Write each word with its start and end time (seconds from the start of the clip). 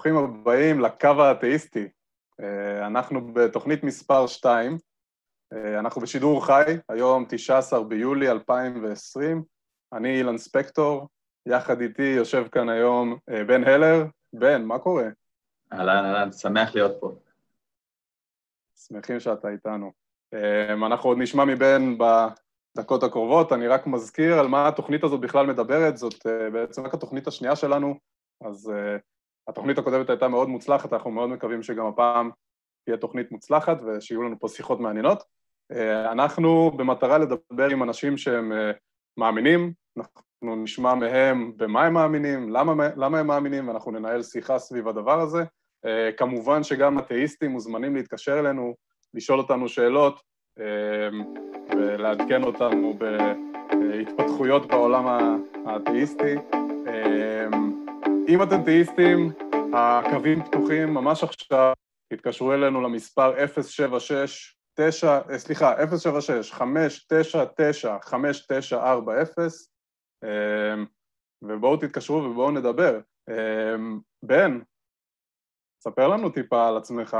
ברוכים 0.00 0.16
הבאים 0.16 0.80
לקו 0.80 1.08
האתאיסטי. 1.08 1.88
אה, 2.40 2.86
אנחנו 2.86 3.32
בתוכנית 3.32 3.84
מספר 3.84 4.26
2, 4.26 4.78
אה, 5.52 5.78
אנחנו 5.78 6.00
בשידור 6.00 6.46
חי, 6.46 6.76
היום 6.88 7.24
19 7.28 7.84
ביולי 7.84 8.30
2020. 8.30 9.42
אני 9.92 10.18
אילן 10.18 10.38
ספקטור, 10.38 11.08
יחד 11.46 11.80
איתי 11.80 12.02
יושב 12.02 12.48
כאן 12.52 12.68
היום 12.68 13.18
אה, 13.30 13.44
בן 13.44 13.64
הלר. 13.64 14.04
בן, 14.32 14.64
מה 14.64 14.78
קורה? 14.78 15.08
אהלן, 15.72 16.04
אהלן, 16.04 16.32
שמח 16.32 16.74
להיות 16.74 16.92
פה. 17.00 17.12
שמחים 18.86 19.20
שאתה 19.20 19.48
איתנו. 19.48 19.92
אנחנו 20.86 21.08
עוד 21.08 21.18
נשמע 21.18 21.44
מבן 21.44 21.94
בדקות 21.98 23.02
הקרובות, 23.02 23.52
אני 23.52 23.68
רק 23.68 23.86
מזכיר 23.86 24.38
על 24.38 24.48
מה 24.48 24.68
התוכנית 24.68 25.04
הזאת 25.04 25.20
בכלל 25.20 25.46
מדברת, 25.46 25.96
זאת 25.96 26.26
בעצם 26.52 26.86
רק 26.86 26.94
התוכנית 26.94 27.26
השנייה 27.26 27.56
שלנו, 27.56 27.94
אז 28.44 28.72
התוכנית 29.50 29.78
הקודמת 29.78 30.10
הייתה 30.10 30.28
מאוד 30.28 30.48
מוצלחת, 30.48 30.92
אנחנו 30.92 31.10
מאוד 31.10 31.28
מקווים 31.28 31.62
שגם 31.62 31.86
הפעם 31.86 32.30
תהיה 32.84 32.96
תוכנית 32.96 33.32
מוצלחת 33.32 33.78
ושיהיו 33.82 34.22
לנו 34.22 34.38
פה 34.38 34.48
שיחות 34.48 34.80
מעניינות. 34.80 35.22
אה, 35.72 36.12
אנחנו 36.12 36.70
במטרה 36.76 37.18
לדבר 37.18 37.68
עם 37.70 37.82
אנשים 37.82 38.16
שהם 38.16 38.52
אה, 38.52 38.70
מאמינים, 39.16 39.72
אנחנו 39.98 40.56
נשמע 40.56 40.94
מהם 40.94 41.52
במה 41.56 41.84
הם 41.84 41.94
מאמינים, 41.94 42.50
למה, 42.50 42.88
למה 42.96 43.18
הם 43.18 43.26
מאמינים, 43.26 43.68
ואנחנו 43.68 43.90
ננהל 43.90 44.22
שיחה 44.22 44.58
סביב 44.58 44.88
הדבר 44.88 45.20
הזה. 45.20 45.44
אה, 45.86 46.10
כמובן 46.16 46.62
שגם 46.62 46.98
אתאיסטים 46.98 47.50
מוזמנים 47.50 47.96
להתקשר 47.96 48.38
אלינו, 48.38 48.74
לשאול 49.14 49.38
אותנו 49.38 49.68
שאלות 49.68 50.20
ולעדכן 51.76 52.42
אותנו 52.42 52.98
בהתפתחויות 52.98 54.66
בעולם 54.66 55.04
האתאיסטי. 55.66 56.34
אם 58.30 58.42
אתם 58.42 58.64
תאיסטים, 58.64 59.32
הקווים 59.74 60.44
פתוחים 60.44 60.94
ממש 60.94 61.24
עכשיו, 61.24 61.72
תתקשרו 62.12 62.52
אלינו 62.52 62.80
למספר 62.80 63.46
076 63.62 64.56
9, 64.74 65.20
אה, 65.30 65.38
סליחה, 65.38 65.74
076 65.98 66.52
599 66.52 67.96
5940 68.02 70.86
ובואו 71.42 71.76
תתקשרו 71.76 72.16
ובואו 72.16 72.50
נדבר. 72.50 73.00
אמ, 73.30 74.00
בן, 74.22 74.60
ספר 75.82 76.08
לנו 76.08 76.30
טיפה 76.30 76.68
על 76.68 76.76
עצמך. 76.76 77.16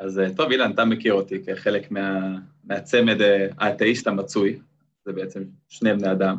אז 0.00 0.18
אה, 0.18 0.34
טוב, 0.36 0.50
אילן, 0.50 0.72
אתה 0.74 0.84
מכיר 0.84 1.12
אותי 1.12 1.44
כחלק 1.44 1.90
מה, 1.90 2.18
מהצמד 2.64 3.20
אה, 3.20 3.46
האתאיסט 3.58 4.06
המצוי, 4.06 4.60
זה 5.04 5.12
בעצם 5.12 5.44
שני 5.68 5.94
בני 5.94 6.12
אדם. 6.12 6.36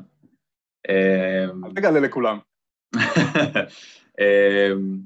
אל 1.66 1.72
תגלה 1.76 2.00
לכולם. 2.00 2.49
אמ, 4.20 5.00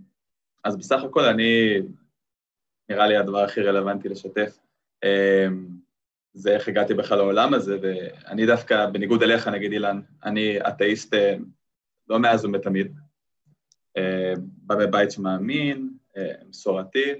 אז 0.64 0.78
בסך 0.78 1.03
הכל 1.03 1.23
אני, 1.23 1.81
נראה 2.89 3.08
לי 3.08 3.17
הדבר 3.17 3.44
הכי 3.44 3.62
רלוונטי 3.62 4.09
לשתף, 4.09 4.59
אמ, 5.03 5.67
זה 6.34 6.54
איך 6.54 6.67
הגעתי 6.67 6.94
בכלל 6.94 7.17
לעולם 7.17 7.54
הזה, 7.54 7.78
ואני 7.81 8.45
דווקא, 8.45 8.86
בניגוד 8.86 9.23
אליך, 9.23 9.48
נגיד 9.48 9.72
אילן, 9.72 10.02
אני 10.23 10.58
אתאיסט 10.67 11.14
אה, 11.14 11.36
לא 12.09 12.20
מאז 12.20 12.45
ומתמיד. 12.45 12.94
אמ, 13.98 14.04
בא 14.38 14.76
בבית 14.76 15.11
שמאמין, 15.11 15.89
אה, 16.17 16.31
מסורתי, 16.50 17.14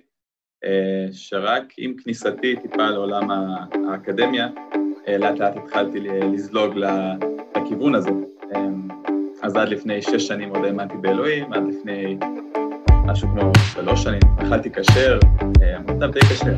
אה, 0.64 1.08
שרק 1.12 1.74
עם 1.78 1.96
כניסתי 1.98 2.56
טיפה 2.62 2.90
לעולם 2.90 3.32
האקדמיה, 3.90 4.50
לאט 5.20 5.40
לאט 5.40 5.56
התחלתי 5.58 6.00
לזלוג 6.00 6.74
לכיוון 7.56 7.96
הזה. 7.96 8.10
אז 9.44 9.56
עד 9.56 9.70
לפני 9.70 10.02
שש 10.02 10.28
שנים 10.28 10.50
עוד 10.50 10.66
האמנתי 10.66 10.98
באלוהים, 10.98 11.54
עד 11.54 11.64
לפני 11.70 12.18
משהו 13.06 13.28
כמו 13.28 13.52
שלוש 13.74 14.04
שנים, 14.04 14.20
אכלתי 14.42 14.72
כשר, 14.72 15.20
המצב 15.62 16.12
די 16.12 16.20
כשר. 16.20 16.56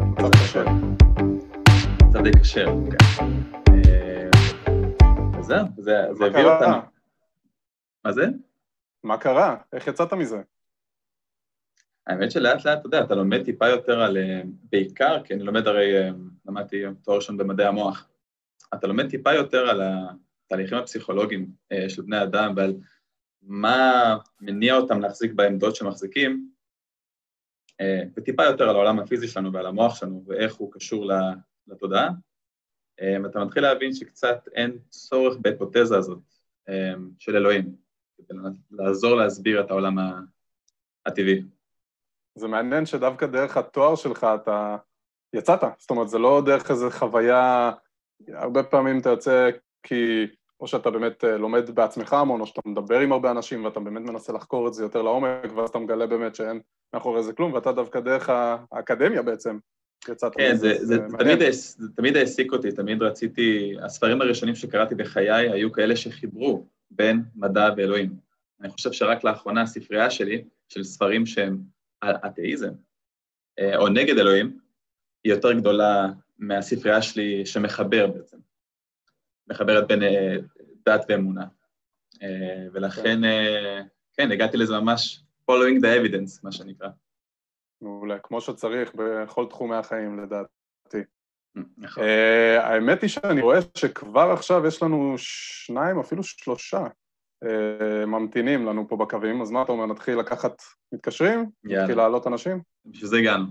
מצב 0.00 0.30
כשר. 0.30 0.64
מצב 2.08 2.22
די 2.22 2.30
כשר, 2.42 2.66
כן. 2.66 3.24
וזהו, 5.38 5.66
זה 5.78 6.26
הביא 6.26 6.44
אותנו. 6.44 6.76
מה 8.04 8.12
זה? 8.12 8.26
מה 9.04 9.18
קרה? 9.18 9.56
איך 9.72 9.86
יצאת 9.86 10.12
מזה? 10.12 10.42
האמת 12.06 12.30
שלאט 12.30 12.64
לאט, 12.64 12.78
אתה 12.78 12.86
יודע, 12.86 13.00
אתה 13.00 13.14
לומד 13.14 13.44
טיפה 13.44 13.68
יותר 13.68 14.00
על, 14.00 14.16
אה, 14.16 14.40
בעיקר, 14.72 15.22
כי 15.24 15.34
אני 15.34 15.42
לומד 15.42 15.66
הרי, 15.66 15.98
אה, 15.98 16.10
למדתי 16.46 16.82
תואר 17.02 17.16
ראשון 17.16 17.36
במדעי 17.36 17.66
המוח, 17.66 18.08
אתה 18.74 18.86
לומד 18.86 19.10
טיפה 19.10 19.32
יותר 19.32 19.70
על 19.70 19.80
ה... 19.80 20.08
התהליכים 20.48 20.78
הפסיכולוגיים 20.78 21.50
אה, 21.72 21.88
של 21.88 22.02
בני 22.02 22.22
אדם 22.22 22.52
ועל 22.56 22.74
מה 23.42 24.16
מניע 24.40 24.76
אותם 24.76 25.00
להחזיק 25.00 25.32
בעמדות 25.32 25.76
שמחזיקים, 25.76 26.50
אה, 27.80 28.02
וטיפה 28.16 28.44
יותר 28.44 28.68
על 28.68 28.74
העולם 28.74 28.98
הפיזי 28.98 29.28
שלנו 29.28 29.52
ועל 29.52 29.66
המוח 29.66 29.94
שלנו 29.94 30.24
ואיך 30.26 30.54
הוא 30.54 30.72
קשור 30.72 31.10
לתודעה, 31.66 32.08
אה, 33.00 33.16
ואתה 33.24 33.44
מתחיל 33.44 33.62
להבין 33.62 33.94
שקצת 33.94 34.48
אין 34.54 34.78
צורך 34.88 35.36
בהיפותזה 35.40 35.96
הזאת 35.96 36.18
של 37.18 37.36
אלוהים, 37.36 37.76
כדי 38.16 38.38
לעזור 38.70 39.14
להסביר 39.14 39.60
את 39.60 39.70
העולם 39.70 39.96
הטבעי. 41.06 41.42
זה 42.34 42.48
מעניין 42.48 42.86
שדווקא 42.86 43.26
דרך 43.26 43.56
התואר 43.56 43.96
שלך 43.96 44.26
אתה 44.34 44.76
יצאת, 45.32 45.60
זאת 45.78 45.90
אומרת, 45.90 46.08
זה 46.08 46.18
לא 46.18 46.42
דרך 46.46 46.70
איזו 46.70 46.90
חוויה, 46.90 47.72
הרבה 48.28 48.62
פעמים 48.62 49.00
אתה 49.00 49.08
יוצא 49.08 49.50
כי 49.82 50.26
או 50.60 50.68
שאתה 50.68 50.90
באמת 50.90 51.24
אה, 51.24 51.36
לומד 51.36 51.70
בעצמך 51.70 52.12
המון, 52.12 52.40
או 52.40 52.46
שאתה 52.46 52.60
מדבר 52.64 53.00
עם 53.00 53.12
הרבה 53.12 53.30
אנשים 53.30 53.64
ואתה 53.64 53.80
באמת 53.80 54.02
מנסה 54.02 54.32
לחקור 54.32 54.68
את 54.68 54.74
זה 54.74 54.82
יותר 54.82 55.02
לעומק, 55.02 55.52
ואז 55.56 55.68
אתה 55.68 55.78
מגלה 55.78 56.06
באמת 56.06 56.34
שאין 56.34 56.60
מאחורי 56.94 57.22
זה 57.22 57.32
כלום, 57.32 57.52
ואתה 57.52 57.72
דווקא 57.72 58.00
דרך 58.00 58.28
האקדמיה 58.72 59.22
בעצם 59.22 59.58
יצאת. 60.08 60.32
כן, 60.34 60.56
זה, 60.56 60.74
זה, 60.74 60.84
זה, 60.86 60.98
תמיד, 61.18 61.38
זה 61.50 61.88
תמיד 61.96 62.16
העסיק 62.16 62.52
אותי, 62.52 62.72
תמיד 62.72 63.02
רציתי, 63.02 63.74
הספרים 63.82 64.20
הראשונים 64.20 64.54
שקראתי 64.54 64.94
בחיי 64.94 65.50
היו 65.50 65.72
כאלה 65.72 65.96
שחיברו 65.96 66.66
בין 66.90 67.22
מדע 67.36 67.68
ואלוהים. 67.76 68.16
אני 68.60 68.68
חושב 68.68 68.92
שרק 68.92 69.24
לאחרונה 69.24 69.62
הספרייה 69.62 70.10
שלי, 70.10 70.44
של 70.68 70.84
ספרים 70.84 71.26
שהם 71.26 71.58
על 72.00 72.16
אתאיזם, 72.26 72.72
אה, 73.58 73.76
או 73.76 73.88
נגד 73.88 74.18
אלוהים, 74.18 74.58
היא 75.24 75.32
יותר 75.32 75.52
גדולה 75.52 76.06
מהספרייה 76.38 77.02
שלי 77.02 77.46
שמחבר 77.46 78.06
בעצם. 78.06 78.36
מחברת 79.50 79.88
בין 79.88 80.02
אה, 80.02 80.36
דת 80.86 81.04
ואמונה. 81.08 81.44
אה, 82.22 82.66
ולכן, 82.72 83.24
אה, 83.24 83.80
כן, 84.12 84.32
הגעתי 84.32 84.56
לזה 84.56 84.80
ממש 84.80 85.22
following 85.50 85.80
the 85.80 85.86
evidence, 85.86 86.40
מה 86.42 86.52
שנקרא. 86.52 86.88
מעולה, 87.80 88.18
כמו 88.18 88.40
שצריך 88.40 88.92
בכל 88.94 89.46
תחומי 89.46 89.76
החיים 89.76 90.20
לדעתי. 90.20 90.98
נכון. 91.78 92.02
האמת 92.58 93.02
היא 93.02 93.10
שאני 93.10 93.40
רואה 93.40 93.58
שכבר 93.74 94.30
עכשיו 94.32 94.66
יש 94.66 94.82
לנו 94.82 95.14
שניים, 95.16 95.98
אפילו 95.98 96.22
שלושה 96.22 96.86
ממתינים 98.06 98.66
לנו 98.66 98.88
פה 98.88 98.96
בקווים, 98.96 99.42
אז 99.42 99.50
מה 99.50 99.62
אתה 99.62 99.72
אומר, 99.72 99.86
נתחיל 99.86 100.18
לקחת 100.18 100.62
מתקשרים? 100.92 101.50
יאללה. 101.64 101.82
נתחיל 101.82 101.96
להעלות 101.96 102.26
אנשים? 102.26 102.60
בשביל 102.86 103.08
זה 103.08 103.16
הגענו. 103.16 103.46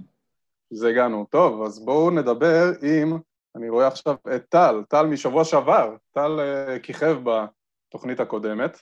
בשביל 0.66 0.80
זה 0.80 0.90
הגענו. 0.90 1.26
טוב, 1.30 1.64
אז 1.64 1.86
בואו 1.86 2.12
נדבר 2.12 2.72
עם 2.82 3.18
אני 3.58 3.70
רואה 3.70 3.88
עכשיו 3.88 4.16
את 4.36 4.46
טל, 4.50 4.84
טל 4.90 5.06
משבוע 5.06 5.44
שעבר, 5.44 5.96
טל 6.12 6.40
uh, 6.40 6.80
כיכב 6.80 7.18
בתוכנית 7.24 8.20
הקודמת, 8.20 8.82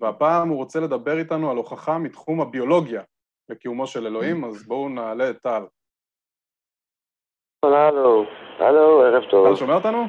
והפעם 0.00 0.48
הוא 0.48 0.56
רוצה 0.56 0.80
לדבר 0.80 1.18
איתנו 1.18 1.50
על 1.50 1.56
הוכחה 1.56 1.98
מתחום 1.98 2.40
הביולוגיה 2.40 3.02
לקיומו 3.48 3.86
של 3.86 4.06
אלוהים, 4.06 4.44
אז 4.44 4.66
בואו 4.66 4.88
נעלה 4.88 5.30
את 5.30 5.36
טל. 5.42 5.62
הלו, 7.64 8.24
הלו, 8.58 9.02
ערב 9.02 9.24
טוב. 9.30 9.48
טל 9.48 9.56
שומע 9.56 9.74
אותנו? 9.74 10.06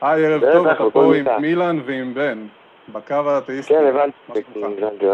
היי, 0.00 0.26
ערב 0.26 0.40
טוב, 0.52 0.66
אתה 0.66 0.84
פה 0.92 1.14
עם 1.16 1.40
מילן 1.40 1.78
ועם 1.86 2.14
בן, 2.14 2.46
בקו 2.88 3.14
האתאיסטי. 3.14 3.74
כן, 3.74 3.86
הבנתי, 3.86 4.16
הבנתי. 4.56 5.04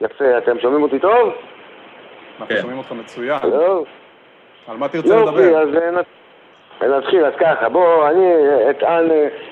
יפה, 0.00 0.38
אתם 0.38 0.60
שומעים 0.60 0.82
אותי 0.82 0.98
טוב? 0.98 1.32
אנחנו 2.40 2.54
כן. 2.54 2.60
שומעים 2.60 2.78
אותך 2.78 2.92
מצוין. 2.92 3.40
על 4.66 4.76
מה 4.76 4.88
תרצה 4.88 5.16
לדבר? 5.16 5.40
יופי, 5.40 5.56
אז 5.56 5.68
נתחיל, 6.88 7.24
אז 7.24 7.32
ככה, 7.38 7.68
בוא, 7.68 8.08
אני 8.08 8.34
אטען, 8.70 9.08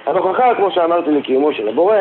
הנוכחה, 0.06 0.54
כמו 0.54 0.70
שאמרתי, 0.70 1.10
לקיומו 1.10 1.52
של 1.52 1.68
הבורא, 1.68 1.96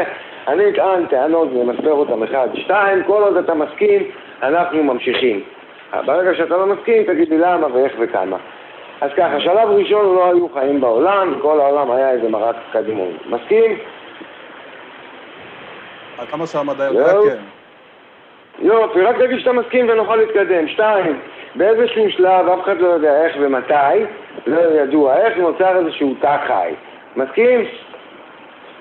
אני 0.48 0.70
אטען 0.70 1.06
טענות 1.06 1.48
ומסבר 1.54 1.92
אותן 1.92 2.24
אחד, 2.24 2.48
שתיים, 2.54 3.04
כל 3.04 3.24
עוד 3.24 3.38
אתה 3.38 3.54
מסכים, 3.54 4.04
אנחנו 4.44 4.84
ממשיכים. 4.84 5.44
ברגע 6.06 6.36
שאתה 6.36 6.58
לא 6.58 6.66
מסכים, 6.66 7.04
תגיד 7.04 7.30
לי 7.30 7.38
למה 7.38 7.68
ואיך 7.74 7.94
וכמה. 8.00 8.38
אז 9.02 9.12
ככה, 9.18 9.40
שלב 9.40 9.70
ראשון 9.70 10.16
לא 10.16 10.30
היו 10.30 10.50
חיים 10.54 10.82
בעולם, 10.82 11.34
כל 11.42 11.60
העולם 11.60 11.92
היה 11.92 12.12
איזה 12.12 12.30
מרק 12.30 12.56
קדימון. 12.72 13.12
מסכים? 13.26 13.78
עד 16.18 16.28
כמה 16.28 16.48
שהמדע 16.48 16.84
יודע, 16.84 17.14
כן. 17.30 17.38
יופי, 18.60 19.02
רק 19.02 19.16
תגיד 19.18 19.40
שאתה 19.40 19.52
מסכים 19.52 19.90
ונוכל 19.90 20.16
להתקדם. 20.16 20.68
שתיים, 20.68 21.20
באיזשהו 21.58 22.12
שלב, 22.12 22.48
אף 22.48 22.64
אחד 22.64 22.78
לא 22.80 22.88
יודע 22.88 23.26
איך 23.26 23.36
ומתי, 23.42 24.04
לא 24.48 24.60
ידוע 24.82 25.18
איך, 25.18 25.38
נוצר 25.38 25.78
איזשהו 25.80 26.16
תא 26.22 26.38
חי. 26.48 26.74
מסכים? 27.16 27.66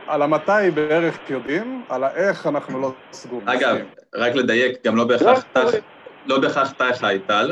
על 0.06 0.22
המתי 0.22 0.70
בערך 0.74 1.30
יודעים, 1.30 1.82
על 1.90 2.04
האיך 2.04 2.46
אנחנו 2.46 2.80
לא 2.80 2.88
סגורים. 3.12 3.48
אגב, 3.48 3.76
רק 4.14 4.34
לדייק, 4.34 4.86
גם 4.86 4.96
לא 4.96 5.04
בהכרח 5.04 5.42
תא 5.52 5.60
לא 6.26 6.40
בהכרח 6.40 6.72
תא 6.72 6.92
חי 6.92 7.18
טל, 7.26 7.50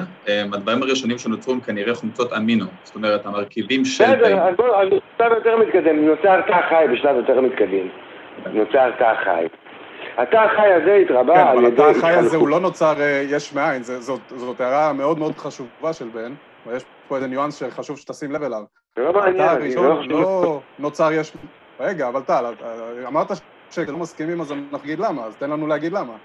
הדברים 0.52 0.82
הראשונים 0.82 1.18
שנוצרו 1.18 1.52
הם 1.52 1.60
כנראה 1.60 1.94
חומצות 1.94 2.32
אמינו, 2.32 2.66
זאת 2.82 2.94
אומרת, 2.94 3.26
המרכיבים 3.26 3.84
של... 3.84 4.04
בסדר, 4.04 4.40
אז 4.40 4.54
בואו, 4.56 4.86
בשלב 4.86 5.32
יותר 5.32 5.56
מתקדם, 5.56 6.08
נוצר 6.08 6.40
תא 6.40 6.60
חי 6.68 6.84
בשלב 6.92 7.16
יותר 7.16 7.40
מתקדם. 7.40 7.88
נוצר 8.52 8.90
תא 8.98 9.14
חי. 9.24 9.46
התא 10.18 10.36
החי 10.36 10.72
הזה 10.72 10.94
התרבה 10.94 11.34
כן, 11.34 11.40
על 11.40 11.56
אבל 11.58 11.64
ידי... 11.64 11.82
התא 11.82 11.98
החי 11.98 12.12
הזה. 12.12 12.36
הוא 12.36 12.48
לא 12.48 12.60
נוצר 12.60 13.00
אה, 13.00 13.22
יש 13.30 13.52
מאין, 13.54 13.82
זה- 13.82 14.00
זאת 14.00 14.20
זאת 14.36 14.60
הערה 14.60 14.92
מאוד 14.92 15.18
מאוד 15.18 15.38
חשובה 15.38 15.92
של 15.92 16.08
בן, 16.08 16.34
ויש 16.66 16.84
פה 17.08 17.16
איזה 17.16 17.26
ניואנס 17.26 17.54
שחשוב 17.54 17.98
שתשים 17.98 18.32
לב 18.32 18.42
אליו. 18.42 18.62
זה 18.96 19.02
לא 19.02 19.12
מעניין, 19.12 19.48
אני 19.48 19.74
לא 19.74 19.96
חושב... 19.98 20.10
לא 20.10 20.60
נוצר 20.78 21.12
יש... 21.12 21.36
רגע, 21.80 22.08
אבל 22.08 22.22
טל, 22.22 22.44
אה, 22.62 23.08
אמרת 23.08 23.26
שלא 23.70 23.98
מסכימים 23.98 24.40
אז 24.40 24.52
אנחנו 24.52 24.78
נגיד 24.78 24.98
למה, 24.98 25.24
אז 25.24 25.36
תן 25.36 25.50
לנו 25.50 25.66
להגיד 25.66 25.92
למה. 25.92 26.16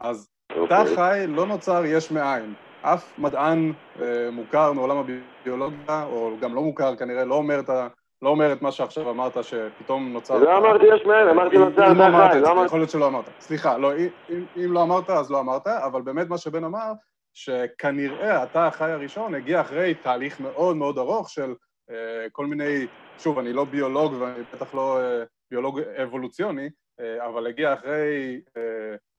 אז 0.00 0.28
תא 0.48 0.54
אוקיי. 0.60 0.96
חי 0.96 1.24
לא 1.28 1.46
נוצר 1.46 1.84
יש 1.84 2.10
מאין. 2.12 2.54
אף 2.82 3.18
מדען 3.18 3.72
אה, 4.02 4.30
מוכר 4.32 4.72
מעולם 4.72 4.96
הביולוגיה, 4.96 6.04
או 6.04 6.30
גם 6.40 6.54
לא 6.54 6.62
מוכר 6.62 6.96
כנראה, 6.96 7.24
לא 7.24 7.34
אומר 7.34 7.60
את, 7.60 7.68
ה, 7.70 7.88
לא 8.22 8.28
אומר 8.30 8.52
את 8.52 8.62
מה 8.62 8.72
שעכשיו 8.72 9.10
אמרת, 9.10 9.44
שפתאום 9.44 10.12
נוצר... 10.12 10.38
לא 10.38 10.58
אמרתי 10.58 10.84
יש 10.94 11.06
מאין, 11.06 11.28
אמרתי 11.28 11.58
נוצר 11.58 11.90
אם 11.92 11.98
לא 11.98 12.06
אמרת 12.06 12.36
את 12.36 12.44
זה. 12.44 12.50
יכול 12.66 12.78
להיות 12.78 12.90
שלא 12.90 13.06
אמרת. 13.06 13.24
סליחה, 13.40 13.78
לא, 13.78 13.92
אם- 13.96 14.72
לא 14.72 14.82
אמרת, 14.82 15.10
אז 15.10 15.30
לא 15.30 15.40
אמרת, 15.40 15.66
אבל 15.66 16.02
באמת 16.02 16.28
מה 16.28 16.38
שבן 16.38 16.64
אמר, 16.64 16.92
שכנראה 17.34 18.42
התא 18.42 18.58
החי 18.58 18.90
הראשון 18.90 19.34
הגיע 19.34 19.60
אחרי 19.60 19.94
תהליך 19.94 20.40
מאוד 20.40 20.76
מאוד 20.76 20.98
ארוך 20.98 21.30
של 21.30 21.54
אה, 21.90 22.26
כל 22.32 22.46
מיני, 22.46 22.86
שוב, 23.18 23.38
אני 23.38 23.52
לא 23.52 23.64
ביולוג 23.64 24.12
ואני 24.20 24.42
בטח 24.52 24.74
לא 24.74 25.00
אה, 25.00 25.22
ביולוג 25.50 25.80
אבולוציוני, 25.80 26.68
אבל 27.00 27.46
הגיע 27.46 27.72
אחרי 27.72 28.40
אה, 28.56 28.62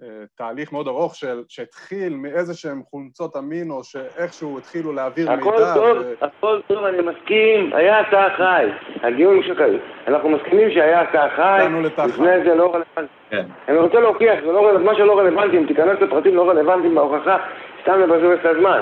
אה, 0.03 0.07
תהליך 0.37 0.73
מאוד 0.73 0.87
ארוך 0.87 1.15
של, 1.15 1.43
שהתחיל 1.47 2.13
מאיזה 2.15 2.53
שהם 2.53 2.81
חומצות 2.89 3.37
אמינו, 3.37 3.83
שאיכשהו 3.83 4.57
התחילו 4.57 4.93
להעביר 4.93 5.31
הכל 5.31 5.51
מידע. 5.51 5.73
טוב, 5.73 5.97
ו- 5.97 6.25
הכל 6.25 6.61
טוב, 6.67 6.83
אני 6.83 6.97
מסכים, 6.97 7.73
היה 7.73 8.03
תא 8.11 8.27
חי. 8.37 8.65
הדיון 9.03 9.43
שכזה. 9.43 9.77
אנחנו 10.07 10.29
מסכימים 10.29 10.71
שהיה 10.71 11.05
תא 11.11 11.27
חי, 11.35 11.41
הגענו 11.41 11.81
לתא 11.81 12.01
חי. 12.01 12.07
לפני 12.07 12.43
זה 12.43 12.55
לא 12.55 12.65
רלוונטי. 12.65 13.13
כן. 13.29 13.45
אני 13.67 13.77
רוצה 13.77 13.99
להוכיח, 13.99 14.39
זה 14.45 14.51
לא 14.51 14.67
רלוונטי, 14.67 14.85
מה 14.85 14.95
שלא 14.95 15.19
רלוונטי, 15.19 15.57
אם 15.57 15.65
תיכנס 15.67 15.99
לפרטים 16.01 16.35
לא 16.35 16.49
רלוונטיים 16.49 16.95
בהוכחה, 16.95 17.37
סתם 17.81 17.99
לבזבז 17.99 18.37
את 18.39 18.45
הזמן. 18.45 18.81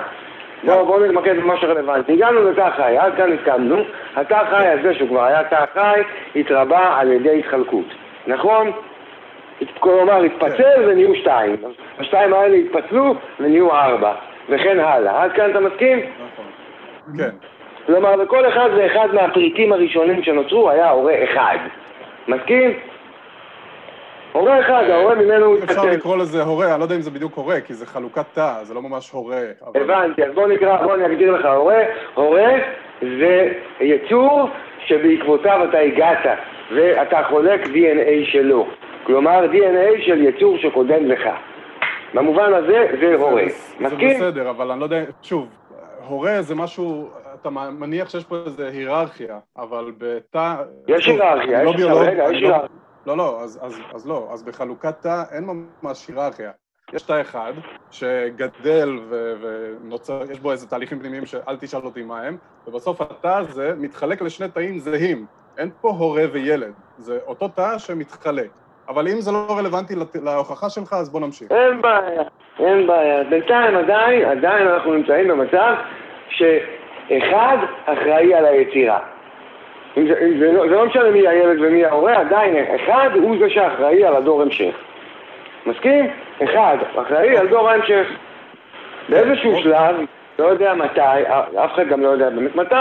בואו 0.63 0.85
בוא 0.85 1.05
נתמקד 1.05 1.35
במה 1.37 1.57
שרלוונטי. 1.61 2.13
הגענו 2.13 2.51
לתא 2.51 2.69
חי, 2.75 2.97
עד 2.97 3.13
כאן 3.17 3.31
הסכמנו. 3.33 3.77
התא 4.15 4.43
חי 4.49 4.67
הזה, 4.67 4.93
שהוא 4.93 5.09
כבר 5.09 5.23
היה 5.23 5.43
תא 5.43 5.65
חי, 5.73 6.01
התרבה 6.35 6.99
על 6.99 7.11
ידי 7.11 7.39
התחלקות. 7.39 7.85
נכון? 8.27 8.71
כלומר, 9.79 10.23
התפצל 10.23 10.89
ונהיו 10.89 11.15
שתיים. 11.15 11.55
השתיים 11.99 12.33
האלה 12.33 12.55
התפצלו 12.55 13.15
ונהיו 13.39 13.71
ארבע, 13.75 14.13
וכן 14.49 14.79
הלאה. 14.79 15.23
עד 15.23 15.31
כאן 15.31 15.51
אתה 15.51 15.59
מסכים? 15.59 15.99
נכון. 15.99 16.45
כן. 17.17 17.29
כלומר, 17.85 18.15
לכל 18.15 18.47
אחד 18.49 18.69
ואחד 18.77 19.07
מהפריטים 19.13 19.73
הראשונים 19.73 20.23
שנוצרו 20.23 20.69
היה 20.69 20.89
הורה 20.89 21.13
אחד. 21.23 21.57
מסכים? 22.27 22.73
הורה 24.31 24.59
אחד, 24.59 24.83
ההורה 24.89 25.15
ממנו 25.15 25.53
אפשר 25.55 25.63
התפצל. 25.63 25.89
לקרוא 25.89 26.17
לזה 26.17 26.43
הורה, 26.43 26.71
אני 26.71 26.79
לא 26.79 26.85
יודע 26.85 26.95
אם 26.95 27.01
זה 27.01 27.11
בדיוק 27.11 27.33
הורה, 27.35 27.61
כי 27.61 27.73
זה 27.73 27.85
חלוקת 27.85 28.25
תא, 28.33 28.53
זה 28.63 28.73
לא 28.73 28.81
ממש 28.81 29.11
הורה. 29.11 29.41
אבל- 29.67 29.81
הבנתי, 29.81 30.23
אז 30.23 30.33
בוא 30.33 30.47
נקרא, 30.47 30.83
בוא 30.83 30.95
אני 30.95 31.05
אגדיר 31.05 31.31
לך, 31.31 31.45
הורה, 31.45 31.83
הורה 32.13 32.51
זה 33.01 33.51
יצור 33.79 34.49
שבעקבותיו 34.85 35.65
אתה 35.69 35.77
הגעת 35.77 36.19
ואתה 36.71 37.21
חולק 37.29 37.61
DNA 37.65 38.31
שלו. 38.31 38.67
כלומר, 39.05 39.45
DNA 39.51 40.05
של 40.05 40.21
יצור 40.21 40.57
שקודם 40.57 41.05
לך. 41.05 41.21
במובן 42.13 42.53
הזה 42.53 42.87
זה 43.01 43.15
הורה. 43.15 43.43
זה 43.47 43.85
מסכים? 43.85 44.09
בסדר, 44.09 44.49
אבל 44.49 44.71
אני 44.71 44.79
לא 44.79 44.85
יודע, 44.85 45.03
שוב, 45.21 45.47
הורה 46.07 46.41
זה 46.41 46.55
משהו, 46.55 47.09
אתה 47.41 47.49
מניח 47.49 48.09
שיש 48.09 48.23
פה 48.23 48.35
איזה 48.45 48.67
היררכיה, 48.67 49.39
אבל 49.57 49.91
בתא... 49.97 50.55
יש 50.87 51.07
היררכיה, 51.07 51.63
לא 51.63 51.69
יש 51.69 51.81
לא- 51.81 52.01
היררכיה. 52.01 52.59
לא, 53.05 53.17
לא, 53.17 53.41
אז, 53.41 53.59
אז, 53.61 53.79
אז 53.93 54.07
לא, 54.07 54.27
אז 54.31 54.43
בחלוקת 54.43 55.01
תא 55.01 55.23
אין 55.31 55.43
ממש 55.83 56.07
היררכיה. 56.07 56.51
יש 56.93 57.01
תא 57.01 57.21
אחד 57.21 57.53
שגדל 57.91 58.97
ו- 59.09 59.33
ונוצר, 59.41 60.21
יש 60.31 60.39
בו 60.39 60.51
איזה 60.51 60.67
תהליכים 60.67 60.99
פנימיים 60.99 61.25
שאל 61.25 61.57
תשאל 61.57 61.81
אותי 61.81 62.03
מה 62.03 62.21
הם, 62.21 62.37
ובסוף 62.67 63.01
התא 63.01 63.27
הזה 63.37 63.73
מתחלק 63.77 64.21
לשני 64.21 64.47
תאים 64.47 64.79
זהים. 64.79 65.25
אין 65.57 65.69
פה 65.81 65.89
הורה 65.89 66.23
וילד, 66.31 66.73
זה 66.97 67.19
אותו 67.27 67.47
תא 67.47 67.77
שמתחלק. 67.77 68.49
אבל 68.87 69.07
אם 69.07 69.21
זה 69.21 69.31
לא 69.31 69.57
רלוונטי 69.57 69.93
להוכחה 70.23 70.69
שלך, 70.69 70.93
אז 70.93 71.09
בוא 71.09 71.19
נמשיך. 71.19 71.51
אין 71.51 71.81
בעיה, 71.81 72.23
אין 72.59 72.87
בעיה. 72.87 73.23
בינתיים 73.23 73.75
עדיין, 73.75 74.25
עדיין 74.25 74.67
אנחנו 74.67 74.93
נמצאים 74.93 75.27
במצב 75.27 75.73
שאחד 76.29 77.57
אחראי 77.85 78.33
על 78.33 78.45
היצירה. 78.45 78.99
אם 79.97 80.07
זה, 80.07 80.13
אם 80.19 80.39
זה, 80.39 80.51
לא, 80.51 80.69
זה 80.69 80.75
לא 80.75 80.85
משנה 80.85 81.11
מי 81.11 81.27
הילד 81.27 81.61
ומי 81.61 81.85
ההורה, 81.85 82.19
עדיין 82.19 82.75
אחד 82.75 83.09
הוא 83.13 83.37
זה 83.39 83.49
שאחראי 83.49 84.05
על 84.05 84.15
הדור 84.15 84.41
המשך. 84.41 84.75
מסכים? 85.65 86.07
אחד 86.43 86.77
אחראי 86.95 87.37
על 87.37 87.47
דור 87.47 87.69
ההמשך. 87.69 88.07
באיזשהו 89.09 89.59
שלב, 89.59 89.95
לא 90.39 90.45
יודע 90.45 90.73
מתי, 90.73 91.01
אף 91.63 91.73
אחד 91.73 91.87
גם 91.87 92.01
לא 92.01 92.07
יודע 92.07 92.29
באמת 92.29 92.55
מתי, 92.55 92.75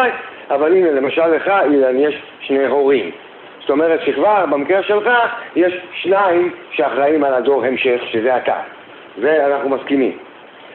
אבל 0.50 0.72
הנה, 0.72 0.90
למשל 0.90 1.26
לך, 1.26 1.52
אילן, 1.70 1.96
יש 1.96 2.22
שני 2.40 2.66
הורים. 2.66 3.10
זאת 3.60 3.70
אומרת 3.70 4.00
שכבר 4.02 4.46
במקרה 4.46 4.82
שלך 4.82 5.10
יש 5.56 5.74
שניים 5.92 6.50
שאחראים 6.70 7.24
על 7.24 7.34
הדור 7.34 7.64
המשך, 7.64 8.00
שזה 8.06 8.36
אתה. 8.36 8.56
ואנחנו 9.20 9.68
מסכימים. 9.68 10.18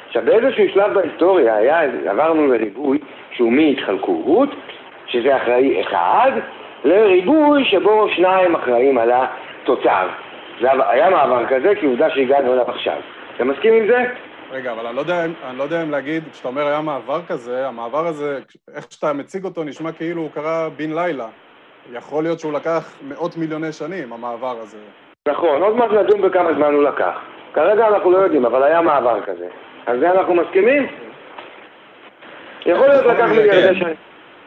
עכשיו, 0.07 0.23
באיזשהו 0.25 0.69
שלב 0.73 0.93
בהיסטוריה 0.93 1.55
היה, 1.55 1.81
עברנו 2.05 2.47
לריבוי 2.47 2.99
שהוא 3.31 3.51
מהתחלקות, 3.51 4.49
שזה 5.07 5.35
אחראי 5.35 5.81
אחד, 5.81 6.31
לריבוי 6.85 7.65
שבו 7.65 8.09
שניים 8.09 8.55
אחראים 8.55 8.97
על 8.97 9.11
התוצר. 9.13 10.07
זה 10.61 10.67
היה 10.89 11.09
מעבר 11.09 11.45
כזה, 11.45 11.75
כי 11.75 11.85
עובדה 11.85 12.09
שהגענו 12.09 12.53
אליו 12.53 12.69
עכשיו. 12.69 12.97
אתה 13.35 13.43
מסכים 13.43 13.73
עם 13.73 13.87
זה? 13.87 14.05
רגע, 14.51 14.71
אבל 14.71 14.85
אני 14.87 14.95
לא 14.95 15.01
יודע, 15.01 15.25
אני 15.25 15.57
לא 15.57 15.63
יודע 15.63 15.83
אם 15.83 15.91
להגיד, 15.91 16.23
כשאתה 16.31 16.47
אומר 16.47 16.67
היה 16.67 16.81
מעבר 16.81 17.21
כזה, 17.27 17.67
המעבר 17.67 18.07
הזה, 18.07 18.39
איך 18.75 18.85
שאתה 18.89 19.13
מציג 19.13 19.45
אותו 19.45 19.63
נשמע 19.63 19.91
כאילו 19.91 20.21
הוא 20.21 20.31
קרה 20.31 20.69
בן 20.69 20.93
לילה. 20.93 21.27
יכול 21.93 22.23
להיות 22.23 22.39
שהוא 22.39 22.53
לקח 22.53 22.95
מאות 23.01 23.37
מיליוני 23.37 23.71
שנים, 23.71 24.13
המעבר 24.13 24.59
הזה. 24.59 24.77
נכון, 25.27 25.61
עוד 25.61 25.75
מעט 25.75 25.91
נדון 25.91 26.21
בכמה 26.21 26.53
זמן 26.53 26.73
הוא 26.73 26.83
לקח. 26.83 27.15
כרגע 27.53 27.87
אנחנו 27.87 28.11
לא 28.11 28.17
יודעים, 28.17 28.45
אבל 28.45 28.63
היה 28.63 28.81
מעבר 28.81 29.21
כזה. 29.25 29.47
על 29.85 29.99
זה 29.99 30.11
אנחנו 30.11 30.35
מסכימים? 30.35 30.87
יכול 32.65 32.87
להיות 32.87 33.05
לקח. 33.05 33.25
מיליארדי 33.29 33.79
שנים. 33.79 33.95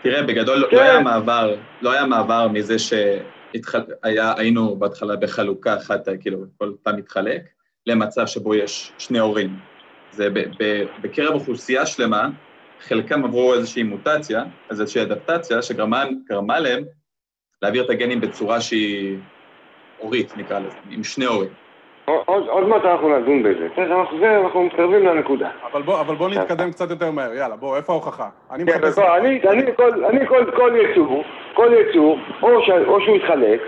תראה, 0.02 0.22
בגדול 0.22 0.58
לא- 0.58 0.68
כן. 0.70 0.76
לא 0.76 0.80
היה 0.82 1.00
מעבר, 1.00 1.54
לא 1.82 1.92
היה 1.92 2.06
מעבר 2.06 2.48
מזה 2.48 2.76
שהיינו 2.78 4.76
בהתחלה 4.76 5.16
בחלוקה 5.16 5.76
אחת, 5.76 6.08
כאילו, 6.20 6.38
כל 6.58 6.72
פעם 6.82 6.96
מתחלק, 6.96 7.40
למצב 7.86 8.26
שבו 8.26 8.54
יש 8.54 8.92
שני 8.98 9.18
הורים. 9.18 9.71
זה 10.12 10.30
ב- 10.30 10.62
ב- 10.62 10.84
בקרב 11.00 11.34
אוכלוסייה 11.34 11.86
שלמה, 11.86 12.28
חלקם 12.80 13.24
עברו 13.24 13.54
איזושהי 13.54 13.82
מוטציה, 13.82 14.44
אז 14.70 14.80
איזושהי 14.80 15.02
אדפטציה 15.02 15.62
שגרמה 15.62 16.04
גרמה 16.28 16.60
להם 16.60 16.82
להעביר 17.62 17.84
את 17.84 17.90
הגנים 17.90 18.20
בצורה 18.20 18.60
שהיא 18.60 19.16
הורית, 19.98 20.36
נקרא 20.36 20.58
לזה, 20.58 20.76
עם 20.90 21.04
שני 21.04 21.24
הורים. 21.24 21.48
עוד, 22.04 22.48
עוד 22.48 22.68
מעט 22.68 22.84
אנחנו 22.84 23.18
נדון 23.18 23.42
בזה. 23.42 23.68
בסדר, 23.72 24.00
אנחנו, 24.00 24.18
זה, 24.18 24.40
אנחנו 24.40 24.62
מתקרבים 24.62 25.06
לנקודה. 25.06 25.50
אבל 25.72 25.82
בוא, 25.82 26.00
אבל 26.00 26.14
בוא 26.14 26.28
נתקדם 26.28 26.70
קצת 26.70 26.90
יותר 26.90 27.10
מהר, 27.10 27.34
יאללה, 27.34 27.56
בוא, 27.56 27.76
איפה 27.76 27.92
ההוכחה? 27.92 28.28
אני 28.50 28.66
כן, 28.66 28.78
מחפש... 28.78 28.98
אני, 28.98 29.40
אני, 29.48 29.76
כל, 29.76 30.04
אני 30.04 30.26
כל, 30.26 30.50
כל 30.56 30.72
יצור, 30.82 31.24
כל 31.54 31.70
יצור, 31.80 32.18
או, 32.42 32.62
ש, 32.62 32.70
או 32.86 33.00
שהוא 33.00 33.16
יתחלק, 33.16 33.60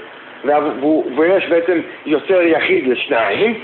ויש 1.18 1.44
בעצם 1.50 1.80
יוצר 2.06 2.40
יחיד 2.40 2.86
לשניים, 2.86 3.62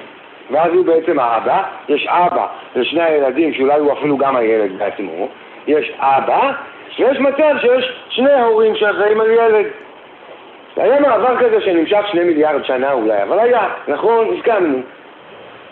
ואז 0.51 0.73
הוא 0.73 0.87
בעצם 0.87 1.19
האבא, 1.19 1.63
יש 1.89 2.07
אבא 2.07 2.47
לשני 2.77 3.03
הילדים, 3.03 3.55
שאולי 3.55 3.81
הוא 3.81 3.93
אפילו 3.93 4.17
גם 4.17 4.37
הילד 4.37 4.79
בעצמו, 4.79 5.29
יש 5.67 5.93
אבא, 5.99 6.53
ויש 6.99 7.19
מצב 7.19 7.55
שיש 7.61 7.93
שני 8.09 8.41
הורים 8.41 8.77
שאחראים 8.77 9.21
על 9.21 9.31
ילד. 9.31 9.67
היה 10.77 11.01
מעבר 11.01 11.37
כזה 11.39 11.61
שנמשך 11.61 12.01
שני 12.13 12.25
מיליארד 12.25 12.65
שנה 12.65 12.93
אולי, 12.93 13.23
אבל 13.23 13.39
היה, 13.39 13.69
נכון? 13.89 14.35
הסכמנו. 14.37 14.79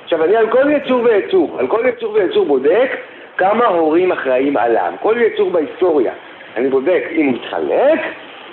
עכשיו, 0.05 0.25
אני 0.25 0.37
על 0.37 0.51
כל 0.51 0.71
יצור 0.71 1.03
ויצור, 1.03 1.57
על 1.59 1.67
כל 1.67 1.85
יצור 1.89 2.13
ויצור 2.13 2.47
בודק 2.47 2.97
כמה 3.37 3.67
הורים 3.67 4.13
אחראים 4.13 4.57
עליו. 4.57 4.93
כל 5.01 5.17
יצור 5.21 5.51
בהיסטוריה, 5.51 6.13
אני 6.57 6.69
בודק 6.69 7.03
אם 7.11 7.27
הוא 7.27 7.35
מתחלק 7.35 8.01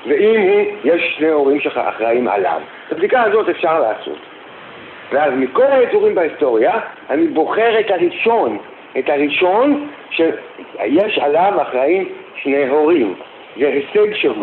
ואם 0.08 0.65
יש 0.84 1.15
שני 1.17 1.29
הורים 1.29 1.60
שאחראים 1.60 2.27
עליו. 2.27 2.62
את 2.88 2.91
הבדיקה 2.91 3.24
הזאת 3.24 3.50
אפשר 3.50 3.79
לעשות. 3.79 4.17
ואז 5.12 5.33
מכל 5.38 5.71
היצורים 5.71 6.15
בהיסטוריה, 6.15 6.74
אני 7.09 7.27
בוחר 7.27 7.79
את 7.79 7.85
הראשון, 7.89 8.57
את 9.00 9.03
הראשון 9.07 9.89
שיש 10.12 11.19
עליו 11.21 11.62
אחראים 11.62 12.09
שני 12.43 12.67
הורים. 12.67 13.15
זה 13.59 13.67
הישג 13.67 14.15
שוב, 14.21 14.38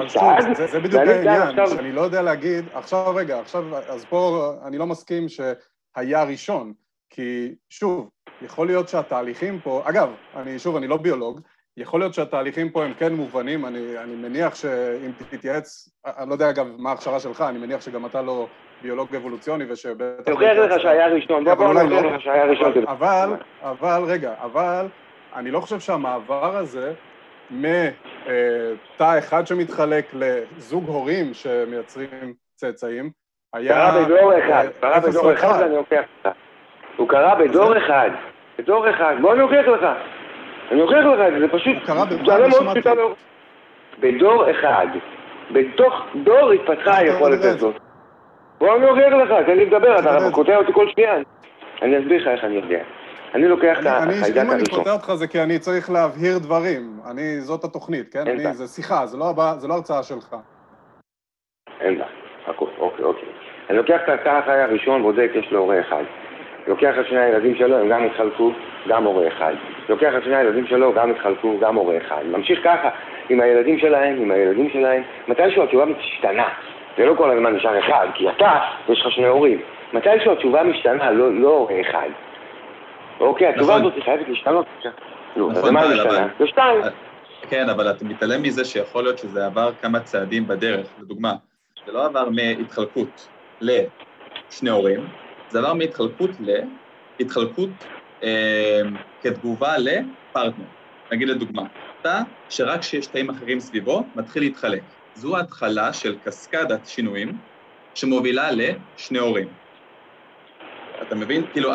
זה, 0.54 0.66
זה 0.66 0.80
בדיוק 0.80 1.02
העניין, 1.02 1.42
עכשיו- 1.42 1.66
שאני 1.66 1.92
לא 1.92 2.00
יודע 2.00 2.22
להגיד, 2.22 2.64
עכשיו 2.74 3.12
רגע, 3.16 3.40
עכשיו, 3.40 3.76
אז 3.76 4.04
פה 4.04 4.50
אני 4.66 4.78
לא 4.78 4.86
מסכים 4.86 5.26
שהיה 5.28 6.24
ראשון, 6.24 6.72
כי 7.10 7.54
שוב, 7.70 8.10
יכול 8.42 8.66
להיות 8.66 8.88
שהתהליכים 8.88 9.60
פה, 9.60 9.82
אגב, 9.84 10.10
אני 10.36 10.58
שוב, 10.58 10.76
אני 10.76 10.86
לא 10.86 10.96
ביולוג, 10.96 11.40
יכול 11.76 12.00
להיות 12.00 12.14
שהתהליכים 12.14 12.70
פה 12.70 12.84
הם 12.84 12.94
כן 12.94 13.12
מובנים, 13.12 13.66
אני, 13.66 13.98
אני 13.98 14.14
מניח 14.14 14.54
שאם 14.54 15.10
תתייעץ, 15.30 15.88
אני 16.06 16.28
לא 16.28 16.34
יודע 16.34 16.50
אגב 16.50 16.66
מה 16.78 16.90
ההכשרה 16.90 17.20
שלך, 17.20 17.40
אני 17.48 17.58
מניח 17.58 17.80
שגם 17.80 18.06
אתה 18.06 18.22
לא 18.22 18.46
ביולוג 18.82 19.16
אבולוציוני 19.16 19.64
ושבטח... 19.68 20.32
תוכיח 20.32 20.58
לך 20.58 20.80
שהיה 20.80 21.06
ראשון, 21.06 21.44
בוא 21.44 21.54
בוא 21.54 21.72
נוכיח 21.72 22.12
לך 22.14 22.20
שהיה 22.20 22.44
ראשון. 22.44 22.72
אבל, 22.88 23.30
אבל, 23.62 24.02
רגע, 24.06 24.34
אבל 24.42 24.86
אני 25.36 25.50
לא 25.50 25.60
חושב 25.60 25.80
שהמעבר 25.80 26.56
הזה 26.56 26.92
מתא 27.50 29.18
אחד 29.18 29.46
שמתחלק 29.46 30.06
לזוג 30.14 30.88
הורים 30.88 31.34
שמייצרים 31.34 32.34
צאצאים, 32.54 33.10
היה... 33.52 33.74
קרה 33.74 34.04
בדור 34.04 34.38
אחד, 34.38 34.66
קרה 34.80 35.00
בדור 35.00 35.32
אחד 35.32 35.58
ואני 35.60 35.76
אוכיח 35.76 36.04
לך. 36.24 36.32
הוא 36.96 37.08
קרה 37.08 37.34
בדור 37.34 37.78
אחד, 37.78 38.10
בדור 38.58 38.90
אחד, 38.90 39.14
בוא 39.20 39.32
אני 39.32 39.42
אוכיח 39.42 39.66
לך. 39.66 39.86
אני 40.70 40.80
אוכיח 40.80 40.98
לך 40.98 41.20
את 41.28 41.32
זה, 41.32 41.40
זה 41.40 41.52
פשוט... 41.52 41.76
הוא 41.76 42.26
קרה 42.26 42.48
במה? 42.60 43.14
בדור 44.00 44.50
אחד. 44.50 44.86
בתוך 45.52 45.94
דור 46.24 46.50
התפתחה 46.50 46.96
היכולת 46.96 47.44
הזאת. 47.44 47.91
בוא 48.62 48.76
אני 48.76 48.86
אוכיח 48.86 49.12
לך, 49.12 49.46
תן 49.46 49.56
לי 49.56 49.66
לדבר, 49.66 49.98
אתה 49.98 50.30
קוטע 50.32 50.56
אותי 50.56 50.72
כל 50.72 50.88
שנייה. 50.88 51.14
אני 51.82 51.98
אסביר 51.98 52.22
לך 52.22 52.28
איך 52.28 52.44
אני 52.44 52.54
יודע. 52.54 52.82
אני 53.34 53.48
לוקח 53.48 53.78
את 53.80 53.86
החיידק 53.86 54.36
הראשון. 54.36 54.46
אם 54.46 54.50
אני 54.50 54.64
קוטע 54.70 54.92
אותך 54.92 55.14
זה 55.14 55.26
כי 55.26 55.42
אני 55.42 55.58
צריך 55.58 55.90
להבהיר 55.90 56.38
דברים. 56.38 56.82
אני, 57.10 57.40
זאת 57.40 57.64
התוכנית, 57.64 58.12
כן? 58.12 58.20
אני, 58.20 58.52
זה 58.52 58.66
שיחה, 58.66 59.06
זה 59.06 59.18
לא, 59.18 59.32
זה 59.58 59.68
לא 59.68 59.74
הרצאה 59.74 60.02
שלך. 60.02 60.36
אין 61.80 61.98
בעיה, 61.98 62.08
אוקיי, 62.78 63.04
אוקיי. 63.04 63.28
אני 63.70 63.76
לוקח 63.76 64.00
את 64.04 64.08
התא 64.08 64.28
החי 64.28 64.60
הראשון, 64.60 65.02
בודק, 65.02 65.30
יש 65.34 65.52
לו 65.52 65.58
הורה 65.58 65.80
אחד. 65.80 66.02
לוקח 66.66 66.94
את 67.00 67.06
שני 67.08 67.18
הילדים 67.18 67.54
שלו, 67.56 67.76
הם 67.76 67.88
גם 67.88 68.04
התחלקו, 68.04 68.52
גם 68.88 69.04
הורה 69.04 69.28
אחד. 69.28 69.54
לוקח 69.88 70.12
את 70.18 70.24
שני 70.24 70.36
הילדים 70.36 70.66
שלו, 70.66 70.92
גם 70.92 71.10
התחלקו, 71.10 71.58
גם 71.60 71.74
הורה 71.74 71.96
אחד. 71.96 72.22
ממשיך 72.24 72.58
ככה 72.64 72.90
עם 73.28 73.40
הילדים 73.40 73.78
שלהם, 73.78 74.16
עם 74.22 74.30
הילדים 74.30 74.70
שלהם. 74.70 75.02
מתישהו 75.28 75.62
התשובה 75.62 75.84
משתנה. 75.84 76.48
זה 76.96 77.04
לא 77.04 77.14
כל 77.14 77.30
הזמן 77.30 77.56
נשאר 77.56 77.78
אחד, 77.78 78.06
כי 78.14 78.30
אתה, 78.30 78.58
יש 78.88 79.00
לך 79.00 79.12
שני 79.12 79.26
הורים. 79.26 79.60
מתישהו 79.92 80.32
התשובה 80.32 80.62
משתנה, 80.62 81.10
לא, 81.10 81.34
לא 81.34 81.48
הורה 81.48 81.80
אחד. 81.80 82.08
אוקיי, 83.20 83.48
התשובה 83.48 83.76
נכון. 83.76 83.92
הזאת 83.92 84.04
חייבת 84.04 84.28
להשתנות. 84.28 84.66
נו, 85.36 85.50
אז 85.50 85.58
נכון, 85.58 85.74
מה 85.74 85.88
משתנה? 85.94 86.28
זה 86.38 86.46
שתיים. 86.46 86.80
כן, 87.50 87.68
אבל 87.68 87.90
אתה 87.90 88.04
מתעלם 88.04 88.42
מזה 88.42 88.64
שיכול 88.64 89.02
להיות 89.02 89.18
שזה 89.18 89.46
עבר 89.46 89.70
כמה 89.82 90.00
צעדים 90.00 90.46
בדרך. 90.46 90.86
לדוגמה, 91.00 91.32
זה 91.86 91.92
לא 91.92 92.06
עבר 92.06 92.28
מהתחלקות 92.30 93.28
לשני 93.60 94.70
הורים, 94.70 95.06
זה 95.48 95.58
עבר 95.58 95.74
מהתחלקות 95.74 96.30
להתחלקות 97.18 97.70
אה, 98.22 98.80
כתגובה 99.22 99.74
לפרטנר. 99.78 100.64
נגיד 101.12 101.28
לדוגמה, 101.28 101.62
תא 102.02 102.20
שרק 102.48 102.80
כשיש 102.80 103.06
תאים 103.06 103.30
אחרים 103.30 103.60
סביבו, 103.60 104.02
מתחיל 104.14 104.42
להתחלק. 104.42 104.82
זו 105.14 105.36
ההתחלה 105.36 105.92
של 105.92 106.18
קסקדת 106.24 106.86
שינויים 106.86 107.32
שמובילה 107.94 108.48
לשני 108.52 109.18
הורים. 109.18 109.48
אתה 111.02 111.14
מבין? 111.14 111.46
כאילו, 111.52 111.70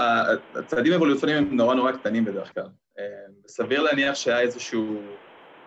הצעדים 0.56 0.94
האבולוציוניים 0.94 1.38
הם 1.44 1.58
נורא 1.58 1.76
נורא 1.76 1.92
קטנים 1.92 2.26
בדרך 2.26 2.54
כלל. 2.54 2.64
אה, 3.00 3.04
סביר 3.48 3.82
להניח 3.82 4.16
שהיה 4.16 4.40
איזשהו, 4.40 5.02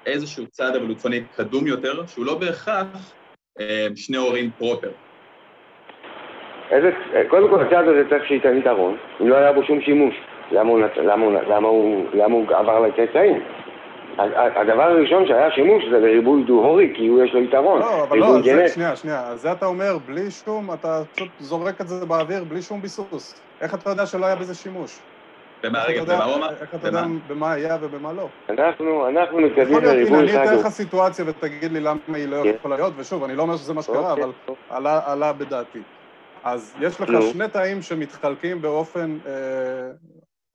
איזשהו 0.07 0.47
צעד 0.47 0.77
אבולוציוני 0.77 1.21
קדום 1.37 1.67
יותר, 1.67 2.07
שהוא 2.07 2.27
לא 2.27 2.39
בהכרח 2.39 3.15
אה, 3.61 3.87
שני 3.97 4.17
הורים 4.17 4.51
פרופר. 4.59 4.91
איזה, 6.71 6.91
קודם 7.29 7.51
כל 7.51 7.67
הצעד 7.67 7.89
הזה 7.89 8.03
צריך 8.11 8.29
שייתן 8.29 8.57
יתרון, 8.57 8.97
אם 9.21 9.29
לא 9.29 9.37
היה 9.37 9.53
בו 9.53 9.65
שום 9.65 9.81
שימוש, 9.81 10.15
למה 10.53 10.71
הוא, 10.71 10.81
למה 10.97 11.25
הוא, 11.25 11.33
למה 11.33 11.69
הוא, 11.69 12.07
למה 12.15 12.35
הוא 12.35 12.47
עבר 12.57 12.81
לצאצאים? 12.81 13.43
הדבר 14.57 14.83
הראשון 14.83 15.27
שהיה 15.27 15.51
שימוש 15.51 15.85
זה 15.91 15.99
לריבוי 15.99 16.45
דו-הורי, 16.45 16.93
כי 16.97 17.07
הוא 17.07 17.25
יש 17.25 17.35
לו 17.35 17.43
יתרון. 17.43 17.81
לא, 17.81 18.03
אבל 18.03 18.19
לא, 18.19 18.43
זה, 18.43 18.69
שנייה, 18.69 18.97
שנייה, 18.97 19.37
זה 19.37 19.53
אתה 19.53 19.67
אומר 19.67 19.99
בלי 20.07 20.31
שום, 20.31 20.73
אתה 20.73 21.03
פשוט 21.13 21.29
זורק 21.39 21.81
את 21.81 21.89
זה 21.89 22.07
באוויר 22.07 22.45
בלי 22.45 22.63
שום 22.63 22.83
ביסוס. 22.83 23.43
איך 23.61 23.75
אתה 23.75 23.91
יודע 23.91 24.07
שלא 24.07 24.27
היה 24.27 24.37
בזה 24.37 24.55
שימוש? 24.55 24.99
במה, 25.63 25.85
רגע, 25.85 26.05
במה 26.05 26.25
הוא 26.25 26.35
אמר? 26.35 26.51
איך 26.61 26.75
אתה 26.75 26.89
יודע 26.89 27.03
במה 27.29 27.53
היה 27.53 27.79
ובמה 27.81 28.13
לא? 28.13 28.29
אנחנו, 28.49 29.09
אנחנו 29.09 29.39
מתקדמים 29.39 29.83
לריבוי 29.83 30.29
חד. 30.29 30.39
אני 30.39 30.45
אתן 30.45 30.57
לך 30.57 30.69
סיטואציה 30.69 31.25
ותגיד 31.29 31.73
לי 31.73 31.81
למה 31.81 31.99
היא 32.15 32.29
לא 32.29 32.43
כן. 32.43 32.49
יכולה 32.49 32.77
להיות, 32.77 32.93
ושוב, 32.97 33.25
אני 33.25 33.35
לא 33.37 33.43
אומר 33.43 33.57
שזה 33.57 33.75
מה 33.75 33.83
שקרה, 33.83 34.11
אוקיי. 34.11 34.25
אבל 34.71 34.87
עלה 35.07 35.33
בדעתי. 35.33 35.83
אז 36.45 36.75
יש 36.81 37.01
לך 37.01 37.11
שני 37.33 37.49
תאים 37.49 37.83
שמתחלקים 37.83 38.63
באופן, 38.63 39.19
אה, 39.27 39.33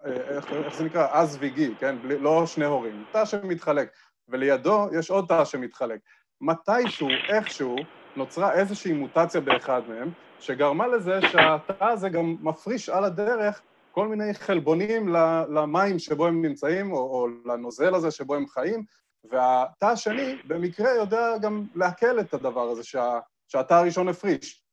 איך, 0.05 0.53
איך 0.53 0.75
זה 0.75 0.83
נקרא? 0.83 1.07
אז-וגי, 1.11 1.75
כן? 1.79 1.95
בלי, 2.01 2.19
לא 2.19 2.45
שני 2.45 2.65
הורים. 2.65 3.03
תא 3.11 3.25
שמתחלק, 3.25 3.89
ולידו 4.29 4.87
יש 4.99 5.09
עוד 5.09 5.25
תא 5.27 5.45
שמתחלק. 5.45 5.99
מתישהו, 6.41 7.07
איכשהו, 7.29 7.75
נוצרה 8.15 8.53
איזושהי 8.53 8.93
מוטציה 8.93 9.41
באחד 9.41 9.81
מהם, 9.87 10.11
שגרמה 10.39 10.87
לזה 10.87 11.19
שהתא 11.21 11.83
הזה 11.83 12.09
גם 12.09 12.35
מפריש 12.41 12.89
על 12.89 13.03
הדרך 13.03 13.61
כל 13.91 14.07
מיני 14.07 14.33
חלבונים 14.33 15.07
למים 15.49 15.99
שבו 15.99 16.27
הם 16.27 16.45
נמצאים, 16.45 16.91
או, 16.91 16.97
או 16.97 17.27
לנוזל 17.45 17.95
הזה 17.95 18.11
שבו 18.11 18.35
הם 18.35 18.47
חיים, 18.47 18.83
והתא 19.23 19.85
השני 19.85 20.35
במקרה 20.47 20.91
יודע 20.91 21.37
גם 21.37 21.63
לעכל 21.75 22.19
את 22.19 22.33
הדבר 22.33 22.69
הזה 22.69 22.83
שה, 22.83 23.19
שהתא 23.47 23.73
הראשון 23.73 24.07
הפריש. 24.07 24.63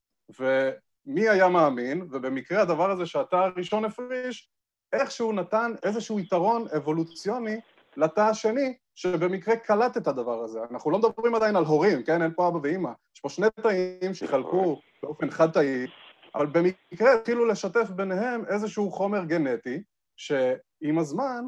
מי 1.06 1.28
היה 1.28 1.48
מאמין, 1.48 2.02
ובמקרה 2.10 2.62
הדבר 2.62 2.90
הזה 2.90 3.06
שאתה 3.06 3.44
הראשון 3.44 3.84
הפריש, 3.84 4.50
איכשהו 4.92 5.32
נתן 5.32 5.72
איזשהו 5.82 6.18
יתרון 6.18 6.66
אבולוציוני 6.76 7.60
לתא 7.96 8.20
השני, 8.20 8.74
שבמקרה 8.94 9.56
קלט 9.56 9.96
את 9.96 10.06
הדבר 10.06 10.44
הזה. 10.44 10.60
אנחנו 10.70 10.90
לא 10.90 10.98
מדברים 10.98 11.34
עדיין 11.34 11.56
על 11.56 11.64
הורים, 11.64 12.02
כן? 12.02 12.22
אין 12.22 12.32
פה 12.36 12.48
אבא 12.48 12.58
ואימא. 12.62 12.90
יש 13.14 13.20
פה 13.20 13.28
שני 13.28 13.46
תאים 13.62 14.14
שחלקו 14.14 14.80
באופן 15.02 15.30
חד-תאי, 15.30 15.86
אבל 16.34 16.46
במקרה 16.46 17.14
התחילו 17.14 17.46
לשתף 17.46 17.90
ביניהם 17.90 18.44
איזשהו 18.48 18.90
חומר 18.90 19.24
גנטי, 19.24 19.82
שעם 20.16 20.98
הזמן 20.98 21.44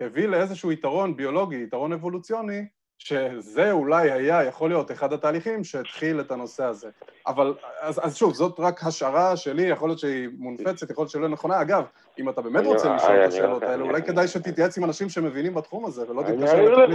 הביא 0.00 0.26
לאיזשהו 0.26 0.72
יתרון 0.72 1.16
ביולוגי, 1.16 1.62
יתרון 1.62 1.92
אבולוציוני, 1.92 2.66
שזה 3.04 3.72
אולי 3.72 4.10
היה, 4.10 4.44
יכול 4.44 4.70
להיות, 4.70 4.90
אחד 4.90 5.12
התהליכים 5.12 5.64
שהתחיל 5.64 6.20
את 6.20 6.30
הנושא 6.30 6.64
הזה. 6.64 6.88
אבל, 7.26 7.54
אז, 7.80 8.00
אז 8.06 8.16
שוב, 8.16 8.32
זאת 8.32 8.60
רק 8.60 8.82
השערה 8.86 9.36
שלי, 9.36 9.62
יכול 9.62 9.88
להיות 9.88 9.98
שהיא 9.98 10.28
מונפצת, 10.38 10.90
יכול 10.90 11.02
להיות 11.02 11.10
שהיא 11.10 11.22
לא 11.22 11.28
נכונה. 11.28 11.60
אגב, 11.60 11.84
אם 12.18 12.28
אתה 12.28 12.42
באמת 12.42 12.66
רוצה 12.66 12.94
לשאול 12.94 13.24
את 13.24 13.28
השאלות 13.28 13.62
האלה, 13.62 13.82
אולי 13.82 14.02
כדאי 14.02 14.28
שתתייעץ 14.28 14.78
עם 14.78 14.84
אנשים 14.84 15.08
שמבינים 15.08 15.54
בתחום 15.54 15.84
הזה, 15.84 16.10
ולא 16.10 16.22
תתקשר 16.22 16.62
לתוכנית 16.62 16.88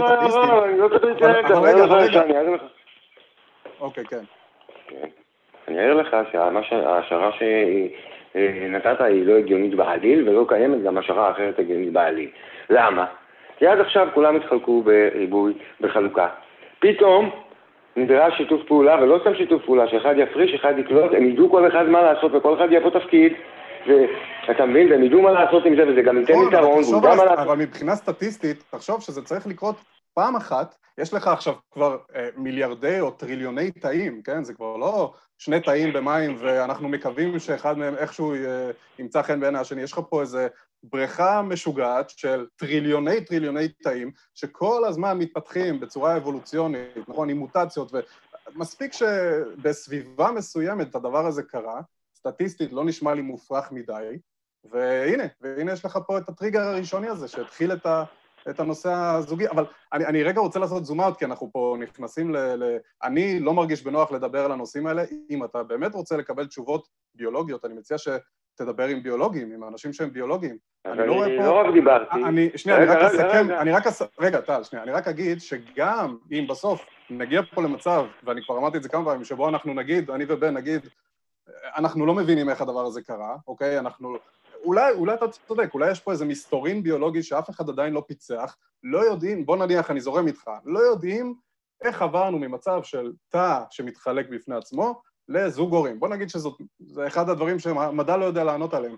לא 0.78 0.88
להתייעץ, 1.02 1.50
אבל 1.50 1.68
רגע, 1.68 2.20
אעיר 2.20 2.50
לך. 2.50 2.62
אוקיי, 3.80 4.04
כן. 4.04 4.24
אני 5.68 5.78
אעיר 5.78 5.94
לך 5.94 6.16
שההשערה 6.32 7.30
שנתת 8.34 9.00
היא 9.00 9.26
לא 9.26 9.36
הגיונית 9.36 9.74
בעליל, 9.74 10.28
ולא 10.28 10.44
קיימת 10.48 10.82
גם 10.82 10.98
השערה 10.98 11.30
אחרת 11.30 11.58
הגיונית 11.58 11.92
בעליל. 11.92 12.30
למה? 12.70 13.06
כי 13.58 13.66
עד 13.66 13.80
עכשיו 13.80 14.08
כולם 14.14 14.36
התחלקו 14.36 14.82
בריבוי, 14.82 15.52
בחלוקה. 15.80 16.28
פתאום 16.78 17.30
נדרש 17.96 18.36
שיתוף 18.36 18.60
פעולה, 18.66 19.02
ולא 19.02 19.18
סתם 19.20 19.34
שיתוף 19.34 19.64
פעולה, 19.64 19.88
שאחד 19.88 20.14
יפריש, 20.18 20.54
אחד 20.54 20.78
יקלוט, 20.78 21.12
הם 21.16 21.24
ידעו 21.24 21.50
כל 21.50 21.68
אחד 21.68 21.88
מה 21.88 22.02
לעשות, 22.02 22.32
וכל 22.34 22.54
אחד 22.54 22.66
יהיה 22.70 22.80
פה 22.80 22.90
תפקיד, 23.00 23.32
ואתה 23.86 24.66
מבין, 24.66 24.92
והם 24.92 25.04
ידעו 25.04 25.22
מה 25.22 25.30
לעשות 25.30 25.64
עם 25.64 25.76
זה, 25.76 25.88
וזה 25.88 26.02
גם 26.02 26.18
ייתן 26.18 26.32
נכון, 26.32 26.48
יתרון, 26.48 26.82
והוא 26.84 27.02
גם 27.02 27.16
מה 27.16 27.24
לעשות. 27.24 27.38
אבל 27.38 27.56
מבחינה 27.56 27.94
סטטיסטית, 27.94 28.64
תחשוב 28.70 29.00
שזה 29.00 29.22
צריך 29.22 29.46
לקרות 29.46 29.76
פעם 30.18 30.36
אחת, 30.36 30.76
יש 30.98 31.14
לך 31.14 31.28
עכשיו 31.28 31.54
כבר 31.70 31.98
אה, 32.14 32.28
מיליארדי 32.36 33.00
או 33.00 33.10
טריליוני 33.10 33.70
תאים, 33.70 34.22
כן? 34.22 34.44
זה 34.44 34.54
כבר 34.54 34.76
לא 34.76 35.14
שני 35.38 35.60
תאים 35.60 35.92
במים 35.92 36.36
ואנחנו 36.40 36.88
מקווים 36.88 37.38
שאחד 37.38 37.78
מהם 37.78 37.94
איכשהו 37.94 38.34
אה, 38.34 38.70
ימצא 38.98 39.22
חן 39.22 39.40
בעיני 39.40 39.58
השני, 39.58 39.82
יש 39.82 39.92
לך 39.92 40.00
פה 40.10 40.20
איזה 40.20 40.48
בריכה 40.82 41.42
משוגעת 41.42 42.10
של 42.10 42.46
טריליוני 42.56 43.24
טריליוני 43.24 43.68
תאים 43.68 44.10
שכל 44.34 44.84
הזמן 44.84 45.18
מתפתחים 45.18 45.80
בצורה 45.80 46.16
אבולוציונית, 46.16 47.08
נכון, 47.08 47.30
עם 47.30 47.36
מוטציות, 47.36 47.92
ומספיק 48.54 48.92
שבסביבה 48.92 50.30
מסוימת 50.30 50.94
הדבר 50.94 51.26
הזה 51.26 51.42
קרה, 51.42 51.80
סטטיסטית 52.16 52.72
לא 52.72 52.84
נשמע 52.84 53.14
לי 53.14 53.22
מופרך 53.22 53.72
מדי, 53.72 54.18
והנה, 54.64 55.24
והנה 55.40 55.72
יש 55.72 55.84
לך 55.84 55.98
פה 56.06 56.18
את 56.18 56.28
הטריגר 56.28 56.62
הראשוני 56.62 57.08
הזה 57.08 57.28
שהתחיל 57.28 57.72
את, 57.72 57.86
ה, 57.86 58.04
את 58.50 58.60
הנושא 58.60 58.92
הזוגי, 58.92 59.48
אבל 59.48 59.64
אני, 59.92 60.06
אני 60.06 60.22
רגע 60.22 60.40
רוצה 60.40 60.58
לעשות 60.58 60.84
זום 60.84 61.00
אאוט, 61.00 61.18
כי 61.18 61.24
אנחנו 61.24 61.50
פה 61.52 61.76
נכנסים 61.80 62.30
ל, 62.30 62.36
ל... 62.36 62.76
אני 63.02 63.40
לא 63.40 63.54
מרגיש 63.54 63.82
בנוח 63.82 64.12
לדבר 64.12 64.44
על 64.44 64.52
הנושאים 64.52 64.86
האלה, 64.86 65.02
אם 65.30 65.44
אתה 65.44 65.62
באמת 65.62 65.94
רוצה 65.94 66.16
לקבל 66.16 66.46
תשובות 66.46 66.88
ביולוגיות, 67.14 67.64
אני 67.64 67.74
מציע 67.74 67.98
ש... 67.98 68.08
תדבר 68.58 68.86
עם 68.86 69.02
ביולוגים, 69.02 69.52
עם 69.52 69.64
אנשים 69.64 69.92
שהם 69.92 70.12
ביולוגים. 70.12 70.56
אני 70.86 71.06
לא 71.06 71.12
רואה 71.12 71.26
פה... 71.26 71.46
לא 71.46 71.60
רק 71.60 71.74
דיברתי. 71.74 72.24
אני, 72.24 72.50
שנייה, 72.56 72.78
אני 72.78 72.86
רק 72.86 73.02
אסכם, 73.02 73.50
אני 73.50 73.72
רק 73.72 73.86
אס... 73.86 74.02
רגע, 74.20 74.40
טל, 74.40 74.62
שנייה, 74.62 74.82
אני 74.82 74.92
רק 74.92 75.08
אגיד 75.08 75.40
שגם 75.40 76.16
אם 76.32 76.46
בסוף 76.48 76.86
נגיע 77.10 77.42
פה 77.54 77.62
למצב, 77.62 78.04
ואני 78.24 78.42
כבר 78.44 78.58
אמרתי 78.58 78.76
את 78.76 78.82
זה 78.82 78.88
כמה 78.88 79.04
פעמים, 79.04 79.24
שבו 79.24 79.48
אנחנו 79.48 79.74
נגיד, 79.74 80.10
אני 80.10 80.24
ובן 80.28 80.54
נגיד, 80.54 80.88
אנחנו 81.76 82.06
לא 82.06 82.14
מבינים 82.14 82.50
איך 82.50 82.60
הדבר 82.60 82.86
הזה 82.86 83.02
קרה, 83.02 83.36
אוקיי? 83.48 83.78
אנחנו... 83.78 84.16
אולי, 84.64 84.92
אולי 84.92 85.14
אתה 85.14 85.28
צודק, 85.28 85.70
אולי 85.74 85.90
יש 85.90 86.00
פה 86.00 86.12
איזה 86.12 86.24
מסתורין 86.24 86.82
ביולוגי 86.82 87.22
שאף 87.22 87.50
אחד 87.50 87.68
עדיין 87.68 87.92
לא 87.92 88.02
פיצח, 88.06 88.56
לא 88.82 88.98
יודעים, 88.98 89.46
בוא 89.46 89.56
נניח, 89.56 89.90
אני 89.90 90.00
זורם 90.00 90.26
איתך, 90.26 90.50
לא 90.64 90.78
יודעים 90.78 91.34
איך 91.84 92.02
עברנו 92.02 92.38
ממצב 92.38 92.80
של 92.82 93.12
תא 93.28 93.60
שמתחלק 93.70 94.28
בפני 94.28 94.54
עצמו 94.54 95.00
לזוג 95.28 95.74
הורים. 95.74 96.00
בוא 96.00 96.08
נגיד 96.08 96.30
שזה 96.30 96.48
אחד 97.06 97.28
הדברים 97.28 97.58
שהמדע 97.58 98.16
לא 98.16 98.24
יודע 98.24 98.44
לענות 98.44 98.74
עליהם. 98.74 98.96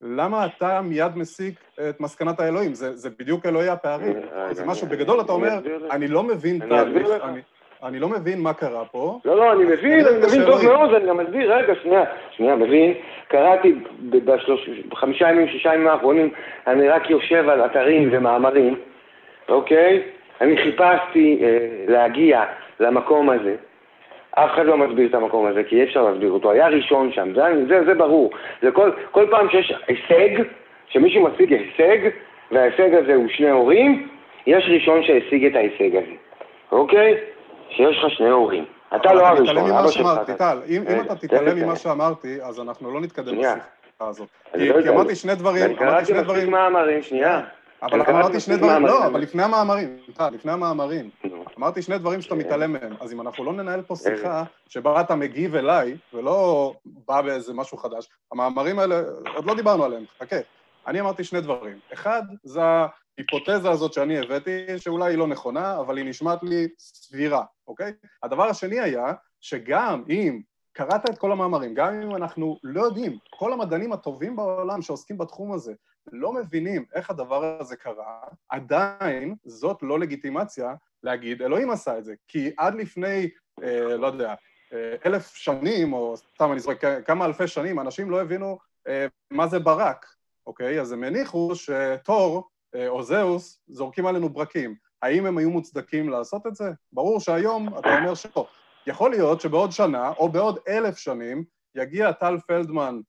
למה 0.00 0.46
אתה 0.46 0.80
מיד 0.80 1.16
מסיק 1.16 1.60
את 1.88 2.00
מסקנת 2.00 2.40
האלוהים? 2.40 2.74
זה, 2.74 2.96
זה 2.96 3.10
בדיוק 3.10 3.46
אלוהי 3.46 3.68
הפערים. 3.68 4.16
זה 4.52 4.64
משהו, 4.64 4.86
בגדול 4.86 5.20
אתה 5.20 5.32
אומר, 5.32 5.60
אני 5.90 6.08
לא 6.08 6.22
מבין 6.22 6.68
תהליך, 6.68 7.08
אני 7.82 7.98
לא 7.98 8.08
מבין 8.08 8.40
מה 8.40 8.52
קרה 8.52 8.84
פה. 8.84 9.18
לא, 9.24 9.36
לא, 9.36 9.52
אני 9.52 9.64
מבין, 9.64 10.06
אני 10.06 10.18
מבין 10.18 10.44
טוב 10.44 10.64
מאוד, 10.64 10.94
אני 10.94 11.06
גם 11.06 11.16
מסביר, 11.16 11.54
רגע, 11.54 11.74
שנייה, 11.82 12.04
שנייה, 12.30 12.56
מבין. 12.56 12.94
קראתי 13.28 13.74
בחמישה 14.88 15.30
ימים, 15.30 15.48
שישה 15.48 15.74
ימים 15.74 15.88
האחרונים, 15.88 16.30
אני 16.66 16.88
רק 16.88 17.10
יושב 17.10 17.48
על 17.48 17.64
אתרים 17.64 18.08
ומאמרים, 18.12 18.74
אוקיי? 19.48 20.02
אני 20.40 20.56
חיפשתי 20.56 21.40
אה, 21.42 21.58
להגיע 21.88 22.44
למקום 22.80 23.30
הזה. 23.30 23.54
אף 24.30 24.50
אחד 24.54 24.66
לא 24.66 24.76
מסביר 24.76 25.08
את 25.08 25.14
המקום 25.14 25.46
הזה, 25.46 25.64
כי 25.64 25.76
אי 25.76 25.84
אפשר 25.84 26.02
להסביר 26.02 26.30
אותו. 26.30 26.50
היה 26.50 26.68
ראשון 26.68 27.12
שם, 27.12 27.34
זה, 27.34 27.42
זה, 27.68 27.84
זה 27.84 27.94
ברור. 27.94 28.30
זה 28.62 28.70
כל, 28.70 28.90
כל 29.10 29.26
פעם 29.30 29.48
שיש 29.50 29.72
הישג, 29.86 30.42
שמישהו 30.88 31.28
משיג 31.28 31.52
הישג, 31.52 32.08
וההישג 32.52 32.94
הזה 32.94 33.14
הוא 33.14 33.28
שני 33.28 33.50
הורים, 33.50 34.08
יש 34.46 34.64
ראשון 34.68 35.02
שהשיג 35.02 35.44
את 35.44 35.56
ההישג 35.56 35.96
הזה, 35.96 36.14
אוקיי? 36.72 37.14
שיש 37.76 38.04
לך 38.04 38.16
שני 38.16 38.28
הורים. 38.28 38.64
אתה 38.96 39.14
לא 39.14 39.26
הראשון, 39.26 39.58
אבא 39.58 39.90
שלך. 39.90 40.30
טל, 40.38 40.58
אם 40.68 40.82
אתה 41.00 41.16
תתעלם 41.16 41.58
ממה 41.58 41.76
שאמרתי, 41.76 42.42
אז 42.42 42.60
אנחנו 42.60 42.90
לא 42.90 43.00
נתקדם 43.00 43.38
בשיחה 43.38 44.08
הזאת. 44.08 44.28
לא 44.54 44.82
כי 44.82 44.88
אמרתי 44.88 45.14
שני 45.14 45.34
דברים, 45.34 45.78
אמרתי 45.78 46.06
שני 46.06 46.22
דברים... 46.22 46.50
מאמרים, 46.50 47.02
שנייה. 47.02 47.40
אבל 47.82 48.00
אמרתי 48.00 48.40
שני 48.40 48.56
דברים, 48.56 48.86
לא, 48.86 49.06
אבל 49.06 49.20
לפני 49.20 49.42
המאמרים, 49.42 49.96
לפני 50.32 50.52
המאמרים. 50.52 51.10
אמרתי 51.58 51.82
שני 51.82 51.98
דברים 51.98 52.20
שאתה 52.20 52.34
מתעלם 52.34 52.72
מהם, 52.72 52.92
אז 53.00 53.12
אם 53.12 53.20
אנחנו 53.20 53.44
לא 53.44 53.52
ננהל 53.52 53.82
פה 53.82 53.96
שיחה 53.96 54.42
שבה 54.68 55.00
אתה 55.00 55.14
מגיב 55.14 55.54
אליי, 55.54 55.96
ולא 56.14 56.72
בא 57.08 57.22
באיזה 57.22 57.52
משהו 57.54 57.78
חדש, 57.78 58.08
המאמרים 58.32 58.78
האלה, 58.78 59.00
עוד 59.34 59.44
לא 59.44 59.54
דיברנו 59.54 59.84
עליהם, 59.84 60.04
חכה. 60.20 60.36
אני 60.86 61.00
אמרתי 61.00 61.24
שני 61.24 61.40
דברים. 61.40 61.78
אחד, 61.92 62.22
זה 62.42 62.60
ההיפותזה 63.18 63.70
הזאת 63.70 63.92
שאני 63.92 64.18
הבאתי, 64.18 64.78
שאולי 64.78 65.12
היא 65.12 65.18
לא 65.18 65.26
נכונה, 65.26 65.80
אבל 65.80 65.96
היא 65.96 66.06
נשמעת 66.06 66.42
לי 66.42 66.68
סבירה, 66.78 67.44
אוקיי? 67.66 67.92
הדבר 68.22 68.44
השני 68.44 68.80
היה, 68.80 69.12
שגם 69.40 70.04
אם 70.08 70.40
קראת 70.72 71.10
את 71.10 71.18
כל 71.18 71.32
המאמרים, 71.32 71.74
גם 71.74 72.02
אם 72.02 72.16
אנחנו 72.16 72.58
לא 72.62 72.82
יודעים, 72.82 73.18
כל 73.30 73.52
המדענים 73.52 73.92
הטובים 73.92 74.36
בעולם 74.36 74.82
שעוסקים 74.82 75.18
בתחום 75.18 75.52
הזה 75.52 75.74
לא 76.12 76.32
מבינים 76.32 76.84
איך 76.94 77.10
הדבר 77.10 77.60
הזה 77.60 77.76
קרה, 77.76 78.18
עדיין 78.48 79.34
זאת 79.44 79.82
לא 79.82 79.98
לגיטימציה 79.98 80.74
להגיד 81.02 81.42
אלוהים 81.42 81.70
עשה 81.70 81.98
את 81.98 82.04
זה, 82.04 82.14
כי 82.28 82.50
עד 82.58 82.74
לפני, 82.74 83.28
אה, 83.62 83.96
לא 83.96 84.06
יודע, 84.06 84.34
אה, 84.72 84.94
אלף 85.06 85.34
שנים, 85.34 85.92
או 85.92 86.16
סתם 86.16 86.52
אני 86.52 86.60
זורק 86.60 86.84
כמה 87.06 87.24
אלפי 87.24 87.46
שנים, 87.46 87.80
אנשים 87.80 88.10
לא 88.10 88.20
הבינו 88.20 88.58
אה, 88.88 89.06
מה 89.30 89.46
זה 89.46 89.58
ברק, 89.58 90.06
אוקיי? 90.46 90.80
אז 90.80 90.92
הם 90.92 91.04
הניחו 91.04 91.52
שתור 91.54 92.48
או 92.88 93.02
זהוס 93.02 93.60
זורקים 93.68 94.06
עלינו 94.06 94.28
ברקים. 94.28 94.74
האם 95.02 95.26
הם 95.26 95.38
היו 95.38 95.50
מוצדקים 95.50 96.08
לעשות 96.08 96.46
את 96.46 96.54
זה? 96.54 96.70
ברור 96.92 97.20
שהיום 97.20 97.78
אתה 97.78 97.98
אומר 97.98 98.14
שלא. 98.14 98.46
יכול 98.86 99.10
להיות 99.10 99.40
שבעוד 99.40 99.72
שנה, 99.72 100.12
או 100.18 100.28
בעוד 100.28 100.58
אלף 100.68 100.96
שנים, 100.98 101.44
יגיע 101.74 102.12
טל 102.12 102.38
פלדמן, 102.46 103.00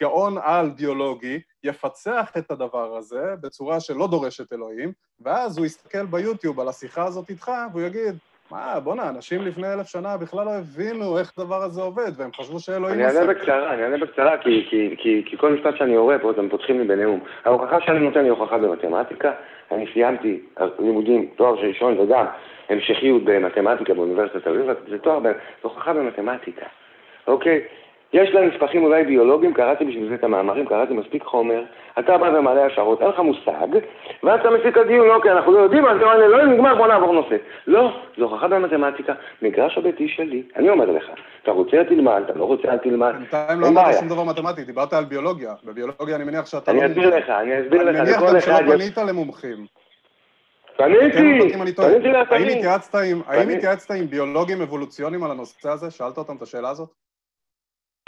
גאון 0.00 0.38
על 0.38 0.70
ביולוגי, 0.70 1.40
יפצח 1.64 2.32
את 2.38 2.50
הדבר 2.50 2.96
הזה 2.96 3.34
בצורה 3.40 3.80
שלא 3.80 4.06
דורשת 4.06 4.52
אלוהים, 4.52 4.92
ואז 5.20 5.58
הוא 5.58 5.66
יסתכל 5.66 6.06
ביוטיוב 6.06 6.60
על 6.60 6.68
השיחה 6.68 7.04
הזאת 7.04 7.30
איתך, 7.30 7.50
והוא 7.72 7.82
יגיד, 7.82 8.18
מה, 8.50 8.80
בואנה, 8.80 9.08
אנשים 9.08 9.42
לפני 9.42 9.72
אלף 9.72 9.86
שנה 9.86 10.16
בכלל 10.16 10.44
לא 10.44 10.50
הבינו 10.50 11.18
איך 11.18 11.32
הדבר 11.38 11.62
הזה 11.62 11.82
עובד, 11.82 12.10
והם 12.16 12.30
חשבו 12.36 12.60
שאלוהים. 12.60 12.94
אני 12.94 13.06
אענה 13.06 13.26
בקצרה, 13.26 13.74
אני 13.74 13.82
אענה 13.82 13.98
בקצרה, 13.98 14.38
כי, 14.38 14.66
כי, 14.70 14.94
כי, 14.98 15.22
כי 15.26 15.36
כל 15.36 15.52
משפט 15.52 15.76
שאני 15.76 15.92
יורה 15.92 16.18
פה, 16.18 16.30
אתם 16.30 16.48
פותחים 16.48 16.78
לי 16.78 16.84
בנאום. 16.84 17.20
ההוכחה 17.44 17.80
שאני 17.80 17.98
נותן 17.98 18.24
היא 18.24 18.30
הוכחה 18.30 18.58
במתמטיקה. 18.58 19.32
אני 19.70 19.86
סיימתי 19.92 20.40
לימודים, 20.78 21.28
תואר 21.36 21.54
ראשון 21.54 21.98
וגם 21.98 22.26
המשכיות 22.68 23.24
במתמטיקה 23.24 23.94
באוניברסיטת 23.94 24.44
תל 24.44 24.50
אביב, 24.50 24.66
זה 24.88 24.98
תואר, 24.98 25.22
זה 25.22 25.32
הוכחה 25.62 25.92
במתמטיקה, 25.92 26.66
אוקיי? 27.26 27.60
יש 28.12 28.30
לה 28.30 28.46
נספחים 28.46 28.84
אולי 28.84 29.04
ביולוגיים, 29.04 29.54
קראתי 29.54 29.84
בשביל 29.84 30.08
זה 30.08 30.14
את 30.14 30.24
המאמרים, 30.24 30.66
קראתי 30.66 30.94
מספיק 30.94 31.22
חומר, 31.22 31.62
אתה 31.98 32.18
בא 32.18 32.24
ומעלה 32.24 32.66
השערות, 32.66 33.02
אין 33.02 33.08
לך 33.08 33.18
מושג, 33.18 33.68
ואז 34.22 34.40
אתה 34.40 34.50
מסיק 34.50 34.78
הדיון, 34.78 35.10
אוקיי, 35.10 35.32
אנחנו 35.32 35.52
לא 35.52 35.58
יודעים, 35.58 35.86
אז 35.86 35.96
אתה 35.96 36.16
לא 36.16 36.46
נגמר, 36.46 36.74
בוא 36.74 36.86
נעבור 36.86 37.12
נושא. 37.12 37.36
לא, 37.66 37.92
זו 38.18 38.24
הוכחה 38.24 38.48
במתמטיקה, 38.48 39.12
מגרש 39.42 39.78
הביתי 39.78 40.08
שלי, 40.08 40.42
אני 40.56 40.70
אומר 40.70 40.90
לך, 40.90 41.04
אתה 41.42 41.50
רוצה 41.50 41.84
תלמד, 41.88 42.22
אתה 42.24 42.38
לא 42.38 42.44
רוצה 42.44 42.78
תלמד, 42.82 43.12
בינתיים 43.18 43.60
לא 43.60 43.66
אמרת 43.66 43.94
שום 43.94 44.08
דבר 44.08 44.24
מתמטי, 44.24 44.64
דיברת 44.64 44.92
על 44.92 45.04
ביולוגיה, 45.04 45.52
בביולוגיה 45.64 46.16
אני 46.16 46.24
מניח 46.24 46.46
שאתה 46.46 46.72
לא... 46.72 46.78
אני 46.78 46.86
אסביר 46.86 47.16
לך, 47.16 47.28
אני 47.28 47.60
אסביר 47.60 47.82
לך. 47.82 47.96
אני 47.96 48.00
מניח 48.00 48.40
שלא 48.40 48.76
פנית 48.76 48.98
למומחים. 48.98 49.66
פניתי, 50.76 51.52
פניתי 52.28 52.62
לאתרים. 52.62 53.22
האם 53.26 53.48
התייעצת 53.48 53.90
עם 53.90 54.06
ביולוגים 54.06 54.62
אבולוציוניים 54.62 55.24
על 55.24 55.30
הנושא 55.30 55.68
הזה? 55.68 55.90
שאלת 55.90 56.18
אותם 56.18 56.36
את 56.36 56.42
השאלה 56.42 56.70
הזאת? 56.70 57.09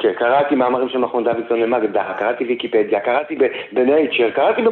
כן, 0.02 0.12
קראתי 0.18 0.54
מאמרים 0.54 0.88
של 0.88 0.98
מכון 0.98 1.24
דוידסון 1.24 1.60
למגדה, 1.60 2.14
קראתי 2.18 2.44
ויקיפדיה, 2.44 3.00
קראתי 3.00 3.38
בנייצ'ר, 3.72 4.30
קראתי 4.30 4.62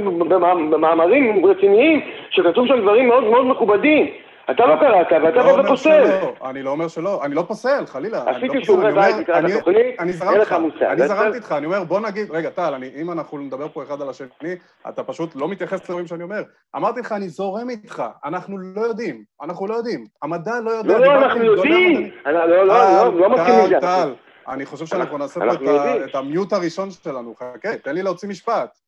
במאמרים 0.70 1.46
רציניים 1.46 2.00
שכתוב 2.30 2.66
שם 2.66 2.80
דברים 2.80 3.08
מאוד 3.08 3.24
מאוד 3.24 3.46
מכובדים. 3.46 4.06
אתה 4.50 4.66
לא 4.66 4.76
קראת, 4.76 5.06
ואתה 5.24 5.42
בא 5.42 5.60
ופוסל. 5.60 6.04
אני 6.44 6.62
לא 6.62 6.70
אומר 6.70 6.88
שלא, 6.88 7.24
אני 7.24 7.34
לא 7.34 7.42
פוסל, 7.42 7.86
חלילה. 7.86 8.22
עשיתי 8.26 8.58
לא 8.58 8.64
שיעורי 8.64 8.92
בית 8.92 9.16
לקראת 9.16 9.44
התוכנית, 9.44 10.00
אין 10.00 10.40
לך 10.40 10.52
מושג. 10.52 10.82
אני 10.84 11.08
זרמתי 11.08 11.36
איתך, 11.36 11.54
אני 11.58 11.66
אומר, 11.66 11.84
בוא 11.84 12.00
נגיד, 12.00 12.30
רגע, 12.30 12.50
טל, 12.50 12.74
אם 13.02 13.10
אנחנו 13.10 13.38
נדבר 13.38 13.68
פה 13.68 13.82
אחד 13.82 14.02
על 14.02 14.08
השני, 14.08 14.54
אתה 14.88 15.02
פשוט 15.02 15.36
לא 15.36 15.48
מתייחס 15.48 15.84
לדברים 15.84 16.06
שאני 16.06 16.22
אומר. 16.22 16.42
אמרתי 16.76 17.00
לך, 17.00 17.12
אני 17.12 17.28
זורם 17.28 17.70
איתך, 17.70 18.02
אנחנו 18.24 18.58
לא 18.58 18.80
יודעים, 18.80 19.22
אנחנו 19.42 19.66
לא 19.66 19.74
יודעים. 19.74 20.04
המדע 20.22 20.52
לא 20.64 20.70
יודע. 20.70 20.98
לא, 20.98 21.04
לא, 21.04 21.14
אנחנו 21.14 21.44
יודעים. 21.44 22.10
לא, 22.26 22.46
לא, 22.46 22.66
לא, 22.66 23.20
לא 23.20 23.30
מסכים 23.30 23.54
עם 23.54 23.68
זה. 23.68 23.80
טל, 23.80 24.12
אני 24.50 24.66
חושב 24.66 24.86
שאנחנו 24.86 25.18
נעשה 25.18 25.40
פה 25.40 26.04
את 26.04 26.14
המיוט 26.14 26.52
הראשון 26.52 26.90
שלנו. 26.90 27.34
חכה, 27.34 27.78
תן 27.78 27.94
לי 27.94 28.02
להוציא 28.02 28.28
משפט. 28.28 28.78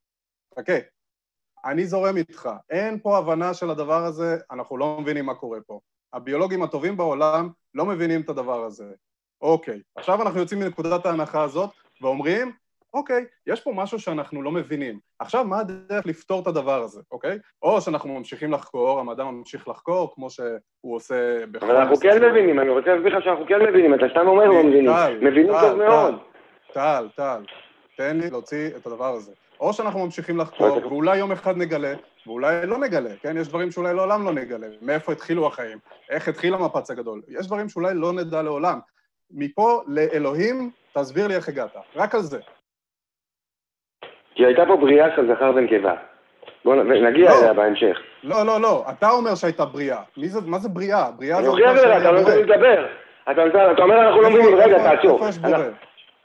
חכה. 0.59 0.79
אני 1.64 1.87
זורם 1.87 2.16
איתך. 2.16 2.48
אין 2.70 2.98
פה 3.03 3.18
הבנה 3.18 3.55
של 3.55 3.70
הדבר 3.70 4.05
הזה, 4.05 4.37
אנחנו 4.51 4.79
לא 4.79 5.01
מבינים 5.01 5.27
מה 5.27 5.35
קורה 5.35 5.59
פה. 5.66 5.81
הביולוגים 6.12 6.62
הטובים 6.62 6.96
בעולם 6.96 7.48
לא 7.75 7.87
מבינים 7.87 8.20
את 8.20 8.29
הדבר 8.29 8.64
הזה. 8.64 8.92
אוקיי, 9.40 9.81
עכשיו 9.96 10.22
אנחנו 10.22 10.40
יוצאים 10.40 10.61
מנקודת 10.61 11.07
ההנחה 11.07 11.42
הזאת 11.42 11.70
ואומרים, 12.01 12.53
אוקיי, 12.94 13.24
יש 13.46 13.61
פה 13.61 13.72
משהו 13.74 13.98
שאנחנו 13.98 14.42
לא 14.42 14.50
מבינים. 14.50 14.98
עכשיו, 15.18 15.44
מה 15.44 15.61
הדרך 15.61 16.07
לפתור 16.07 16.42
את 16.42 16.46
הדבר 16.46 16.83
הזה, 16.83 17.00
אוקיי? 17.12 17.38
או 17.62 17.81
שאנחנו 17.81 18.14
ממשיכים 18.18 18.52
לחקור, 18.52 19.00
המדע 19.00 19.24
ממשיך 19.24 19.68
לחקור, 19.68 20.14
כמו 20.14 20.31
שהוא 20.31 20.96
עושה 20.96 21.46
בכל... 21.46 21.66
אבל 21.66 21.76
אנחנו 21.76 21.96
כן 21.96 22.24
מבינים, 22.24 22.61
אני 22.61 22.68
רוצה 22.68 22.94
להסביר 22.94 23.18
לך 23.18 23.24
שאנחנו 23.24 23.46
כן 23.46 23.62
מבינים, 23.68 23.94
אתה 23.94 24.05
סתם 24.11 24.26
אומר 24.26 24.44
לא 24.44 24.62
מבינים. 24.62 24.90
מבינים 25.20 25.52
טוב 25.61 25.78
מאוד. 25.78 26.14
טל, 26.72 27.09
טל, 27.16 27.44
תן 27.96 28.16
לי 28.16 28.31
להוציא 28.31 28.70
את 28.76 28.87
הדבר 28.87 29.14
הזה. 29.14 29.33
או 29.61 29.72
שאנחנו 29.72 30.05
ממשיכים 30.05 30.38
לחקור, 30.38 30.87
ואולי 30.87 31.18
יום 31.18 31.33
אחד 31.33 31.57
נגלה, 31.57 31.94
ואולי 32.26 32.66
לא 32.66 32.78
נגלה, 32.78 33.11
כן? 33.22 33.37
יש 33.37 33.48
דברים 33.48 33.70
שאולי 33.70 33.94
לעולם 33.94 34.24
לא 34.24 34.33
נגלה. 34.33 34.66
מאיפה 34.83 35.12
התחילו 35.12 35.46
החיים? 35.46 35.78
איך 36.11 36.28
התחיל 36.28 36.55
המפץ 36.55 36.90
הגדול? 36.90 37.22
יש 37.28 37.46
דברים 37.46 37.68
שאולי 37.68 37.94
לא 37.94 38.12
נדע 38.12 38.42
לעולם. 38.42 38.78
מפה 39.31 39.83
לאלוהים, 39.87 40.70
תסביר 40.92 41.26
לי 41.26 41.35
איך 41.35 41.48
הגעת. 41.48 41.76
רק 41.96 42.14
על 42.14 42.20
זה. 42.20 42.38
כי 44.35 44.47
הייתה 44.47 44.66
פה 44.66 44.77
בריאה 44.77 45.16
של 45.16 45.35
זכר 45.35 45.53
ונקבה. 45.55 45.95
בואו 46.64 46.83
נגיע 46.83 47.31
לא. 47.31 47.40
אליה 47.40 47.53
בהמשך. 47.53 48.01
לא, 48.25 48.47
לא, 48.47 48.61
לא. 48.61 48.85
אתה 48.90 49.11
אומר 49.11 49.35
שהייתה 49.35 49.64
בריאה. 49.64 49.99
מי 50.16 50.29
זה, 50.29 50.40
מה 50.47 50.59
זה 50.59 50.68
בריאה? 50.68 51.11
בריאה 51.18 51.37
זה... 51.37 51.40
אני 51.40 51.49
אוכיח 51.49 51.73
לך, 51.73 52.01
אתה 52.01 52.12
לא 52.12 52.18
יכול 52.18 52.33
לדבר. 52.33 52.87
אתה 53.31 53.83
אומר, 53.83 54.07
אנחנו 54.07 54.23
לא 54.23 54.31
מבינים, 54.31 54.55
רגע, 54.55 54.79
תעצור. 54.79 55.21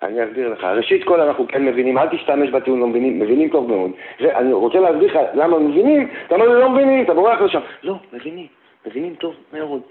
אני 0.01 0.23
אסביר 0.23 0.49
לך. 0.49 0.63
ראשית 0.63 1.03
כל 1.03 1.21
אנחנו 1.21 1.47
כן 1.47 1.65
מבינים, 1.65 1.97
אל 1.97 2.17
תשתמש 2.17 2.49
בטיעון 2.49 2.79
לא 2.79 2.87
מבינים, 2.87 3.19
מבינים 3.19 3.49
טוב 3.49 3.71
מאוד. 3.71 3.91
אני 4.19 4.53
רוצה 4.53 4.79
להסביר 4.79 5.07
לך 5.07 5.19
למה 5.33 5.59
מבינים, 5.59 6.09
אתה 6.27 6.35
אומר 6.35 6.47
לי 6.47 6.59
לא 6.61 6.69
מבינים, 6.69 7.03
אתה 7.05 7.13
בורח 7.13 7.41
לשם. 7.41 7.59
לא, 7.83 7.95
מבינים, 8.13 8.47
מבינים 8.87 9.15
טוב 9.15 9.35
מאוד. 9.53 9.81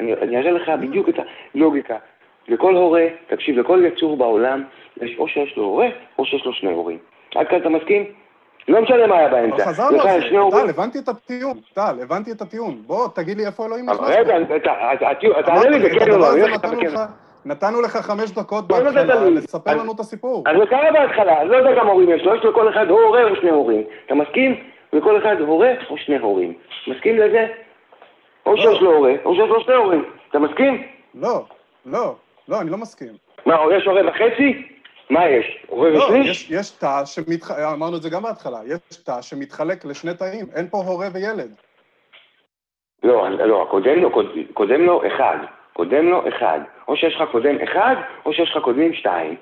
אני, 0.00 0.14
אני 0.14 0.38
אראה 0.38 0.50
לך 0.50 0.68
בדיוק 0.80 1.08
את 1.08 1.14
הלוגיקה. 1.54 1.96
לכל 2.48 2.74
הורה, 2.74 3.06
תקשיב, 3.26 3.58
לכל 3.58 3.82
יצור 3.86 4.16
בעולם, 4.16 4.64
יש 5.02 5.18
או 5.18 5.28
שיש 5.28 5.56
לו 5.56 5.64
הורה, 5.64 5.88
או 6.18 6.24
שיש 6.24 6.44
לו 6.44 6.52
שני 6.52 6.72
הורים. 6.72 6.98
עד 7.34 7.48
כאן 7.48 7.60
אתה 7.60 7.68
מסכים? 7.68 8.04
לא 8.68 8.82
משנה 8.82 9.06
מה 9.06 9.18
היה 9.18 9.28
באמצע. 9.28 9.64
חזרנו 9.64 10.00
על 10.00 10.20
זה, 10.20 10.28
טל, 10.50 10.68
הבנתי 10.68 10.98
את 10.98 11.08
הטיעון, 11.08 11.56
טל, 11.74 11.96
הבנתי 12.02 12.32
את 12.32 12.42
הטיעון. 12.42 12.82
בוא, 12.86 13.08
תגיד 13.14 13.36
לי 13.36 13.46
איפה 13.46 13.66
אלוהים 13.66 13.86
נכנס. 13.90 14.08
רגע, 14.08 14.34
תענה 15.46 15.68
לי 15.68 15.78
בכן 15.78 16.10
או 16.10 16.18
לא. 16.18 16.28
נתנו 17.44 17.82
לך 17.82 17.96
חמש 17.96 18.30
דקות 18.30 18.64
לא 18.70 18.78
בהתחלה. 18.78 19.30
לספר 19.30 19.76
לנו 19.76 19.92
את 19.92 20.00
הסיפור. 20.00 20.44
אז 20.46 20.56
זה 20.60 20.66
קרה 20.66 20.92
בהתחלה, 20.92 21.42
אז 21.42 21.48
לא 21.48 21.56
יודע 21.56 21.80
כמה 21.80 21.90
הורים 21.90 22.10
יש 22.10 22.22
לו, 22.22 22.34
יש 22.34 22.44
לכל 22.44 22.68
אחד 22.68 22.90
או 22.90 23.00
הורה 23.00 23.30
או 23.30 23.36
שני 23.36 23.50
הורים. 23.50 23.82
אתה 24.06 24.14
מסכים? 24.14 24.64
לכל 24.92 25.18
אחד 25.18 25.40
הורה 25.40 25.70
או 25.90 25.98
שני 25.98 26.18
הורים. 26.18 26.54
מסכים 26.86 27.18
לזה? 27.18 27.46
או 28.46 28.54
לא. 28.54 28.62
שיש 28.62 28.80
לו 28.80 28.92
הורה, 28.94 29.12
או 29.24 29.34
שיש 29.34 29.48
לו 29.48 29.60
שני 29.60 29.74
הורים. 29.74 30.04
אתה 30.30 30.38
מסכים? 30.38 30.82
לא, 31.14 31.44
לא, 31.86 32.14
לא, 32.48 32.60
אני 32.60 32.70
לא 32.70 32.76
מסכים. 32.76 33.12
מה, 33.46 33.56
יש 33.76 33.86
הורה 33.86 34.08
וחצי? 34.08 34.77
מה 35.10 35.28
יש? 35.28 35.64
הורה 35.68 35.90
לא, 35.90 36.04
ושליש? 36.04 36.28
יש, 36.30 36.50
יש 36.50 36.70
תא 36.70 37.04
שמתחלק, 37.04 37.58
אמרנו 37.58 37.96
את 37.96 38.02
זה 38.02 38.10
גם 38.10 38.22
בהתחלה, 38.22 38.58
יש 38.66 38.96
תא 38.96 39.22
שמתחלק 39.22 39.84
לשני 39.84 40.14
תאים, 40.14 40.46
אין 40.56 40.68
פה 40.70 40.78
הורה 40.78 41.06
וילד. 41.14 41.54
לא, 43.02 43.28
לא, 43.30 43.66
קודם 43.70 43.98
לו, 44.02 44.10
קוד- 44.10 44.32
קודם 44.54 44.80
לו 44.80 45.06
אחד. 45.06 45.36
קודם 45.72 46.08
לו 46.08 46.28
אחד. 46.28 46.60
או 46.88 46.96
שיש 46.96 47.14
לך 47.16 47.30
קודם 47.30 47.60
אחד, 47.60 47.94
או 48.26 48.32
שיש 48.32 48.50
לך 48.56 48.62
קודמים 48.62 48.94
שתיים. 48.94 49.36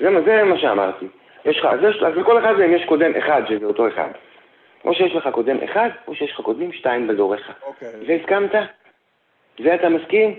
זה 0.00 0.10
מה, 0.10 0.20
זה 0.22 0.44
מה 0.44 0.58
שאמרתי. 0.58 1.06
יש 1.44 1.58
לך, 1.58 1.64
אז, 1.64 1.80
יש, 1.90 2.02
אז 2.02 2.14
לכל 2.16 2.38
אחד 2.44 2.52
מהם 2.52 2.74
יש 2.74 2.84
קודם 2.88 3.12
אחד, 3.18 3.42
שזה 3.48 3.66
אותו 3.66 3.88
אחד. 3.88 4.08
או 4.84 4.94
שיש 4.94 5.14
לך 5.14 5.28
קודם 5.32 5.56
אחד, 5.64 5.88
או 6.08 6.14
שיש 6.14 6.30
לך 6.32 6.40
קודמים 6.40 6.72
שתיים 6.72 7.08
בדוריך. 7.08 7.52
אוקיי. 7.66 7.88
זה 8.06 8.12
הסכמת? 8.22 8.50
זה 9.62 9.74
אתה 9.74 9.88
מסכים? 9.88 10.34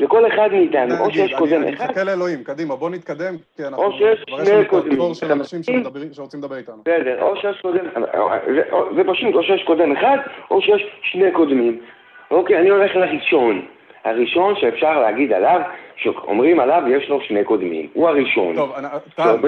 לכל 0.00 0.26
אחד 0.26 0.48
מאיתנו, 0.52 0.94
או 1.00 1.06
נגיד, 1.08 1.14
שיש 1.28 1.34
קודם 1.38 1.52
אני, 1.56 1.66
אני 1.66 1.74
אחד, 1.76 1.84
מחכה 1.84 2.04
לאלוהים, 2.04 2.44
קדימה, 2.44 2.76
בוא 2.76 2.90
נתקדם, 2.90 3.34
כי 3.56 3.64
אנחנו... 3.64 3.84
או 3.84 3.92
שיש 3.92 4.24
כבר 4.26 4.36
שני 4.36 4.44
יש 4.44 4.50
לנו 4.52 4.68
קודמים. 4.68 4.96
פה 4.96 5.02
תור 5.02 5.14
של 5.14 5.26
אתה 5.26 5.34
אנשים? 5.34 5.62
שמדברים- 5.62 6.12
שרוצים 6.12 6.40
לדבר 6.40 6.56
איתנו. 6.56 6.76
בסדר, 6.80 7.22
או 7.22 7.36
שיש 7.36 7.60
קודם, 7.62 7.84
זה, 8.54 8.62
או- 8.72 9.14
פשוט, 9.14 9.34
או 9.34 9.42
שיש 9.42 9.62
קודם 9.64 9.92
אחד, 9.96 10.16
או 10.50 10.62
שיש 10.62 10.82
שני 11.02 11.30
קודמים. 11.32 11.80
אוקיי, 12.30 12.58
אני 12.58 12.68
הולך 12.68 12.96
לראשון. 12.96 13.66
הראשון 14.10 14.54
שאפשר 14.60 15.00
להגיד 15.00 15.32
עליו, 15.32 15.60
שאומרים 15.96 16.60
עליו 16.60 16.82
יש 16.88 17.08
לו 17.08 17.20
שני 17.20 17.44
קודמים. 17.44 17.90
הוא 17.94 18.08
הראשון. 18.08 18.54
טוב, 18.56 18.72
טל, 19.16 19.38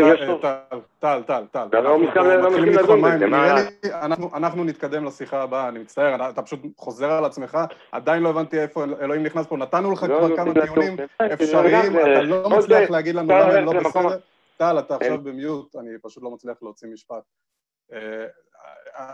טל, 1.01 1.23
טל, 1.27 1.45
טל, 1.53 1.69
טל, 1.71 1.81
לא 1.81 1.99
אנחנו 4.37 4.65
נתקדם 4.65 5.05
לשיחה 5.05 5.43
הבאה, 5.43 5.69
אני 5.69 5.79
מצטער, 5.79 6.31
אתה 6.31 6.43
פשוט 6.43 6.61
חוזר 6.77 7.13
על 7.13 7.25
עצמך, 7.25 7.59
עדיין 7.93 8.23
לא 8.23 8.29
הבנתי 8.29 8.61
איפה 8.61 8.85
אלוהים 9.01 9.23
נכנס 9.23 9.47
פה, 9.47 9.57
נתנו 9.57 9.93
לך 9.93 10.03
לא, 10.03 10.19
כבר 10.19 10.29
לא, 10.29 10.37
כמה 10.37 10.53
טוב. 10.55 10.85
אפשריים, 11.33 11.93
אתה 11.99 12.23
לא 12.23 12.51
מצליח 12.51 12.87
זה- 12.87 12.93
להגיד 12.93 13.15
לנו 13.15 13.29
למה 13.29 13.45
הם 13.55 13.65
לא 13.65 13.73
בסדר. 13.73 14.19
טל, 14.57 14.79
אתה 14.79 14.95
עכשיו. 14.97 15.19
במיוט, 15.19 15.77
אני 15.77 15.89
פשוט 16.03 16.23
לא 16.23 16.31
מצליח 16.31 16.57
להוציא 16.63 16.89
משפט. 16.93 17.23
אה, 17.93 18.25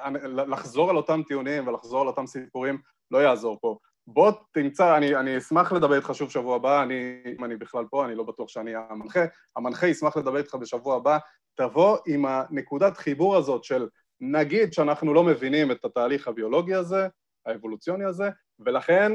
אני- 0.04 0.18
לחזור 0.48 0.90
על 0.90 0.96
אותם 0.96 1.20
טיעונים 1.28 1.68
ולחזור 1.68 2.00
על 2.00 2.06
אותם 2.06 2.26
סיפורים 2.26 2.78
לא 3.10 3.18
יעזור 3.18 3.58
פה. 3.60 3.76
בוא 4.06 4.32
תמצא, 4.52 4.96
אני, 4.96 5.16
אני 5.16 5.38
אשמח 5.38 5.72
לדבר 5.72 5.96
איתך 5.96 6.10
שוב 6.14 6.30
שבוע 6.30 6.56
הבא, 6.56 6.82
אני, 6.82 7.22
אם 7.38 7.44
אני 7.44 7.56
בכלל 7.56 7.84
פה, 7.90 8.04
אני 8.04 8.14
לא 8.14 8.24
בטוח 8.24 8.48
שאני 8.48 8.74
המנחה, 8.74 9.20
המנחה 9.56 9.86
ישמח 9.86 10.16
לדבר 10.16 10.36
איתך 10.36 10.54
בשבוע 10.54 10.96
הבא, 10.96 11.18
תבוא 11.54 11.98
עם 12.06 12.26
הנקודת 12.26 12.96
חיבור 12.96 13.36
הזאת 13.36 13.64
של 13.64 13.88
נגיד 14.20 14.72
שאנחנו 14.72 15.14
לא 15.14 15.24
מבינים 15.24 15.70
את 15.70 15.84
התהליך 15.84 16.28
הביולוגי 16.28 16.74
הזה, 16.74 17.08
האבולוציוני 17.46 18.04
הזה, 18.04 18.30
ולכן 18.58 19.12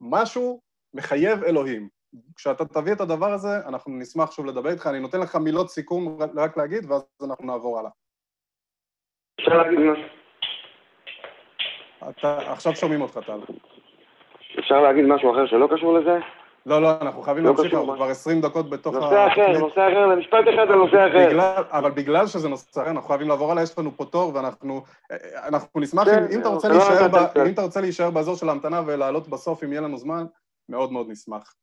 משהו 0.00 0.60
מחייב 0.94 1.44
אלוהים. 1.44 1.88
כשאתה 2.36 2.64
תביא 2.64 2.92
את 2.92 3.00
הדבר 3.00 3.32
הזה, 3.32 3.56
אנחנו 3.68 3.98
נשמח 3.98 4.32
שוב 4.32 4.46
לדבר 4.46 4.70
איתך, 4.70 4.86
אני 4.86 5.00
נותן 5.00 5.20
לך 5.20 5.36
מילות 5.36 5.70
סיכום 5.70 6.18
רק 6.36 6.56
להגיד, 6.56 6.90
ואז 6.90 7.02
אנחנו 7.24 7.46
נעבור 7.46 7.78
הלאה. 7.78 7.90
אפשר 9.40 9.56
להגיד 9.56 9.78
משהו? 9.78 10.04
עכשיו 12.52 12.76
שומעים 12.76 13.02
אותך, 13.02 13.18
טל. 13.26 13.40
אפשר 14.58 14.80
להגיד 14.80 15.04
משהו 15.04 15.32
אחר 15.32 15.46
שלא 15.46 15.68
קשור 15.74 15.98
לזה? 15.98 16.18
לא, 16.66 16.82
לא, 16.82 16.88
אנחנו 17.00 17.22
חייבים 17.22 17.44
לא 17.44 17.50
להמשיך, 17.50 17.74
אנחנו? 17.74 17.94
כבר 17.94 18.04
20 18.04 18.40
דקות 18.40 18.70
בתוך 18.70 18.94
נושא 18.94 19.26
אחר, 19.26 19.58
נושא 19.58 19.88
אחר, 19.88 20.06
למשפט 20.06 20.44
אחד 20.54 20.70
על 20.70 20.74
נושא 20.74 21.06
אחר. 21.08 21.28
בגלל, 21.28 21.62
אבל 21.70 21.90
בגלל 21.90 22.26
שזה 22.26 22.48
נושא 22.48 22.82
אחר, 22.82 22.90
אנחנו 22.90 23.08
חייבים 23.08 23.28
לעבור 23.28 23.52
עליה, 23.52 23.62
יש 23.62 23.78
לנו 23.78 23.90
פה 23.96 24.04
תור, 24.04 24.34
ואנחנו 24.34 24.82
אנחנו 25.48 25.80
נשמח, 25.80 26.04
כן, 26.04 26.18
אם, 26.18 26.26
אם, 26.34 26.40
אתה 26.40 26.48
רוצה 26.48 26.68
לא 26.68 26.74
להישאר 26.74 27.08
ב. 27.08 27.38
אם 27.38 27.52
אתה 27.52 27.62
רוצה 27.62 27.80
להישאר 27.80 28.10
באזור 28.10 28.36
של 28.36 28.48
ההמתנה 28.48 28.82
ולעלות 28.86 29.28
בסוף, 29.28 29.64
אם 29.64 29.72
יהיה 29.72 29.80
לנו 29.80 29.96
זמן, 29.96 30.24
מאוד 30.68 30.92
מאוד 30.92 31.06
נשמח. 31.10 31.54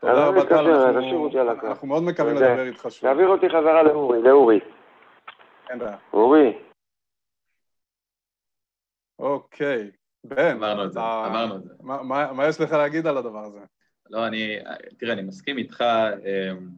תודה 0.00 0.26
רבה, 0.26 0.44
טל, 0.44 0.68
אנחנו-. 0.68 1.30
אנחנו 1.64 1.88
מאוד 1.88 2.02
מקווים. 2.02 2.36
לדבר 2.36 2.66
איתך 2.66 2.86
שוב. 2.90 3.08
תעביר 3.08 3.28
אותי 3.28 3.48
חזרה 3.48 3.82
לאורי, 3.82 4.22
לאורי. 4.22 4.60
אין 5.70 5.78
בעיה. 5.78 5.96
אורי, 6.12 6.58
אוקיי, 9.18 9.90
בן, 10.24 10.56
אמרנו 10.56 10.84
את 10.84 10.92
זה, 10.92 11.00
אמרנו 11.00 11.56
את 11.56 11.62
זה. 11.62 11.74
מה 12.34 12.46
יש 12.48 12.60
לך 12.60 12.72
להגיד 12.72 13.06
על 13.06 13.16
הדבר 13.16 13.44
הזה? 13.44 13.58
לא, 14.10 14.26
אני, 14.26 14.58
תראה, 14.98 15.12
אני 15.12 15.22
מסכים 15.22 15.58
איתך, 15.58 15.84
אמ, 16.24 16.68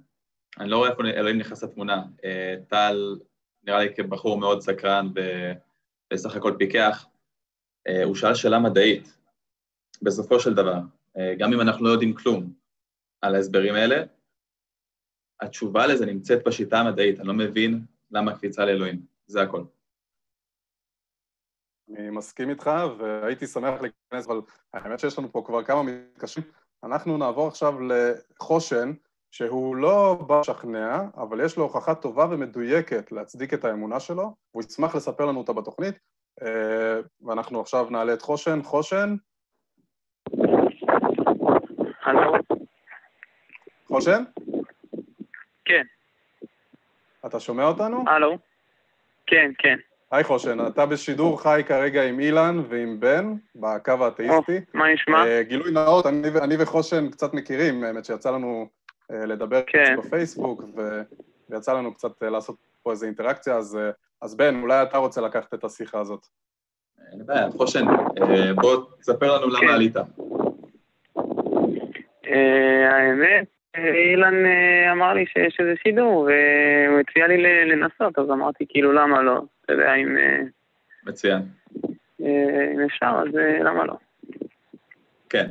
אני 0.58 0.70
לא 0.70 0.76
רואה 0.76 0.90
איפה 0.90 1.02
אלוהים 1.02 1.38
נכנס 1.38 1.64
לתמונה. 1.64 2.02
אה, 2.24 2.54
טל, 2.68 3.16
נראה 3.62 3.78
לי 3.78 3.94
כבחור 3.94 4.38
מאוד 4.38 4.60
סקרן 4.60 5.08
ובסך 6.12 6.36
הכל 6.36 6.54
פיקח, 6.58 7.06
אה, 7.88 8.04
הוא 8.04 8.14
שאל 8.14 8.34
שאלה 8.34 8.58
מדעית, 8.58 9.18
בסופו 10.02 10.40
של 10.40 10.54
דבר, 10.54 10.78
אה, 11.16 11.34
גם 11.38 11.52
אם 11.52 11.60
אנחנו 11.60 11.84
לא 11.84 11.90
יודעים 11.90 12.14
כלום 12.14 12.52
על 13.20 13.34
ההסברים 13.34 13.74
האלה, 13.74 14.04
התשובה 15.40 15.86
לזה 15.86 16.06
נמצאת 16.06 16.44
בשיטה 16.46 16.78
המדעית, 16.78 17.20
אני 17.20 17.28
לא 17.28 17.34
מבין 17.34 17.84
למה 18.10 18.36
קפיצה 18.36 18.64
לאלוהים, 18.64 19.06
זה 19.26 19.42
הכל. 19.42 19.64
אני 21.98 22.10
מסכים 22.10 22.50
איתך, 22.50 22.70
והייתי 22.98 23.46
שמח 23.46 23.80
להיכנס, 23.80 24.26
אבל 24.26 24.40
האמת 24.74 25.00
שיש 25.00 25.18
לנו 25.18 25.32
פה 25.32 25.42
כבר 25.46 25.64
כמה 25.64 25.82
מתקשרים. 25.82 26.46
אנחנו 26.84 27.16
נעבור 27.16 27.48
עכשיו 27.48 27.74
לחושן, 27.80 28.92
שהוא 29.30 29.76
לא 29.76 30.24
בא 30.26 30.40
לשכנע, 30.40 31.02
אבל 31.16 31.44
יש 31.44 31.56
לו 31.56 31.62
הוכחה 31.62 31.94
טובה 31.94 32.26
ומדויקת 32.30 33.12
להצדיק 33.12 33.54
את 33.54 33.64
האמונה 33.64 34.00
שלו, 34.00 34.34
והוא 34.54 34.62
ישמח 34.62 34.94
לספר 34.94 35.26
לנו 35.26 35.38
אותה 35.38 35.52
בתוכנית. 35.52 35.94
אה, 36.42 37.00
ואנחנו 37.22 37.60
עכשיו 37.60 37.90
נעלה 37.90 38.14
את 38.14 38.22
חושן. 38.22 38.62
חושן? 38.62 39.14
הלו? 42.02 42.32
חושן? 43.86 44.22
כן. 45.64 45.82
אתה 47.26 47.40
שומע 47.40 47.64
אותנו? 47.64 48.04
הלו? 48.06 48.38
כן, 49.26 49.50
כן. 49.58 49.76
היי 50.10 50.24
חושן, 50.24 50.66
אתה 50.66 50.86
בשידור 50.86 51.42
חי 51.42 51.62
כרגע 51.66 52.02
עם 52.02 52.20
אילן 52.20 52.62
ועם 52.68 53.00
בן, 53.00 53.34
בקו 53.54 53.92
האתאיסטי. 54.00 54.60
מה 54.74 54.92
נשמע? 54.94 55.26
אה, 55.26 55.42
גילוי 55.42 55.72
נאות, 55.72 56.06
אני, 56.06 56.28
אני 56.42 56.54
וחושן 56.58 57.10
קצת 57.10 57.34
מכירים, 57.34 57.84
האמת 57.84 58.04
שיצא 58.04 58.30
לנו 58.30 58.66
אה, 59.10 59.26
לדבר 59.26 59.62
כן. 59.66 59.84
קצת 59.84 60.06
בפייסבוק, 60.06 60.62
ו- 60.76 61.02
ויצא 61.50 61.72
לנו 61.72 61.94
קצת 61.94 62.22
אה, 62.22 62.30
לעשות 62.30 62.56
פה 62.82 62.90
איזו 62.90 63.06
אינטראקציה, 63.06 63.56
אז, 63.56 63.76
אה, 63.76 63.90
אז 64.22 64.34
בן, 64.34 64.60
אולי 64.62 64.82
אתה 64.82 64.98
רוצה 64.98 65.20
לקחת 65.20 65.54
את 65.54 65.64
השיחה 65.64 66.00
הזאת. 66.00 66.26
אין 67.12 67.26
בעיה, 67.26 67.50
חושן, 67.50 67.84
בוא 68.54 68.84
תספר 69.00 69.38
לנו 69.38 69.52
כן. 69.52 69.64
למה 69.64 69.74
עלית. 69.74 69.96
אה, 72.26 72.96
האמת, 72.96 73.46
אה, 73.76 73.94
אילן 73.94 74.46
אה, 74.46 74.92
אמר 74.92 75.14
לי 75.14 75.26
שיש 75.26 75.60
איזה 75.60 75.72
שידור, 75.82 76.20
והוא 76.20 77.00
הציע 77.00 77.26
לי 77.26 77.64
לנסות, 77.64 78.18
אז 78.18 78.30
אמרתי 78.30 78.64
כאילו 78.68 78.92
למה 78.92 79.22
לא? 79.22 79.42
אתה 79.64 79.72
יודע, 79.72 79.94
אם 79.94 80.18
אה, 80.18 80.40
מצוין. 81.06 81.42
אה, 82.22 82.72
אם 82.74 82.80
אפשר, 82.80 83.22
אז 83.28 83.34
למה 83.64 83.84
לא? 83.84 83.94
כן. 85.30 85.46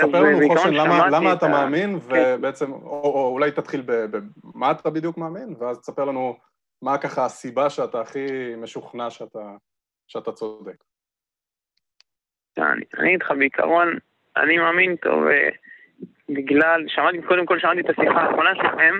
ספר 0.00 0.20
לנו, 0.20 0.48
חושן, 0.48 0.74
למה, 1.10 1.32
אתה 1.32 1.48
מאמין, 1.48 2.00
כן. 2.00 2.34
ובעצם, 2.38 2.72
או, 2.72 3.02
או 3.14 3.28
אולי 3.32 3.50
תתחיל 3.50 3.82
במה 3.86 4.70
אתה 4.70 4.90
בדיוק 4.90 5.18
מאמין, 5.18 5.54
ואז 5.58 5.78
תספר 5.78 6.04
לנו 6.04 6.36
מה 6.82 6.98
ככה 6.98 7.24
הסיבה 7.24 7.70
שאתה 7.70 8.00
הכי 8.00 8.26
משוכנע 8.56 9.10
שאתה, 9.10 9.56
שאתה 10.06 10.32
צודק. 10.32 10.84
אני 12.58 12.84
אני 12.98 13.14
איתך 13.14 13.30
בעיקרון, 13.38 13.98
אני 14.36 14.58
מאמין 14.58 14.96
טוב 14.96 15.26
אה, 15.26 15.48
בגלל, 16.28 16.84
שמעתי, 16.88 17.22
קודם 17.22 17.46
כל 17.46 17.60
שמעתי 17.60 17.80
את 17.80 17.90
השיחה 17.90 18.20
האחרונה 18.20 18.54
שלכם, 18.54 18.94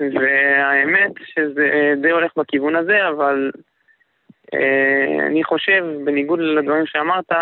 והאמת 0.00 1.12
שזה 1.24 1.94
די 2.02 2.10
הולך 2.10 2.32
בכיוון 2.36 2.76
הזה, 2.76 3.08
אבל 3.08 3.50
אה, 4.54 5.26
אני 5.26 5.44
חושב, 5.44 5.84
בניגוד 6.04 6.40
לדברים 6.40 6.86
שאמרת, 6.86 7.32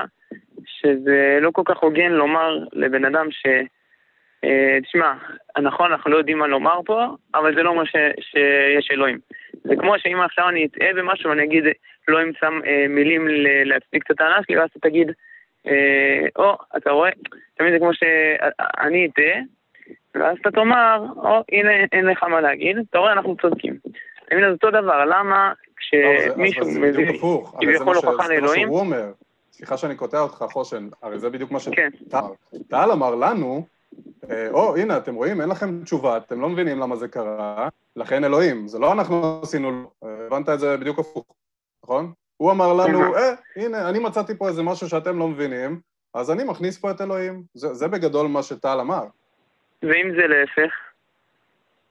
שזה 0.67 1.39
לא 1.41 1.51
כל 1.51 1.63
כך 1.65 1.79
הוגן 1.79 2.13
לומר 2.13 2.59
לבן 2.73 3.05
אדם 3.05 3.31
ש... 3.31 3.47
אה, 4.45 4.79
תשמע, 4.83 5.13
נכון, 5.63 5.93
אנחנו 5.93 6.11
לא 6.11 6.17
יודעים 6.17 6.39
מה 6.39 6.47
לומר 6.47 6.81
פה, 6.87 7.07
אבל 7.35 7.55
זה 7.55 7.63
לא 7.63 7.71
אומר 7.71 7.85
ש, 7.85 7.97
שיש 8.21 8.89
אלוהים. 8.93 9.19
זה 9.65 9.77
כמו 9.77 9.95
שאם 9.99 10.21
עכשיו 10.21 10.49
אני 10.49 10.67
אטעה 10.67 10.93
במשהו 10.95 11.31
ואני 11.31 11.45
אגיד, 11.45 11.65
אלוהים 12.09 12.33
שם 12.41 12.61
אה, 12.67 12.87
מילים 12.89 13.29
להצדיק 13.65 14.03
את 14.07 14.11
הטענה 14.11 14.39
שלי, 14.47 14.59
ואז 14.59 14.69
אתה 14.71 14.89
תגיד, 14.89 15.13
או, 16.37 16.57
אתה 16.77 16.91
רואה, 16.91 17.11
תמיד 17.55 17.73
זה 17.73 17.79
כמו 17.79 17.95
שאני 17.95 19.07
אטעה, 19.07 19.41
ואז 20.15 20.37
אתה 20.41 20.51
תאמר, 20.51 21.07
או, 21.17 21.43
הנה, 21.53 21.71
אין 21.93 22.07
לך 22.07 22.23
מה 22.23 22.41
להגיד, 22.41 22.77
אתה 22.91 22.99
רואה, 22.99 23.13
אנחנו 23.13 23.37
צודקים. 23.43 23.79
תמיד 24.29 24.45
זה 24.45 24.51
אותו 24.51 24.71
דבר, 24.71 25.05
למה 25.05 25.53
לא, 25.53 25.77
כשמישהו 25.77 26.67
מביא 26.81 27.07
כביכול 27.61 27.97
הוכחה 27.97 28.17
מה 28.17 28.29
לאלוהים. 28.29 28.69
סליחה 29.53 29.77
שאני 29.77 29.97
קוטע 29.97 30.21
אותך, 30.21 30.45
חושן, 30.51 30.89
הרי 31.03 31.19
זה 31.19 31.31
בדיוק 31.31 31.51
מה 31.51 31.59
כן. 31.73 31.91
שטל 31.99 32.19
אמר. 32.19 32.33
טל 32.69 32.91
אמר 32.93 33.15
לנו, 33.15 33.67
אה, 34.31 34.51
או, 34.51 34.77
הנה, 34.77 34.97
אתם 34.97 35.15
רואים, 35.15 35.41
אין 35.41 35.49
לכם 35.49 35.85
תשובה, 35.85 36.17
אתם 36.17 36.41
לא 36.41 36.49
מבינים 36.49 36.79
למה 36.79 36.97
זה 36.97 37.09
קרה, 37.09 37.69
לכן 37.97 38.25
אלוהים. 38.25 38.69
זה 38.69 38.79
לא 38.79 38.93
אנחנו 38.93 39.41
עשינו, 39.43 39.71
לו, 39.71 39.91
הבנת 40.27 40.49
את 40.49 40.61
זה 40.61 40.77
בדיוק 40.77 40.99
הפוך, 40.99 41.25
נכון? 41.85 42.13
הוא 42.37 42.53
אמר 42.53 42.73
לנו, 42.73 43.17
אה, 43.17 43.35
הנה, 43.57 43.89
אני 43.89 43.99
מצאתי 43.99 44.39
פה 44.39 44.49
איזה 44.49 44.63
משהו 44.63 44.89
שאתם 44.89 45.19
לא 45.19 45.29
מבינים, 45.29 45.81
אז 46.15 46.31
אני 46.31 46.45
מכניס 46.45 46.79
פה 46.79 46.91
את 46.91 47.01
אלוהים. 47.01 47.43
זה, 47.55 47.75
זה 47.75 47.89
בגדול 47.89 48.27
מה 48.27 48.43
שטל 48.43 48.79
אמר. 48.81 49.05
ואם 49.83 50.13
זה 50.17 50.27
להפך? 50.27 50.75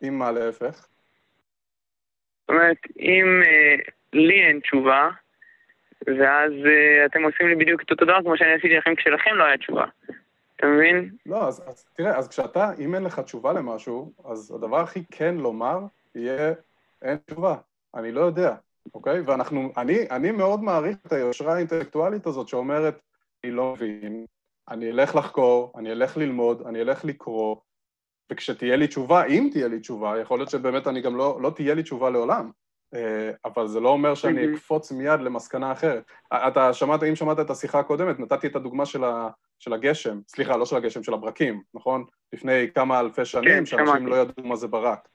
אם 0.03 0.19
מה 0.19 0.31
להפך? 0.31 0.87
זאת 2.41 2.49
אומרת, 2.49 2.77
אם 2.99 3.41
אה, 3.45 3.75
לי 4.13 4.47
אין 4.47 4.59
תשובה, 4.59 5.09
ואז 6.07 6.51
אה, 6.65 7.05
אתם 7.05 7.23
עושים 7.23 7.47
לי 7.47 7.55
בדיוק 7.55 7.81
את 7.81 7.91
אותו 7.91 8.05
דבר 8.05 8.21
כמו 8.21 8.37
שאני 8.37 8.53
עשיתי 8.53 8.77
לכם 8.77 8.95
כשלכם 8.95 9.35
לא 9.35 9.43
היה 9.43 9.57
תשובה. 9.57 9.85
אתה 10.55 10.67
מבין? 10.67 11.09
לא, 11.25 11.47
אז, 11.47 11.63
אז 11.69 11.85
תראה, 11.97 12.17
אז 12.17 12.27
כשאתה, 12.27 12.71
אם 12.79 12.95
אין 12.95 13.03
לך 13.03 13.19
תשובה 13.19 13.53
למשהו, 13.53 14.13
אז 14.25 14.51
הדבר 14.55 14.79
הכי 14.79 15.03
כן 15.11 15.35
לומר 15.35 15.79
יהיה, 16.15 16.53
אין 17.01 17.17
תשובה, 17.25 17.55
אני 17.95 18.11
לא 18.11 18.21
יודע, 18.21 18.55
אוקיי? 18.93 19.21
ואנחנו, 19.21 19.71
אני, 19.77 20.09
אני 20.11 20.31
מאוד 20.31 20.63
מעריך 20.63 20.97
את 21.07 21.11
היושרה 21.11 21.55
האינטלקטואלית 21.55 22.25
הזאת 22.25 22.47
שאומרת, 22.47 23.01
אני 23.43 23.51
לא 23.51 23.73
מבין, 23.73 24.25
אני 24.69 24.91
אלך 24.91 25.15
לחקור, 25.15 25.73
אני 25.75 25.91
אלך 25.91 26.17
ללמוד, 26.17 26.61
אני 26.67 26.81
אלך 26.81 27.05
לקרוא, 27.05 27.55
וכשתהיה 28.31 28.75
לי 28.75 28.87
תשובה, 28.87 29.25
אם 29.25 29.49
תהיה 29.51 29.67
לי 29.67 29.79
תשובה, 29.79 30.19
יכול 30.21 30.39
להיות 30.39 30.49
שבאמת 30.49 30.87
אני 30.87 31.01
גם 31.01 31.15
לא, 31.15 31.41
לא 31.41 31.49
תהיה 31.49 31.73
לי 31.73 31.83
תשובה 31.83 32.09
לעולם. 32.09 32.51
אה, 32.95 33.31
אבל 33.45 33.67
זה 33.67 33.79
לא 33.79 33.89
אומר 33.89 34.15
שאני 34.15 34.41
מהמם. 34.41 34.53
אקפוץ 34.53 34.91
מיד 34.91 35.19
למסקנה 35.19 35.71
אחרת. 35.71 36.03
אתה 36.33 36.73
שמעת, 36.73 37.03
אם 37.03 37.15
שמעת 37.15 37.39
את 37.39 37.49
השיחה 37.49 37.79
הקודמת, 37.79 38.19
נתתי 38.19 38.47
את 38.47 38.55
הדוגמה 38.55 38.85
של, 38.85 39.03
ה, 39.03 39.29
של 39.59 39.73
הגשם, 39.73 40.19
סליחה, 40.27 40.57
לא 40.57 40.65
של 40.65 40.75
הגשם, 40.75 41.03
של 41.03 41.13
הברקים, 41.13 41.61
נכון? 41.73 42.05
לפני 42.33 42.71
כמה 42.75 42.99
אלפי 42.99 43.25
שנים, 43.25 43.49
כן, 43.49 43.65
שאנשים. 43.65 44.07
לא 44.07 44.15
ידעו 44.15 44.43
מה 44.43 44.55
זה 44.55 44.67
ברק. 44.67 45.07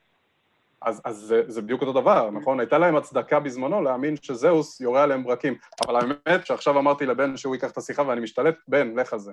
אז, 0.81 1.01
אז 1.05 1.17
זה, 1.17 1.41
זה 1.47 1.61
בדיוק 1.61 1.81
אותו 1.81 2.01
דבר, 2.01 2.31
נכון? 2.31 2.59
הייתה 2.59 2.77
להם 2.77 2.95
הצדקה 2.95 3.39
בזמנו 3.39 3.81
להאמין 3.81 4.15
שזהוס 4.21 4.81
יורה 4.81 5.03
עליהם 5.03 5.23
ברקים. 5.23 5.55
אבל 5.87 5.95
האמת 5.95 6.45
שעכשיו 6.45 6.79
אמרתי 6.79 7.05
לבן 7.05 7.37
שהוא 7.37 7.55
ייקח 7.55 7.71
את 7.71 7.77
השיחה 7.77 8.03
ואני 8.07 8.21
משתלט, 8.21 8.55
בן, 8.67 8.99
לך 8.99 9.13
על 9.13 9.19
זה. 9.19 9.31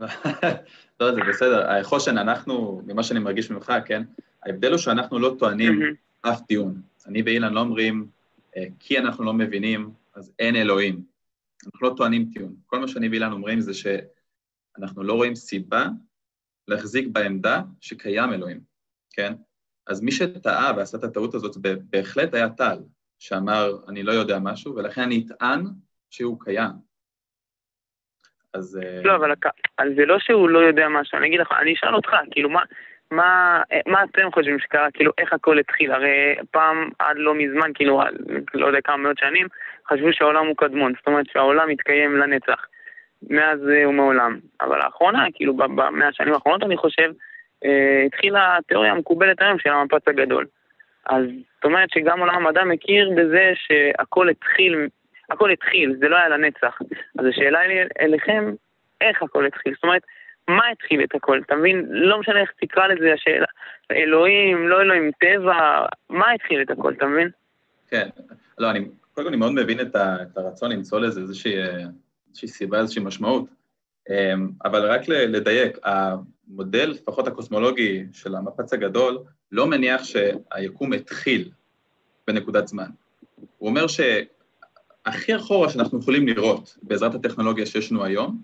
לא, 1.00 1.14
זה 1.14 1.20
בסדר. 1.28 1.82
חושן, 1.82 2.18
אנחנו, 2.18 2.82
ממה 2.86 3.02
שאני 3.02 3.20
מרגיש 3.20 3.50
ממך, 3.50 3.72
כן? 3.86 4.02
ההבדל 4.46 4.70
הוא 4.70 4.78
שאנחנו 4.78 5.18
לא 5.18 5.36
טוענים. 5.38 5.80
אף 6.22 6.40
טיעון. 6.40 6.80
אני 7.06 7.22
ואילן 7.22 7.52
לא 7.52 7.60
אומרים, 7.60 8.06
אה, 8.56 8.64
כי 8.78 8.98
אנחנו 8.98 9.24
לא 9.24 9.32
מבינים, 9.32 9.90
אז 10.14 10.32
אין 10.38 10.56
אלוהים. 10.56 11.02
אנחנו 11.66 11.88
לא 11.88 11.94
טוענים 11.96 12.30
טיעון. 12.32 12.54
כל 12.66 12.78
מה 12.78 12.88
שאני 12.88 13.08
ואילן 13.08 13.32
אומרים 13.32 13.60
זה 13.60 13.72
שאנחנו 13.74 15.02
לא 15.02 15.12
רואים 15.12 15.34
סיבה 15.34 15.86
להחזיק 16.68 17.08
בעמדה 17.12 17.62
שקיים 17.80 18.32
אלוהים, 18.32 18.60
כן? 19.10 19.34
אז 19.88 20.02
מי 20.02 20.12
שטעה 20.12 20.72
ועשה 20.76 20.98
את 20.98 21.04
הטעות 21.04 21.34
הזאת 21.34 21.56
בהחלט 21.90 22.34
היה 22.34 22.48
טל, 22.48 22.78
שאמר, 23.18 23.72
אני 23.88 24.02
לא 24.02 24.12
יודע 24.12 24.38
משהו, 24.38 24.74
ולכן 24.74 25.02
אני 25.02 25.24
אטען 25.26 25.64
שהוא 26.10 26.40
קיים. 26.40 26.70
אז... 28.54 28.80
אה, 28.82 29.02
לא, 29.04 29.16
אבל 29.16 29.94
זה 29.96 30.06
לא 30.06 30.18
שהוא 30.18 30.48
לא 30.48 30.58
יודע 30.58 30.88
משהו, 30.88 31.18
אני 31.18 31.26
אגיד 31.26 31.40
לך, 31.40 31.52
אני 31.60 31.74
אשאל 31.74 31.94
אותך, 31.94 32.10
כאילו, 32.30 32.48
מה, 32.48 32.62
מה, 33.10 33.62
מה 33.86 34.04
אתם 34.04 34.32
חושבים 34.34 34.58
שקרה, 34.58 34.90
כאילו, 34.90 35.12
איך 35.18 35.32
הכל 35.32 35.58
התחיל? 35.58 35.92
הרי 35.92 36.36
פעם, 36.50 36.90
עד 36.98 37.16
לא 37.16 37.34
מזמן, 37.34 37.70
כאילו, 37.74 38.02
לא 38.54 38.66
יודע 38.66 38.80
כמה 38.84 38.96
מאות 38.96 39.18
שנים, 39.18 39.46
חשבו 39.88 40.12
שהעולם 40.12 40.46
הוא 40.46 40.56
קדמון, 40.56 40.92
זאת 40.98 41.06
אומרת 41.06 41.26
שהעולם 41.32 41.68
מתקיים 41.68 42.16
לנצח, 42.16 42.66
מאז 43.30 43.58
אה, 43.68 43.88
ומעולם. 43.88 44.38
אבל 44.60 44.78
לאחרונה, 44.78 45.26
כאילו, 45.34 45.56
במאה 45.56 46.08
השנים 46.08 46.34
האחרונות, 46.34 46.62
אני 46.62 46.76
חושב, 46.76 47.12
התחילה 48.06 48.56
התיאוריה 48.56 48.92
המקובלת 48.92 49.42
היום 49.42 49.58
של 49.58 49.68
המפץ 49.68 50.08
הגדול. 50.08 50.46
אז 51.08 51.24
זאת 51.54 51.64
אומרת 51.64 51.90
שגם 51.90 52.20
עולם 52.20 52.34
המדע 52.34 52.64
מכיר 52.64 53.10
בזה 53.16 53.52
שהכל 53.54 54.28
התחיל, 54.28 54.88
הכל 55.30 55.50
התחיל, 55.50 55.96
זה 55.98 56.08
לא 56.08 56.16
היה 56.16 56.28
לנצח. 56.28 56.78
אז 57.18 57.26
השאלה 57.26 57.60
היא 57.60 57.80
אליכם, 58.00 58.54
איך 59.00 59.22
הכל 59.22 59.46
התחיל? 59.46 59.74
זאת 59.74 59.84
אומרת, 59.84 60.02
מה 60.48 60.62
התחיל 60.72 61.04
את 61.04 61.14
הכל? 61.14 61.40
אתה 61.46 61.56
מבין? 61.56 61.86
לא 61.88 62.20
משנה 62.20 62.40
איך 62.40 62.52
תקרא 62.60 62.86
לזה, 62.86 63.12
השאלה, 63.12 63.46
אלוהים, 63.92 64.68
לא 64.68 64.80
אלוהים, 64.80 65.10
טבע, 65.20 65.86
מה 66.10 66.32
התחיל 66.32 66.62
את 66.62 66.70
הכל, 66.70 66.92
אתה 66.92 67.06
מבין? 67.06 67.28
כן, 67.90 68.08
לא, 68.58 68.70
אני, 68.70 68.80
קודם 69.14 69.26
כל 69.26 69.28
אני 69.28 69.36
מאוד 69.36 69.52
מבין 69.52 69.80
את, 69.80 69.96
ה, 69.96 70.16
את 70.22 70.36
הרצון 70.36 70.72
למצוא 70.72 71.00
לזה 71.00 71.20
איזושהי, 71.20 71.58
אה, 71.58 71.84
איזושהי 72.28 72.48
סיבה, 72.48 72.78
איזושהי 72.78 73.02
משמעות, 73.04 73.44
אבל 74.64 74.90
רק 74.90 75.08
לדייק, 75.08 75.78
המודל, 75.84 76.90
לפחות 76.90 77.26
הקוסמולוגי 77.26 78.04
של 78.12 78.34
המפץ 78.34 78.72
הגדול, 78.72 79.18
לא 79.52 79.66
מניח 79.66 80.04
שהיקום 80.04 80.92
התחיל 80.92 81.50
בנקודת 82.26 82.68
זמן. 82.68 82.88
הוא 83.58 83.68
אומר 83.68 83.86
שהכי 83.86 85.36
אחורה 85.36 85.68
שאנחנו 85.68 85.98
יכולים 85.98 86.28
לראות 86.28 86.76
בעזרת 86.82 87.14
הטכנולוגיה 87.14 87.66
שיש 87.66 87.92
לנו 87.92 88.04
היום, 88.04 88.42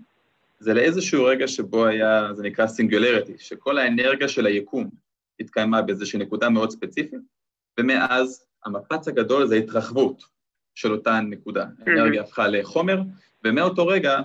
זה 0.59 0.73
לאיזשהו 0.73 1.23
רגע 1.23 1.47
שבו 1.47 1.85
היה, 1.85 2.29
זה 2.33 2.43
נקרא 2.43 2.67
סינגולריטי, 2.67 3.33
שכל 3.37 3.77
האנרגיה 3.77 4.27
של 4.27 4.45
היקום 4.45 4.89
התקיימה 5.39 5.81
באיזושהי 5.81 6.19
נקודה 6.19 6.49
מאוד 6.49 6.71
ספציפית, 6.71 7.19
ומאז 7.79 8.45
המפץ 8.65 9.07
הגדול 9.07 9.47
זה 9.47 9.55
התרחבות 9.55 10.23
של 10.75 10.91
אותה 10.91 11.19
נקודה. 11.19 11.65
האנרגיה 11.87 12.21
הפכה 12.21 12.47
לחומר, 12.47 13.01
ומאותו 13.43 13.87
רגע, 13.87 14.19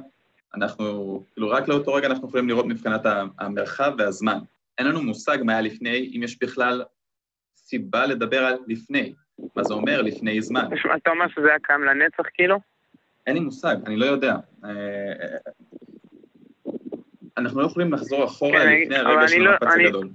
אנחנו, 0.55 0.85
כאילו 1.33 1.51
רק 1.51 1.69
לאותו 1.69 1.95
רגע 1.95 2.07
אנחנו 2.07 2.29
יכולים 2.29 2.49
לראות 2.49 2.67
מבחינת 2.67 3.01
המרחב 3.39 3.93
והזמן. 3.99 4.39
אין 4.79 4.87
לנו 4.87 5.03
מושג 5.03 5.39
מה 5.45 5.53
היה 5.53 5.61
לפני, 5.61 6.13
אם 6.17 6.23
יש 6.23 6.39
בכלל 6.43 6.83
סיבה 7.57 8.07
לדבר 8.07 8.45
על 8.45 8.59
לפני. 8.67 9.13
מה 9.57 9.65
זה 9.65 9.75
אומר 9.75 10.03
לפני 10.03 10.43
זמן? 10.43 10.65
אתה 10.97 11.11
אומר 11.11 11.29
שזה 11.29 11.49
היה 11.49 11.59
קיים 11.63 11.85
לנצח, 11.85 12.23
כאילו? 12.35 12.57
אין 13.27 13.35
לי 13.35 13.41
מושג, 13.41 13.77
אני 13.87 13.97
לא 13.97 14.05
יודע. 14.07 14.35
אה, 14.65 14.71
אנחנו 17.39 17.61
לא 17.61 17.67
יכולים 17.67 17.93
לחזור 17.93 18.25
אחורה 18.25 18.59
כן, 18.61 18.81
לפני 18.83 18.97
הרגע 18.97 19.29
של 19.29 19.39
לא- 19.39 19.51
המפץ 19.51 19.63
אני- 19.75 19.87
הגדול. 19.87 20.09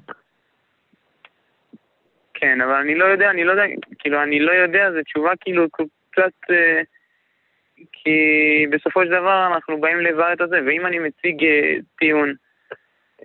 כן, 2.33 2.61
אבל 2.61 2.73
אני 2.73 2.95
לא 2.95 3.05
יודע, 3.05 3.29
אני 3.29 3.43
לא 3.43 3.51
יודע, 3.51 3.63
כאילו, 3.99 4.23
אני 4.23 4.39
לא 4.39 4.51
יודע, 4.51 4.91
זו 4.91 5.03
תשובה 5.03 5.31
כאילו 5.41 5.67
קצת... 6.11 6.31
אה, 6.49 6.81
כי 7.91 8.19
בסופו 8.69 9.03
של 9.03 9.09
דבר 9.09 9.47
אנחנו 9.53 9.81
באים 9.81 9.97
לברר 9.99 10.33
את 10.33 10.41
הזה, 10.41 10.59
ואם 10.67 10.85
אני 10.85 10.99
מציג 10.99 11.43
אה, 11.43 11.75
טיעון 11.99 12.33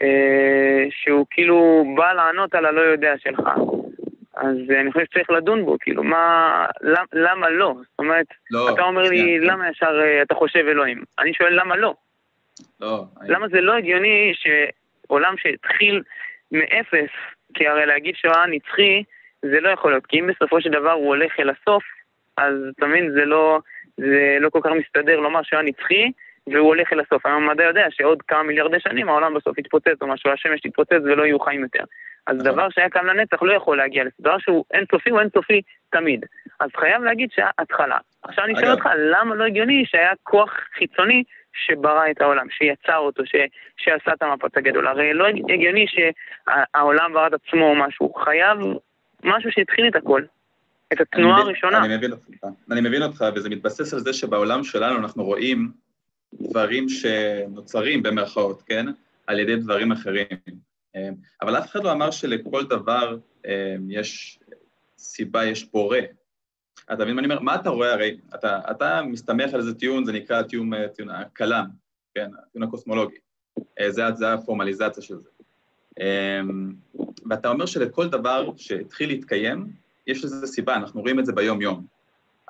אה, 0.03 0.85
שהוא 0.91 1.27
כאילו 1.31 1.85
בא 1.97 2.13
לענות 2.13 2.55
על 2.55 2.67
הלא 2.67 2.81
יודע 2.81 3.15
שלך, 3.19 3.41
אז 4.37 4.57
אני 4.81 4.93
חושב 4.93 5.05
שצריך 5.05 5.31
לדון 5.31 5.65
בו, 5.65 5.77
כאילו, 5.81 6.03
מה... 6.03 6.67
למ, 6.81 7.05
למה 7.13 7.49
לא? 7.51 7.75
זאת 7.79 7.99
אומרת, 7.99 8.27
לא, 8.51 8.71
אתה 8.75 8.83
אומר 8.83 9.03
לי, 9.03 9.19
שנייה. 9.19 9.41
למה 9.53 9.69
ישר 9.71 10.01
אה, 10.01 10.23
אתה 10.23 10.35
חושב 10.35 10.65
אלוהים? 10.69 11.03
אני 11.19 11.35
שואל 11.35 11.61
למה 11.61 11.77
לא? 11.77 11.95
לא, 12.81 13.05
אני- 13.21 13.29
למה 13.31 13.49
זה 13.49 13.61
לא 13.61 13.73
הגיוני 13.75 14.33
שעולם 14.35 15.35
שהתחיל 15.37 16.03
מאפס, 16.53 17.11
כי 17.55 17.69
הרי 17.69 17.87
להגיד 17.87 18.15
שהוא 18.17 18.33
היה 18.35 18.47
נצחי, 18.47 19.03
זה 19.43 19.61
לא 19.61 19.69
יכול 19.69 19.91
להיות, 19.93 20.07
כי 20.07 20.21
אם 20.21 20.27
בסופו 20.27 20.61
של 20.61 20.71
דבר 20.71 20.93
הוא 20.93 21.07
הולך 21.07 21.33
אל 21.41 21.51
הסוף, 21.51 21.83
אז 22.37 22.55
אתה 22.77 22.87
מבין, 22.87 23.11
זה 23.13 23.25
לא, 23.25 23.59
זה 24.01 24.37
לא 24.41 24.51
כל 24.51 24.61
כך 24.65 24.71
מסתדר 24.71 25.21
לומר 25.21 25.43
שהוא 25.43 25.59
היה 25.59 25.69
נצחי, 25.69 26.11
והוא 26.47 26.69
הולך 26.69 26.93
אל 26.93 27.01
הסוף. 27.01 27.27
היום 27.27 27.49
המדע 27.49 27.65
יודע 27.65 27.87
שעוד 27.91 28.23
כמה 28.23 28.43
מיליארדי 28.43 28.81
שנים 28.81 29.09
העולם 29.09 29.35
בסוף 29.35 29.59
יתפוצץ 29.59 30.03
או 30.03 30.07
משהו, 30.07 30.31
השמש 30.31 30.61
תתפוצץ 30.61 31.01
ולא 31.05 31.23
יהיו 31.23 31.41
חיים 31.41 31.63
יותר. 31.63 31.85
אז 32.27 32.37
נכון. 32.37 32.53
דבר 32.53 32.69
שהיה 32.71 32.89
קם 32.89 33.07
לנצח 33.07 33.43
לא 33.43 33.53
יכול 33.53 33.77
להגיע 33.77 34.05
לזה. 34.05 34.15
דבר 34.21 34.39
שהוא 34.39 34.65
אינסופי 34.75 35.11
הוא 35.11 35.21
אינסופי 35.21 35.63
תמיד. 35.91 36.25
אז 36.61 36.71
חייב 36.77 37.03
להגיד 37.03 37.31
שהיה 37.33 37.51
התחלה. 37.59 37.99
עכשיו 38.23 38.45
אני 38.45 38.55
שואל. 38.55 38.71
אותך, 38.71 38.89
למה 38.97 39.35
לא 39.35 39.45
הגיוני 39.45 39.85
שהיה 39.87 40.13
כוח 40.23 40.51
חיצוני 40.79 41.23
שברא 41.53 42.11
את 42.11 42.21
העולם, 42.21 42.47
שיצר 42.51 42.97
אותו, 42.97 43.27
ש, 43.27 43.35
שעשה 43.77 44.13
את 44.13 44.23
המפץ 44.23 44.57
הגדול. 44.57 44.87
הרי 44.87 45.15
לא 45.15 45.27
הגיוני 45.27 45.87
שהעולם 45.89 47.13
ברא 47.13 47.27
את 47.27 47.33
עצמו 47.33 47.65
או 47.71 47.75
משהו, 47.75 48.13
חייב 48.15 48.59
משהו 49.25 49.53
שהתחיל 49.53 49.89
את 49.89 49.97
הכל, 49.97 50.23
את 50.93 51.01
התנועה 51.01 51.35
אני 51.35 51.43
הראשונה. 51.43 51.85
אני 51.85 51.97
מבין 51.97 52.13
אותך, 52.13 52.25
אני 52.71 52.81
מבין 52.81 53.03
אותך, 53.03 53.25
וזה 53.35 53.49
מתבסס 53.49 53.95
על 53.95 54.01
זה 54.01 54.13
שבעולם 54.13 54.65
שלנו 54.65 54.99
אנחנו 54.99 55.25
רואים 55.25 55.73
דברים 56.35 56.89
שנוצרים 56.89 58.03
במרכאות, 58.03 58.63
כן? 58.63 58.87
על 59.27 59.39
ידי 59.39 59.57
דברים 59.57 59.93
אחרים. 59.93 60.27
אה, 60.97 61.09
אבל 61.43 61.59
אף 61.59 61.67
אחד 61.67 61.85
לא 61.85 61.93
אמר 61.93 62.11
שלכל 62.11 62.65
דבר 62.67 63.19
אה, 63.47 63.77
יש 63.89 64.39
סיבה, 64.99 65.45
יש 65.45 65.65
בורא. 65.65 65.99
אתה 66.93 67.05
מבין 67.05 67.15
מה 67.15 67.21
אני 67.21 67.27
אומר? 67.27 67.41
מה 67.41 67.55
אתה 67.55 67.71
רואה 67.71 67.93
הרי? 67.93 68.19
אתה, 68.35 68.61
אתה 68.71 69.03
מסתמך 69.03 69.55
על 69.55 69.61
איזה 69.61 69.75
טיעון, 69.75 70.05
זה 70.05 70.13
נקרא 70.13 70.43
טיעון, 70.43 70.75
אה, 70.75 70.89
טיעון 70.89 71.11
הכלם, 71.11 71.67
כן? 72.15 72.31
הטיעון 72.43 72.69
הקוסמולוגי. 72.69 73.17
אה, 73.81 73.91
זה, 73.91 74.03
זה 74.15 74.33
הפורמליזציה 74.33 75.03
של 75.03 75.17
זה. 75.17 75.29
אה, 76.01 76.41
ואתה 77.29 77.49
אומר 77.49 77.67
שלכל 77.67 78.09
דבר 78.09 78.51
שהתחיל 78.57 79.09
להתקיים, 79.09 79.73
יש 80.07 80.25
לזה 80.25 80.47
סיבה, 80.47 80.77
אנחנו 80.77 81.01
רואים 81.01 81.21
את 81.21 81.27
זה 81.27 81.33
ביום-יום. 81.33 81.87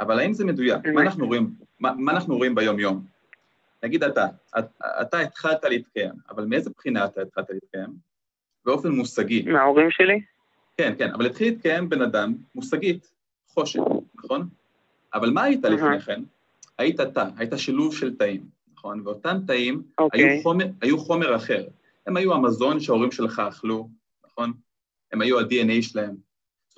אבל 0.01 0.19
האם 0.19 0.33
זה 0.33 0.45
מדויק? 0.45 0.87
מה 0.95 1.03
אנחנו 1.03 1.27
רואים, 1.27 1.51
מה, 1.81 1.93
מה 1.97 2.13
אנחנו 2.13 2.37
רואים 2.37 2.55
ביום-יום? 2.55 3.05
נגיד 3.83 4.05
אתה, 4.05 4.27
אתה 5.01 5.19
התחלת 5.19 5.65
להתקיים, 5.65 6.13
אבל 6.31 6.45
מאיזה 6.45 6.71
בחינה 6.77 7.05
אתה 7.05 7.23
התחלת 7.23 7.51
להתקיים? 7.51 7.91
באופן 8.65 8.89
מושגי. 8.89 9.43
מההורים 9.43 9.91
שלי? 9.91 10.21
כן, 10.77 10.95
כן, 10.99 11.11
אבל 11.15 11.27
התחיל 11.27 11.49
להתקיים 11.49 11.89
בן 11.89 12.03
אדם 12.03 12.35
מושגית, 12.55 13.11
חושן, 13.49 13.81
נכון? 14.15 14.49
אבל 15.15 15.31
מה 15.31 15.43
היית 15.43 15.65
לפני 15.65 16.01
כן? 16.01 16.23
היית 16.79 17.01
תא, 17.01 17.25
היית 17.37 17.53
שילוב 17.57 17.97
של 17.97 18.17
תאים, 18.17 18.45
נכון? 18.75 19.03
ואותם 19.05 19.37
תאים 19.47 19.83
okay. 19.83 20.03
אוקיי. 20.03 20.25
היו, 20.25 20.43
חומר, 20.43 20.67
היו 20.83 20.99
חומר 20.99 21.37
אחר. 21.37 21.67
הם 22.07 22.17
היו 22.17 22.35
המזון 22.35 22.81
שההורים 22.81 23.13
שלך 23.13 23.43
אכלו, 23.49 23.89
נכון? 24.27 24.53
הם 25.13 25.21
היו 25.21 25.41
ה-DNA 25.41 25.83
שלהם. 25.83 26.30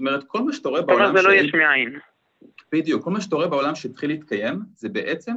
אומרת, 0.02 0.24
כל 0.24 0.42
מה 0.42 0.52
שאתה 0.52 0.68
רואה 0.68 0.82
בעולם... 0.82 1.04
אומרת, 1.04 1.22
זה 1.22 1.28
לא 1.28 1.34
יש 1.34 1.54
מאין. 1.54 1.98
בדיוק, 2.72 3.04
כל 3.04 3.10
מה 3.10 3.20
שאתה 3.20 3.36
רואה 3.36 3.48
בעולם 3.48 3.74
שהתחיל 3.74 4.10
להתקיים, 4.10 4.60
זה 4.74 4.88
בעצם 4.88 5.36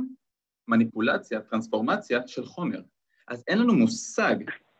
מניפולציה, 0.68 1.42
טרנספורמציה 1.42 2.20
של 2.28 2.46
חומר. 2.46 2.80
אז 3.28 3.44
אין 3.48 3.60
לנו 3.60 3.74
מושג 3.74 4.36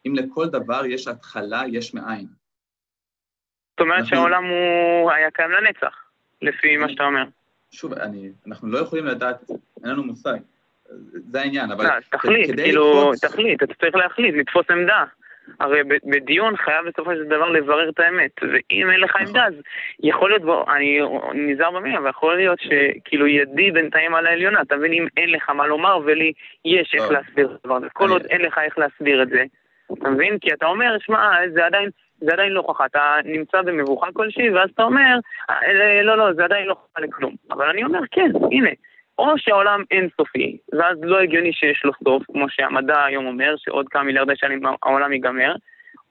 אם 0.08 0.16
לכל 0.16 0.48
דבר 0.48 0.86
יש 0.86 1.08
התחלה, 1.08 1.64
יש 1.68 1.94
מאין. 1.94 2.28
זאת 3.72 3.80
אומרת. 3.80 4.06
שהעולם 4.06 4.44
הוא 4.44 5.12
היה 5.12 5.32
קיים 5.32 5.52
לנצח, 5.52 5.96
לפי 6.42 6.78
מה 6.78 6.90
שאתה 6.90 7.04
אומר. 7.04 7.24
שוב, 7.72 7.94
אני, 7.94 8.32
אנחנו 8.48 8.68
לא 8.68 8.78
יכולים 8.78 9.06
לדעת 9.06 9.50
אין 9.84 9.92
לנו 9.92 10.04
מושג. 10.04 10.38
זה 11.32 11.42
העניין, 11.42 11.72
אבל... 11.72 11.84
לא, 11.86 11.92
תחליט, 12.12 12.56
כאילו, 12.56 13.12
לקפוץ... 13.12 13.26
תחליט, 13.32 13.64
אתה 13.64 13.74
צריך 13.74 13.96
להחליט, 13.96 14.36
לתפוס 14.36 14.66
עמדה. 14.70 15.04
הרי 15.60 15.82
בדיון 15.84 16.58
חייב 16.58 16.86
בסופו 16.86 17.12
של 17.16 17.24
דבר 17.24 17.50
לברר 17.50 17.90
את 17.90 18.00
האמת, 18.00 18.32
ואם 18.42 18.90
אין 18.92 19.00
לך 19.00 19.16
עמדה, 19.16 19.46
אז 19.46 19.54
יכול 20.00 20.30
להיות, 20.30 20.42
בוא, 20.42 20.66
אני 20.76 21.00
נזהר 21.34 21.72
במילים, 21.72 21.98
אבל 21.98 22.10
יכול 22.10 22.36
להיות 22.36 22.60
שכאילו 22.60 23.28
ידי 23.28 23.72
בינתיים 23.72 24.16
על 24.16 24.28
העליונה, 24.28 24.62
אתה 24.62 24.76
מבין, 24.76 24.94
אם 24.94 25.08
אין 25.18 25.30
לך 25.30 25.50
מה 25.50 25.68
לומר 25.68 26.00
ולי 26.06 26.34
יש 26.66 26.96
איך 26.96 27.12
להסביר 27.12 27.46
את 27.46 27.66
הדבר 27.66 27.76
הזה, 27.76 27.88
כל 27.94 28.10
עוד 28.10 28.26
אין 28.26 28.42
לך 28.42 28.58
איך 28.58 28.78
להסביר 28.78 29.22
את 29.22 29.30
זה, 29.30 29.44
אתה 29.94 30.10
מבין? 30.10 30.40
כי 30.40 30.54
אתה 30.54 30.66
אומר, 30.66 30.98
שמע, 31.00 31.32
זה 31.54 31.66
עדיין, 31.66 31.90
זה 32.20 32.34
עדיין 32.34 32.52
לא 32.52 32.60
הוכחה, 32.60 32.86
אתה 32.86 33.16
נמצא 33.26 33.62
במבוכה 33.62 34.08
כלשהי, 34.14 34.50
ואז 34.50 34.70
אתה 34.70 34.84
אומר, 34.84 35.18
אה, 35.50 36.02
לא, 36.04 36.18
לא, 36.18 36.34
זה 36.34 36.44
עדיין 36.44 36.68
לא 36.68 36.72
הוכחה 36.72 37.02
לכלום. 37.02 37.36
אבל 37.52 37.70
אני 37.70 37.84
אומר, 37.84 38.00
כן, 38.12 38.32
הנה, 38.52 38.70
או 39.20 39.34
שהעולם 39.38 39.84
אינסופי, 39.92 40.58
ואז 40.74 40.98
לא 41.02 41.20
הגיוני 41.20 41.54
שיש 41.54 41.82
לו 41.86 41.92
סוף, 42.04 42.24
כמו 42.26 42.50
שהמדע 42.50 43.04
היום 43.04 43.26
אומר, 43.26 43.56
שעוד 43.58 43.90
כמה 43.90 44.04
מיליארדי 44.04 44.36
שנים 44.36 44.62
העולם 44.84 45.14
ייגמר, 45.14 45.56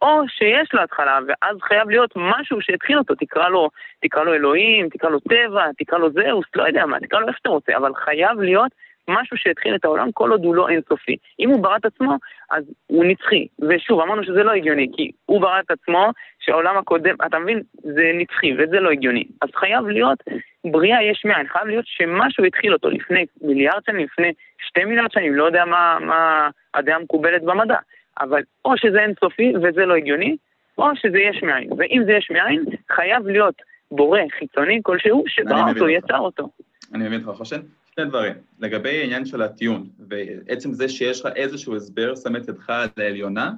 או 0.03 0.23
שיש 0.29 0.75
לו 0.75 0.83
התחלה, 0.83 1.19
ואז 1.27 1.57
חייב 1.63 1.91
להיות 1.91 2.13
משהו 2.17 2.61
שהתחיל 2.61 2.99
אותו, 2.99 3.15
תקרא 3.15 3.49
לו, 3.49 3.71
תקרא 4.03 4.25
לו 4.25 4.35
אלוהים, 4.35 4.89
תקרא 4.89 5.11
לו 5.11 5.21
טבע, 5.21 5.67
תקרא 5.79 5.99
לו 5.99 6.11
זהוס, 6.11 6.47
לא 6.55 6.67
יודע 6.67 6.87
מה, 6.87 7.01
תקרא 7.01 7.21
לו 7.21 7.29
איך 7.29 7.37
שאתה 7.37 7.49
רוצה, 7.49 7.77
אבל 7.77 7.95
חייב 7.95 8.41
להיות 8.41 8.73
משהו 9.09 9.37
שהתחיל 9.37 9.75
את 9.75 9.85
העולם 9.85 10.13
כל 10.13 10.31
עוד 10.31 10.45
הוא 10.45 10.55
לא 10.55 10.69
אינסופי. 10.69 11.17
אם 11.41 11.51
הוא 11.51 11.63
ברא 11.63 11.77
את 11.77 11.85
עצמו, 11.85 12.17
אז 12.51 12.65
הוא 12.87 13.05
נצחי. 13.05 13.47
ושוב, 13.69 14.01
אמרנו 14.01 14.25
שזה 14.25 14.43
לא 14.43 14.53
הגיוני, 14.53 14.89
כי 14.97 15.11
הוא 15.27 15.41
ברא 15.41 15.61
את 15.61 15.71
עצמו, 15.71 16.11
שהעולם 16.41 16.77
הקודם, 16.77 17.15
אתה 17.27 17.39
מבין, 17.39 17.63
זה 17.83 18.11
נצחי, 18.15 18.53
וזה 18.59 18.81
לא 18.81 18.91
הגיוני. 18.91 19.25
אז 19.43 19.49
חייב 19.55 19.87
להיות 19.87 20.19
בריאה 20.65 21.03
יש 21.03 21.25
מאין, 21.25 21.49
חייב 21.49 21.67
להיות 21.67 21.85
שמשהו 21.87 22.45
התחיל 22.45 22.73
אותו 22.73 22.91
לפני 22.91 23.25
מיליארד 23.43 23.81
שנים, 23.87 24.07
לפני 24.07 24.33
שתי 24.69 24.85
מיליארד 24.85 25.13
שנים, 25.13 25.35
לא 25.35 25.45
יודע 25.45 25.65
מה, 25.65 25.99
מה 26.01 26.51
הדעה 26.75 26.97
המקובלת 26.97 27.43
במדע. 27.43 27.79
אבל 28.21 28.43
או 28.65 28.77
שזה 28.77 28.99
אינסופי 29.01 29.53
וזה 29.63 29.87
לא 29.87 29.95
הגיוני, 29.95 30.37
או 30.79 30.97
שזה 30.97 31.19
יש 31.19 31.43
מאין. 31.43 31.71
ואם 31.79 32.03
זה 32.07 32.13
יש 32.13 32.31
מאין, 32.31 32.65
חייב 32.93 33.27
להיות 33.27 33.55
בורא 33.91 34.21
חיצוני 34.39 34.81
כלשהו 34.83 35.25
שברא 35.27 35.69
אותו, 35.69 35.89
יצר 35.89 36.19
אותו. 36.19 36.49
אני 36.95 37.07
מבין 37.07 37.21
אותך, 37.25 37.39
חושן. 37.39 37.61
שני 37.95 38.05
דברים. 38.05 38.35
לגבי 38.59 39.01
העניין 39.01 39.27
של 39.27 39.43
הטיעון, 39.43 39.91
ועצם 40.09 40.73
זה 40.73 40.89
שיש 40.89 41.21
לך 41.21 41.29
איזשהו 41.37 41.77
הסבר, 41.77 42.17
שם 42.17 42.37
את 42.37 42.49
ידך 42.49 42.71
על 42.71 42.89
העליונה, 42.97 43.53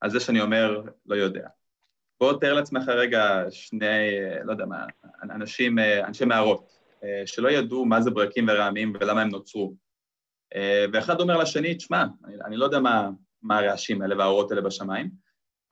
על 0.00 0.10
זה 0.10 0.20
שאני 0.20 0.40
אומר, 0.40 0.82
לא 1.06 1.14
יודע. 1.14 1.48
בוא 2.20 2.40
תאר 2.40 2.54
לעצמך 2.54 2.88
רגע 2.88 3.44
שני, 3.50 4.10
לא 4.44 4.52
יודע 4.52 4.66
מה, 4.66 4.86
אנשים, 5.22 5.78
אנשי 5.78 6.24
מערות, 6.24 6.78
שלא 7.26 7.48
ידעו 7.48 7.84
מה 7.84 8.00
זה 8.00 8.10
ברקים 8.10 8.46
ורעמים 8.48 8.92
ולמה 9.00 9.22
הם 9.22 9.28
נוצרו. 9.28 9.74
ואחד 10.92 11.20
אומר 11.20 11.36
לשני, 11.36 11.74
תשמע, 11.74 12.04
אני, 12.24 12.34
אני 12.44 12.56
לא 12.56 12.64
יודע 12.64 12.80
מה, 12.80 13.10
מה 13.42 13.58
הרעשים 13.58 14.02
האלה 14.02 14.18
והאורות 14.18 14.50
האלה 14.50 14.62
בשמיים, 14.62 15.10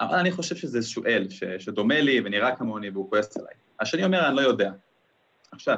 אבל 0.00 0.18
אני 0.18 0.30
חושב 0.30 0.56
שזה 0.56 0.78
איזשהו 0.78 1.04
אל 1.06 1.28
ש, 1.30 1.44
שדומה 1.44 2.00
לי 2.00 2.20
ונראה 2.24 2.56
כמוני 2.56 2.90
והוא 2.90 3.10
כועס 3.10 3.36
עליי. 3.36 3.54
השני 3.80 4.04
אומר, 4.04 4.28
אני 4.28 4.36
לא 4.36 4.40
יודע. 4.40 4.70
עכשיו, 5.56 5.76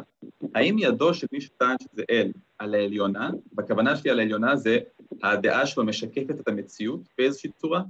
האם 0.54 0.76
ידו 0.78 1.14
של 1.14 1.26
מי 1.32 1.40
שטען 1.40 1.76
שזה 1.80 2.02
אל 2.10 2.32
על 2.58 2.74
העליונה, 2.74 3.30
בכוונה 3.52 3.96
שלי 3.96 4.10
על 4.10 4.18
העליונה 4.18 4.56
זה 4.56 4.78
הדעה 5.22 5.66
שלו 5.66 5.84
משקפת 5.84 6.40
את 6.40 6.48
המציאות 6.48 7.00
באיזושהי 7.18 7.50
צורה? 7.50 7.80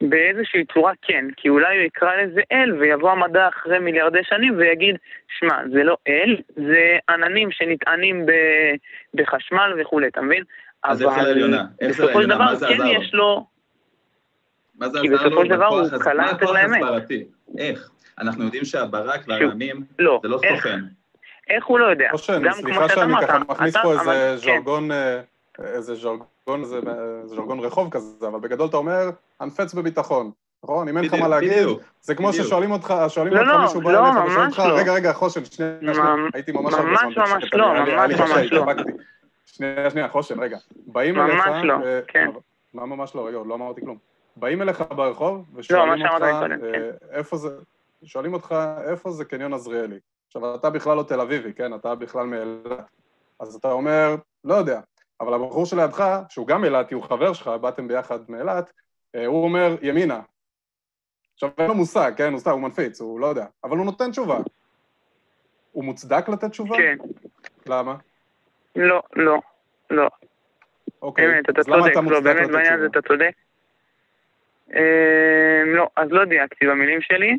באיזושהי 0.00 0.64
צורה 0.74 0.92
כן, 1.02 1.24
כי 1.36 1.48
אולי 1.48 1.76
הוא 1.76 1.86
יקרא 1.86 2.16
לזה 2.16 2.40
אל 2.52 2.72
ויבוא 2.72 3.10
המדע 3.10 3.48
אחרי 3.48 3.78
מיליארדי 3.78 4.18
שנים 4.22 4.56
ויגיד, 4.56 4.96
שמע, 5.38 5.62
זה 5.72 5.84
לא 5.84 5.96
אל, 6.08 6.36
זה 6.56 6.98
עננים 7.08 7.50
שנטענים 7.50 8.26
ב... 8.26 8.32
בחשמל 9.14 9.80
וכולי, 9.80 10.08
אתה 10.08 10.20
מבין? 10.20 10.44
אז? 10.82 11.02
איך 11.02 11.10
זה 11.14 11.20
העליונה? 11.20 11.64
מה 12.38 12.54
זה 12.54 12.66
כן? 12.66 12.86
יש 12.86 13.14
לו... 13.14 13.46
מה 14.74 14.88
זה 14.88 14.98
עזר 14.98 15.08
לו? 15.08 15.18
כי 15.18 15.28
בסופו 15.28 15.42
של 15.42 15.50
דבר 15.50 15.66
הוא 15.66 15.88
קלע 16.00 16.30
יותר 16.30 16.52
לאמת. 16.52 16.82
איך? 17.58 17.90
אנחנו 18.20 18.44
יודעים 18.44 18.64
שהברק 18.64 19.20
והרעמים 19.28 19.84
לא, 19.98 20.20
זה 20.22 20.28
לא 20.28 20.40
סוכן. 20.54 20.80
איך 21.48 21.66
הוא 21.66 21.78
לא 21.78 21.84
יודע? 21.84 22.08
אושן, 22.12 22.52
סליחה 22.52 22.88
שאני 22.88 23.14
ככה 23.22 23.38
מכניס 23.38 23.76
פה 23.76 23.92
איזה 23.92 24.36
ז'רגון, 24.36 24.92
אה, 24.92 25.20
איזה 25.64 25.94
ז'רגון, 25.94 26.60
איזה 26.62 26.80
ז'רגון 27.24 27.60
רחוב 27.60 27.90
כזה, 27.90 28.28
אבל 28.28 28.40
בגדול 28.40 28.68
אתה 28.68 28.76
אומר, 28.76 29.10
הנפץ 29.40 29.74
בביטחון. 29.74 30.30
נכון? 30.64 30.88
אם 30.88 30.96
אין 30.96 31.04
לך 31.04 31.14
מה 31.14 31.28
להגיד, 31.28 31.68
זה 32.00 32.14
כמו 32.14 32.32
ששואלים 32.32 32.70
אותך, 32.70 32.94
שואלים 33.08 33.32
לא, 33.32 33.40
אותך 33.40 33.50
לא, 33.50 33.62
מישהו 33.62 33.80
בא 33.80 33.92
לא, 33.92 34.08
אליך 34.08 34.16
ושואלים 34.26 34.50
אותך, 34.50 34.58
לא. 34.58 34.78
רגע, 34.78 34.92
רגע, 34.92 35.12
חושן, 35.12 35.44
שנייה, 35.44 35.72
שנייה, 35.80 36.14
הייתי 36.34 36.52
ממש 36.52 36.74
הרבה 36.74 36.90
ממש 36.90 37.16
ממש 37.16 37.50
לא, 37.52 37.74
ממש 37.74 38.20
ממש 38.20 38.52
לא. 38.52 38.64
שנייה, 39.46 39.90
שנייה, 39.90 40.08
חושן, 40.08 40.40
רגע. 40.40 40.58
באים 40.86 41.20
אליך... 41.20 41.46
ממש 41.46 41.64
לא, 41.64 41.74
אה, 41.84 42.00
כן. 42.08 42.30
מה 42.74 42.86
ממש 42.86 43.14
לא? 43.14 43.28
רגע, 43.28 43.36
עוד 43.36 43.46
לא 43.46 43.54
אמרתי 43.54 43.80
כלום. 43.80 43.96
באים 44.36 44.62
אליך 44.62 44.84
ברחוב 44.96 45.44
ושואלים 45.54 46.06
אותך, 46.06 46.22
אה, 46.22 46.90
איפה 47.10 47.36
זה, 47.36 47.48
שואלים 48.04 48.34
אותך 48.34 48.54
איפה 48.90 49.10
זה 49.10 49.24
קניון 49.24 49.52
עזריאלי. 49.52 49.98
עכשיו, 50.26 50.54
אתה 50.54 50.70
בכלל 50.70 50.96
לא 50.96 51.02
תל 51.02 51.20
אביבי, 51.20 51.52
כן? 51.52 51.74
אתה 51.74 51.94
בכלל 51.94 52.26
מאילת. 52.26 52.84
אז 53.40 53.54
אתה 53.54 53.72
אומר, 53.72 54.14
לא 54.44 54.54
יודע. 54.54 54.80
אבל 55.20 55.34
הבחור 55.34 55.66
שלידך, 55.66 56.18
שהוא 56.28 56.46
גם 56.46 56.64
אילתי, 56.64 56.94
הוא 56.94 57.02
חבר 57.02 57.32
שלך, 57.32 57.48
באתם 57.48 57.88
ביחד 57.88 58.18
מאילת, 58.28 58.72
אה, 59.14 59.26
הוא 59.26 59.44
אומר, 59.44 59.76
ימינה. 59.82 60.20
עכשיו, 61.34 61.50
אין 61.58 61.66
לו 61.66 61.74
מושג, 61.74 62.12
כן? 62.16 62.32
הוא 62.32 62.40
סתם, 62.40 62.50
הוא 62.50 62.60
מנפיץ, 62.60 63.00
הוא 63.00 63.20
לא 63.20 63.26
יודע. 63.26 63.46
אבל 63.64 63.76
הוא 63.76 63.86
נותן 63.86 64.10
תשובה. 64.10 64.38
הוא 65.72 65.84
מוצדק 65.84 66.28
לתת 66.28 66.50
תשובה? 66.50 66.76
כן. 66.76 66.96
למה? 67.66 67.94
לא, 68.76 69.02
לא, 69.16 69.40
לא. 69.90 70.08
אוקיי, 71.02 71.26
באמת, 71.26 71.50
אתה 71.50 71.62
צודק, 71.64 71.96
לא, 72.10 72.20
באמת 72.20 72.50
בעניין 72.50 72.74
הזה? 72.74 72.86
אתה 72.86 73.02
צודק. 73.08 73.32
אה, 74.74 75.62
לא, 75.66 75.88
אז 75.96 76.08
לא 76.10 76.24
דייקתי 76.24 76.66
במילים 76.66 77.00
שלי. 77.00 77.38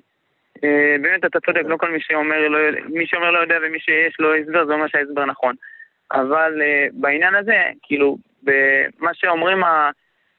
אה, 0.64 0.96
באמת 1.02 1.26
אתה 1.26 1.40
צודק, 1.40 1.62
לא 1.66 1.78
כל 1.78 1.92
מי 1.92 2.00
שאומר 2.02 2.48
לא, 2.48 2.60
מי 2.90 3.08
שאומר 3.08 3.32
לא 3.32 3.40
יודע 3.40 3.56
ומי 3.64 3.80
שיש 3.80 4.20
לו 4.20 4.36
הסבר, 4.36 4.66
זה 4.66 4.74
אומר 4.74 4.88
שההסבר 4.88 5.26
נכון. 5.26 5.56
אבל 6.14 6.62
אה, 6.62 6.88
בעניין 6.94 7.36
הזה, 7.36 7.64
כאילו, 7.84 8.18
במה 8.44 9.14
שאומרים 9.14 9.64
ה, 9.64 9.90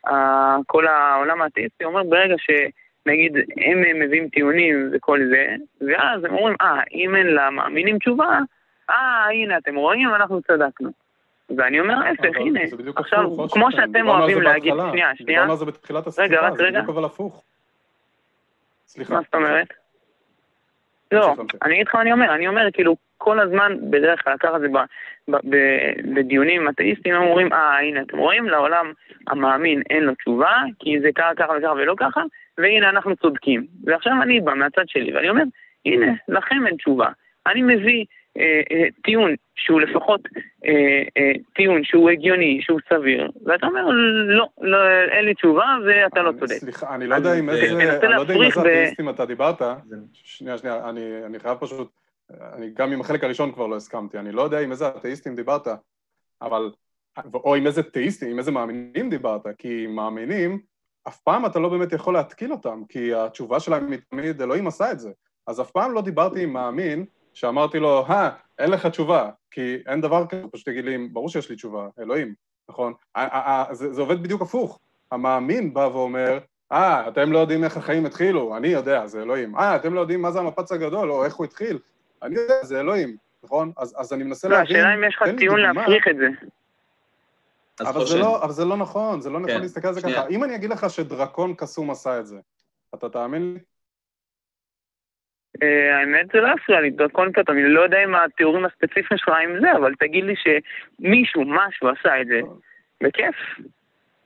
ה, 0.07 0.57
כל 0.66 0.87
העולם 0.87 1.42
האתאיסטי, 1.42 1.85
אומר 1.85 2.03
ברגע 2.03 2.35
שנגיד 2.38 3.37
הם 3.37 4.01
מביאים 4.01 4.29
טיעונים 4.29 4.90
וכל 4.92 5.20
זה, 5.31 5.57
ואז 5.81 6.25
הם 6.25 6.35
אומרים, 6.35 6.57
אה, 6.61 6.81
אם 6.92 7.17
אין 7.17 7.27
למאמינים 7.27 7.98
תשובה, 7.98 8.38
אה, 8.90 9.27
הנה, 9.31 9.58
אתם 9.58 9.75
רואים, 9.75 10.15
אנחנו 10.15 10.42
צדקנו. 10.42 10.90
ואני 11.56 11.81
אומר 11.81 11.94
ההפך, 11.94 12.37
הנה, 12.37 12.60
עכשיו, 12.96 13.48
כמו 13.50 13.73
שאתם 13.73 14.08
אוהבים 14.08 14.42
להגיד, 14.42 14.75
שנייה, 14.90 15.17
שנייה, 15.17 15.56
זה 15.56 15.65
בתחילת 15.65 16.04
רגע, 16.19 16.40
רק 16.40 16.56
זה 16.56 16.65
רגע. 16.65 16.81
בדיוק 16.81 16.96
אבל 16.96 17.04
הפוך. 17.04 17.44
סליחה. 18.87 19.15
מה 19.15 19.21
זאת 19.23 19.35
אומרת? 19.35 19.81
לא. 21.13 21.35
אני 21.63 21.75
אגיד 21.75 21.87
לך 21.87 21.94
מה 21.94 22.00
אני 22.00 22.13
אומר, 22.13 22.35
אני 22.35 22.48
אומר 22.48 22.69
כאילו 22.73 22.96
כל 23.19 23.40
הזמן, 23.40 23.77
בדרך 23.90 24.25
כלל 24.25 24.37
ככה 24.40 24.58
זה 24.58 24.69
ב, 24.69 24.77
ב, 25.29 25.37
ב, 25.50 25.56
בדיונים 26.15 26.69
אתאיסטיים, 26.69 27.15
הם 27.15 27.23
אומרים, 27.23 27.52
אה 27.52 27.79
הנה 27.79 28.00
אתם 28.00 28.19
רואים, 28.19 28.48
לעולם 28.48 28.92
המאמין 29.29 29.83
אין 29.90 30.02
לו 30.02 30.15
תשובה, 30.15 30.63
כי 30.79 31.00
זה 31.00 31.08
ככה 31.15 31.35
ככה 31.37 31.52
וככה 31.58 31.73
ולא 31.73 31.94
ככה, 31.96 32.23
והנה 32.58 32.88
אנחנו 32.88 33.17
צודקים. 33.17 33.67
ועכשיו 33.85 34.13
אני 34.23 34.40
בא 34.40 34.54
מהצד 34.54 34.83
שלי 34.87 35.15
ואני 35.15 35.29
אומר, 35.29 35.42
הנה, 35.87 36.13
לכם 36.29 36.67
אין 36.67 36.77
תשובה. 36.77 37.08
אני 37.46 37.63
מביא 37.63 38.04
טיעון 39.04 39.35
שהוא 39.54 39.80
לפחות 39.80 40.20
אה, 40.66 41.02
אה, 41.16 41.33
טיעון 41.54 41.85
שהוא 41.85 42.10
הגיוני, 42.10 42.58
שהוא 42.62 42.80
סביר, 42.88 43.30
ואתה 43.46 43.66
אומר, 43.66 43.85
לא, 44.26 44.46
לא 44.60 44.78
אין 45.12 45.24
לי 45.24 45.35
תשובה 45.35 45.76
ואתה 45.87 46.22
לא 46.22 46.33
צודק. 46.33 46.54
סליחה, 46.54 46.94
אני 46.94 47.06
לא 47.06 47.14
יודע 47.14 47.35
עם 47.35 47.50
איזה, 47.50 47.74
לא 48.08 48.20
יודע 48.20 48.35
עם 48.35 48.40
להפריך 48.40 48.56
איזה 48.56 48.68
ב- 48.68 48.72
אתאיסטים 48.72 49.08
אתה 49.08 49.26
דיברת. 49.26 49.62
שנייה, 50.12 50.58
שנייה, 50.58 50.88
אני, 50.88 51.24
אני 51.26 51.38
חייב 51.38 51.58
פשוט, 51.58 51.90
אני 52.52 52.70
גם 52.74 52.92
עם 52.92 53.00
החלק 53.00 53.24
הראשון 53.24 53.52
כבר 53.52 53.66
לא 53.66 53.76
הסכמתי, 53.76 54.18
אני 54.18 54.33
לא 54.33 54.42
יודע 54.42 54.60
עם 54.60 54.70
איזה 54.70 54.88
אתאיסטים 54.88 55.37
דיברת, 55.37 55.66
אבל 56.42 56.70
או 57.35 57.54
עם 57.54 57.66
איזה 57.66 57.83
תאיסטים, 57.83 58.30
עם 58.30 58.38
איזה 58.38 58.50
מאמינים 58.50 59.10
דיברת, 59.10 59.42
כי 59.58 59.87
מאמינים, 59.87 60.58
אף 61.08 61.20
פעם 61.20 61.46
אתה 61.46 61.58
לא 61.58 61.68
באמת 61.68 61.92
יכול 61.92 62.14
להתקיל 62.14 62.52
אותם, 62.52 62.83
כי 62.88 63.14
התשובה 63.14 63.60
שלהם 63.60 63.92
היא 63.92 63.98
תמיד, 64.10 64.42
אלוהים 64.42 64.66
עשה 64.66 64.92
את 64.92 65.00
זה. 65.00 65.10
אז 65.46 65.60
אף 65.60 65.70
פעם 65.70 65.92
לא 65.92 66.02
דיברתי 66.02 66.42
עם 66.42 66.52
מאמין 66.52 67.04
שאמרתי 67.35 67.78
לו, 67.78 68.06
אה, 68.06 68.30
אין 68.58 68.70
לך 68.70 68.87
תשובה, 68.87 69.30
כי 69.50 69.76
אין 69.87 70.00
דבר 70.00 70.26
כזה, 70.26 70.42
פשוט 70.52 70.68
תגיד 70.68 70.85
לי, 70.85 71.08
ברור 71.08 71.28
שיש 71.28 71.50
לי 71.50 71.56
תשובה, 71.56 71.88
אלוהים, 72.00 72.35
נכון? 72.68 72.92
זה, 73.70 73.92
זה 73.92 74.00
עובד 74.00 74.22
בדיוק 74.22 74.42
הפוך. 74.42 74.78
המאמין 75.10 75.74
בא 75.74 75.88
ואומר, 75.92 76.38
אה, 76.72 77.08
אתם 77.08 77.33
לא 77.33 77.38
יודעים 77.38 77.64
איך 77.64 77.76
החיים 77.76 78.06
התחילו, 78.06 78.56
אני 78.56 78.68
יודע, 78.68 79.06
זה 79.06 79.22
אלוהים. 79.22 79.56
אה, 79.56 79.76
אתם 79.76 79.94
לא 79.94 80.00
יודעים 80.00 80.22
מה 80.22 80.30
זה 80.30 80.38
המפץ 80.38 80.72
הגדול, 80.72 81.10
או 81.10 81.24
איך 81.24 81.35
הוא 81.35 81.44
התחיל, 81.44 81.78
אני 82.22 82.37
יודע, 82.37 82.64
זה 82.64 82.80
אלוהים, 82.80 83.16
נכון? 83.44 83.72
אז, 83.76 83.94
אז 83.98 84.12
אני 84.12 84.24
מנסה 84.24 84.48
לא, 84.48 84.56
להבין... 84.56 84.76
השאלה 84.76 84.94
אם 84.94 85.04
יש 85.04 85.16
לך 85.16 85.28
טיעון 85.38 85.60
להפריך 85.60 86.08
את 86.08 86.16
זה. 86.16 86.28
אבל 87.80 88.06
זה, 88.06 88.18
לא, 88.18 88.44
אבל 88.44 88.52
זה 88.52 88.64
לא 88.64 88.76
נכון, 88.76 89.20
זה 89.20 89.30
לא 89.30 89.40
נכון 89.40 89.54
כן, 89.54 89.60
להסתכל 89.60 89.88
על 89.88 89.94
זה 89.94 90.00
שנייה. 90.00 90.16
ככה. 90.16 90.28
אם 90.28 90.44
אני 90.44 90.54
אגיד 90.54 90.70
לך 90.70 90.90
שדרקון 90.90 91.54
קסום 91.54 91.90
עשה 91.90 92.18
את 92.18 92.26
זה, 92.26 92.37
אתה 92.94 93.08
תאמין 93.08 93.54
לי? 93.54 93.60
אה, 95.63 95.98
האמת 95.98 96.27
זה 96.33 96.40
לא 96.40 96.48
יפריע 96.57 96.81
לי, 96.81 96.90
דרקון 96.90 97.33
קטן, 97.33 97.53
אני 97.53 97.69
לא 97.69 97.81
יודע 97.81 98.05
אם 98.05 98.15
התיאורים 98.15 98.65
הספציפיים 98.65 99.19
שלך 99.19 99.29
עם 99.42 99.61
זה, 99.61 99.73
אבל 99.73 99.94
תגיד 100.00 100.25
לי 100.25 100.35
שמישהו, 100.37 101.44
משהו 101.46 101.88
עשה 101.88 102.21
את 102.21 102.27
זה, 102.27 102.40
בכיף. 103.03 103.35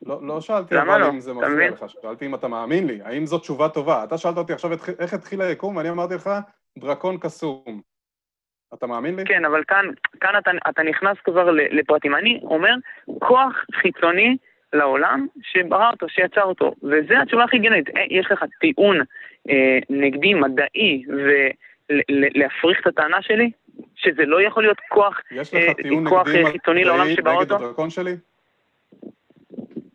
לא, 0.07 0.27
לא 0.27 0.41
שאלתי 0.41 0.79
אבל 0.81 1.01
לא? 1.01 1.09
אם 1.09 1.21
זה 1.21 1.33
מפריע? 1.35 1.71
לך, 1.71 1.85
שאלתי 1.89 2.27
אם 2.27 2.35
אתה 2.35 2.49
מאמין 2.49 2.87
לי, 2.87 2.99
האם 3.05 3.27
זאת 3.27 3.41
תשובה 3.41 3.69
טובה. 3.69 4.05
אתה 4.05 4.19
שאלת 4.19 4.37
אותי 4.37 4.53
עכשיו 4.53 4.71
איך 4.99 5.15
התחיל 5.15 5.41
היקום, 5.41 5.77
ואני 5.77 5.91
אמרתי 5.91 6.15
לך, 6.15 6.31
דרקון 6.79 7.19
קסום. 7.19 7.81
אתה 8.75 8.87
מאמין 8.87 9.17
לי? 9.17 9.25
כן, 9.25 9.45
אבל 9.45 9.65
כאן, 9.69 9.85
כאן 10.21 10.39
אתה, 10.39 10.51
אתה 10.71 10.83
נכנס 10.83 11.17
כבר 11.25 11.51
לפרטים. 11.51 12.15
אני 12.15 12.41
אומר, 12.45 12.75
כוח 13.19 13.65
חיצוני 13.75 14.37
לעולם 14.77 15.27
שברא 15.43 15.91
אותו, 15.91 16.09
שיצר 16.09 16.43
אותו. 16.43 16.75
וזו 16.83 17.15
התשובה 17.23 17.45
הכי 17.45 17.57
הגיונית. 17.57 17.89
אה, 17.97 18.03
יש 18.11 18.27
לך 18.31 18.45
טיעון 18.61 19.01
אה, 19.51 19.79
נגדי, 19.91 20.35
מדעי, 20.35 21.05
ולהפריך 21.89 22.81
את 22.81 22.87
הטענה 22.87 23.23
שלי? 23.23 23.51
שזה 23.97 24.25
לא 24.27 24.43
יכול 24.43 24.63
להיות 24.63 24.81
כוח 24.89 25.21
יש 25.31 25.55
אה, 25.55 25.67
לך 25.67 25.77
טיעון 25.77 26.09
כוח, 26.09 26.29
נגדי 26.29 26.45
אה, 26.45 26.53
חיצוני 26.53 26.85
לעולם 26.85 27.03
מדעי 27.03 27.17
שברא 27.17 27.33
נגד 27.33 27.53
אותו? 27.53 27.65
הדרקון 27.65 27.91
שלי? 27.91 28.17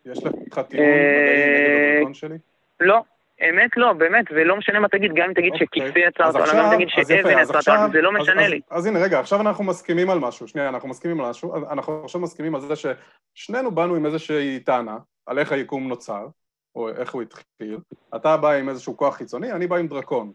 יש 0.05 0.17
לך 0.51 0.59
טיעון 0.59 0.85
אה, 0.85 1.13
מדעי 1.19 1.45
נגד 1.45 1.93
הדרקון 1.95 2.13
שלי? 2.13 2.35
לא. 2.79 3.01
אמת 3.49 3.77
לא, 3.77 3.93
באמת, 3.93 4.25
ולא 4.31 4.55
משנה 4.57 4.79
מה 4.79 4.87
תגיד, 4.87 5.11
גם 5.15 5.25
אם 5.27 5.33
תגיד. 5.33 5.53
שכיסא 5.55 5.99
יצר 5.99 6.27
אותו, 6.27 6.39
גם 6.53 6.65
אם 6.65 6.75
תגיד 6.75 6.87
שאבן 6.89 7.39
עכשיו- 7.55 7.81
אותו, 7.81 7.91
זה 7.91 8.01
לא 8.01 8.11
משנה 8.11 8.47
לי. 8.47 8.61
אז 8.69 8.85
הנה, 8.85 8.99
רגע, 8.99 9.19
עכשיו 9.19 9.41
אנחנו 9.41 9.63
מסכימים 9.63 10.09
על 10.09 10.19
משהו. 10.19 10.47
שנייה, 10.47 10.69
אנחנו 10.69 10.89
מסכימים 10.89 11.21
על 11.21 11.29
משהו. 11.29 11.55
אנחנו 11.71 12.01
עכשיו 12.03 12.21
מסכימים 12.21 12.55
על 12.55 12.61
זה 12.61 12.73
ששנינו 12.75 13.71
באנו 13.71 13.95
עם 13.95 14.05
איזושהי 14.05 14.59
טענה 14.59 14.97
על 15.25 15.39
איך 15.39 15.51
היקום 15.51 15.87
נוצר, 15.87 16.27
או 16.75 16.89
איך 16.89 17.11
הוא 17.11 17.21
התחיל. 17.21 17.77
אתה 18.15 18.37
בא 18.37 18.51
עם 18.51 18.69
איזשהו 18.69 18.97
כוח 18.97 19.15
חיצוני, 19.15 19.51
אני 19.51 19.67
בא 19.67 19.75
עם 19.75 19.87
דרקון. 19.87 20.31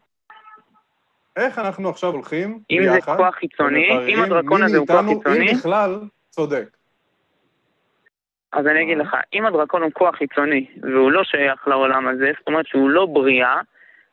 איך 1.37 1.59
אנחנו 1.59 1.89
עכשיו 1.89 2.13
הולכים 2.13 2.59
אם 2.71 2.85
זה 2.85 2.91
ביחד 2.93 3.17
כוח 3.17 3.35
חיצוני, 3.35 3.89
אם 4.09 4.23
הדרקון 4.23 4.61
מי 4.61 4.67
הזה 4.67 4.79
הוא 4.79 4.87
כוח 4.87 4.97
מאיתנו, 4.97 5.21
חיצוני, 5.21 5.51
אם 5.51 5.57
בכלל, 5.57 6.01
צודק. 6.31 6.77
אז 8.57 8.67
אני 8.67 8.83
אגיד? 8.83 8.99
לך, 8.99 9.17
אם 9.35 9.47
הדרקון 9.47 9.83
הוא 9.83 9.91
כוח 9.93 10.17
חיצוני 10.17 10.67
והוא 10.83 11.13
לא 11.13 11.25
שייך 11.25 11.69
לעולם 11.69 12.09
הזה, 12.09 12.33
זאת 12.39 12.49
אומרת 12.49 12.67
שהוא 12.67 12.91
לא 12.91 13.07
בריאה, 13.07 13.61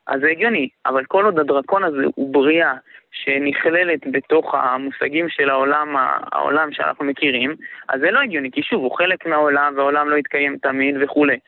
אז 0.06 0.20
זה 0.20 0.28
הגיוני. 0.30 0.68
אבל 0.86 1.04
כל 1.04 1.24
עוד 1.24 1.38
הדרקון 1.38 1.84
הזה 1.84 2.02
הוא 2.14 2.32
בריאה 2.32 2.74
שנכללת 3.12 4.00
בתוך 4.10 4.54
המושגים 4.54 5.28
של 5.28 5.50
העולם, 5.50 5.96
העולם 6.32 6.72
שאנחנו 6.72 7.04
מכירים, 7.04 7.54
אז 7.88 8.00
זה 8.00 8.10
לא 8.10 8.20
הגיוני, 8.20 8.50
כי 8.50 8.62
שוב, 8.62 8.82
הוא 8.82 8.96
חלק 8.96 9.26
מהעולם 9.26 9.74
והעולם 9.76 10.08
לא 10.08 10.16
יתקיים 10.16 10.56
תמיד 10.62 10.94
וכולי. 11.00 11.38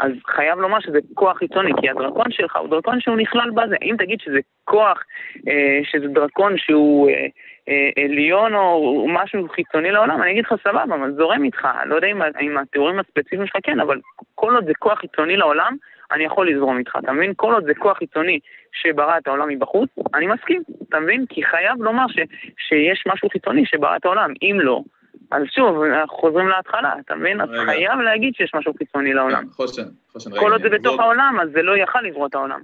אז 0.00 0.12
חייב 0.26 0.58
לומר 0.58 0.80
שזה 0.80 0.98
כוח 1.14 1.38
חיצוני, 1.38 1.70
כי 1.80 1.90
הדרקון 1.90 2.30
שלך 2.30 2.56
הוא 2.56 2.68
דרקון 2.68 3.00
שהוא 3.00 3.16
נכלל 3.16 3.50
בזה. 3.50 3.76
אם 3.82 3.94
תגיד 3.98 4.20
שזה 4.20 4.38
כוח, 4.64 5.02
אה, 5.48 5.80
שזה 5.84 6.08
דרקון 6.08 6.58
שהוא 6.58 7.10
אה, 7.10 7.26
אה, 7.68 8.04
עליון 8.04 8.54
או 8.54 9.06
משהו 9.08 9.48
חיצוני 9.48 9.90
לעולם, 9.90 10.22
אני 10.22 10.30
אגיד 10.30 10.44
לך 10.44 10.54
סבבה, 10.62 10.94
אבל 10.94 11.12
זורם 11.12 11.44
איתך. 11.44 11.68
לא 11.86 11.94
יודע 11.94 12.08
אם, 12.08 12.22
אם 12.40 12.58
התיאורים 12.58 12.98
הספציפיים 12.98 13.46
שלך 13.46 13.56
כן, 13.62 13.80
אבל 13.80 14.00
כל 14.34 14.54
עוד 14.54 14.66
זה 14.66 14.72
כוח 14.78 14.98
חיצוני 14.98 15.36
לעולם, 15.36 15.76
אני 16.12 16.24
יכול 16.24 16.50
לזרום 16.50 16.78
איתך, 16.78 16.96
אתה 17.04 17.12
מבין? 17.12 17.32
כל 17.36 17.54
עוד 17.54 17.64
זה 17.64 17.74
כוח 17.74 17.98
חיצוני 17.98 18.38
שברא 18.72 19.18
את 19.18 19.26
העולם 19.26 19.48
מבחוץ, 19.48 19.90
אני 20.14 20.26
מסכים, 20.26 20.62
אתה 20.88 21.00
מבין? 21.00 21.24
כי 21.28 21.44
חייב 21.44 21.82
לומר 21.82 22.08
ש, 22.08 22.18
שיש 22.68 23.04
משהו 23.06 23.28
חיצוני 23.28 23.66
שברא 23.66 23.96
את 23.96 24.04
העולם. 24.04 24.32
אם 24.42 24.58
לא, 24.60 24.80
אז 25.30 25.42
שוב, 25.54 25.82
אנחנו 25.82 26.16
חוזרים 26.16 26.48
להתחלה, 26.48 26.94
אתה 27.00 27.14
מבין? 27.14 27.40
אז 27.40 27.48
רגע. 27.48 27.64
חייב 27.64 27.98
להגיד 27.98 28.34
שיש 28.34 28.54
משהו 28.54 28.72
חיצוני 28.78 29.14
לעולם. 29.14 29.42
כן, 29.42 29.50
חושן, 29.50 29.82
חושן. 30.08 30.30
כל 30.40 30.52
עוד 30.52 30.62
זה 30.62 30.68
בתוך 30.68 31.00
העולם, 31.00 31.38
אז 31.42 31.48
זה 31.52 31.62
לא 31.62 31.76
יכל 31.76 32.00
לברוא 32.00 32.26
את 32.26 32.34
העולם. 32.34 32.60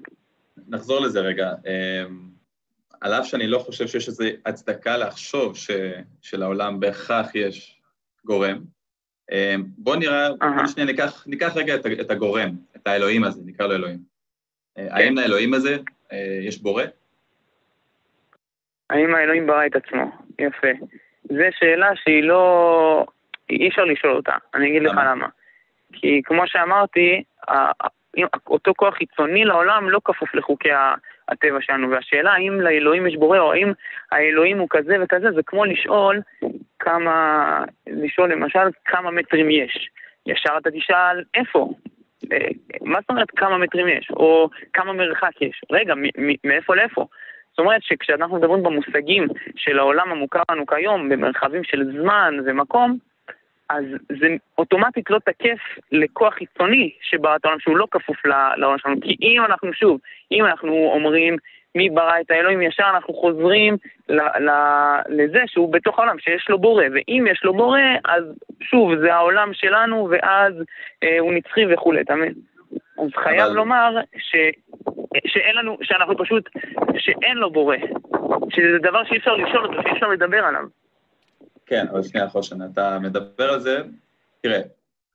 נחזור 0.68 1.00
לזה 1.00 1.20
רגע. 1.20 1.50
אמ, 1.66 2.20
על 3.00 3.12
אף 3.12 3.26
שאני 3.26 3.46
לא 3.46 3.58
חושב 3.58 3.86
שיש 3.86 4.08
איזו 4.08 4.24
הצדקה 4.46 4.96
לחשוב 4.96 5.56
ש, 5.56 5.70
שלעולם 6.22 6.80
בהכרח 6.80 7.34
יש 7.34 7.80
גורם, 8.24 8.58
אמ, 9.32 9.64
בוא 9.78 9.96
נראה, 9.96 10.28
בוא. 10.30 10.66
שנייה 10.66 10.86
ניקח, 10.86 11.24
ניקח 11.26 11.56
רגע 11.56 11.74
את, 11.74 11.86
את 12.00 12.10
הגורם, 12.10 12.50
את 12.76 12.86
האלוהים 12.86 13.24
הזה, 13.24 13.42
נקרא 13.44 13.66
לו 13.66 13.74
אלוהים. 13.74 13.98
כן. 14.74 14.82
אה, 14.82 14.96
האם 14.96 15.16
לאלוהים 15.16 15.54
הזה 15.54 15.76
אה, 16.12 16.38
יש 16.42 16.62
בורא? 16.62 16.84
האם 18.90 19.14
האלוהים 19.14 19.46
ברא 19.46 19.66
את 19.66 19.76
עצמו? 19.76 20.10
יפה. 20.38 20.68
זו 21.24 21.44
שאלה 21.58 21.90
שהיא 21.96 22.22
לא... 22.22 23.06
אי 23.50 23.68
אפשר 23.68 23.84
לשאול 23.84 24.16
אותה. 24.16 24.32
אני 24.54 24.68
אגיד 24.68 24.82
לך 24.82 24.92
למה? 25.06 25.26
כי 25.92 26.20
כמו 26.24 26.42
שאמרתי, 26.46 27.22
אותו 28.46 28.72
כוח 28.76 28.94
חיצוני 28.94 29.44
לעולם 29.44 29.90
לא 29.90 30.00
כפוף 30.04 30.34
לחוקי 30.34 30.68
הטבע 31.28 31.58
שלנו, 31.60 31.90
והשאלה 31.90 32.32
האם 32.32 32.60
לאלוהים 32.60 33.06
יש 33.06 33.16
בורא, 33.16 33.38
או 33.38 33.52
האם 33.52 33.72
האלוהים 34.12 34.58
הוא 34.58 34.68
כזה 34.70 34.96
וכזה, 35.02 35.32
זה 35.32 35.42
כמו 35.46 35.64
לשאול 35.64 36.20
כמה, 36.78 37.64
לשאול 37.86 38.32
למשל 38.32 38.68
כמה 38.84 39.10
מטרים 39.10 39.50
יש. 39.50 39.90
ישר 40.26 40.58
אתה 40.58 40.70
תשאל 40.70 41.24
איפה. 41.34 41.72
אה, 42.32 42.48
מה 42.80 42.98
זאת 43.00 43.10
אומרת 43.10 43.30
כמה 43.30 43.58
מטרים 43.58 43.88
יש, 43.88 44.10
או 44.10 44.48
כמה 44.72 44.92
מרחק 44.92 45.42
יש? 45.42 45.60
רגע, 45.70 45.94
מאיפה 46.44 46.76
לאיפה? 46.76 47.06
אומרת 47.60 47.82
שכשאנחנו 47.82 48.36
מדברים 48.36 48.62
במושגים 48.62 49.26
של 49.56 49.78
העולם 49.78 50.10
המוכר 50.10 50.42
לנו 50.50 50.66
כיום, 50.66 51.08
במרחבים 51.08 51.64
של 51.64 51.84
זמן 51.92 52.34
ומקום, 52.44 52.98
אז 53.70 53.84
זה 54.20 54.36
אוטומטית 54.58 55.10
לא 55.10 55.18
תקף 55.18 55.58
לכוח 55.92 56.34
חיצוני 56.34 56.90
שברא 57.02 57.36
את 57.36 57.44
העולם, 57.44 57.60
שהוא 57.60 57.76
לא 57.76 57.86
כפוף 57.90 58.16
לעולם 58.56 58.78
שלנו. 58.78 58.96
כי 59.00 59.16
אם 59.20 59.44
אנחנו, 59.44 59.72
שוב, 59.72 60.00
אם 60.32 60.44
אנחנו 60.44 60.90
אומרים 60.94 61.36
מי 61.74 61.90
ברא 61.90 62.20
את 62.20 62.30
האלוהים, 62.30 62.62
ישר 62.62 62.90
אנחנו 62.94 63.14
חוזרים 63.14 63.76
ל- 64.08 64.44
ל- 64.48 65.00
לזה 65.08 65.42
שהוא 65.46 65.72
בתוך 65.72 65.98
העולם, 65.98 66.18
שיש 66.18 66.48
לו 66.48 66.58
בורא. 66.58 66.84
ואם 66.92 67.26
יש 67.30 67.44
לו 67.44 67.54
בורא, 67.54 67.80
אז 68.04 68.24
שוב, 68.60 68.96
זה 68.96 69.14
העולם 69.14 69.50
שלנו, 69.52 70.08
ואז 70.10 70.54
אה, 71.02 71.18
הוא 71.18 71.32
נצחי 71.32 71.74
וכולי, 71.74 72.00
אתה 72.00 72.14
מבין? 72.14 72.32
אז 73.04 73.10
חייב 73.24 73.40
אבל- 73.40 73.52
לומר 73.52 73.96
ש... 74.16 74.36
שאין 75.26 75.56
לנו, 75.56 75.76
שאנחנו 75.82 76.18
פשוט, 76.18 76.48
שאין 76.98 77.36
לו 77.36 77.52
בורא. 77.52 77.76
שזה 78.50 78.78
דבר 78.82 79.04
שאי 79.04 79.16
אפשר 79.16 79.34
לשאול 79.36 79.64
אותו, 79.66 79.82
שאי 79.82 79.92
אפשר 79.92 80.06
לדבר 80.08 80.44
עליו. 80.44 80.62
כן, 81.66 81.86
אבל 81.90 82.02
שנייה, 82.02 82.28
חושן, 82.28 82.56
אתה 82.72 82.98
מדבר 82.98 83.50
על 83.50 83.60
זה, 83.60 83.78
תראה, 84.42 84.60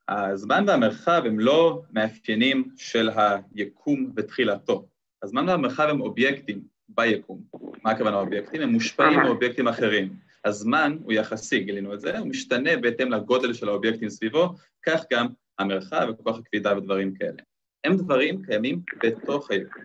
הזמן 0.10 0.64
והמרחב 0.68 1.22
הם 1.26 1.40
לא 1.40 1.82
מאפיינים 1.94 2.64
של 2.78 3.10
היקום 3.56 4.12
ותחילתו. 4.16 4.86
הזמן 5.24 5.50
והמרחב 5.50 5.88
הם 5.90 6.02
אובייקטים 6.02 6.62
ביקום. 6.90 7.42
מה 7.84 7.92
הכוונה 7.92 8.18
אובייקטים? 8.20 8.62
הם 8.62 8.70
מושפעים. 8.70 9.20
מאובייקטים 9.20 9.68
אחרים. 9.68 10.10
הזמן 10.46 10.98
הוא 11.04 11.14
יחסי, 11.14 11.60
גילינו 11.60 11.94
את 11.94 12.02
זה, 12.02 12.18
הוא 12.20 12.28
משתנה 12.28 12.78
בהתאם 12.78 13.12
לגודל 13.12 13.54
של 13.54 13.70
האובייקטים 13.70 14.10
סביבו, 14.10 14.50
כך 14.86 15.04
גם 15.14 15.28
המרחב 15.60 16.08
וכוח 16.10 16.40
הכבידה 16.40 16.78
ודברים 16.78 17.14
כאלה. 17.16 17.42
הם 17.86 17.96
דברים 17.98 18.42
קיימים 18.42 18.80
בתוך 19.04 19.52
היקום. 19.52 19.84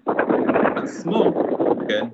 עצמו, 0.76 1.32
כן, 1.88 2.04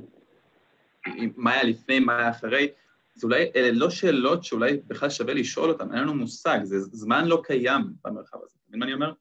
מה 1.37 1.53
היה 1.53 1.64
לפני, 1.64 2.01
מה 2.01 2.18
היה 2.18 2.30
אחרי, 2.30 2.68
זה 3.14 3.26
אולי, 3.26 3.51
אלה 3.57 3.68
לא 3.72 3.91
שאלות 3.91 4.45
שאולי 4.45 4.80
בכלל 4.87 5.11
שווה 5.11 5.34
לשאול 5.34 5.70
אותן, 5.70 5.95
אין 5.95 6.03
לנו 6.03 6.14
מושג, 6.14 6.59
זה 6.62 6.78
זמן 6.78 7.26
לא 7.26 7.43
קיים 7.45 7.82
במרחב 8.05 8.39
הזה. 8.43 8.57
אתה 8.59 8.68
מבין 8.68 8.80
מה 8.80 8.84
אני 8.84 8.95
אומר? 8.95 9.12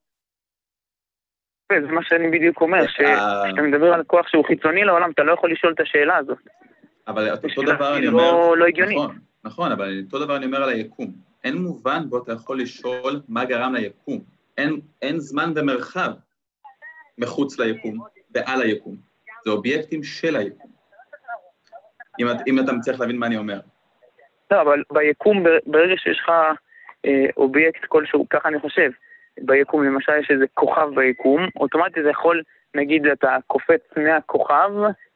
זה 1.72 1.88
מה 1.91 2.01
שאני 2.03 2.28
בדיוק 2.32 2.61
אומר, 2.61 2.80
אה, 2.80 2.88
כשאתה 2.88 3.61
מדבר 3.61 3.93
על 3.93 4.03
כוח 4.03 4.28
שהוא 4.28 4.45
חיצוני 4.45 4.84
לעולם, 4.84 5.11
אתה 5.11 5.24
לא 5.24 5.34
יכול 5.34 5.51
לשאול 5.51 5.74
את 5.74 5.80
השאלה 5.80 6.18
הזאת. 6.18 6.38
אבל 7.07 7.30
אותו 7.32 7.61
דבר 7.61 7.97
אני 7.97 8.07
אומר... 8.07 8.24
לא- 8.24 8.57
לא 8.57 8.66
הגיונית. 8.66 8.97
נכון, 8.97 9.20
נכון, 9.43 9.72
אבל 9.72 10.01
אותו 10.05 10.26
דבר 10.26 10.36
אני 10.36 10.45
אומר 10.45 10.63
על 10.63 10.70
היקום. 10.70 11.13
אין 11.43 11.57
מובן 11.57 12.09
בו 12.09 12.24
אתה 12.24 12.32
יכול 12.32 12.61
לשאול 12.61 13.22
מה 13.28 13.45
גרם 13.45 13.76
ליקום. 13.76 14.24
אין 15.01 15.20
זמן 15.20 15.53
ומרחב 15.55 16.11
מחוץ 17.18 17.59
ליקום 17.59 17.99
ועל 18.32 18.61
היקום. 18.61 18.95
זה 19.45 19.51
אובייקטים 19.51 20.03
של 20.03 20.36
היקום. 20.36 20.72
אם, 22.20 22.28
את, 22.32 22.38
אם 22.47 22.59
אתה 22.59 22.72
מצליח 22.72 22.99
להבין 22.99 23.18
מה 23.18 23.26
אני 23.26 23.38
אומר. 23.38 23.59
לא, 24.51 24.61
אבל 24.61 24.84
ביקום, 24.91 25.43
ברגע 25.66 25.93
שיש 25.97 26.20
לך 26.20 26.30
אה, 27.05 27.26
אובייקט 27.38 27.86
כלשהו, 27.86 28.26
ככה 28.30 28.49
אני 28.49 28.59
חושב. 28.59 28.91
ביקום, 29.41 29.84
למשל 29.84 30.11
יש 30.20 30.32
איזה 30.32 30.45
כוכב 30.53 30.89
ביקום, 30.95 31.47
אוטומטית 31.55 32.03
זה 32.03 32.09
יכול, 32.09 32.41
נגיד 32.76 33.05
אתה 33.05 33.38
קופץ 33.47 33.82
מהכוכב 33.97 34.72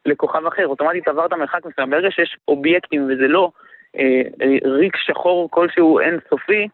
לכוכב 0.06 0.46
אחר, 0.46 0.66
אוטומטית 0.66 1.08
עברת 1.08 1.32
מרחק 1.32 1.66
מסוים. 1.66 1.90
ברגע 1.90 2.10
שיש 2.10 2.36
אובייקטים 2.48 3.04
וזה 3.04 3.28
לא 3.28 3.50
אה, 3.96 4.22
אה, 4.42 4.70
ריק 4.70 4.96
שחור 4.96 5.50
כלשהו 5.50 6.00
אינסופי, 6.00 6.68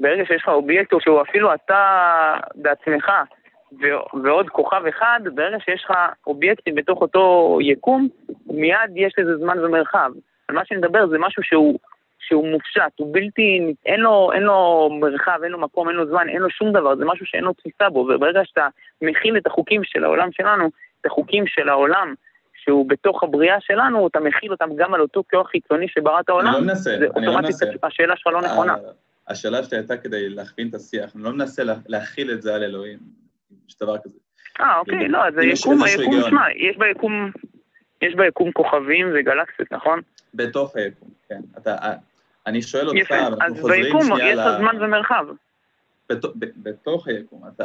ברגע 0.00 0.24
שיש 0.26 0.42
לך 0.42 0.48
אובייקט 0.48 0.92
או 0.92 1.00
שהוא 1.00 1.22
אפילו 1.22 1.54
אתה 1.54 2.34
בעצמך 2.54 3.12
ועוד 4.24 4.50
כוכב 4.50 4.82
אחד, 4.88 5.20
ברגע 5.34 5.56
שיש 5.64 5.84
לך 5.84 5.92
אובייקטים 6.26 6.74
בתוך 6.74 7.00
אותו 7.00 7.58
יקום, 7.62 8.08
מיד 8.46 8.90
יש 8.96 9.14
לזה 9.18 9.36
זמן 9.36 9.58
ומרחב. 9.58 10.10
על 10.48 10.54
מה 10.56 10.64
שאני 10.64 10.80
מדבר 10.80 11.06
זה 11.06 11.16
משהו 11.18 11.42
שהוא, 11.42 11.78
שהוא 12.18 12.48
מופשט, 12.48 12.92
הוא 12.96 13.14
בלתי, 13.14 13.74
אין 13.86 14.00
לו, 14.00 14.30
אין 14.34 14.42
לו 14.42 14.90
מרחב, 15.00 15.38
אין 15.42 15.52
לו 15.52 15.58
מקום, 15.58 15.88
אין 15.88 15.96
לו 15.96 16.06
זמן, 16.06 16.28
אין 16.28 16.42
לו 16.42 16.50
שום 16.50 16.72
דבר, 16.72 16.96
זה 16.96 17.04
משהו 17.04 17.26
שאין 17.26 17.44
לו 17.44 17.52
תפיסה 17.52 17.90
בו, 17.90 17.98
וברגע 17.98 18.40
שאתה 18.44 18.68
מכיל 19.02 19.36
את 19.36 19.46
החוקים 19.46 19.84
של 19.84 20.04
העולם 20.04 20.32
שלנו, 20.32 20.70
את 21.00 21.06
החוקים 21.06 21.46
של 21.46 21.68
העולם 21.68 22.14
שהוא 22.54 22.88
בתוך 22.88 23.22
הבריאה 23.22 23.56
שלנו, 23.60 24.06
אתה 24.06 24.20
מכיל 24.20 24.52
אותם 24.52 24.68
גם 24.76 24.94
על 24.94 25.00
אותו 25.00 25.22
כוח 25.30 25.48
חיצוני 25.48 25.88
שברא 25.88 26.20
את 26.20 26.28
העולם. 26.28 26.46
אני 26.46 26.54
לא 26.54 26.60
מנסה, 26.60 26.94
אני 27.16 27.26
לא 27.26 27.36
מנסה. 27.36 27.66
השאלה 27.82 28.16
שלך 28.16 28.26
לא 28.26 28.42
נכונה. 28.42 28.76
השאלה 29.28 29.62
שלי 29.62 29.78
הייתה 29.78 29.96
כדי 29.96 30.28
להכווין 30.28 30.68
את 30.68 30.74
השיח, 30.74 31.16
אני 31.16 31.24
לא 31.24 31.30
מנסה 31.30 31.62
להכיל 31.86 32.30
את 32.30 32.42
זה 32.42 32.54
על 32.54 32.62
אלוהים, 32.62 32.98
יש 33.68 33.76
דבר 33.80 33.98
כזה. 33.98 34.18
אה, 34.60 34.78
אוקיי, 34.78 35.08
לא, 35.08 35.26
אז 35.28 35.38
היקום, 35.38 35.82
היקום, 35.82 36.22
שמע, 36.28 36.44
יש 36.56 36.76
ביקום, 36.76 37.30
יש 38.02 38.14
ביקום 38.14 38.52
כוכבים 38.52 39.06
וגלקסיות, 39.14 39.72
נכון? 39.72 40.00
בתוך 40.34 40.76
היקום, 40.76 41.08
כן. 41.28 41.40
אתה, 41.58 41.76
אני 42.46 42.62
שואל 42.62 42.88
אותך, 42.88 42.98
יפה, 42.98 43.18
אנחנו 43.18 43.56
חוזרים 43.56 43.84
שנייה 43.84 44.34
ל... 44.34 44.40
אז 44.40 44.46
ביקום 44.46 44.52
יש 44.52 44.58
זמן 44.58 44.82
ומרחב. 44.82 45.26
בתוך 46.62 47.08
היקום, 47.08 47.42
אתה, 47.48 47.64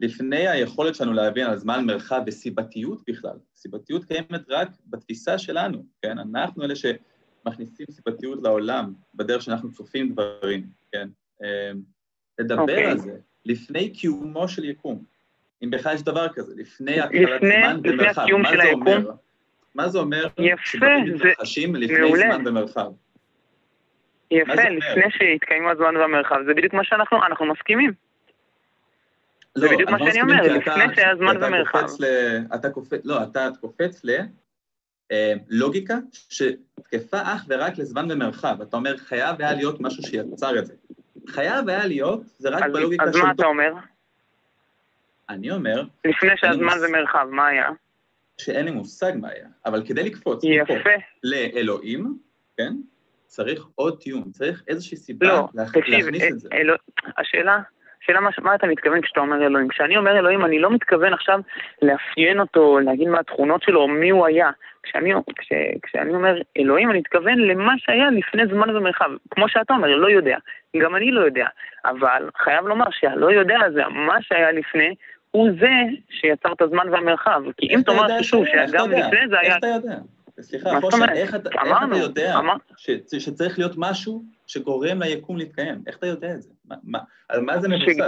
לפני 0.00 0.48
היכולת 0.48 0.94
שלנו 0.94 1.12
להבין 1.12 1.46
על 1.46 1.56
זמן, 1.56 1.84
מרחב 1.84 2.22
וסיבתיות 2.26 3.00
בכלל, 3.08 3.36
סיבתיות 3.56 4.04
קיימת 4.04 4.50
רק 4.50 4.68
בתפיסה 4.86 5.38
שלנו, 5.38 5.84
כן? 6.02 6.18
אנחנו 6.18 6.64
אלה 6.64 6.74
שמכניסים 6.76 7.86
סיבתיות 7.90 8.38
לעולם 8.42 8.92
בדרך 9.14 9.42
שאנחנו 9.42 9.72
צופים 9.72 10.12
דברים, 10.12 10.66
כן? 10.92 11.08
אמ, 11.42 11.80
לדבר 12.38 12.56
okay. 12.56 12.60
אוקיי. 12.60 12.86
על 12.86 12.98
זה 12.98 13.18
לפני 13.46 13.90
קיומו 13.90 14.48
של 14.48 14.64
יקום, 14.64 15.02
אם 15.62 15.70
בכלל 15.70 15.94
יש 15.94 16.02
דבר 16.02 16.28
כזה, 16.28 16.54
לפני 16.56 17.00
התחלת 17.00 17.40
זמן 17.40 17.80
ומרחב, 17.84 18.26
מה 18.32 18.56
זה 18.56 18.58
אומר? 18.58 18.60
היקום? 18.60 19.16
מה 19.74 19.88
זה 19.88 19.98
אומר 19.98 20.26
שדברים 20.64 21.14
מתרחשים 21.14 21.76
לפני 21.76 22.00
מעולה. 22.00 22.26
זמן 22.34 22.48
ומרחב? 22.48 22.90
יפה, 24.30 24.52
לפני 24.52 25.10
שהתקיימו 25.10 25.70
הזמן 25.70 25.96
והמרחב, 25.96 26.36
זה 26.46 26.54
בדיוק 26.54 26.74
מה 26.74 26.84
שאנחנו, 26.84 27.24
אנחנו 27.26 27.46
מסכימים. 27.52 27.92
לא, 29.56 29.68
זה 29.68 29.74
בדיוק 29.74 29.90
מה 29.90 29.98
שאני 29.98 30.22
אומר, 30.22 30.42
לפני 30.42 30.94
שהיה 30.94 31.16
זמן 31.16 31.36
ומרחב. 31.42 31.86
אתה 32.54 32.70
קופץ, 32.70 33.00
לא, 33.04 33.22
אתה 33.22 33.48
קופץ 33.60 34.02
ללוגיקה 35.50 35.94
אה, 35.94 35.98
שתקפה 36.28 37.22
אך 37.22 37.44
ורק 37.48 37.78
לזמן 37.78 38.10
ומרחב. 38.10 38.62
אתה 38.62 38.76
אומר, 38.76 38.96
חייב 38.96 39.36
היה 39.38 39.54
להיות 39.54 39.80
משהו 39.80 40.02
שיצר 40.02 40.58
את 40.58 40.66
זה. 40.66 40.74
חייב 41.26 41.68
היה 41.68 41.86
להיות, 41.86 42.20
זה 42.38 42.48
רק 42.48 42.62
בלוגיקה 42.72 43.04
של... 43.04 43.08
אז 43.08 43.16
מה 43.16 43.30
אתה 43.32 43.46
אומר? 43.46 43.72
אני 45.28 45.50
אומר... 45.50 45.84
לפני 46.04 46.30
שהזמן 46.36 46.74
ומרחב, 46.88 47.26
מה 47.30 47.46
היה? 47.46 47.68
שאין 48.38 48.64
לי 48.64 48.70
מושג 48.70 49.12
מה 49.20 49.28
היה, 49.28 49.48
אבל 49.66 49.86
כדי 49.86 50.02
לקפוץ 50.02 50.44
יפה. 50.44 50.90
לאלוהים, 51.24 52.18
כן? 52.56 52.72
צריך 53.26 53.66
עוד 53.74 54.00
טיעון, 54.00 54.30
צריך 54.30 54.62
איזושהי 54.68 54.96
סיבה 54.96 55.26
לא, 55.26 55.48
להכניס 55.54 56.06
את 56.32 56.40
זה. 56.40 56.48
אלו, 56.52 56.74
השאלה, 57.18 57.58
השאלה 58.08 58.20
מה, 58.20 58.30
מה 58.42 58.54
אתה 58.54 58.66
מתכוון 58.66 59.00
כשאתה 59.00 59.20
אומר 59.20 59.46
אלוהים. 59.46 59.68
כשאני 59.68 59.96
אומר 59.96 60.18
אלוהים, 60.18 60.44
אני 60.44 60.58
לא 60.58 60.70
מתכוון 60.70 61.12
עכשיו 61.12 61.40
לאפיין 61.82 62.40
אותו, 62.40 62.78
להגיד 62.80 63.08
מה 63.08 63.20
התכונות 63.20 63.62
שלו, 63.62 63.80
או 63.80 63.88
מי 63.88 64.10
הוא 64.10 64.26
היה. 64.26 64.50
כשאני, 64.82 65.12
כש, 65.38 65.52
כשאני 65.82 66.14
אומר 66.14 66.40
אלוהים, 66.58 66.90
אני 66.90 66.98
מתכוון 66.98 67.38
למה 67.38 67.72
שהיה 67.78 68.10
לפני 68.10 68.46
זמן 68.46 68.76
ומרחב. 68.76 69.10
כמו 69.30 69.48
שאתה 69.48 69.74
אומר, 69.74 69.88
לא 69.88 70.10
יודע. 70.10 70.36
גם 70.76 70.96
אני 70.96 71.10
לא 71.10 71.20
יודע. 71.20 71.46
אבל 71.84 72.28
חייב 72.36 72.66
לומר 72.66 72.86
שהלא 72.90 73.32
יודע 73.32 73.58
הזה, 73.66 73.82
מה 73.90 74.22
שהיה 74.22 74.52
לפני, 74.52 74.94
הוא 75.30 75.50
זה 75.60 75.72
שיצר 76.10 76.52
את 76.52 76.62
הזמן 76.62 76.88
והמרחב. 76.90 77.42
כי 77.56 77.66
אם 77.74 77.80
תאמר 77.86 78.22
שוב, 78.22 78.44
שגם 78.46 78.90
לפני 78.90 79.28
זה 79.28 79.40
היה... 79.40 79.48
איך 79.48 79.58
אתה 79.58 79.66
יודע? 79.66 79.96
סליחה, 80.40 80.70
איך 81.14 81.34
אתה 81.34 81.50
יודע 81.96 82.40
שצריך 83.18 83.58
להיות 83.58 83.72
משהו 83.76 84.22
שגורם 84.46 85.02
ליקום 85.02 85.36
להתקיים? 85.36 85.82
איך 85.86 85.96
אתה 85.98 86.06
יודע 86.06 86.34
את 86.34 86.42
זה? 86.42 86.50
על 87.28 87.40
מה 87.40 87.58
זה 87.58 87.68
מבוסס? 87.68 87.98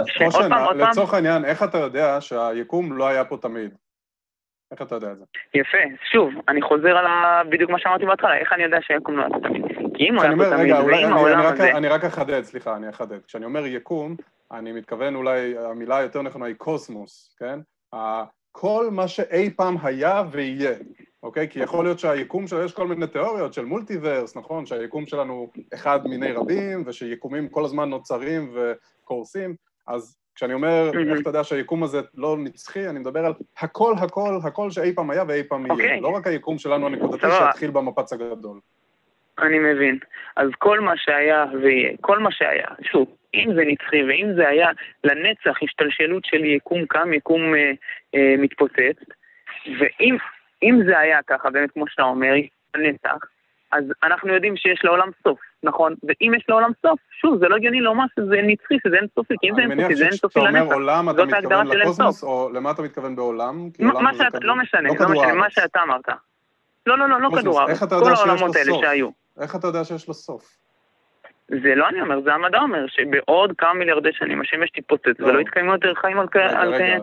לצורך 0.75 1.13
העניין, 1.13 1.45
איך 1.45 1.63
אתה 1.63 1.77
יודע 1.77 2.21
שהיקום 2.21 2.97
לא 2.97 3.07
היה 3.07 3.25
פה 3.25 3.37
תמיד? 3.37 3.71
איך 4.71 4.81
אתה 4.81 4.95
יודע 4.95 5.11
את 5.11 5.17
זה? 5.17 5.25
יפה, 5.53 5.77
שוב, 6.11 6.33
אני 6.47 6.61
חוזר 6.61 6.97
על 6.97 7.05
בדיוק 7.49 7.71
מה 7.71 7.79
שאמרתי 7.79 8.05
בהתחלה, 8.05 8.37
איך 8.37 8.53
אני 8.53 8.63
יודע 8.63 8.77
שהיקום 8.81 9.17
לא 9.17 9.21
היה 9.21 9.29
פה 9.29 9.39
תמיד? 9.47 9.63
כי 9.95 10.09
אם 10.09 10.15
הוא 10.15 10.23
היה 10.23 10.31
פה 10.37 10.57
תמיד, 10.57 10.75
ואם 10.75 11.13
העולם 11.13 11.39
הזה... 11.39 11.71
אני 11.71 11.87
רק 11.87 12.03
אחדד, 12.03 12.41
סליחה, 12.43 12.75
אני 12.75 12.89
אחדד. 12.89 13.25
כשאני 13.27 13.45
אומר 13.45 13.65
יקום, 13.65 14.15
אני 14.51 14.71
מתכוון 14.71 15.15
אולי, 15.15 15.57
המילה 15.57 15.97
היותר 15.97 16.21
נכונה 16.21 16.45
היא 16.45 16.55
קוסמוס, 16.55 17.35
כן? 17.39 17.59
כל 18.51 18.87
מה 18.91 19.07
שאי 19.07 19.49
פעם 19.49 19.75
היה 19.83 20.23
ויהיה. 20.31 20.71
אוקיי? 21.23 21.49
כי 21.49 21.59
יכול 21.59 21.85
להיות 21.85 21.99
שהיקום 21.99 22.47
שלו, 22.47 22.63
יש 22.63 22.73
כל 22.73 22.87
מיני 22.87 23.07
תיאוריות 23.07 23.53
של 23.53 23.65
מולטיברס, 23.65 24.37
נכון? 24.37 24.65
שהיקום 24.65 25.05
שלנו 25.05 25.51
אחד 25.73 26.07
מיני 26.07 26.31
רבים, 26.31 26.83
ושיקומים 26.85 27.49
כל 27.49 27.65
הזמן 27.65 27.89
נוצרים 27.89 28.53
וקורסים, 28.53 29.55
אז 29.87 30.17
כשאני 30.35 30.53
אומר, 30.53 30.91
איך 31.11 31.19
אתה 31.21 31.29
יודע 31.29 31.43
שהיקום 31.43 31.83
הזה 31.83 32.01
לא 32.15 32.37
נצחי, 32.37 32.89
אני 32.89 32.99
מדבר 32.99 33.25
על 33.25 33.33
הכל, 33.57 33.93
הכל, 34.01 34.39
הכל 34.43 34.71
שאי 34.71 34.95
פעם 34.95 35.09
היה 35.09 35.23
ואי 35.27 35.43
פעם 35.43 35.65
יהיה. 35.65 35.73
אוקיי. 35.73 36.01
לא 36.01 36.07
רק 36.07 36.27
היקום 36.27 36.57
שלנו 36.57 36.85
הנקודתי 36.85 37.27
שהתחיל 37.31 37.71
במפץ 37.71 38.13
הגדול. 38.13 38.59
אני 39.39 39.59
מבין. 39.59 39.99
אז 40.35 40.49
כל 40.57 40.79
מה 40.79 40.93
שהיה 40.97 41.45
ויהיה, 41.61 41.91
כל 42.01 42.19
מה 42.19 42.31
שהיה, 42.31 42.67
שוב, 42.91 43.07
אם 43.35 43.49
זה 43.55 43.61
נצחי 43.65 44.03
ואם 44.03 44.27
זה 44.35 44.47
היה 44.47 44.69
לנצח 45.03 45.63
השתלשלות 45.63 46.25
של 46.25 46.45
יקום 46.45 46.85
קם, 46.85 47.13
יקום 47.13 47.55
אה, 47.55 47.71
אה, 48.15 48.35
מתפוצץ, 48.37 48.97
ואם 49.65 50.17
אם 50.63 50.81
זה 50.85 50.99
היה 50.99 51.19
ככה, 51.27 51.49
באמת 51.49 51.71
כמו 51.71 51.87
שאתה 51.87 52.03
אומר, 52.03 52.33
הנצח, 52.73 53.17
אז 53.71 53.83
אנחנו 54.03 54.33
יודעים 54.33 54.57
שיש 54.57 54.79
לעולם 54.83 55.09
סוף, 55.23 55.39
נכון? 55.63 55.95
ואם 56.03 56.33
יש 56.33 56.45
לעולם 56.49 56.71
סוף, 56.81 56.99
שוב, 57.11 57.39
זה 57.39 57.47
לא 57.47 57.55
הגיוני 57.55 57.81
לומר 57.81 58.03
שזה 58.15 58.35
נצחי, 58.43 58.75
שזה 58.87 58.95
אין 58.95 59.07
סופי, 59.15 59.33
כי 59.41 59.49
אם 59.49 59.55
זה 59.55 59.61
אין 59.61 59.81
סופי, 59.81 59.95
זה 59.95 60.05
אין 60.05 60.11
סופי 60.11 60.39
לנצח. 60.39 60.51
אני 60.51 60.59
מניח 60.59 60.69
שכשאתה 60.69 60.69
אומר 60.69 60.75
עולם, 60.75 61.09
אתה 61.09 61.25
מתכוון 61.25 61.67
לקוסמוס, 61.67 62.23
או 62.23 62.49
למה 62.53 62.71
אתה 62.71 62.81
מתכוון 62.81 63.15
בעולם? 63.15 63.69
מה 63.79 64.13
שאתה, 64.13 64.37
לא 64.41 64.55
משנה, 64.55 64.89
לא 64.99 65.09
משנה, 65.09 65.33
מה 65.33 65.49
שאתה 65.49 65.83
אמרת. 65.83 66.09
לא, 66.85 66.97
לא, 66.97 67.09
לא, 67.09 67.21
לא 67.21 67.29
כדור 67.39 67.61
הארץ, 67.61 67.83
כל 67.83 68.13
העולמות 68.15 68.55
האלה 68.55 68.71
שהיו. 68.81 69.09
איך 69.41 69.55
אתה 69.55 69.67
יודע 69.67 69.83
שיש 69.83 70.07
לו 70.07 70.13
סוף? 70.13 70.57
זה 71.47 71.75
לא 71.75 71.89
אני 71.89 72.01
אומר, 72.01 72.21
זה 72.21 72.33
המדע 72.33 72.59
אומר, 72.59 72.87
שבעוד 72.87 73.53
כמה 73.57 73.73
מיליארדי 73.73 74.09
שנים 74.13 74.41
השמש 74.41 74.69
תתפוצץ 74.69 75.19
ולא 75.19 75.39
יתקיימו 75.39 75.71
יותר 75.71 75.93
חיים 75.93 76.19
על 76.19 76.27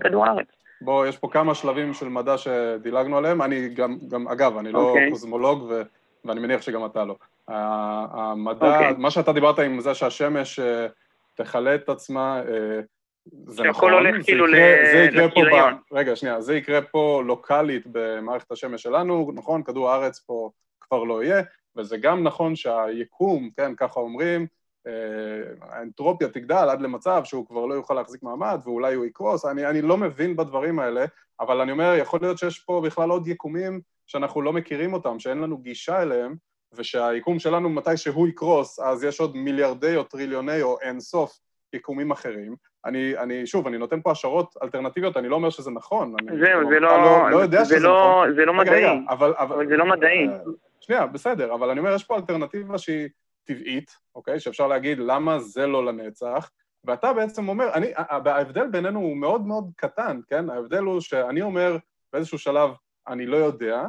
כדור 0.01 0.27
הארץ. 0.27 0.47
בוא, 0.81 1.07
יש 1.07 1.19
פה 1.19 1.29
כמה 1.33 1.55
שלבים 1.55 1.95
של 1.95 2.09
מדע 2.09 2.39
שדילגנו 2.39 3.19
עליהם, 3.19 3.43
אני 3.43 3.69
גם, 3.69 3.99
גם 4.09 4.29
אגב, 4.29 4.57
אני 4.59 4.73
לא 4.73 4.79
okay. 4.79 4.83
אוקיי. 4.83 5.11
קוסמולוג 5.11 5.63
ו, 5.63 5.83
ואני 6.25 6.41
מניח 6.41 6.63
שגם 6.63 6.87
אתה 6.87 7.05
לא. 7.05 7.17
המדע, 7.49 8.61
okay. 8.61 8.75
אוקיי. 8.75 8.95
מה 8.99 9.11
שאתה 9.11 9.33
דיברת 9.33 9.59
עם 9.59 9.81
זה 9.81 9.95
שהשמש 9.95 10.59
אה, 10.59 10.87
תכלה 11.35 11.75
את 11.75 11.89
עצמה, 11.89 12.43
אה, 12.49 12.81
זה 13.47 13.63
נכון, 13.63 13.93
הולך 13.93 14.17
זה 14.17 14.25
כאילו 14.25 14.49
יקרה, 14.49 14.93
זה 14.93 14.99
יקרה 14.99 15.31
פה, 15.31 15.41
ב... 15.41 15.95
רגע, 15.95 16.17
שנייה, 16.17 16.41
זה 16.41 16.57
יקרה 16.57 16.83
פה 16.83 17.23
לוקאלית 17.27 17.83
במערכת 17.87 18.53
השמש 18.53 18.83
שלנו, 18.83 19.33
נכון, 19.35 19.63
כדור 19.63 19.91
הארץ 19.91 20.19
פה 20.19 20.51
כבר 20.81 21.05
לא 21.05 21.25
יהיה, 21.25 21.43
וזה 21.77 21.97
גם 21.97 22.23
נכון 22.23 22.57
שהיקום, 22.57 23.51
כן, 23.57 23.75
ככה 23.75 24.01
אומרים, 24.01 24.47
האנטרופיה 25.61 26.29
תגדל 26.29 26.69
עד 26.71 26.81
למצב 26.81 27.21
שהוא 27.25 27.47
כבר 27.47 27.67
לא 27.67 27.75
יוכל 27.75 27.95
להחזיק 27.95 28.23
מעמד 28.23 28.61
ואולי 28.65 28.95
הוא 28.95 29.05
יקרוס, 29.05 29.45
אני, 29.45 29.67
אני 29.67 29.83
לא 29.83 29.97
מבין 29.97 30.37
בדברים 30.37 30.79
האלה, 30.79 31.05
אבל 31.41 31.61
אני 31.61 31.73
אומר, 31.73 31.95
יכול 31.95 32.19
להיות 32.23 32.39
שיש 32.39 32.59
פה 32.59 32.83
בכלל 32.85 33.11
עוד 33.11 33.29
יקומים 33.29 33.81
שאנחנו 34.07 34.43
לא 34.43 34.53
מכירים 34.53 34.93
אותם, 34.93 35.19
שאין 35.19 35.39
לנו 35.39 35.59
גישה 35.59 36.03
אליהם, 36.03 36.35
ושהיקום 36.73 37.39
שלנו 37.39 37.69
מתי 37.69 37.97
שהוא 37.97 38.29
יקרוס, 38.29 38.81
אז 38.81 39.05
יש 39.05 39.21
עוד 39.21 39.37
מיליארדי 39.37 39.97
או 39.97 40.03
טריליוני 40.03 40.63
או 40.63 40.81
אין 40.81 41.01
סוף 41.01 41.39
יקומים 41.73 42.11
אחרים. 42.11 42.57
אני, 42.85 43.19
אני, 43.19 43.47
שוב, 43.47 43.67
אני 43.67 43.79
נותן 43.79 44.01
פה 44.01 44.11
השערות 44.11 44.55
אלטרנטיביות, 44.63 45.17
אני 45.17 45.29
לא 45.29 45.37
אומר 45.37 45.51
שזה 45.51 45.71
נכון. 45.71 46.15
זהו, 46.29 46.69
זה 46.71 46.81
לא... 46.81 46.99
לא, 46.99 47.31
לא 47.31 47.37
יודע 47.37 47.65
שזה 47.65 47.79
לא, 47.79 48.11
נכון. 48.11 48.35
זה 48.35 48.45
לא 48.45 48.55
מדעי. 48.55 48.85
אבל, 48.85 49.05
אבל, 49.09 49.35
אבל 49.39 49.69
זה 49.69 49.77
לא 49.77 49.87
מדעי. 49.87 50.29
אה, 50.29 50.39
שנייה, 50.81 51.07
בסדר, 51.07 51.55
אבל 51.55 51.71
אני 51.71 51.81
אומר, 51.81 51.95
יש 51.95 52.05
פה 52.05 52.17
אלטרנטיבה 52.17 52.79
שהיא 52.79 53.09
טבעית, 53.49 53.97
אוקיי? 54.15 54.41
שאפשר 54.41 54.67
להגיד 54.67 54.99
למה 54.99 55.39
זה 55.39 55.67
לא 55.67 55.87
לנצח, 55.87 56.51
ואתה 56.85 57.13
בעצם 57.13 57.49
אומר, 57.49 57.75
אני, 57.75 57.87
ההבדל 57.97 58.67
בינינו 58.67 59.01
הוא 59.01 59.17
מאוד 59.17 59.47
מאוד 59.47 59.71
קטן, 59.77 60.21
כן? 60.29 60.51
ההבדל 60.51 60.83
הוא 60.83 61.01
שאני 61.01 61.43
אומר 61.43 61.77
באיזשהו 62.13 62.39
שלב, 62.39 62.71
אני 63.09 63.27
לא 63.27 63.37
יודע, 63.37 63.83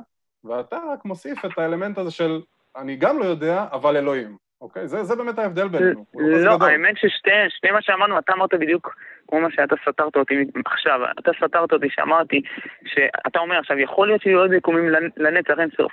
ואתה 0.43 0.79
רק 0.93 1.05
מוסיף 1.05 1.45
את 1.45 1.57
האלמנט 1.57 1.97
הזה 1.97 2.11
של 2.11 2.41
אני 2.75 2.95
גם 2.95 3.19
לא 3.19 3.25
יודע, 3.25 3.65
אבל 3.71 3.97
אלוהים. 3.97 4.37
אוקיי? 4.61 4.87
זה, 4.87 5.03
זה 5.03 5.15
באמת 5.15 5.39
ההבדל 5.39 5.67
בינינו. 5.67 6.05
לא, 6.15 6.57
לא 6.59 6.65
האמת 6.65 6.97
ששתי 6.97 7.71
מה 7.71 7.81
שאמרנו, 7.81 8.19
אתה 8.19 8.33
אמרת 8.33 8.53
בדיוק 8.53 8.95
כמו 9.27 9.41
מה 9.41 9.51
שאתה 9.51 9.75
סתרת 9.81 10.15
אותי 10.15 10.35
עכשיו. 10.65 10.99
אתה 11.19 11.31
סתרת 11.37 11.71
אותי 11.71 11.87
שאמרתי, 11.89 12.41
שאתה 12.85 13.39
אומר 13.39 13.59
עכשיו, 13.59 13.79
יכול 13.79 14.07
להיות 14.07 14.21
שיהיו 14.21 14.39
עוד 14.39 14.53
יקומים 14.53 14.89
לנצח 15.17 15.53
אין 15.59 15.69
סוף. 15.77 15.91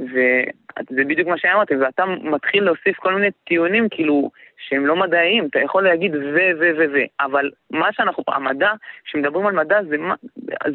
וזה 0.00 1.04
בדיוק 1.04 1.28
מה 1.28 1.38
שאמרתי, 1.38 1.76
ואתה 1.76 2.04
מתחיל 2.06 2.64
להוסיף 2.64 2.96
כל 2.96 3.14
מיני 3.14 3.30
טיעונים 3.44 3.88
כאילו 3.90 4.30
שהם 4.68 4.86
לא 4.86 4.96
מדעיים, 4.96 5.46
אתה 5.50 5.58
יכול 5.58 5.84
להגיד 5.84 6.14
ו 6.14 6.38
ו 6.60 6.64
ו 6.78 6.84
ו, 6.92 6.98
אבל 7.20 7.50
מה 7.70 7.88
שאנחנו, 7.92 8.24
המדע, 8.28 8.72
כשמדברים 9.04 9.46
על 9.46 9.54
מדע, 9.54 9.78
זה, 9.88 9.96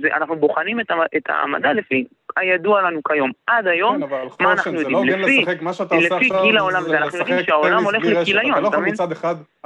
זה 0.02 0.08
אנחנו 0.16 0.36
בוחנים 0.36 0.80
את, 0.80 0.86
את 1.18 1.24
המדע 1.30 1.74
לפי 1.74 2.06
הידוע 2.38 2.82
לנו 2.82 3.04
כיום. 3.04 3.32
עד 3.48 3.68
היום, 3.68 4.08
כן, 4.08 4.44
מה 4.44 4.52
אנחנו 4.52 4.74
יודעים? 4.74 5.08
לא 5.08 5.18
לפי, 5.18 5.42
לשחק, 5.42 5.62
מה 5.62 5.74
שאתה 5.74 5.96
עושה 5.96 6.16
לפי 6.16 6.30
גיל 6.42 6.58
העולם, 6.58 6.84
זה 6.84 6.98
אנחנו 6.98 7.18
יודעים 7.18 7.44
שהעולם 7.44 7.84
הולך 7.84 8.04
לכיליון, 8.06 8.66
אתה 8.66 8.80
מבין? 8.80 8.94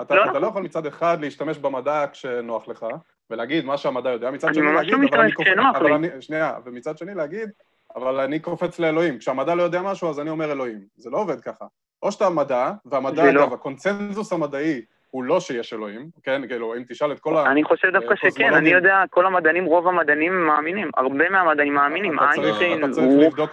אתה 0.01 0.15
לא, 0.15 0.25
אתה 0.25 0.39
לא 0.39 0.47
יכול 0.47 0.61
מצד 0.61 0.85
אחד 0.85 1.17
להשתמש 1.21 1.57
במדע 1.57 2.05
כשנוח 2.11 2.67
לך, 2.67 2.85
ולהגיד 3.29 3.65
מה 3.65 3.77
שהמדע 3.77 4.09
יודע, 4.09 4.31
מצד 4.31 4.53
שני 4.53 4.73
להגיד, 4.73 4.93
אבל 4.93 5.21
אני 5.21 5.31
קופץ, 5.31 5.47
אבל 5.75 5.93
אני, 5.93 6.07
שנייה, 6.19 6.53
ומצד 6.65 6.97
שני 6.97 7.15
להגיד, 7.15 7.49
אבל 7.97 8.19
אני 8.19 8.39
קופץ 8.39 8.79
לאלוהים. 8.79 9.17
כשהמדע 9.17 9.55
לא 9.55 9.63
יודע 9.63 9.81
משהו, 9.81 10.09
אז 10.09 10.19
אני 10.19 10.29
אומר 10.29 10.51
אלוהים. 10.51 10.79
זה 10.95 11.09
לא 11.09 11.17
עובד 11.17 11.41
ככה. 11.41 11.65
או 12.03 12.11
שאתה 12.11 12.29
מדע, 12.29 12.71
והמדע, 12.85 13.23
לא. 13.23 13.29
אגב, 13.29 13.49
לא. 13.49 13.55
הקונצנזוס 13.55 14.33
המדעי 14.33 14.81
הוא 15.11 15.23
לא 15.23 15.39
שיש 15.39 15.73
אלוהים, 15.73 16.09
כן? 16.23 16.47
כאילו, 16.47 16.75
אם 16.75 16.83
תשאל 16.87 17.11
את 17.11 17.19
כל 17.19 17.37
ה... 17.37 17.51
אני 17.51 17.63
חושב 17.63 17.87
דווקא 17.87 18.15
שכן, 18.15 18.53
אני 18.53 18.69
יודע, 18.69 19.03
כל 19.09 19.25
המדענים, 19.25 19.65
רוב 19.65 19.87
המדענים 19.87 20.47
מאמינים, 20.47 20.89
הרבה 20.97 21.29
מהמדענים 21.29 21.73
מאמינים, 21.73 22.19
איינשטיין 22.19 22.83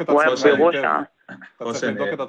הוא 0.09 0.23
היה 0.23 0.57
בראש 0.57 0.75
ה... 0.75 1.01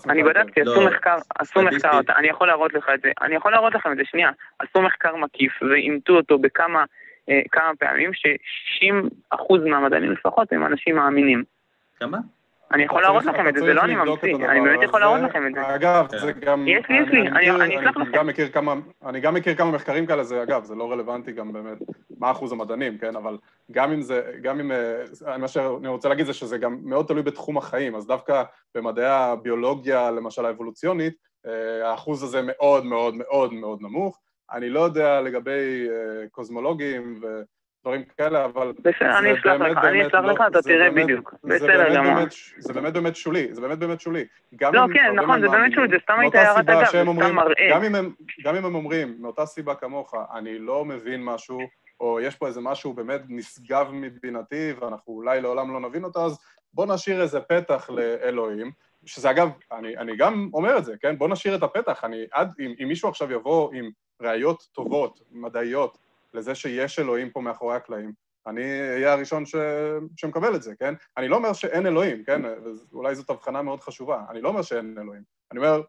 אני 0.09 0.24
בדקתי, 0.24 0.61
עשו 0.61 0.82
לא, 0.82 0.88
מחקר, 0.88 1.18
עשו 1.39 1.61
מחקר, 1.61 1.99
אני 2.18 2.28
יכול 2.28 2.47
להראות 2.47 2.74
לך 2.74 2.89
את 2.93 3.01
זה, 3.01 3.11
אני 3.22 3.36
יכול 3.36 3.51
להראות 3.51 3.76
לכם 3.76 3.91
את 3.91 3.97
זה, 3.97 4.03
שנייה, 4.05 4.30
עשו 4.59 4.82
מחקר 4.82 5.16
מקיף 5.16 5.51
ואימתו 5.72 6.13
אותו 6.13 6.39
בכמה 6.39 6.84
אה, 7.30 7.41
פעמים, 7.80 8.13
ש-60% 8.13 9.70
מהמדענים 9.70 10.11
לפחות 10.11 10.53
הם 10.53 10.66
אנשים 10.66 10.95
מאמינים. 10.95 11.55
כמה? 11.99 12.17
אני 12.71 12.83
יכול 12.83 13.01
להראות 13.01 13.25
לכם 13.25 13.47
את 13.47 13.53
זה, 13.53 13.59
זה 13.59 13.73
לא 13.73 13.81
אני 13.81 13.95
ממציא, 13.95 14.35
אני 14.35 14.61
באמת 14.61 14.83
יכול 14.83 14.99
להראות 14.99 15.21
לכם 15.21 15.47
את 15.47 15.53
זה. 15.53 15.75
אגב, 15.75 16.07
זה 16.21 16.31
גם... 16.31 16.67
יש 16.67 16.85
לי, 16.89 16.97
יש 16.97 17.07
לי, 17.11 17.29
אני 17.29 17.79
אשלח 17.79 17.97
לכם. 17.97 18.01
אני 19.05 19.19
גם 19.19 19.33
מכיר 19.33 19.55
כמה 19.55 19.71
מחקרים 19.71 20.05
כאלה, 20.05 20.23
זה 20.23 20.43
אגב, 20.43 20.63
זה 20.63 20.75
לא 20.75 20.91
רלוונטי 20.91 21.31
גם 21.31 21.53
באמת 21.53 21.77
מה 22.19 22.31
אחוז 22.31 22.51
המדענים, 22.51 22.97
כן? 22.97 23.15
אבל 23.15 23.37
גם 23.71 23.91
אם 23.91 24.01
זה, 24.01 24.21
גם 24.41 24.59
אם, 24.59 24.71
אה, 24.71 25.37
מה 25.37 25.47
שאני 25.47 25.87
רוצה 25.87 26.09
להגיד 26.09 26.25
זה 26.25 26.33
שזה 26.33 26.57
גם 26.57 26.79
מאוד 26.83 27.05
תלוי 27.05 27.23
בתחום 27.23 27.57
החיים, 27.57 27.95
אז 27.95 28.07
דווקא 28.07 28.43
במדעי 28.75 29.05
הביולוגיה, 29.05 30.11
למשל 30.11 30.45
האבולוציונית, 30.45 31.13
אה, 31.45 31.89
האחוז 31.89 32.23
הזה 32.23 32.41
מאוד 32.43 32.85
מאוד 32.85 33.15
מאוד 33.15 33.53
מאוד 33.53 33.81
נמוך. 33.81 34.19
אני 34.51 34.69
לא 34.69 34.79
יודע 34.79 35.21
לגבי 35.21 35.87
אה, 35.89 36.27
קוסמולוגים 36.31 37.19
ו... 37.21 37.41
דברים 37.86 38.03
כאלה, 38.17 38.45
אבל... 38.45 38.73
בסדר, 38.79 39.17
אני 39.19 39.33
אשלח 39.33 39.61
לך, 39.61 39.77
אני 39.77 40.07
אשלח 40.07 40.25
לך, 40.25 40.41
אתה 40.47 40.61
תראה 40.61 40.91
בדיוק. 40.91 41.33
בסדר 41.43 41.95
גמור. 41.95 42.25
זה 42.57 42.73
באמת 42.73 42.93
באמת 42.93 43.15
שולי, 43.15 43.47
זה 43.51 43.61
באמת 43.61 43.79
באמת 43.79 44.01
שולי. 44.01 44.25
לא, 44.61 44.86
כן, 44.93 45.15
נכון, 45.15 45.41
זה 45.41 45.47
באמת 45.49 45.73
שולי, 45.73 45.88
זה 45.89 45.95
סתם 46.03 46.19
הייתה 46.19 46.41
הערת 46.41 46.69
אגב, 46.69 46.79
זה 46.79 46.86
סתם 46.86 47.36
מראה. 47.36 47.69
גם 48.43 48.55
אם 48.55 48.65
הם 48.65 48.75
אומרים, 48.75 49.15
מאותה 49.19 49.45
סיבה 49.45 49.75
כמוך, 49.75 50.13
אני 50.33 50.59
לא 50.59 50.86
מבין 50.86 51.23
משהו, 51.23 51.59
או 51.99 52.19
יש 52.19 52.36
פה 52.36 52.47
איזה 52.47 52.61
משהו 52.61 52.93
באמת 52.93 53.21
נשגב 53.29 53.88
מבינתי, 53.91 54.73
ואנחנו 54.79 55.13
אולי 55.13 55.41
לעולם 55.41 55.73
לא 55.73 55.79
נבין 55.79 56.03
אותו, 56.03 56.25
אז 56.25 56.39
בוא 56.73 56.86
נשאיר 56.86 57.21
איזה 57.21 57.39
פתח 57.41 57.89
לאלוהים. 57.89 58.71
שזה 59.05 59.31
אגב, 59.31 59.49
אני, 59.71 59.97
אני 59.97 60.15
גם 60.17 60.49
אומר 60.53 60.77
את 60.77 60.86
זה, 60.86 60.93
כן? 61.01 61.17
בוא 61.17 61.27
נשאיר 61.27 61.55
את 61.55 61.63
הפתח. 61.63 62.03
אני, 62.03 62.25
עד, 62.31 62.51
אם, 62.59 62.73
אם 62.83 62.88
מישהו 62.88 63.09
עכשיו 63.09 63.31
יבוא 63.31 63.73
עם 63.73 63.89
ראיות 64.21 64.67
טובות, 64.73 65.19
מדעיות, 65.31 65.97
לזה 66.36 66.55
שיש 66.55 66.99
אלוהים 66.99 67.29
פה 67.29 67.41
מאחורי 67.41 67.75
הקלעים, 67.75 68.11
אני 68.47 68.61
אהיה 68.93 69.13
הראשון 69.13 69.45
ש... 69.45 69.55
שמקבל 70.17 70.55
את 70.55 70.63
זה, 70.63 70.73
כן? 70.79 70.93
אני 71.17 71.27
לא 71.27 71.36
אומר 71.36 71.53
שאין 71.53 71.86
אלוהים, 71.88 72.23
כן? 72.23 72.41
אולי 72.93 73.15
זאת 73.15 73.29
הבחנה 73.29 73.61
מאוד 73.61 73.81
חשובה. 73.81 74.23
אני 74.29 74.41
לא 74.41 74.49
אומר 74.49 74.61
שאין 74.61 74.97
אלוהים. 75.01 75.21
אני 75.51 75.59
אומר, 75.59 75.81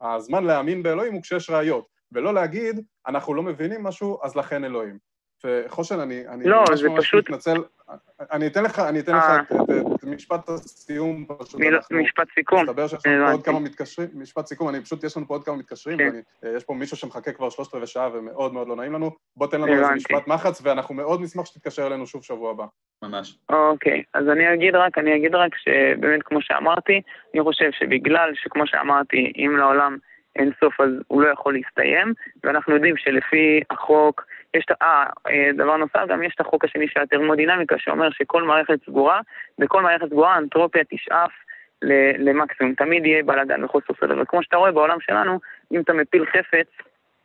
הזמן 0.00 0.44
להאמין 0.44 0.82
באלוהים 0.82 1.14
הוא 1.14 1.22
כשיש 1.22 1.50
ראיות, 1.50 1.88
ולא 2.12 2.34
להגיד, 2.34 2.80
אנחנו 3.06 3.34
לא 3.34 3.42
מבינים 3.42 3.82
משהו, 3.82 4.18
אז 4.22 4.36
לכן 4.36 4.64
אלוהים. 4.64 4.98
וחושן, 5.44 6.00
אני, 6.00 6.28
אני 6.28 6.44
לא, 6.44 6.64
ממש 6.70 6.82
ממש 6.82 7.04
פשוט... 7.04 7.30
מתנצל, 7.30 7.62
אני 8.32 8.46
אתן 8.46 8.62
לך, 8.62 8.78
אני 8.78 9.00
אתן 9.00 9.16
לך 9.16 9.24
אה. 9.24 9.40
את, 9.94 10.04
משפט 10.04 10.48
הסיום, 10.48 11.26
פשוט. 11.38 11.60
משפט 11.90 12.26
סיכום. 12.34 12.62
מסתבר 12.62 12.86
שיש 12.86 13.06
לנו 13.06 13.26
פה 13.26 13.32
עוד 13.32 13.44
כמה 13.44 13.60
מתקשרים, 13.60 14.08
משפט 14.14 14.46
סיכום, 14.46 14.68
אני 14.68 14.80
פשוט, 14.80 15.04
יש 15.04 15.16
לנו 15.16 15.26
פה 15.26 15.34
עוד 15.34 15.44
כמה 15.44 15.56
מתקשרים, 15.56 15.98
כן. 15.98 16.10
ויש 16.42 16.64
פה 16.64 16.74
מישהו 16.74 16.96
שמחכה 16.96 17.32
כבר 17.32 17.50
שלושת 17.50 17.74
רבעי 17.74 17.86
שעה 17.86 18.08
ומאוד 18.12 18.52
מאוד 18.52 18.68
לא 18.68 18.76
נעים 18.76 18.92
לנו, 18.92 19.10
בוא 19.36 19.46
תן 19.46 19.60
לנו 19.60 19.72
איזה 19.72 19.90
משפט 19.94 20.26
מחץ, 20.26 20.60
ואנחנו 20.64 20.94
מאוד 20.94 21.20
נשמח 21.20 21.46
שתתקשר 21.46 21.86
אלינו 21.86 22.06
שוב 22.06 22.24
שבוע 22.24 22.50
הבא. 22.50 22.64
ממש. 23.02 23.38
אוקיי, 23.48 24.02
אז 24.14 24.28
אני 24.28 24.54
אגיד 24.54 24.74
רק, 24.74 24.98
אני 24.98 25.16
אגיד 25.16 25.34
רק 25.34 25.50
שבאמת, 25.56 26.22
כמו 26.22 26.38
שאמרתי, 26.42 27.00
אני 27.34 27.42
חושב 27.42 27.70
שבגלל 27.72 28.30
שכמו 28.34 28.66
שאמרתי, 28.66 29.32
אם 29.36 29.56
לעולם 29.56 29.96
אין 30.36 30.50
סוף 30.60 30.80
אז 30.80 30.90
הוא 31.08 31.22
לא 31.22 31.28
יכול 31.28 31.54
להסתיים, 31.54 32.12
ואנחנו 32.44 32.74
יודעים 32.74 32.96
שלפי 32.96 33.60
החוק, 33.70 34.24
יש, 34.54 34.64
אה, 34.82 35.04
אה, 35.26 35.50
דבר 35.54 35.76
נוסף, 35.76 36.04
גם 36.08 36.22
יש 36.22 36.34
את 36.34 36.40
החוק 36.40 36.64
השני 36.64 36.88
של 36.88 37.00
הטרמודינמיקה, 37.00 37.78
שאומר 37.78 38.10
שכל 38.10 38.42
מערכת 38.42 38.84
סגורה, 38.86 39.20
בכל 39.58 39.82
מערכת 39.82 40.06
סגורה 40.06 40.34
האנטרופיה 40.34 40.82
תשאף 40.84 41.30
למקסימום, 42.18 42.74
תמיד 42.74 43.06
יהיה 43.06 43.22
בלאגן 43.22 43.64
וחוסר 43.64 43.94
סדר. 44.00 44.22
וכמו 44.22 44.42
שאתה 44.42 44.56
רואה 44.56 44.72
בעולם 44.72 45.00
שלנו, 45.00 45.40
אם 45.72 45.80
אתה 45.80 45.92
מפיל 45.92 46.24
חפץ, 46.26 46.66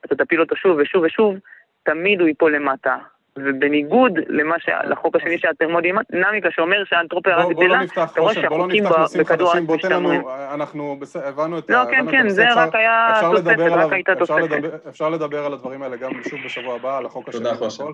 אתה 0.06 0.16
תפיל 0.16 0.40
אותו 0.42 0.56
שוב 0.56 0.78
ושוב 0.82 1.04
ושוב, 1.04 1.36
תמיד 1.84 2.20
הוא 2.20 2.28
ייפול 2.28 2.56
למטה. 2.56 2.98
ובניגוד 3.46 4.12
למה 4.28 4.56
ש... 4.60 4.70
לחוק 4.84 5.16
השני 5.16 5.38
של 5.38 5.48
הטרמודינמיקה 5.48 6.52
שאומר 6.52 6.84
שהאנטרופיה 6.86 7.36
רק 7.36 7.50
גדלה, 7.50 7.80
אתה 8.04 8.22
רואה 8.22 8.34
שהחוקים 8.34 8.84
בכדור 9.20 9.52
הארץ 9.52 9.70
משתמרים. 9.70 10.22
אנחנו 10.54 11.00
הבנו 11.16 11.60
את 11.60 11.70
לא, 11.70 11.80
כן, 11.92 12.12
כן, 12.12 12.30
זה 12.30 12.46
רק 12.56 12.76
היה 12.76 13.22
תוספת, 13.22 13.60
רק 13.60 13.94
הייתה 13.94 14.16
תוספת. 14.16 14.88
אפשר 14.90 15.10
לדבר 15.10 15.46
על 15.46 15.54
הדברים 15.54 15.82
האלה 15.82 15.98
גם 15.98 16.12
שוב 16.30 16.40
בשבוע 16.46 16.76
הבא, 16.76 16.98
על 16.98 17.06
החוק 17.06 17.30
השני 17.30 17.50
והכל. 17.50 17.94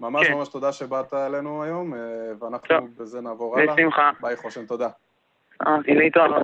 ממש 0.00 0.26
כן. 0.26 0.34
ממש 0.34 0.48
תודה 0.48 0.72
שבאת 0.72 1.14
אלינו 1.14 1.62
היום, 1.62 1.94
אה, 1.94 1.98
ואנחנו 2.40 2.88
בזה 2.98 3.20
נעבור 3.20 3.58
הלאה. 3.58 3.74
בשמחה. 3.74 4.10
ביי 4.20 4.36
חושן, 4.36 4.66
תודה. 4.66 4.88
אה, 5.66 5.76
להתראות. 5.86 6.42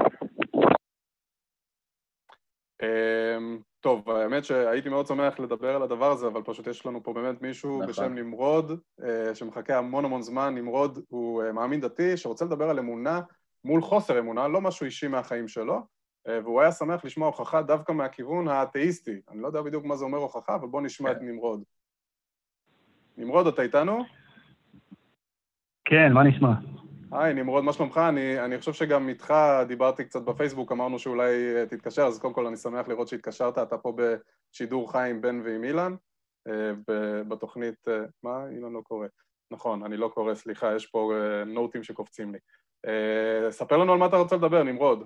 טוב, 3.83 4.11
האמת 4.11 4.45
שהייתי 4.45 4.89
מאוד 4.89 5.07
שמח 5.07 5.41
לדבר 5.41 5.77
על 5.77 5.83
הדבר 5.83 6.11
הזה, 6.11 6.27
אבל 6.27 6.43
פשוט 6.43 6.67
יש 6.67 6.87
לנו 6.87 7.03
פה 7.03 7.13
באמת 7.13 7.43
מישהו 7.43 7.77
נכון. 7.77 7.87
בשם 7.87 8.15
נמרוד, 8.15 8.81
אה, 9.03 9.35
שמחכה 9.35 9.79
המון 9.79 10.05
המון 10.05 10.23
זמן. 10.23 10.55
נמרוד 10.55 10.99
הוא 11.09 11.43
אה, 11.43 11.53
מאמין 11.53 11.81
דתי 11.81 12.17
שרוצה 12.17 12.45
לדבר 12.45 12.71
על 12.71 12.79
אמונה 12.79 13.21
מול 13.65 13.83
חוסר 13.83 14.19
אמונה, 14.19 14.49
לא 14.49 14.61
משהו 14.61 14.87
אישי 14.87 15.09
מהחיים 15.09 15.49
שלו, 15.49 15.81
אה, 16.29 16.39
והוא 16.43 16.61
היה 16.61 16.73
שמח 16.73 17.05
לשמוע 17.05 17.27
הוכחה 17.27 17.63
דווקא 17.63 17.93
מהכיוון 17.93 18.49
האתאיסטי. 18.49 19.21
אני 19.31 19.43
לא 19.43 19.47
יודע 19.47 19.63
בדיוק 19.63 19.85
מה 19.85 19.97
זה 19.97 20.05
אומר 20.05 20.19
הוכחה, 20.19 20.55
אבל 20.55 20.69
בואו 20.69 20.83
נשמע 20.83 21.11
כן. 21.11 21.17
את 21.17 21.23
נמרוד. 21.23 21.63
נמרוד, 23.17 23.47
אתה 23.47 23.63
איתנו? 23.63 24.05
כן, 25.85 26.13
מה 26.13 26.25
נשמע? 26.25 26.53
היי, 27.13 27.35
נמרוד, 27.35 27.65
מה 27.65 27.73
שלומך? 27.73 28.01
אני, 28.09 28.41
אני 28.45 28.59
חושב 28.59 28.73
שגם 28.73 29.09
איתך 29.09 29.35
דיברתי 29.69 30.05
קצת 30.05 30.23
בפייסבוק, 30.23 30.73
אמרנו 30.73 30.99
שאולי 30.99 31.57
אה, 31.57 31.67
תתקשר, 31.67 32.03
אז 32.03 32.19
קודם 32.19 32.35
כל 32.35 32.47
אני 32.47 32.57
שמח 32.57 32.89
לראות 32.89 33.09
שהתקשרת, 33.09 33.59
אתה 33.59 33.79
פה 33.79 33.97
בשידור 33.97 34.93
חי 34.93 35.11
עם 35.11 35.21
בן 35.21 35.41
ועם 35.45 35.65
אילן, 35.65 35.95
אה, 36.49 36.73
בתוכנית, 37.29 37.89
אה, 37.89 38.05
מה? 38.23 38.45
אילן 38.51 38.73
לא 38.73 38.81
קורא. 38.81 39.07
נכון, 39.51 39.85
אני 39.85 39.97
לא 39.97 40.09
קורא, 40.09 40.35
סליחה, 40.35 40.75
יש 40.77 40.87
פה 40.87 41.13
נוטים 41.47 41.83
שקופצים 41.83 42.33
לי. 42.33 42.39
ספר 43.51 43.77
לנו 43.77 43.93
על 43.93 43.99
מה 43.99 44.07
אתה 44.07 44.17
רוצה 44.17 44.37
לדבר, 44.37 44.63
נמרוד. 44.63 45.05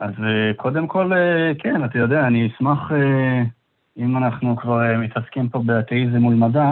אז 0.00 0.14
קודם 0.56 0.86
כל, 0.86 1.10
כן, 1.58 1.84
אתה 1.84 1.98
יודע, 1.98 2.26
אני 2.26 2.46
אשמח, 2.46 2.78
אם 3.96 4.16
אנחנו 4.16 4.56
כבר 4.56 4.78
מתעסקים 4.98 5.48
פה 5.48 5.62
באתאיזם 5.66 6.16
מול 6.16 6.34
מדע, 6.34 6.70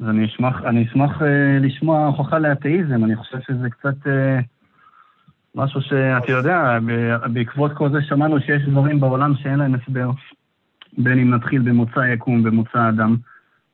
אז 0.00 0.08
אני 0.08 0.24
אשמח, 0.24 0.62
אני 0.64 0.86
אשמח 0.86 1.20
uh, 1.20 1.24
לשמוע 1.60 2.06
הוכחה 2.06 2.38
לאתאיזם, 2.38 3.04
אני 3.04 3.16
חושב 3.16 3.38
שזה 3.40 3.70
קצת 3.70 4.06
uh, 4.06 4.42
משהו 5.54 5.80
שאתה 5.80 6.32
יודע, 6.32 6.78
בעקבות 7.32 7.72
כל 7.72 7.90
זה 7.90 8.02
שמענו 8.02 8.40
שיש 8.40 8.62
דברים 8.62 9.00
בעולם 9.00 9.34
שאין 9.36 9.58
להם 9.58 9.74
הסבר, 9.74 10.10
בין 10.98 11.18
אם 11.18 11.34
נתחיל 11.34 11.62
במוצא 11.62 12.00
יקום, 12.00 12.42
במוצא 12.42 12.88
אדם, 12.88 13.16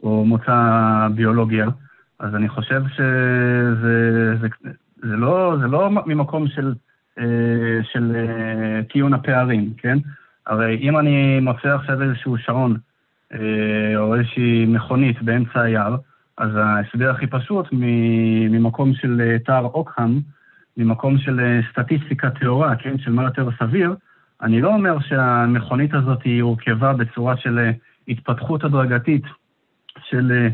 או 0.03 0.25
מוצא 0.25 1.09
ביולוגיה, 1.15 1.67
אז 2.19 2.35
אני 2.35 2.49
חושב 2.49 2.83
שזה 2.89 4.37
זה, 4.41 4.49
זה 5.03 5.17
לא, 5.17 5.57
זה 5.61 5.67
לא 5.67 5.91
ממקום 6.07 6.49
של, 6.49 6.75
uh, 7.19 7.23
של 7.93 8.17
uh, 8.17 8.93
טיעון 8.93 9.15
הפערים, 9.15 9.73
כן? 9.79 9.99
הרי 10.47 10.79
אם 10.81 10.99
אני 10.99 11.41
מוצא 11.41 11.75
עכשיו 11.75 12.03
איזשהו 12.03 12.39
שעון, 12.39 12.77
או 13.97 14.15
איזושהי 14.15 14.67
מכונית 14.67 15.23
באמצע 15.23 15.61
היער, 15.61 15.97
אז 16.41 16.51
ההסבר 16.57 17.11
הכי 17.11 17.27
פשוט 17.27 17.67
ממקום 17.73 18.95
של 18.95 19.37
תער 19.45 19.65
אוקהאם, 19.65 20.21
ממקום 20.77 21.19
של 21.19 21.41
אה, 21.41 21.61
סטטיסטיקה 21.73 22.31
טהורה, 22.31 22.77
כן, 22.77 22.99
של 22.99 23.13
מה 23.13 23.25
יותר 23.25 23.49
סביר, 23.59 23.95
אני 24.43 24.61
לא 24.61 24.75
אומר 24.75 25.01
שהמכונית 25.01 25.95
הזאת 25.95 26.23
היא 26.23 26.43
הורכבה 26.43 26.93
בצורה 26.93 27.37
של 27.37 27.59
אה, 27.59 27.71
התפתחות 28.09 28.65
הדרגתית 28.65 29.23
של 30.09 30.49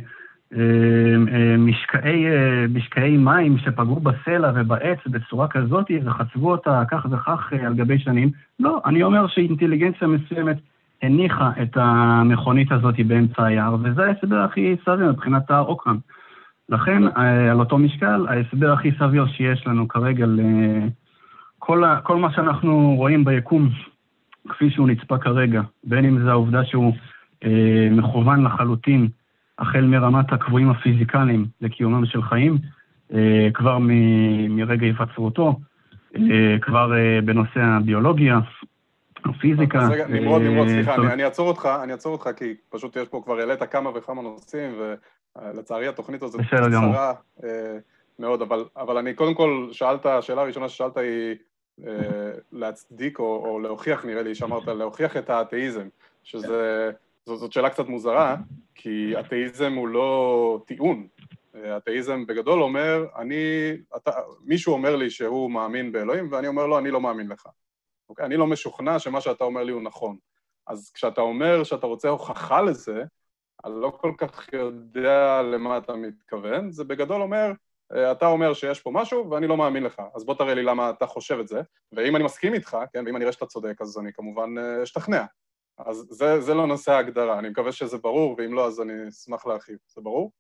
משקעי, 1.59 2.25
משקעי 2.69 3.17
מים 3.17 3.59
שפגעו 3.59 4.01
בסלע 4.01 4.53
ובעץ 4.55 4.99
בצורה 5.07 5.49
כזאת 5.49 5.91
וחצבו 6.05 6.51
אותה 6.51 6.83
כך 6.91 7.07
וכך 7.11 7.53
על 7.67 7.75
גבי 7.75 7.99
שנים. 7.99 8.31
לא, 8.61 8.81
אני 8.85 9.03
אומר 9.03 9.27
שאינטליגנציה 9.27 10.09
מסוימת 10.09 10.57
הניחה 11.03 11.51
את 11.63 11.77
המכונית 11.77 12.73
הזאת 12.73 12.95
באמצע 13.07 13.45
היער, 13.45 13.77
וזה 13.83 14.07
ההסבר 14.07 14.37
הכי 14.37 14.77
סביר 14.85 15.13
מבחינת 15.13 15.51
האוקרן. 15.51 15.97
לכן, 16.69 17.03
אה, 17.09 17.51
על 17.51 17.61
אותו 17.61 17.79
משקל, 17.79 18.27
ההסבר 18.29 18.73
הכי 18.73 18.91
סביר 18.99 19.27
שיש 19.27 19.67
לנו 19.67 19.89
כרגע 19.89 20.27
לכל 20.27 21.85
כל 22.03 22.17
מה 22.17 22.33
שאנחנו 22.33 22.95
רואים 22.97 23.25
ביקום, 23.25 23.69
כפי 24.49 24.71
שהוא 24.71 24.89
נצפה 24.89 25.19
כרגע, 25.19 25.63
בין 25.85 26.05
אם 26.05 26.23
זה 26.25 26.31
העובדה 26.31 26.65
שהוא 26.65 26.93
אה, 27.45 27.89
מכוון 27.91 28.45
לחלוטין, 28.45 29.09
החל 29.59 29.85
מרמת 29.85 30.33
הקבועים 30.33 30.71
הפיזיקליים 30.71 31.47
לקיומם 31.61 32.07
של 32.07 32.23
חיים, 32.23 32.59
אה, 33.15 33.49
כבר 33.55 33.79
מ, 33.79 33.91
מרגע 34.57 34.87
היווצרותו, 34.87 35.59
אה, 36.17 36.57
כבר 36.63 36.97
אה, 36.97 37.21
בנושא 37.25 37.61
הביולוגיה, 37.61 38.39
אז 39.79 39.91
רגע, 39.91 40.07
נמרוד, 40.07 40.43
נמרוד, 40.43 40.69
סליחה, 40.69 40.93
אה, 40.93 41.13
אני 41.13 41.25
אעצור 41.25 41.49
אותך, 41.49 41.69
אני 41.83 41.93
אעצור 41.93 42.13
אותך, 42.13 42.31
כי 42.37 42.55
פשוט 42.69 42.97
יש 42.97 43.09
פה, 43.09 43.21
כבר 43.25 43.39
העלית 43.39 43.63
כמה 43.63 43.91
וכמה 43.95 44.23
נושאים, 44.23 44.81
ולצערי 45.37 45.89
התוכנית 45.89 46.23
הזאת 46.23 46.41
קצרה 46.41 47.13
אה, 47.45 47.77
מאוד, 48.19 48.43
אבל, 48.77 48.97
אני 48.97 49.15
קודם 49.15 49.35
כל, 49.35 49.69
שאלת, 49.73 50.07
השאלה 50.07 50.43
הראשונה 50.43 50.69
ששאלת 50.69 50.97
היא 50.97 51.37
אה, 51.87 51.93
להצדיק 52.53 53.19
או, 53.19 53.47
או 53.47 53.61
להוכיח, 53.61 54.05
נראה 54.05 54.23
לי 54.23 54.35
שאמרת, 54.35 54.67
להוכיח 54.67 55.17
את 55.17 55.31
האתאיזם, 55.31 55.89
שזה, 56.23 56.91
זאת 57.27 57.53
שאלה 57.53 57.71
קצת 57.71 57.89
מוזרה, 57.89 58.37
כי 58.75 59.15
אתאיזם 59.21 59.73
הוא 59.73 59.89
לא 59.89 60.61
טיעון. 60.67 61.07
אתאיזם 61.77 62.27
בגדול 62.27 62.63
אומר, 62.63 63.07
אני, 63.17 63.35
אתה, 63.97 64.11
מישהו 64.45 64.73
אומר 64.73 64.97
לי 64.97 65.11
שהוא 65.11 65.51
מאמין 65.51 65.93
באלוהים, 65.93 66.29
ואני 66.33 66.47
אומר 66.47 66.67
לו, 66.67 66.79
אני 66.79 66.91
לא 66.91 67.01
מאמין 67.01 67.29
לך. 67.29 67.47
אוקיי? 68.09 68.27
אני 68.27 68.37
לא 68.37 68.47
משוכנע 68.47 68.99
שמה 68.99 69.21
שאתה 69.21 69.45
אומר 69.45 69.65
לי 69.65 69.73
הוא 69.73 69.83
נכון. 69.83 70.17
אז 70.67 70.91
כשאתה 70.95 71.21
אומר 71.21 71.65
שאתה 71.65 71.87
רוצה 71.87 72.09
הוכחה 72.09 72.63
לזה, 72.63 73.05
אני 73.65 73.73
לא 73.81 73.91
כל 74.01 74.13
כך 74.19 74.53
יודע 74.53 75.43
למה 75.43 75.79
אתה 75.79 75.95
מתכוון, 75.97 76.71
זה 76.71 76.85
בגדול 76.85 77.23
אומר, 77.23 77.53
אה, 77.95 78.13
אתה 78.13 78.27
אומר 78.27 78.55
שיש 78.55 78.81
פה 78.81 78.91
משהו 78.91 79.31
ואני 79.31 79.47
לא 79.47 79.57
מאמין 79.57 79.83
לך, 79.83 80.03
אז 80.15 80.25
בוא 80.25 80.35
תראה 80.35 80.55
לי 80.55 80.63
למה 80.63 80.91
אתה 80.91 81.07
חושב 81.07 81.39
את 81.39 81.49
זה, 81.49 81.61
ואם 81.93 82.17
אני 82.17 82.25
מסכים 82.25 82.55
איתך, 82.55 82.77
כן, 82.93 83.07
ואם 83.07 83.17
אני 83.17 83.25
אראה 83.25 83.33
שאתה 83.33 83.47
צודק, 83.47 83.81
אז 83.81 83.99
אני 83.99 84.13
כמובן 84.13 84.59
אה, 84.59 84.83
אשתכנע. 84.83 85.25
אז 85.79 86.07
זה, 86.11 86.41
זה 86.41 86.55
לא 86.55 86.67
נושא 86.67 86.93
ההגדרה, 86.93 87.39
אני 87.39 87.49
מקווה 87.49 87.73
שזה 87.73 87.99
ברור, 87.99 88.35
ואם 88.39 88.53
לא, 88.53 88.67
אז 88.67 88.81
אני 88.81 89.09
אשמח 89.09 89.47
להרחיב. 89.47 89.79
זה 89.87 90.01
ברור? 90.01 90.33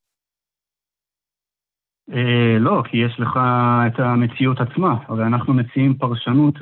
אה, 2.12 2.58
לא, 2.60 2.82
כי 2.90 2.96
יש 2.96 3.20
לך 3.20 3.38
את 3.86 3.98
המציאות 3.98 4.60
עצמה. 4.60 4.96
הרי 5.08 5.24
אנחנו 5.24 5.54
מציעים 5.54 5.94
פרשנות 5.94 6.54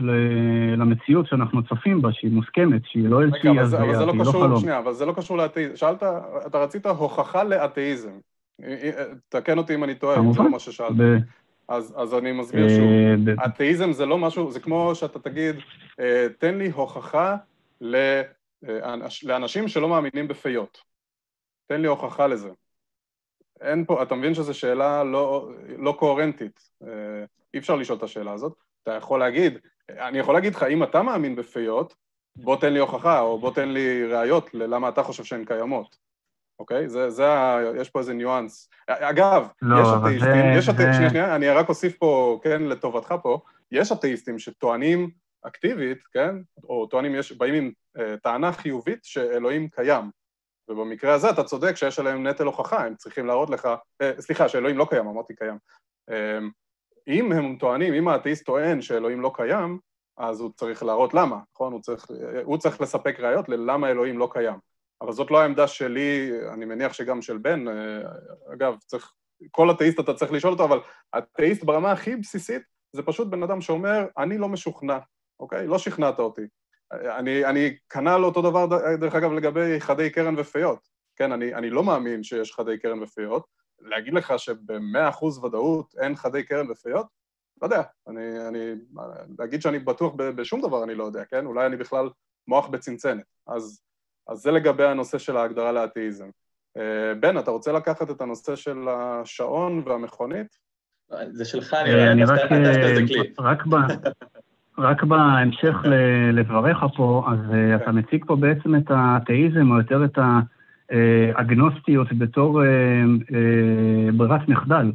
למציאות 0.77 1.27
שאנחנו 1.27 1.63
צופים 1.63 2.03
בה, 2.03 2.13
שהיא 2.13 2.31
מוסכמת, 2.31 2.83
שהיא 2.85 3.09
לא 3.09 3.23
איזושהי 3.23 3.59
הזיה, 3.59 3.81
שהיא 3.81 4.07
לא, 4.07 4.17
לא 4.17 4.33
חלום. 4.33 4.61
שנייה, 4.61 4.79
אבל 4.79 4.93
זה 4.93 5.07
לא 5.07 5.13
קשור 5.13 5.37
לאתאיזם. 5.37 5.77
שאלת, 5.77 6.03
אתה 6.47 6.59
רצית 6.59 6.87
הוכחה 6.87 7.45
לאתאיזם. 7.45 8.11
תקן 9.29 9.59
אותי 9.59 9.75
אם 9.75 9.85
אני 9.85 9.95
טועה, 9.95 10.33
זה 10.33 10.43
לא 10.43 10.51
מה 10.51 10.59
ששאלת. 10.59 10.97
אז, 11.69 11.95
אז 11.97 12.15
אני 12.15 12.33
מסביר 12.33 12.69
שוב. 12.69 12.89
אה, 13.29 13.47
אתאיזם 13.47 13.93
זה 13.93 14.07
לא 14.07 14.19
משהו, 14.19 14.51
זה 14.51 14.61
כמו 14.61 14.95
שאתה 14.95 15.19
תגיד, 15.19 15.57
אה, 16.01 16.27
תן 16.39 16.59
לי 16.59 16.71
הוכחה 16.71 17.37
לאנשים 19.23 19.69
שלא 19.69 19.89
מאמינים 19.89 20.29
בפיות. 20.29 20.79
תן 21.67 21.81
לי 21.81 21.89
הוכחה 21.89 22.27
לזה. 22.27 22.51
אין 23.61 23.85
פה, 23.85 24.03
אתה 24.03 24.15
מבין 24.15 24.35
שזו 24.35 24.55
שאלה 24.55 25.05
לא, 25.05 25.51
לא 25.79 25.93
קוהרנטית. 25.99 26.71
אה, 26.83 26.89
אי 27.55 27.59
אפשר 27.59 27.77
לשאול 27.77 27.99
את 27.99 28.03
השאלה 28.03 28.33
הזאת. 28.33 28.53
אתה 28.83 28.93
יכול 28.93 29.21
להגיד, 29.21 29.59
אני 29.91 30.19
יכול 30.19 30.35
להגיד 30.35 30.55
לך, 30.55 30.63
אם 30.63 30.83
אתה 30.83 31.03
מאמין 31.03 31.37
בפיות, 31.37 31.95
בוא 32.37 32.57
תן 32.57 32.73
לי 32.73 32.79
הוכחה, 32.79 33.21
או 33.21 33.39
בוא 33.39 33.51
תן 33.51 33.69
לי 33.69 34.07
ראיות 34.07 34.55
ללמה 34.55 34.89
אתה 34.89 35.03
חושב 35.03 35.25
שהן 35.25 35.45
קיימות. 35.45 35.97
אוקיי? 36.59 36.89
זה, 36.89 37.11
זה 37.11 37.29
ה... 37.29 37.59
יש 37.77 37.91
פה 37.91 37.99
איזה 37.99 38.15
ניואנס. 38.15 38.71
אגב, 38.89 39.49
לא, 39.63 39.81
יש 39.81 39.89
אתאיסטים, 40.01 40.53
זה, 40.53 40.59
יש 40.59 40.69
אתאיסטים, 40.69 40.95
שנייה, 40.95 41.11
שנייה, 41.11 41.37
אני 41.37 41.49
רק 41.49 41.69
אוסיף 41.69 41.97
פה, 41.99 42.41
כן, 42.43 42.63
לטובתך 42.63 43.15
פה, 43.23 43.39
יש 43.73 43.93
אתאיסטים 43.93 44.39
שטוענים 44.39 45.11
אקטיבית, 45.43 45.99
כן, 46.13 46.37
או 46.65 46.87
טוענים, 46.87 47.15
יש, 47.15 47.33
באים 47.33 47.55
עם 47.55 47.71
uh, 47.99 48.01
טענה 48.23 48.53
חיובית 48.53 49.05
שאלוהים 49.05 49.69
קיים. 49.69 50.11
ובמקרה 50.69 51.15
הזה 51.15 51.31
אתה 51.31 51.45
צודק 51.45 51.77
שיש 51.77 51.99
עליהם 51.99 52.27
נטל 52.27 52.47
הוכחה, 52.47 52.87
הם 52.87 52.95
צריכים 52.95 53.27
להראות 53.27 53.51
לך, 53.51 53.69
אה, 54.03 54.13
סליחה, 54.21 54.49
שאלוהים 54.49 54.79
לא 54.79 54.87
קיים, 54.91 55.07
אמרתי 55.07 55.35
קיים. 55.35 55.59
אה, 56.11 56.39
אם 57.09 57.33
הם 57.33 57.57
טוענים, 57.57 57.95
אם 57.95 58.09
האתאיסט 58.09 58.47
טוען 58.47 58.83
שאלוהים 58.83 59.21
לא 59.21 59.31
קיים, 59.35 59.79
אז 60.19 60.41
הוא 60.41 60.51
צריך 60.57 60.83
להראות 60.83 61.15
למה, 61.15 61.39
נכון? 61.55 61.73
הוא 61.73 61.81
צריך, 61.81 62.07
הוא 62.45 62.59
צריך 62.59 62.81
לספק 62.81 63.21
ראיות 63.21 63.49
ללמה 63.49 63.91
אלוהים 63.91 64.19
לא 64.19 64.29
קיים. 64.33 64.59
אבל 65.01 65.13
זאת 65.13 65.31
לא 65.31 65.41
העמדה 65.41 65.67
שלי, 65.67 66.31
אני 66.53 66.65
מניח 66.65 66.93
שגם 66.93 67.23
של 67.23 67.39
בן, 67.39 67.69
אה, 67.69 68.03
אגב, 68.53 68.77
צריך, 68.87 69.13
כל 69.51 69.71
אתאיסט 69.71 70.01
אתה 70.01 70.15
צריך 70.15 70.33
לשאול 70.33 70.53
אותו, 70.53 70.65
אבל 70.65 70.81
אתאיסט 71.19 71.65
ברמה 71.65 71.93
הכי 71.93 72.17
בסיסית 72.17 72.63
זה 72.93 73.03
פשוט 73.03 73.29
בן 73.29 73.43
אדם 73.43 73.61
שאומר, 73.61 74.07
אני 74.19 74.39
לא 74.39 74.49
משוכנע, 74.49 74.99
אוקיי? 75.41 75.67
לא 75.67 75.79
שכנעת 75.79 76.19
אותי. 76.19 76.43
אני, 77.19 77.45
אני 77.45 77.77
כנ"ל 77.91 78.25
אותו 78.25 78.43
דבר, 78.43 78.67
דרך 78.97 79.15
אגב, 79.15 79.33
לגבי 79.33 79.81
חדי 79.81 80.11
קרן 80.11 80.35
ופיות. 80.39 80.89
כן, 81.17 81.33
אני, 81.33 81.55
אני 81.55 81.71
לא 81.71 81.85
מאמין 81.85 82.23
שיש 82.23 82.53
חדי 82.53 82.79
קרן 82.79 83.03
ופיות. 83.03 83.47
להגיד 83.81 84.15
לך 84.15 84.39
שבמאה 84.39 85.09
אחוז 85.09 85.45
ודאות 85.45 85.95
אין 86.01 86.17
חדי 86.17 86.43
קרן 86.43 86.71
ופיות? 86.71 87.07
לא 87.63 87.67
יודע. 87.67 87.83
אני, 88.09 88.49
אני, 88.49 88.75
להגיד 89.39 89.63
שאני 89.63 89.79
בטוח 89.79 90.15
בשום 90.17 90.61
דבר 90.61 90.85
אני 90.85 90.95
לא 90.95 91.05
יודע, 91.05 91.25
כן? 91.25 91.47
אולי 91.47 91.67
אני 91.67 91.77
בכלל 91.77 92.11
מוח 92.49 92.67
בצנצנת. 92.67 93.25
אז, 93.47 93.83
אז 94.29 94.39
זה 94.39 94.51
לגבי 94.51 94.85
הנושא 94.85 95.19
של 95.19 95.37
ההגדרה 95.37 95.73
לאתאיזם. 95.73 96.29
אה, 96.77 97.15
בן, 97.21 97.39
אתה 97.39 97.51
רוצה 97.51 97.73
לקחת 97.73 98.11
את 98.11 98.21
הנושא 98.21 98.57
של 98.57 98.89
השעון 98.89 99.83
והמכונית? 99.87 100.57
זה 101.33 101.45
שלך, 101.45 101.75
אני 101.75 102.25
רק... 102.25 102.41
רק 103.39 103.63
רק 104.79 105.05
בהמשך 105.05 105.77
לדבריך 106.33 106.79
פה, 106.97 107.25
אז 107.33 107.39
אה, 107.55 107.77
אתה 107.77 107.93
מציג 107.93 108.25
פה 108.27 108.37
בעצם 108.37 108.75
את 108.75 108.91
האתאיזם, 108.91 109.71
או 109.71 109.79
יותר 109.79 110.05
את 110.05 110.19
האגנוסטיות 111.39 112.13
בתור 112.19 112.65
אה, 112.65 112.69
אה, 113.35 114.13
ברירת 114.17 114.49
מחדל. 114.49 114.93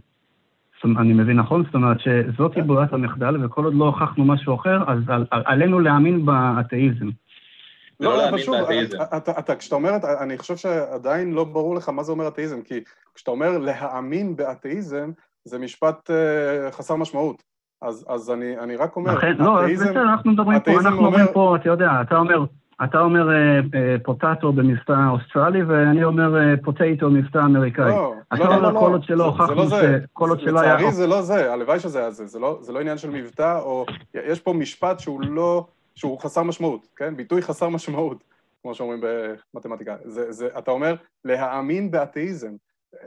אני 0.86 1.14
מבין 1.14 1.38
נכון? 1.38 1.64
זאת 1.66 1.76
אומרת 1.76 1.98
שזאת 2.00 2.56
היא 2.56 2.64
ברירת 2.64 2.94
המחדל, 2.94 3.46
וכל 3.46 3.66
עוד 3.66 3.74
לא 3.74 3.86
הוכחנו 3.86 4.26
משהו 4.26 4.56
אחר, 4.56 4.84
אז 4.88 4.98
עלינו 5.32 5.80
להאמין 5.80 6.26
באתאיזם. 6.26 7.10
לא, 8.00 8.18
לא, 8.18 8.30
אבל 8.30 8.38
שוב, 8.38 8.56
אתה, 9.18 9.56
כשאתה 9.56 9.76
אומר, 9.76 9.92
אני 10.22 10.38
חושב 10.38 10.58
שעדיין 10.58 11.34
לא 11.34 11.44
ברור 11.44 11.76
לך 11.76 11.90
מה 11.90 12.04
זה 12.04 12.12
אומר 12.12 12.28
אתאיזם, 12.28 12.62
כי 12.62 12.84
כשאתה 13.16 13.32
אומר 13.32 13.58
להאמין 13.58 14.36
באתאיזם, 14.36 15.12
זה 15.46 15.60
משפט 15.60 16.10
חסר 16.72 16.96
משמעות. 16.96 17.49
אז, 17.82 18.06
אז 18.10 18.32
אני, 18.32 18.60
אני 18.60 18.76
רק 18.76 18.96
אומר, 18.96 19.18
לכן, 19.18 19.36
לא, 19.38 19.66
אז 19.66 19.72
בסדר, 19.72 20.02
אנחנו 20.02 20.32
מדברים 20.32 20.60
פה, 20.60 20.80
אנחנו 20.80 21.06
אומר... 21.06 21.34
פה, 21.34 21.56
אתה 21.56 21.70
יודע, 21.70 21.92
אתה 22.02 22.18
אומר, 22.18 22.46
אתה 22.84 23.00
אומר 23.00 23.30
אה, 23.30 23.60
אה, 23.76 23.96
פוטטו 24.04 24.54
במבטא 24.54 25.10
אוסטרלי, 25.10 25.64
ואני 25.64 26.04
אומר 26.04 26.38
אה, 26.38 26.54
פוטטו 26.64 27.10
במבטא 27.10 27.38
אמריקאי. 27.38 27.90
לא, 27.90 28.14
אתה 28.34 28.44
לא, 28.44 28.56
אומר 28.56 28.72
לא, 28.72 28.80
כל 28.80 28.92
עוד 28.92 29.04
שלא 29.04 29.26
הוכחנו, 29.26 29.56
לא 29.56 29.78
כל 30.14 30.30
עוד 30.30 30.40
שלא 30.40 30.60
היה... 30.60 30.76
לצערי 30.76 30.92
זה 30.92 31.08
לא 31.08 31.22
זה, 31.22 31.54
הלוואי 31.54 31.80
שזה 31.80 32.00
היה 32.00 32.12
זה, 32.12 32.26
זה 32.26 32.40
לא, 32.40 32.58
זה 32.62 32.74
לא 32.74 32.80
עניין 32.80 32.98
של 32.98 33.10
מבטא, 33.10 33.60
או... 33.60 33.86
יש 34.14 34.40
פה 34.40 34.54
משפט 34.54 35.00
שהוא 35.00 35.22
לא... 35.22 35.66
שהוא 35.96 36.20
חסר 36.20 36.44
משמעות, 36.44 36.88
כן? 36.96 37.16
ביטוי 37.16 37.42
חסר 37.42 37.70
משמעות, 37.70 38.24
כמו 38.62 38.76
שאומרים 38.76 39.02
במתמטיקה. 39.54 39.96
זה, 40.04 40.32
זה, 40.32 40.48
אתה 40.58 40.72
אומר, 40.72 40.96
להאמין 41.26 41.92
באתאיזם. 41.92 42.52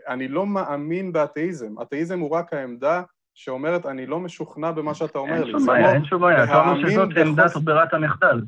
אני 0.09 0.29
לא 0.29 0.47
מאמין 0.47 1.13
באתאיזם, 1.13 1.75
אתאיזם 1.83 2.21
הוא 2.21 2.31
רק 2.31 2.53
העמדה 2.53 3.03
שאומרת, 3.35 3.87
אני 3.87 4.07
לא 4.07 4.21
משוכנע 4.21 4.71
במה 4.71 4.95
שאתה 4.95 5.19
אומר 5.19 5.45
לי. 5.45 5.53
אין 5.53 5.59
שום 5.59 5.67
בעיה, 5.67 5.93
אין 5.93 6.05
שום 6.05 6.23
בעיה, 6.23 6.45
אתה 6.45 6.61
אומר 6.61 6.89
שזאת 6.89 7.09
עמדת 7.17 7.57
ברירת 7.65 7.95
המחדל. 7.95 8.41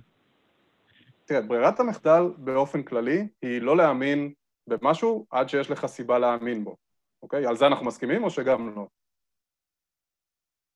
תראה, 1.25 1.41
ברירת 1.41 1.81
המחדל 1.81 2.23
באופן 2.37 2.83
כללי 2.83 3.29
היא 3.43 3.63
לא 3.63 3.77
להאמין 3.77 4.33
במשהו 4.67 5.27
עד 5.31 5.49
שיש 5.49 5.71
לך 5.71 5.87
סיבה 5.87 6.19
להאמין 6.19 6.65
בו, 6.65 6.77
אוקיי? 7.23 7.47
על 7.47 7.57
זה 7.57 7.67
אנחנו 7.67 7.87
מסכימים 7.87 8.25
או 8.25 8.31
שגם 8.31 8.71
לא? 8.77 8.87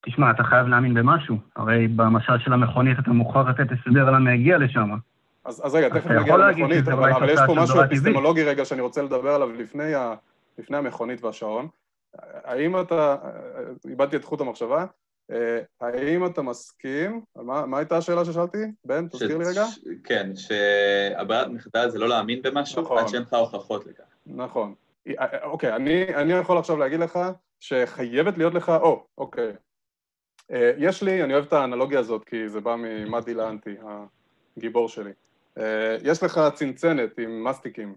תשמע, 0.06 0.30
אתה 0.30 0.42
חייב 0.44 0.66
להאמין 0.66 0.94
במשהו. 0.94 1.36
הרי 1.56 1.88
במשל 1.88 2.38
של 2.38 2.52
המכונית 2.52 2.98
אתה 2.98 3.11
מוכרח 3.11 3.48
לתת 3.48 3.72
הסבר 3.72 4.11
למה 4.11 4.30
הגיע 4.30 4.59
לשם. 4.59 4.90
אז, 5.44 5.66
אז 5.66 5.74
רגע, 5.74 5.88
תכף 5.88 6.11
נגיע 6.11 6.36
למכונית, 6.36 6.88
אבל, 6.88 7.12
אבל 7.12 7.28
יש 7.28 7.40
פה 7.46 7.54
משהו 7.56 7.84
אפיסטמולוגי 7.84 8.44
רגע 8.44 8.64
שאני 8.64 8.80
רוצה 8.80 9.02
לדבר 9.02 9.34
עליו 9.34 9.52
לפני, 9.52 9.94
ה, 9.94 10.14
לפני 10.59 10.76
המכונית 10.76 11.24
והשעון. 11.24 11.68
האם 12.44 12.80
אתה, 12.80 13.16
איבדתי 13.88 14.16
את 14.16 14.24
חוט 14.24 14.40
המחשבה, 14.40 14.86
אה, 15.30 15.60
האם 15.80 16.26
אתה 16.26 16.42
מסכים, 16.42 17.20
מה, 17.36 17.66
מה 17.66 17.78
הייתה 17.78 17.96
השאלה 17.96 18.24
ששאלתי? 18.24 18.58
בן, 18.84 19.08
תזכיר 19.08 19.38
לי 19.38 19.44
רגע. 19.44 19.64
ש... 19.66 19.78
כן, 20.04 20.30
שהברירת 20.36 21.48
מחדל 21.48 21.88
זה 21.90 21.98
לא 21.98 22.08
להאמין 22.08 22.42
במשהו 22.42 22.82
נכון. 22.82 22.98
עד 22.98 23.08
שאין 23.08 23.22
לך 23.22 23.34
הוכחות 23.34 23.86
לכך. 23.86 24.04
נכון. 24.26 24.74
אה, 25.08 25.44
אוקיי, 25.44 25.76
אני, 25.76 26.14
אני 26.14 26.32
יכול 26.32 26.58
עכשיו 26.58 26.76
להגיד 26.76 27.00
לך 27.00 27.18
שחייבת 27.60 28.38
להיות 28.38 28.54
לך, 28.54 28.68
או, 28.68 29.06
אוקיי. 29.18 29.52
אה, 30.50 30.72
יש 30.78 31.02
לי, 31.02 31.24
אני 31.24 31.34
אוהב 31.34 31.44
את 31.44 31.52
האנלוגיה 31.52 31.98
הזאת 31.98 32.24
כי 32.24 32.48
זה 32.48 32.60
בא 32.60 32.76
ממדי 32.76 33.34
לאנטי, 33.34 33.76
הגיבור 34.56 34.88
שלי. 34.88 35.12
אה, 35.58 35.96
יש 36.02 36.22
לך 36.22 36.40
צנצנת 36.54 37.18
עם 37.18 37.44
מסטיקים, 37.44 37.94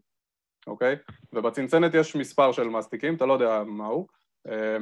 אוקיי? 0.67 0.95
ובצנצנת 1.33 1.93
יש 1.93 2.15
מספר 2.15 2.51
של 2.51 2.67
מסטיקים, 2.67 3.15
אתה 3.15 3.25
לא 3.25 3.33
יודע 3.33 3.63
מהו, 3.63 4.07
אה, 4.47 4.77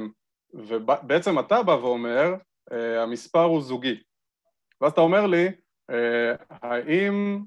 ובעצם 0.54 1.38
אתה 1.38 1.62
בא 1.62 1.72
ואומר, 1.72 2.34
אה, 2.72 3.02
המספר 3.02 3.42
הוא 3.42 3.62
זוגי. 3.62 4.00
ואז 4.80 4.92
אתה 4.92 5.00
אומר 5.00 5.26
לי, 5.26 5.48
אה, 5.90 6.34
האם, 6.50 7.44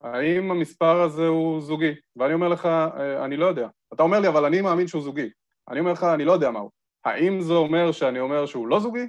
האם 0.00 0.50
המספר 0.50 1.00
הזה 1.00 1.26
הוא 1.26 1.60
זוגי? 1.60 1.94
ואני 2.16 2.34
אומר 2.34 2.48
לך, 2.48 2.66
אה, 2.66 3.24
אני 3.24 3.36
לא 3.36 3.46
יודע. 3.46 3.68
אתה 3.94 4.02
אומר 4.02 4.20
לי, 4.20 4.28
אבל 4.28 4.44
אני 4.44 4.60
מאמין 4.60 4.86
שהוא 4.86 5.02
זוגי. 5.02 5.30
אני 5.68 5.80
אומר 5.80 5.92
לך, 5.92 6.04
אני 6.04 6.24
לא 6.24 6.32
יודע 6.32 6.50
מהו. 6.50 6.70
האם 7.04 7.40
זה 7.40 7.52
אומר 7.52 7.92
שאני 7.92 8.20
אומר 8.20 8.46
שהוא 8.46 8.68
לא 8.68 8.80
זוגי? 8.80 9.06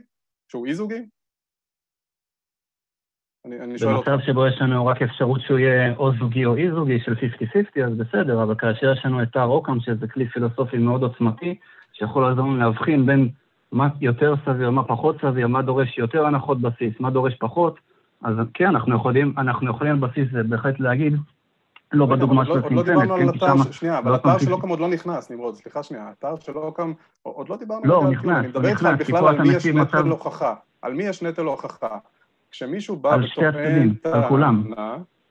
שהוא 0.48 0.66
אי-זוגי? 0.66 1.06
אני, 3.46 3.60
אני. 3.60 3.76
במצב 3.78 4.18
שבו 4.26 4.48
יש 4.48 4.62
לנו 4.62 4.86
רק 4.86 5.02
אפשרות 5.02 5.42
שהוא 5.42 5.60
יהיה 5.60 5.96
או 5.98 6.12
זוגי 6.20 6.46
או 6.46 6.56
אי-זוגי 6.56 7.00
של 7.00 7.14
50-50, 7.14 7.86
אז 7.86 7.98
בסדר, 7.98 8.44
אבל 8.44 8.56
כאשר 8.58 8.94
יש 8.94 9.06
לנו 9.06 9.24
את 9.24 9.36
הרוקם, 9.36 9.80
שזה 9.80 10.08
כלי 10.08 10.30
פילוסופי 10.30 10.78
מאוד 10.78 11.04
עוצמתי, 11.04 11.60
שיכול 11.98 12.24
לעזור 12.24 12.46
לנו 12.46 12.58
להבחין 12.58 13.06
בין 13.06 13.30
מה 13.72 13.88
יותר 14.02 14.34
סביר, 14.46 14.70
מה 14.70 14.84
פחות 14.84 15.16
סביר, 15.22 15.48
מה 15.48 15.62
דורש 15.62 15.98
יותר 15.98 16.26
הנחות 16.26 16.62
בסיס, 16.62 16.94
מה 17.00 17.10
דורש 17.10 17.36
פחות, 17.36 17.80
אז 18.24 18.36
כן, 18.54 18.68
אנחנו 18.68 18.96
יכולים, 18.96 19.34
אנחנו 19.38 19.70
יכולים 19.70 19.94
על 19.94 20.10
בסיס 20.10 20.28
זה 20.32 20.44
בהחלט 20.44 20.80
להגיד, 20.80 21.14
לא 21.94 22.06
בדוגמה 22.06 22.46
של 22.46 22.52
עוד 22.52 22.72
לא 22.72 22.82
הצנצנת, 22.82 22.86
דיברנו 22.86 23.14
על 23.14 23.20
כן, 23.20 23.32
כי 23.32 23.38
אתר, 23.38 23.48
שמה... 23.48 23.74
שנייה, 23.74 23.98
אבל 24.00 24.12
לא 24.12 24.16
אתר 24.16 24.38
שלא 24.38 24.58
קם 24.62 24.70
עוד 24.70 24.80
לא 24.80 24.88
נכנס, 24.88 25.32
נמרוד, 25.32 25.56
סליחה 25.56 25.84
שנייה, 25.84 26.12
אתר 26.20 26.36
שלא 26.40 26.74
קם, 26.76 26.94
עוד 27.24 27.50
לא 27.50 27.58
דיברנו 27.58 27.82
לא, 27.86 27.96
הוא 27.96 28.06
על 28.06 28.12
נכנס, 28.12 28.38
אני 28.38 28.48
מדבר 28.48 28.68
איתך 28.68 28.88
כי 28.98 29.04
בכלל 29.04 29.28
על 29.28 29.42
מי 29.42 29.54
יש 29.54 29.66
נטל 29.66 30.08
הוכחה, 30.08 30.54
על 30.82 30.94
מי 30.94 31.04
יש 31.04 31.24
נטל 31.24 31.46
הוכחה. 31.46 31.98
כשמישהו 32.52 32.96
בא 32.96 33.14
על 33.14 33.28
שתי 33.28 33.48
וטוען 33.48 33.90
הצדדים, 33.90 33.96
על 34.14 34.28
כולם. 34.28 34.64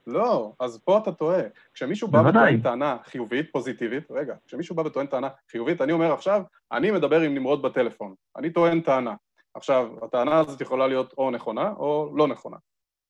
לא, 0.06 0.52
אז 0.60 0.80
פה 0.84 0.98
אתה 0.98 1.12
טועה. 1.12 1.42
כשמישהו 1.74 2.08
בא. 2.08 2.22
וטוען 2.28 2.60
טענה 2.60 2.96
חיובית, 3.04 3.52
פוזיטיבית, 3.52 4.10
רגע, 4.10 4.34
כשמישהו 4.46 4.76
בא 4.76 4.82
וטוען 4.82 5.06
טענה 5.06 5.28
חיובית, 5.50 5.80
אני 5.80 5.92
אומר 5.92 6.12
עכשיו, 6.12 6.42
אני 6.72 6.90
מדבר 6.90 7.20
עם 7.20 7.34
נמרוד 7.34 7.62
בטלפון, 7.62 8.14
אני 8.36 8.50
טוען 8.50 8.80
טענה. 8.80 9.14
עכשיו, 9.54 9.88
הטענה 10.02 10.38
הזאת 10.38 10.60
יכולה 10.60 10.86
להיות 10.86 11.14
או 11.18 11.30
נכונה 11.30 11.72
או 11.76 12.12
לא 12.16 12.28
נכונה. 12.28 12.56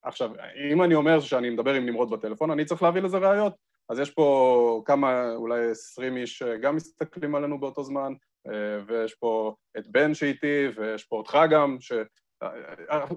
עכשיו, 0.03 0.30
אם 0.72 0.82
אני 0.82 0.95
אומר 0.95 1.20
שאני 1.20 1.51
מדבר 1.51 1.74
עם 1.74 1.86
נמרוד 1.86 2.11
בטלפון, 2.11 2.51
אני 2.51 2.64
צריך 2.64 2.82
להביא 2.82 3.03
לזה 3.03 3.18
ראיות. 3.18 3.55
אז 3.88 3.99
יש 3.99 4.11
פה 4.11 4.82
כמה, 4.84 5.34
אולי 5.34 5.70
עשרים 5.70 6.16
איש 6.16 6.42
גם 6.42 6.76
מסתכלים 6.76 7.34
עלינו 7.34 7.61
באותו 7.61 7.84
זמן, 7.84 8.12
אה, 8.47 8.53
ויש 8.86 9.14
פה 9.14 9.55
את 9.78 9.86
בן 9.86 10.14
שאיתי, 10.14 10.68
ויש 10.76 11.05
פה 11.05 11.16
אותך 11.16 11.38
גם, 11.51 11.76
ש... 11.80 11.92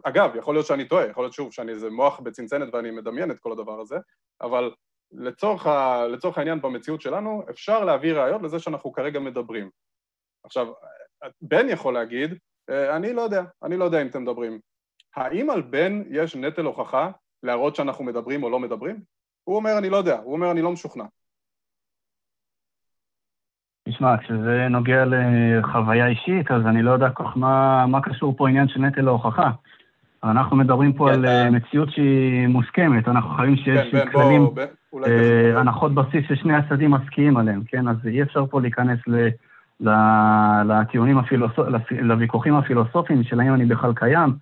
אגב, 0.03 0.35
יכול 0.35 0.55
להיות 0.55 0.65
שאני 0.65 0.87
טועה, 0.87 1.07
יכול 1.07 1.23
להיות 1.23 1.33
שוב 1.33 1.53
שאני 1.53 1.71
איזה 1.71 1.89
מוח 1.89 2.19
בצנצנת 2.19 2.73
ואני 2.73 2.91
מדמיין 2.91 3.31
את 3.31 3.39
כל 3.39 3.51
הדבר 3.51 3.79
הזה, 3.79 3.97
אבל 4.41 4.71
לצורך, 5.11 5.67
ה... 5.67 6.07
לצורך 6.07 6.37
העניין 6.37 6.61
במציאות 6.61 7.01
שלנו, 7.01 7.43
אפשר 7.49 7.83
להביא 7.83 8.13
ראיות 8.13 8.41
לזה 8.41 8.59
שאנחנו 8.59 8.91
כרגע 8.91 9.19
מדברים. 9.19 9.69
עכשיו, 10.43 10.67
בן 11.41 11.69
יכול 11.69 11.93
להגיד, 11.93 12.37
אה, 12.69 12.95
אני 12.95 13.13
לא 13.13 13.21
יודע, 13.21 13.43
אני 13.63 13.77
לא 13.77 13.85
יודע 13.85 14.01
אם 14.01 14.07
אתם 14.07 14.23
מדברים. 14.23 14.59
האם 15.15 15.49
על 15.49 15.61
בן 15.61 16.03
יש 16.09 16.35
נטל 16.35 16.65
הוכחה 16.65 17.11
להראות 17.43 17.75
שאנחנו 17.75 18.03
מדברים 18.03 18.43
או 18.43 18.49
לא 18.49 18.59
מדברים? 18.59 19.01
הוא 19.43 19.55
אומר, 19.55 19.77
אני 19.77 19.89
לא 19.89 19.97
יודע, 19.97 20.19
הוא 20.19 20.33
אומר, 20.33 20.51
אני 20.51 20.61
לא 20.61 20.71
משוכנע. 20.71 21.05
תשמע, 23.87 24.17
כשזה 24.17 24.67
נוגע 24.69 25.03
לחוויה 25.05 26.07
אישית, 26.07 26.51
אז 26.51 26.65
אני 26.65 26.81
לא 26.81 26.91
יודע 26.91 27.09
כל 27.09 27.23
כך 27.23 27.37
מה, 27.37 27.85
מה 27.87 28.01
קשור 28.01 28.37
פה 28.37 28.49
עניין 28.49 28.67
של 28.67 28.79
נטל 28.79 29.07
ההוכחה. 29.07 29.51
אנחנו 30.23 30.55
מדברים 30.55 30.93
פה 30.93 31.07
כן, 31.07 31.13
על 31.13 31.25
אה. 31.25 31.43
אה, 31.43 31.49
מציאות 31.49 31.91
שהיא 31.91 32.47
מוסכמת, 32.47 33.07
אנחנו 33.07 33.29
חייבים 33.29 33.55
שיש 33.55 33.91
כן, 33.91 34.11
כללים, 34.11 34.43
בוא, 34.43 34.55
בן, 34.55 34.65
אולי 34.93 35.09
אה, 35.09 35.59
הנחות 35.59 35.93
בסיס 35.93 36.25
ששני 36.29 36.55
הצדדים 36.55 36.91
מסכימים 36.91 37.37
עליהם, 37.37 37.61
כן? 37.67 37.87
אז 37.87 37.95
אי 38.05 38.21
אפשר 38.21 38.45
פה 38.45 38.61
להיכנס 38.61 38.99
ל, 39.07 39.27
ל, 39.79 39.89
לטיעונים 40.65 41.17
הפילוסופיים, 41.17 41.69
לוויכוחים 42.01 42.55
הפילוסופיים 42.55 43.23
של 43.23 43.39
האם 43.39 43.53
אני 43.53 43.65
בכלל 43.65 43.93
קיים. 43.93 44.33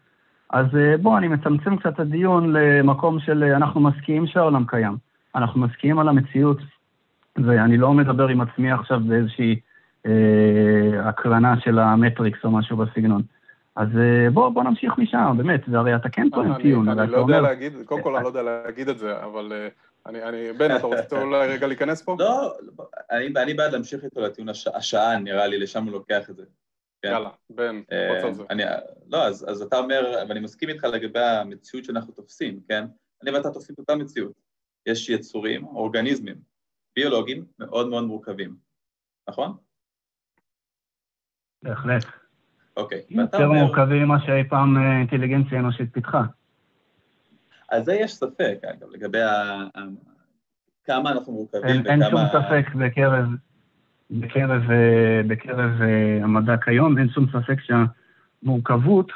אז 0.49 0.65
אה, 0.77 0.97
בוא, 0.97 1.17
אני 1.17 1.27
מצמצם 1.27 1.77
קצת 1.77 1.93
את 1.93 1.99
הדיון 1.99 2.53
למקום 2.53 3.19
של 3.19 3.43
אנחנו 3.43 3.81
מסכימים 3.81 4.27
שהעולם 4.27 4.63
קיים. 4.67 4.95
אנחנו 5.35 5.61
מסכימים 5.61 5.99
על 5.99 6.09
המציאות, 6.09 6.57
ואני 7.37 7.77
לא 7.77 7.93
מדבר 7.93 8.27
עם 8.27 8.41
עצמי 8.41 8.71
עכשיו 8.71 8.99
באיזושהי 9.07 9.59
אה, 10.05 11.09
הקרנה 11.09 11.55
של 11.59 11.79
המטריקס 11.79 12.39
או 12.43 12.51
משהו 12.51 12.77
בסגנון. 12.77 13.21
אז 13.75 13.87
אה, 13.97 14.29
בוא, 14.33 14.49
בוא 14.49 14.63
נמשיך 14.63 14.97
משם, 14.97 15.33
באמת, 15.37 15.61
והרי 15.71 15.95
אתה 15.95 16.09
כן 16.09 16.29
טוען 16.29 16.51
אני, 16.51 16.63
טיעון, 16.63 16.89
אני 16.89 17.01
אבל 17.01 17.09
לא 17.09 17.17
יודע 17.17 17.37
אומר, 17.37 17.41
להגיד, 17.41 17.73
קודם 17.85 18.01
כל 18.01 18.15
אני 18.15 18.23
לא 18.23 18.27
יודע 18.27 18.41
להגיד 18.41 18.89
את 18.89 18.97
זה, 18.97 19.23
אבל 19.23 19.53
אה, 19.53 19.67
אני, 20.05 20.23
אני, 20.23 20.53
בן, 20.53 20.75
אתה 20.75 20.87
רוצה 20.87 21.21
אולי 21.21 21.47
רגע 21.47 21.67
להיכנס 21.67 22.01
פה? 22.01 22.15
לא, 22.19 22.53
אני, 23.11 23.27
אני 23.27 23.53
בעד 23.53 23.73
להמשיך 23.73 24.03
איתו 24.03 24.21
לטיעון 24.21 24.49
הש, 24.49 24.67
השעה, 24.67 25.19
נראה 25.19 25.47
לי, 25.47 25.59
לשם 25.59 25.83
הוא 25.83 25.91
לוקח 25.91 26.29
את 26.29 26.35
זה. 26.35 26.43
כן. 27.01 27.09
יאללה, 27.09 27.29
בן, 27.49 27.81
אה, 27.91 28.15
רוצה 28.15 28.27
על 28.27 28.33
זה. 28.33 28.43
אני, 28.49 28.63
לא, 29.07 29.23
אז, 29.23 29.45
אז 29.49 29.61
אתה 29.61 29.77
אומר, 29.77 30.23
ואני 30.29 30.39
מסכים 30.39 30.69
איתך 30.69 30.83
לגבי 30.83 31.19
המציאות 31.19 31.85
שאנחנו 31.85 32.13
תופסים, 32.13 32.59
כן? 32.69 32.85
אני 33.23 33.31
ואתה 33.31 33.49
תופסים 33.49 33.73
את 33.73 33.79
אותה 33.79 33.95
מציאות. 33.95 34.33
יש 34.85 35.09
יצורים, 35.09 35.65
אורגניזמים, 35.65 36.35
ביולוגיים 36.95 37.45
מאוד 37.59 37.89
מאוד 37.89 38.03
מורכבים, 38.03 38.55
נכון? 39.29 39.53
בהחלט. 41.63 42.05
אוקיי. 42.77 43.01
יותר 43.09 43.45
אומר, 43.45 43.63
מורכבים 43.63 44.03
ממה 44.03 44.19
שאי 44.25 44.43
פעם 44.49 44.77
אה, 44.77 44.99
אינטליגנציה 44.99 45.59
אנושית 45.59 45.93
פיתחה. 45.93 46.23
על 47.69 47.83
זה 47.83 47.93
יש 47.93 48.13
ספק, 48.13 48.57
אגב, 48.63 48.89
לגבי 48.91 49.21
ה... 49.21 49.63
כמה 50.83 51.11
אנחנו 51.11 51.33
מורכבים 51.33 51.63
אין, 51.63 51.87
אין 51.87 52.03
וכמה... 52.03 52.09
שום 52.09 52.41
ספק 52.41 52.75
בקרב, 52.75 53.25
בקרב, 54.11 54.71
אה, 54.71 55.21
בקרב 55.27 55.81
אה, 55.81 56.23
המדע 56.23 56.57
כיום, 56.57 56.97
אין 56.97 57.09
שום 57.09 57.25
ספק 57.29 57.57
שהמורכבות, 57.61 59.11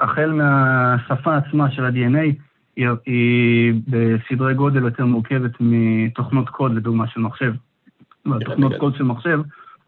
החל 0.00 0.30
מהשפה 0.30 1.36
עצמה 1.36 1.70
של 1.70 1.84
ה-DNA, 1.84 2.32
היא, 2.76 2.86
היא 3.06 3.72
בסדרי 3.88 4.54
גודל 4.54 4.82
יותר 4.82 5.04
מורכבת 5.04 5.50
מתוכנות 5.60 6.48
קוד, 6.48 6.74
לדוגמה, 6.74 7.08
של 7.08 7.20
מחשב. 7.20 7.52
תוכנות 8.22 8.40
בגלל- 8.70 8.78
קוד 8.78 8.94
של 8.96 9.02
מחשב, 9.04 9.40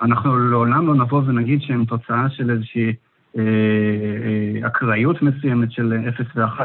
אנחנו 0.03 0.39
לעולם 0.39 0.87
לא 0.87 0.95
נבוא 0.95 1.23
ונגיד 1.27 1.63
שהן 1.63 1.85
תוצאה 1.85 2.31
של 2.31 2.51
איזושהי 2.51 2.93
אה, 3.39 3.43
אה, 3.43 4.67
אקראיות 4.67 5.23
מסוימת 5.23 5.73
של 5.73 5.93
0 6.09 6.27
ו-1. 6.37 6.61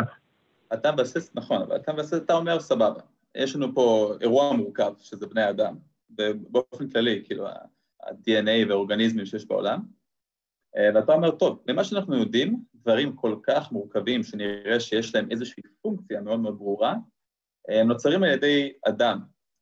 אתה 0.73 0.91
מבסס, 0.91 1.31
נכון, 1.35 1.61
אבל 1.61 1.75
אתה 1.75 1.93
מבסס, 1.93 2.13
אתה 2.13 2.33
אומר, 2.33 2.59
סבבה, 2.59 2.99
יש 3.37 3.55
לנו 3.55 3.75
פה 3.75 4.13
אירוע 4.21 4.53
מורכב, 4.53 4.91
שזה 4.99 5.27
בני 5.27 5.49
אדם, 5.49 5.73
ובאופן 6.19 6.89
כללי, 6.89 7.21
כאילו, 7.25 7.47
ה-DNA 7.47 8.67
והאורגניזמים 8.69 9.25
שיש 9.25 9.47
בעולם, 9.47 9.79
ואתה 10.75 11.13
אומר, 11.13 11.31
טוב, 11.31 11.63
ממה 11.67 11.83
שאנחנו 11.83 12.17
יודעים, 12.17 12.63
דברים 12.75 13.15
כל 13.15 13.35
כך 13.43 13.71
מורכבים, 13.71 14.23
שנראה 14.23 14.79
שיש 14.79 15.15
להם 15.15 15.27
איזושהי 15.31 15.63
פונקציה 15.81 16.21
מאוד 16.21 16.39
מאוד 16.39 16.57
ברורה, 16.57 16.95
אה, 17.69 17.81
הם 17.81 17.87
נוצרים 17.87 18.23
על 18.23 18.29
ידי 18.29 18.73
אדם, 18.87 19.19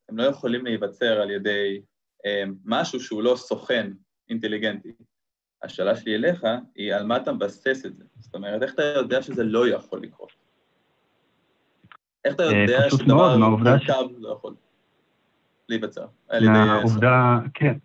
הם 0.08 0.16
לא 0.16 0.22
יכולים 0.22 0.64
להיווצר 0.64 1.20
על 1.20 1.30
ידי 1.30 1.80
אה, 2.26 2.44
משהו 2.64 3.00
שהוא 3.00 3.22
לא 3.22 3.36
סוכן 3.36 3.92
אינטליגנטי. 4.28 4.92
השאלה 5.62 5.96
שלי 5.96 6.14
אליך 6.14 6.46
היא 6.74 6.94
על 6.94 7.06
מה 7.06 7.16
אתה 7.16 7.32
מבסס 7.32 7.86
את 7.86 7.96
זה. 7.96 8.04
זאת 8.18 8.34
אומרת, 8.34 8.62
איך 8.62 8.74
אתה 8.74 8.82
יודע 8.82 9.22
שזה 9.22 9.44
לא 9.44 9.68
יכול 9.68 10.02
לקרות? 10.02 10.32
איך 12.24 12.34
אתה 12.34 12.42
אה, 12.42 12.62
יודע 12.62 12.90
שדבר 12.90 13.36
מורכב 13.36 14.04
לא 14.18 14.32
יכול 14.32 14.54
להיווצר? 15.68 16.06
על 16.28 16.42
ידי... 16.42 16.52
מהעובדה, 16.52 17.38
כן. 17.54 17.78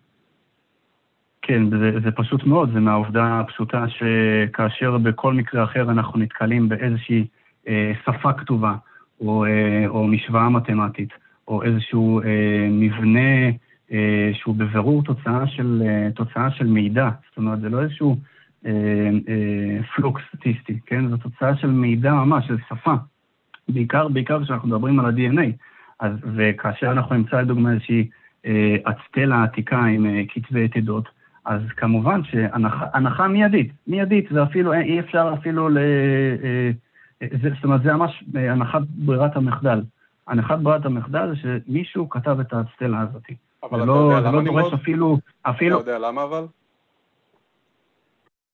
כן, 1.46 1.70
זה, 1.70 2.00
זה 2.04 2.10
פשוט 2.10 2.44
מאוד, 2.44 2.70
זה 2.72 2.80
מהעובדה 2.80 3.40
הפשוטה 3.40 3.84
שכאשר 3.88 4.98
בכל 4.98 5.34
מקרה 5.34 5.64
אחר 5.64 5.90
אנחנו 5.90 6.18
נתקלים 6.18 6.68
באיזושהי 6.68 7.26
אה, 7.68 7.92
שפה 8.04 8.32
כתובה, 8.32 8.74
או, 9.20 9.44
אה, 9.44 9.84
או 9.88 10.06
משוואה 10.06 10.48
מתמטית, 10.48 11.08
או 11.48 11.62
איזשהו 11.62 12.20
אה, 12.20 12.68
מבנה 12.70 13.50
אה, 13.92 14.30
שהוא 14.34 14.56
בבירור 14.56 15.02
תוצאה 15.02 15.46
של, 15.46 15.82
אה, 15.86 16.08
תוצאה 16.14 16.50
של 16.50 16.66
מידע. 16.66 17.10
זאת 17.28 17.36
אומרת, 17.36 17.60
זה 17.60 17.68
לא 17.68 17.82
איזשהו 17.82 18.16
אה, 18.66 18.72
אה, 19.28 19.82
פלוק 19.96 20.20
סטטיסטי, 20.28 20.78
כן? 20.86 21.08
זו 21.08 21.16
תוצאה 21.16 21.56
של 21.56 21.70
מידע 21.70 22.12
ממש, 22.12 22.46
של 22.46 22.56
שפה. 22.68 22.94
בעיקר, 23.68 24.08
בעיקר 24.08 24.44
כשאנחנו 24.44 24.68
מדברים 24.68 25.00
על 25.00 25.06
ה-DNA. 25.06 25.52
אז, 26.00 26.12
וכאשר 26.36 26.92
אנחנו 26.92 27.16
נמצא 27.16 27.40
לדוגמה 27.40 27.72
איזושהי 27.72 28.08
אה, 28.46 28.76
אצטלה 28.82 29.42
עתיקה 29.44 29.84
עם 29.84 30.06
אה, 30.06 30.22
כתבי 30.28 30.64
יתדות, 30.64 31.15
אז 31.46 31.60
כמובן 31.76 32.24
שהנחה 32.24 33.28
מיידית, 33.28 33.72
מיידית, 33.86 34.32
ואפילו 34.32 34.72
אי 34.72 35.00
אפשר 35.00 35.34
אפילו 35.40 35.68
ל... 35.68 35.78
אה, 35.78 36.70
אה, 37.22 37.28
זה, 37.42 37.48
זאת 37.54 37.64
אומרת, 37.64 37.82
זה 37.82 37.92
ממש 37.92 38.24
הנחת 38.34 38.82
ברירת 38.88 39.36
המחדל. 39.36 39.82
הנחת 40.26 40.58
ברירת 40.58 40.84
המחדל 40.84 41.28
זה 41.28 41.36
שמישהו 41.36 42.08
כתב 42.08 42.36
את 42.40 42.52
הסטלה 42.52 43.00
הזאת. 43.00 43.22
אבל 43.62 43.78
אתה 43.78 43.86
לא, 43.86 43.92
יודע 43.92 44.20
למה 44.20 44.30
נמרוד? 44.30 44.44
זה 44.44 44.52
לא 44.52 44.60
דורש 44.62 44.72
אפילו, 44.74 45.18
אפילו... 45.42 45.80
אתה 45.80 45.90
יודע 45.90 45.98
למה 45.98 46.22
אבל? 46.22 46.46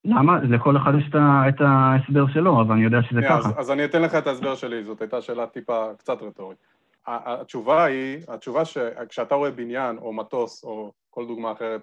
למה? 0.05 0.39
לכל 0.43 0.77
אחד 0.77 0.93
יש 0.99 1.11
את 1.49 1.61
ההסבר 1.61 2.27
שלו, 2.33 2.61
אבל 2.61 2.75
אני 2.75 2.85
יודע 2.85 3.03
שזה 3.03 3.21
ככה. 3.23 3.39
אז, 3.39 3.53
אז 3.57 3.71
אני 3.71 3.85
אתן 3.85 4.03
לך 4.03 4.15
את 4.15 4.27
ההסבר 4.27 4.55
שלי, 4.55 4.85
זאת 4.85 5.01
הייתה 5.01 5.21
שאלה 5.21 5.47
טיפה 5.47 5.87
קצת 5.99 6.23
רטורית. 6.23 6.59
התשובה 7.07 7.85
היא, 7.85 8.19
התשובה 8.29 8.65
שכשאתה 8.65 9.35
רואה 9.35 9.51
בניין 9.51 9.99
או 9.99 10.13
מטוס 10.13 10.65
או 10.65 10.93
כל 11.11 11.27
דוגמה 11.27 11.53
אחרת, 11.53 11.81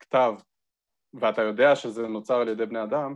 כתב, 0.00 0.34
ואתה 1.14 1.42
יודע 1.42 1.76
שזה 1.76 2.08
נוצר 2.08 2.34
על 2.34 2.48
ידי 2.48 2.66
בני 2.66 2.82
אדם, 2.82 3.14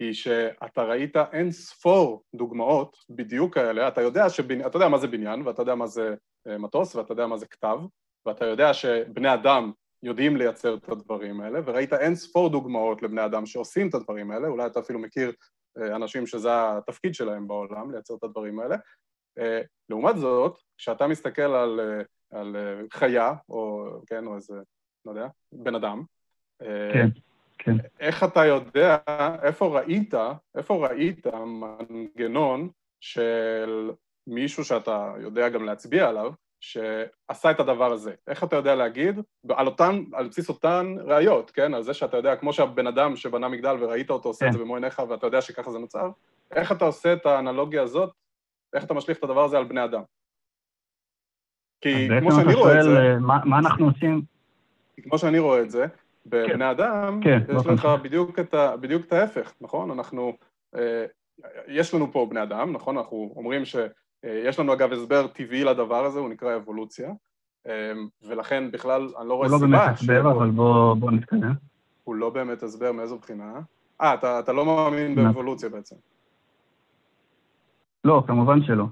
היא 0.00 0.12
שאתה 0.12 0.82
ראית 0.82 1.16
אין 1.16 1.52
ספור 1.52 2.24
דוגמאות 2.34 2.96
בדיוק 3.10 3.54
כאלה, 3.54 3.88
אתה 3.88 4.02
יודע, 4.02 4.30
שבני, 4.30 4.66
אתה 4.66 4.76
יודע 4.76 4.88
מה 4.88 4.98
זה 4.98 5.06
בניין, 5.06 5.46
ואתה 5.46 5.62
יודע 5.62 5.74
מה 5.74 5.86
זה 5.86 6.14
אה, 6.48 6.58
מטוס, 6.58 6.94
ואתה 6.94 7.12
יודע 7.12 7.26
מה 7.26 7.36
זה 7.36 7.46
כתב, 7.46 7.78
ואתה 8.26 8.44
יודע 8.44 8.74
שבני 8.74 9.34
אדם 9.34 9.72
יודעים 10.02 10.36
לייצר 10.36 10.74
את 10.74 10.88
הדברים 10.88 11.40
האלה, 11.40 11.60
וראית 11.64 11.92
אין 11.92 12.14
ספור 12.14 12.50
דוגמאות 12.50 13.02
לבני 13.02 13.24
אדם 13.24 13.46
שעושים 13.46 13.88
את 13.88 13.94
הדברים 13.94 14.30
האלה, 14.30 14.48
אולי 14.48 14.66
אתה 14.66 14.80
אפילו 14.80 14.98
מכיר 14.98 15.32
אה, 15.78 15.96
אנשים 15.96 16.26
שזה 16.26 16.50
התפקיד 16.52 17.14
שלהם 17.14 17.48
בעולם, 17.48 17.90
לייצר 17.90 18.14
את 18.14 18.24
הדברים 18.24 18.60
האלה. 18.60 18.76
אה, 19.38 19.60
לעומת 19.88 20.16
זאת, 20.16 20.58
כשאתה 20.76 21.06
מסתכל 21.06 21.42
על, 21.42 21.80
על 22.30 22.56
חיה, 22.92 23.34
או 23.48 23.86
כן, 24.06 24.26
או 24.26 24.36
איזה, 24.36 24.54
לא 25.04 25.10
יודע, 25.10 25.26
בן 25.52 25.74
אדם, 25.74 26.02
כן. 26.92 27.08
כן. 27.58 27.76
איך 28.00 28.24
אתה 28.24 28.44
יודע, 28.44 28.96
איפה 29.42 29.78
ראית, 29.78 30.14
איפה 30.54 30.86
ראית 30.88 31.26
מנגנון 31.26 32.68
של 33.00 33.90
מישהו 34.26 34.64
שאתה 34.64 35.14
יודע 35.20 35.48
גם 35.48 35.64
להצביע 35.64 36.08
עליו, 36.08 36.32
שעשה 36.60 37.50
את 37.50 37.60
הדבר 37.60 37.92
הזה? 37.92 38.14
איך 38.26 38.44
אתה 38.44 38.56
יודע 38.56 38.74
להגיד, 38.74 39.20
על 39.48 39.66
אותן, 39.66 40.02
על 40.12 40.28
בסיס 40.28 40.48
אותן 40.48 40.94
ראיות, 41.04 41.50
כן? 41.50 41.74
על 41.74 41.82
זה 41.82 41.94
שאתה 41.94 42.16
יודע, 42.16 42.36
כמו 42.36 42.52
שהבן 42.52 42.86
אדם 42.86 43.16
שבנה 43.16 43.48
מגדל 43.48 43.76
וראית 43.80 44.10
אותו 44.10 44.28
עושה 44.28 44.44
כן. 44.44 44.46
את 44.46 44.52
זה 44.52 44.58
במו 44.58 44.74
עיניך 44.74 45.02
ואתה 45.08 45.26
יודע 45.26 45.40
שככה 45.40 45.70
זה 45.70 45.78
נוצר, 45.78 46.10
איך 46.50 46.72
אתה 46.72 46.84
עושה 46.84 47.12
את 47.12 47.26
האנלוגיה 47.26 47.82
הזאת, 47.82 48.10
איך 48.74 48.84
אתה 48.84 48.94
משליך 48.94 49.18
את 49.18 49.24
הדבר 49.24 49.44
הזה 49.44 49.58
על 49.58 49.64
בני 49.64 49.84
אדם? 49.84 50.02
כי 51.80 52.08
כמו 52.20 52.32
שאני 52.32 52.54
רואה 52.54 52.78
את 52.78 52.84
זה... 52.84 53.16
מה, 53.20 53.38
מה 53.44 53.58
אנחנו 53.58 53.86
עושים? 53.86 54.22
כמו 55.02 55.18
שאני 55.18 55.38
רואה 55.38 55.60
את 55.60 55.70
זה, 55.70 55.86
בבני 56.26 56.48
כן. 56.48 56.62
אדם, 56.62 57.20
כן, 57.22 57.38
יש 57.56 57.66
לך 57.66 57.88
בדיוק 58.02 58.38
את, 58.38 58.54
ה, 58.54 58.76
בדיוק 58.76 59.06
את 59.06 59.12
ההפך, 59.12 59.52
נכון? 59.60 59.90
אנחנו, 59.90 60.32
אה, 60.76 61.04
יש 61.68 61.94
לנו 61.94 62.12
פה 62.12 62.26
בני 62.30 62.42
אדם, 62.42 62.72
נכון? 62.72 62.96
אנחנו 62.96 63.32
אומרים 63.36 63.64
שיש 63.64 64.58
לנו 64.58 64.72
אגב 64.72 64.92
הסבר 64.92 65.26
טבעי 65.26 65.64
לדבר 65.64 66.04
הזה, 66.04 66.18
הוא 66.18 66.28
נקרא 66.28 66.56
אבולוציה, 66.56 67.10
אה, 67.66 67.92
ולכן 68.28 68.70
בכלל 68.70 69.08
אני 69.20 69.28
לא 69.28 69.34
רואה 69.34 69.48
סיבה... 69.48 69.58
הוא 69.58 69.72
לא 69.72 69.78
באמת 69.78 69.90
הסבר, 69.98 70.30
אבל 70.30 70.50
בוא, 70.50 70.94
בוא 70.94 71.10
נתקדם. 71.10 71.52
הוא 72.04 72.14
לא 72.14 72.30
באמת 72.30 72.62
הסבר 72.62 72.92
מאיזו 72.92 73.18
בחינה? 73.18 73.60
אה, 74.00 74.14
אתה, 74.14 74.38
אתה 74.38 74.52
לא 74.52 74.66
מאמין 74.66 75.14
באבולוציה 75.14 75.68
בעצם. 75.68 75.96
לא, 78.04 78.22
כמובן 78.26 78.62
שלא. 78.62 78.84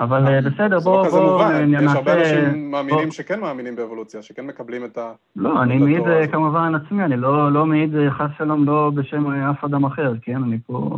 אבל 0.00 0.26
אה, 0.26 0.40
בסדר, 0.40 0.78
בוא... 0.78 0.80
זה 0.80 0.90
לא 0.90 1.06
כזה 1.06 1.20
מובן, 1.20 1.74
יש 1.74 1.92
הרבה 1.94 2.14
אנשים 2.14 2.70
מאמינים 2.70 3.10
שכן 3.10 3.40
מאמינים 3.40 3.76
באבולוציה, 3.76 4.22
שכן 4.22 4.46
מקבלים 4.46 4.84
את 4.84 4.98
ה... 4.98 5.12
לא, 5.36 5.62
אני 5.62 5.78
מעיד 5.78 6.08
אה, 6.08 6.26
כמובן 6.26 6.72
עצמי, 6.74 7.04
אני 7.04 7.16
לא, 7.16 7.52
לא 7.52 7.66
מעיד 7.66 7.96
אה, 7.96 8.10
חס 8.10 8.30
שלום 8.38 8.64
לא 8.64 8.90
בשם 8.94 9.32
אף 9.32 9.64
אדם 9.64 9.84
אחר, 9.84 10.12
כן? 10.22 10.36
אני 10.36 10.58
פה... 10.66 10.90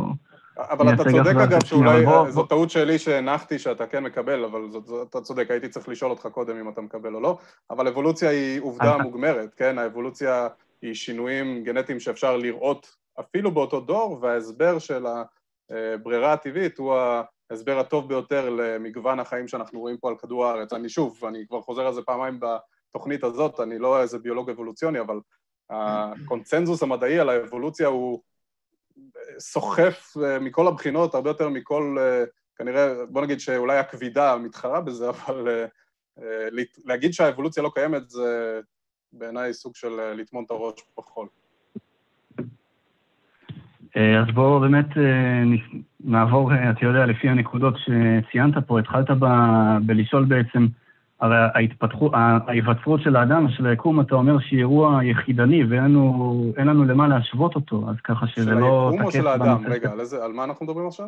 אבל 0.57 0.93
אתה 0.93 1.03
צודק 1.03 1.35
אגב 1.35 1.65
שאולי, 1.65 2.05
זו 2.29 2.43
טעות 2.43 2.69
שלי 2.69 2.99
שהנחתי 2.99 3.59
שאתה 3.59 3.85
כן 3.85 4.03
מקבל, 4.03 4.43
אבל 4.43 4.61
אתה 5.09 5.21
צודק, 5.21 5.51
הייתי 5.51 5.67
צריך 5.67 5.89
לשאול 5.89 6.11
אותך 6.11 6.27
קודם 6.27 6.57
אם 6.57 6.69
אתה 6.69 6.81
מקבל 6.81 7.15
או 7.15 7.19
לא, 7.19 7.37
אבל 7.69 7.87
אבולוציה 7.87 8.29
היא 8.29 8.61
עובדה 8.61 8.97
מוגמרת, 8.97 9.53
כן? 9.57 9.77
האבולוציה 9.77 10.47
היא 10.81 10.93
שינויים 10.93 11.63
גנטיים 11.63 11.99
שאפשר 11.99 12.37
לראות 12.37 12.95
אפילו 13.19 13.51
באותו 13.51 13.79
דור, 13.79 14.19
וההסבר 14.21 14.79
של 14.79 15.05
הברירה 15.69 16.33
הטבעית 16.33 16.77
הוא 16.77 16.95
ההסבר 17.51 17.79
הטוב 17.79 18.07
ביותר 18.07 18.49
למגוון 18.49 19.19
החיים 19.19 19.47
שאנחנו 19.47 19.79
רואים 19.79 19.97
פה 19.97 20.09
על 20.09 20.15
כדור 20.17 20.45
הארץ. 20.45 20.73
אני 20.73 20.89
שוב, 20.89 21.25
אני 21.25 21.47
כבר 21.47 21.61
חוזר 21.61 21.87
על 21.87 21.93
זה 21.93 22.01
פעמיים 22.01 22.39
בתוכנית 22.39 23.23
הזאת, 23.23 23.59
אני 23.59 23.79
לא 23.79 24.01
איזה 24.01 24.19
ביולוג 24.19 24.49
אבולוציוני, 24.49 24.99
אבל 24.99 25.19
הקונצנזוס 25.69 26.83
המדעי 26.83 27.19
על 27.19 27.29
האבולוציה 27.29 27.87
הוא 27.87 28.21
סוחף 29.39 30.13
אה, 30.23 30.39
מכל 30.39 30.67
הבחינות, 30.67 31.15
הרבה 31.15 31.29
יותר 31.29 31.49
מכל, 31.49 31.95
אה, 31.99 32.23
כנראה, 32.55 33.05
בוא 33.09 33.21
נגיד 33.21 33.39
שאולי 33.39 33.77
הכבידה 33.77 34.37
מתחרה 34.37 34.81
בזה, 34.81 35.09
אבל 35.13 35.47
אה, 36.21 36.47
להגיד 36.85 37.13
שהאבולוציה 37.13 37.63
לא 37.63 37.71
קיימת 37.75 38.09
זה 38.09 38.59
בעיניי 39.13 39.53
סוג 39.53 39.75
של 39.75 40.13
לטמון 40.13 40.43
את 40.43 40.51
הראש 40.51 40.81
בחול. 40.97 41.27
אז 43.95 44.35
בואו 44.35 44.59
באמת 44.59 44.85
נעבור, 46.05 46.53
אה, 46.53 46.69
אתה 46.69 46.85
יודע, 46.85 47.05
לפי 47.05 47.29
הנקודות 47.29 47.73
שציינת 47.77 48.57
פה, 48.67 48.79
התחלת 48.79 49.09
ב, 49.19 49.25
בלשאול 49.85 50.25
בעצם, 50.25 50.67
הרי 51.19 51.35
ההתפתחות, 51.53 52.11
ההיווצרות 52.47 53.01
של 53.01 53.15
האדם, 53.15 53.49
של 53.49 53.65
היקום, 53.65 54.01
אתה 54.01 54.15
אומר 54.15 54.39
שהיא 54.39 54.59
אירוע 54.59 55.03
יחידני 55.03 55.63
ואין 55.63 55.83
לנו, 55.83 56.53
לנו 56.57 56.83
למה 56.83 57.07
להשוות 57.07 57.55
אותו, 57.55 57.85
אז 57.89 57.95
ככה 58.03 58.27
שזה 58.27 58.51
לא... 58.51 58.89
של 58.91 58.93
היקום 58.93 59.05
או 59.05 59.11
של 59.11 59.27
האדם? 59.27 59.63
רגע, 59.67 59.91
על, 59.91 59.99
איזה, 59.99 60.25
על 60.25 60.31
מה 60.31 60.43
אנחנו 60.43 60.65
מדברים 60.65 60.87
עכשיו? 60.87 61.07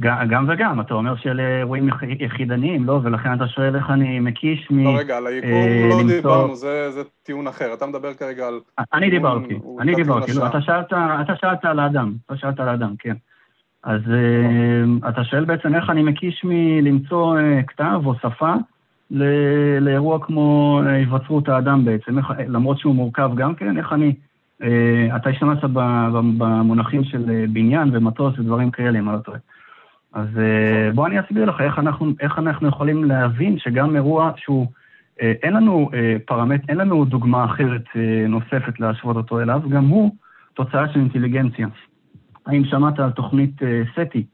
גם 0.00 0.46
וגם, 0.48 0.80
אתה 0.80 0.94
אומר 0.94 1.16
שאלה 1.16 1.58
אירועים 1.58 1.88
יחידניים, 2.18 2.84
לא? 2.84 3.00
ולכן 3.02 3.34
אתה 3.34 3.48
שואל 3.48 3.76
איך 3.76 3.90
אני 3.90 4.20
מקיש 4.20 4.70
מ... 4.70 4.84
לא, 4.84 4.98
רגע, 4.98 5.16
על 5.16 5.26
היקום 5.26 5.50
אה, 5.50 5.88
לא 5.90 6.02
דיברנו, 6.06 6.56
זה, 6.56 6.90
זה 6.90 7.02
טיעון 7.22 7.46
אחר. 7.46 7.74
אתה 7.74 7.86
מדבר 7.86 8.14
כרגע 8.14 8.46
על... 8.46 8.60
אני 8.92 9.10
דיברתי, 9.10 9.58
אני 9.80 9.94
דיברתי, 9.94 10.32
לא, 10.32 10.46
אתה 10.46 10.60
שאלת, 10.60 10.86
אתה 11.20 11.32
שאלת 11.40 11.64
על 11.64 11.78
האדם, 11.78 12.14
אתה 12.26 12.36
שאלת 12.36 12.60
על 12.60 12.68
האדם, 12.68 12.94
כן. 12.98 13.14
אז 13.84 14.00
אה, 14.10 15.08
אתה 15.08 15.24
שואל 15.24 15.44
בעצם 15.44 15.74
איך 15.74 15.90
אני 15.90 16.02
מקיש 16.02 16.40
מלמצוא 16.44 17.38
אה, 17.38 17.62
כתב 17.62 18.00
או 18.04 18.14
שפה 18.14 18.54
לאירוע 19.80 20.18
כמו 20.26 20.80
היווצרות 20.86 21.48
האדם 21.48 21.84
בעצם, 21.84 22.18
איך, 22.18 22.32
למרות 22.48 22.78
שהוא 22.78 22.94
מורכב 22.94 23.30
גם 23.36 23.54
כן, 23.54 23.78
איך 23.78 23.92
אני... 23.92 24.14
אתה 25.16 25.30
השתמשת 25.30 25.64
במונחים 26.38 27.04
של 27.04 27.44
בניין 27.52 27.90
ומטוס 27.92 28.38
ודברים 28.38 28.70
כאלה, 28.70 28.98
אם 28.98 29.08
אני 29.08 29.16
לא 29.16 29.20
טועה. 29.20 29.38
אז 30.12 30.28
אה, 30.38 30.90
בוא 30.94 31.06
אני 31.06 31.20
אסביר 31.20 31.44
לך 31.44 31.60
איך 31.60 31.78
אנחנו, 31.78 32.12
איך 32.20 32.38
אנחנו 32.38 32.68
יכולים 32.68 33.04
להבין 33.04 33.58
שגם 33.58 33.96
אירוע 33.96 34.30
שהוא, 34.36 34.66
אה, 35.22 35.32
אין 35.42 35.52
לנו 35.52 35.90
אה, 35.94 36.16
פרמט, 36.26 36.60
אין 36.68 36.76
לנו 36.76 37.04
דוגמה 37.04 37.44
אחרת 37.44 37.84
נוספת 38.28 38.80
להשוות 38.80 39.16
אותו 39.16 39.40
אליו, 39.40 39.62
גם 39.68 39.86
הוא 39.86 40.14
תוצאה 40.54 40.88
של 40.88 41.00
אינטליגנציה. 41.00 41.66
האם 42.48 42.64
שמעת 42.64 42.98
על 42.98 43.10
תוכנית 43.10 43.54
סטי? 43.92 44.26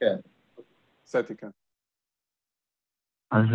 כן, 0.00 0.16
סטי, 1.06 1.34
כן. 1.36 1.48
אז 3.30 3.46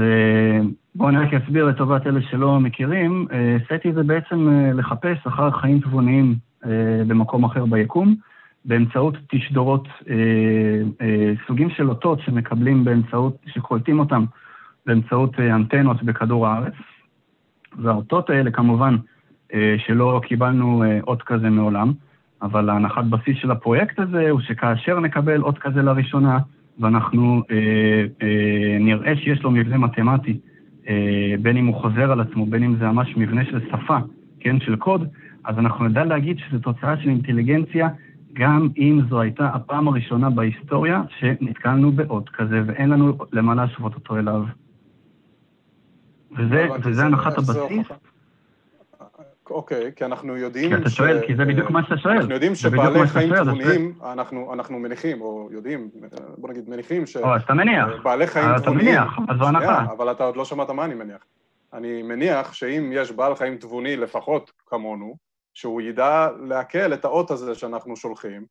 בואו 0.96 1.10
אני 1.10 1.18
רק 1.18 1.34
אסביר 1.34 1.66
לטובת 1.66 2.08
אלה 2.08 2.20
שלא 2.22 2.60
מכירים. 2.60 3.28
סטי 3.66 3.94
זה 3.94 4.04
בעצם 4.04 4.50
לחפש 4.74 5.28
אחר 5.28 5.52
חיים 5.52 5.80
תבוניים 5.80 6.36
במקום 7.08 7.44
אחר 7.44 7.66
ביקום. 7.66 8.16
באמצעות 8.66 9.14
תשדורות, 9.30 9.88
אה, 10.10 10.16
אה, 11.02 11.34
סוגים 11.48 11.70
של 11.70 11.90
אותות 11.90 12.20
שמקבלים 12.20 12.84
באמצעות, 12.84 13.38
שקולטים 13.48 14.00
אותם 14.00 14.26
באמצעות 14.86 15.40
אה, 15.40 15.56
אנטנות 15.56 16.04
בכדור 16.04 16.48
הארץ. 16.48 16.74
והאותות 17.78 18.30
האלה 18.30 18.52
כמובן 18.52 18.96
אה, 19.54 19.76
שלא 19.78 20.22
קיבלנו 20.24 20.84
אה, 20.84 21.00
אות 21.08 21.22
כזה 21.22 21.50
מעולם, 21.50 21.94
אבל 22.42 22.70
ההנחת 22.70 23.04
בסיס 23.04 23.38
של 23.42 23.52
הפרויקט 23.52 24.00
הזה 24.00 24.30
הוא 24.30 24.42
שכאשר 24.42 25.00
נקבל 25.00 25.42
אות 25.42 25.58
כזה 25.58 25.82
לראשונה, 25.82 26.40
ואנחנו 26.80 27.44
אה, 27.52 27.56
אה, 28.22 28.78
נראה 28.80 29.18
שיש 29.18 29.44
לו 29.44 29.52
מבנה 29.52 29.78
מתמטי, 29.78 30.40
אה, 30.88 31.36
בין 31.42 31.58
אם 31.58 31.66
הוא 31.66 31.76
חוזר 31.76 32.12
על 32.12 32.22
עצמו, 32.22 32.46
בין 32.46 32.64
אם 32.64 32.76
זה 32.76 32.88
ממש 32.88 33.18
מבנה 33.18 33.46
של 33.46 33.60
שפה, 33.72 33.98
כן, 34.40 34.60
של 34.60 34.76
קוד, 34.76 35.08
אז 35.44 35.60
אנחנו 35.60 35.86
נדע 35.86 36.06
להגיד 36.06 36.38
שזו 36.40 36.60
תוצאה 36.60 36.98
של 36.98 37.10
אינטליגנציה 37.10 37.90
גם 38.34 38.70
אם 38.78 39.02
זו 39.10 39.22
הייתה 39.22 39.48
הפעם 39.48 39.88
הראשונה 39.88 40.30
בהיסטוריה 40.30 41.02
שנתקלנו 41.20 41.92
באות 41.92 42.30
כזה, 42.30 42.62
ואין 42.66 42.90
לנו 42.90 43.18
למה 43.34 43.56
להשוות 43.56 43.96
אותו 43.96 44.18
אליו. 44.18 44.44
וזה, 46.38 46.68
וזה 46.84 47.06
הנחת 47.06 47.38
הבסיס. 47.38 47.88
אוקיי, 49.50 49.92
כי 49.96 50.06
אנחנו 50.06 50.38
יודעים... 50.38 50.70
כי 50.70 50.82
אתה 50.82 50.90
שואל, 50.90 51.28
כי 51.28 51.36
זה 51.36 51.46
בדיוק 51.46 51.70
מה 51.70 51.84
שאתה 51.84 51.98
שואל. 51.98 52.18
אנחנו 52.18 52.34
יודעים 52.34 52.56
שבעלי 52.56 53.08
חיים 53.08 53.36
תבוניים, 53.36 53.94
אנחנו 54.54 54.80
מניחים, 54.80 55.22
או 55.22 55.50
יודעים, 55.52 55.90
בוא 56.38 56.50
נגיד 56.50 56.70
מניחים 56.70 57.06
ש... 57.06 57.18
או, 57.18 57.36
אז 57.36 57.42
אתה 57.42 57.54
מניח. 57.54 57.88
בעלי 58.04 58.28
חיים 58.28 58.46
תבוניים... 58.58 58.88
אתה 58.88 59.02
מניח, 59.02 59.30
אז 59.30 59.38
זו 59.38 59.48
הנחה. 59.48 59.86
אבל 59.98 60.12
אתה 60.12 60.24
עוד 60.24 60.38
לא 60.38 60.46
שמעת 60.46 60.70
מה 60.70 60.86
אני 60.86 60.94
מניח. 60.94 61.26
אני 61.74 62.04
מניח 62.04 62.54
שאם 62.54 62.92
יש 62.94 63.12
בעל 63.12 63.36
חיים 63.36 63.58
תבוני 63.58 63.98
לפחות 63.98 64.52
כמונו, 64.66 65.16
שהוא 65.54 65.82
ידע 65.82 66.28
לעכל 66.48 66.94
את 66.94 67.06
האות 67.06 67.32
הזה 67.32 67.56
שאנחנו 67.56 67.96
שולחים, 67.96 68.46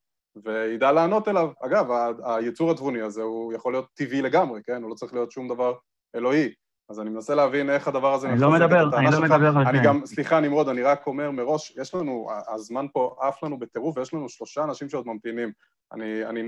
וידע 0.44 0.92
לענות 0.92 1.28
אליו. 1.28 1.50
אגב, 1.62 1.86
היצור 2.24 2.70
התבוני 2.70 3.00
הזה 3.00 3.22
הוא 3.22 3.52
יכול 3.52 3.72
להיות 3.72 3.86
טבעי 3.94 4.22
לגמרי, 4.22 4.60
כן? 4.66 4.82
הוא 4.82 4.90
לא 4.90 4.94
צריך 4.94 5.14
להיות 5.14 5.30
שום 5.30 5.48
דבר 5.48 5.74
אלוהי. 6.16 6.52
אז 6.88 7.00
אני 7.00 7.10
מנסה 7.10 7.34
להבין 7.34 7.70
איך 7.70 7.88
הדבר 7.88 8.14
הזה 8.14 8.28
אני 8.28 8.40
לא 8.40 8.50
מדבר, 8.50 8.98
אני 8.98 9.06
לא 9.12 9.22
מדבר 9.22 9.56
על 9.56 9.64
זה. 9.64 9.70
אני 9.70 9.78
גם, 9.84 10.00
סליחה, 10.06 10.40
נמרוד, 10.40 10.68
אני 10.68 10.82
רק 10.82 11.06
אומר 11.06 11.30
מראש, 11.30 11.76
יש 11.76 11.94
לנו, 11.94 12.28
הזמן 12.54 12.86
פה 12.92 13.16
עף 13.20 13.42
לנו 13.42 13.58
בטירוף, 13.58 13.98
ויש 13.98 14.14
לנו 14.14 14.28
שלושה 14.28 14.64
אנשים 14.64 14.88
שעוד 14.88 15.06
ממתינים. 15.06 15.52
אני, 15.92 16.26
אני 16.26 16.42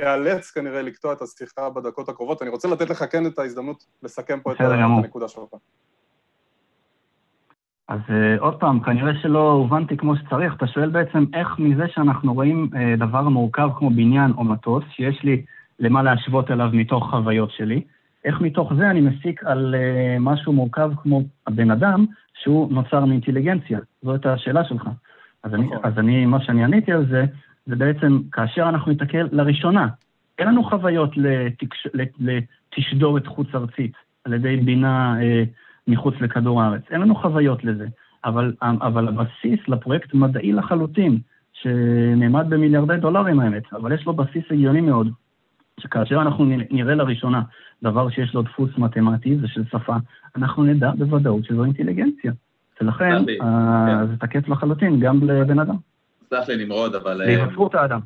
אאלץ 0.00 0.50
כנראה 0.50 0.82
לקטוע 0.82 1.12
את 1.12 1.22
השיחה 1.22 1.70
בדקות 1.70 2.08
הקרובות. 2.08 2.42
אני 2.42 2.50
רוצה 2.50 2.68
לתת 2.68 2.90
לך 2.90 3.04
כן 3.10 3.26
את 3.26 3.38
ההזדמנות 3.38 3.84
לסכם 4.02 4.40
פה 4.40 4.52
את 4.52 4.60
הנקודה 4.60 5.28
שלך. 5.28 5.54
אז 7.88 8.00
uh, 8.08 8.40
עוד 8.40 8.60
פעם, 8.60 8.80
כנראה 8.80 9.12
שלא 9.22 9.52
הובנתי 9.52 9.96
כמו 9.96 10.16
שצריך. 10.16 10.54
אתה 10.56 10.66
שואל 10.66 10.90
בעצם 10.90 11.24
איך 11.34 11.48
מזה 11.58 11.84
שאנחנו 11.88 12.34
רואים 12.34 12.68
uh, 12.72 12.76
דבר 12.98 13.22
מורכב 13.22 13.68
כמו 13.78 13.90
בניין 13.90 14.32
או 14.36 14.44
מטוס, 14.44 14.84
שיש 14.90 15.22
לי 15.22 15.44
למה 15.78 16.02
להשוות 16.02 16.50
אליו 16.50 16.68
מתוך 16.72 17.10
חוויות 17.10 17.50
שלי, 17.50 17.82
איך 18.24 18.40
מתוך 18.40 18.72
זה 18.74 18.90
אני 18.90 19.00
מסיק 19.00 19.44
על 19.44 19.74
uh, 19.74 20.20
משהו 20.20 20.52
מורכב 20.52 20.90
כמו 21.02 21.22
הבן 21.46 21.70
אדם, 21.70 22.06
שהוא 22.42 22.72
נוצר 22.72 23.04
מאינטליגנציה? 23.04 23.78
זו 24.02 24.12
הייתה 24.12 24.32
השאלה 24.32 24.64
שלך. 24.64 24.88
אז 25.42 25.54
אני, 25.54 25.66
נכון. 25.66 25.78
אז 25.82 25.98
אני, 25.98 26.26
מה 26.26 26.44
שאני 26.44 26.64
עניתי 26.64 26.92
על 26.92 27.06
זה, 27.06 27.24
זה 27.66 27.76
בעצם 27.76 28.20
כאשר 28.32 28.68
אנחנו 28.68 28.92
ניתקל 28.92 29.28
לראשונה, 29.32 29.88
אין 30.38 30.48
לנו 30.48 30.64
חוויות 30.64 31.10
לתקש... 31.16 31.86
לתשדורת 32.18 33.26
חוץ-ארצית 33.26 33.92
על 34.24 34.32
ידי 34.32 34.56
בינה 34.56 35.22
אה, 35.22 35.44
מחוץ 35.88 36.14
לכדור 36.20 36.62
הארץ, 36.62 36.82
אין 36.90 37.00
לנו 37.00 37.14
חוויות 37.14 37.64
לזה, 37.64 37.86
אבל, 38.24 38.52
אבל 38.62 39.08
הבסיס 39.08 39.68
לפרויקט 39.68 40.14
מדעי 40.14 40.52
לחלוטין, 40.52 41.18
שנאמד 41.52 42.46
במיליארדי 42.50 42.96
דולרים 42.96 43.40
האמת, 43.40 43.62
אבל 43.72 43.92
יש 43.92 44.06
לו 44.06 44.12
בסיס 44.12 44.44
הגיוני 44.50 44.80
מאוד, 44.80 45.10
שכאשר 45.80 46.22
אנחנו 46.22 46.44
נראה 46.70 46.94
לראשונה 46.94 47.42
דבר 47.82 48.10
שיש 48.10 48.34
לו 48.34 48.42
דפוס 48.42 48.70
מתמטי 48.78 49.36
ושל 49.42 49.64
שפה, 49.64 49.96
אנחנו 50.36 50.64
נדע 50.64 50.90
בוודאות 50.98 51.44
שזו 51.44 51.64
אינטליגנציה. 51.64 52.32
ולכן 52.80 53.14
אה, 53.14 53.86
כן. 53.86 54.06
זה 54.06 54.16
תקף 54.20 54.48
לחלוטין 54.48 55.00
גם 55.00 55.30
לבן 55.30 55.58
אדם. 55.58 55.76
סלח 56.30 56.48
לי 56.48 56.64
נמרוד, 56.64 56.94
אבל... 56.94 57.14
להיווצרות 57.14 57.74
האדם. 57.74 58.00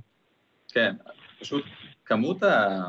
כן, 0.68 0.94
פשוט 1.40 1.64
כמות 2.04 2.42
ה... 2.42 2.84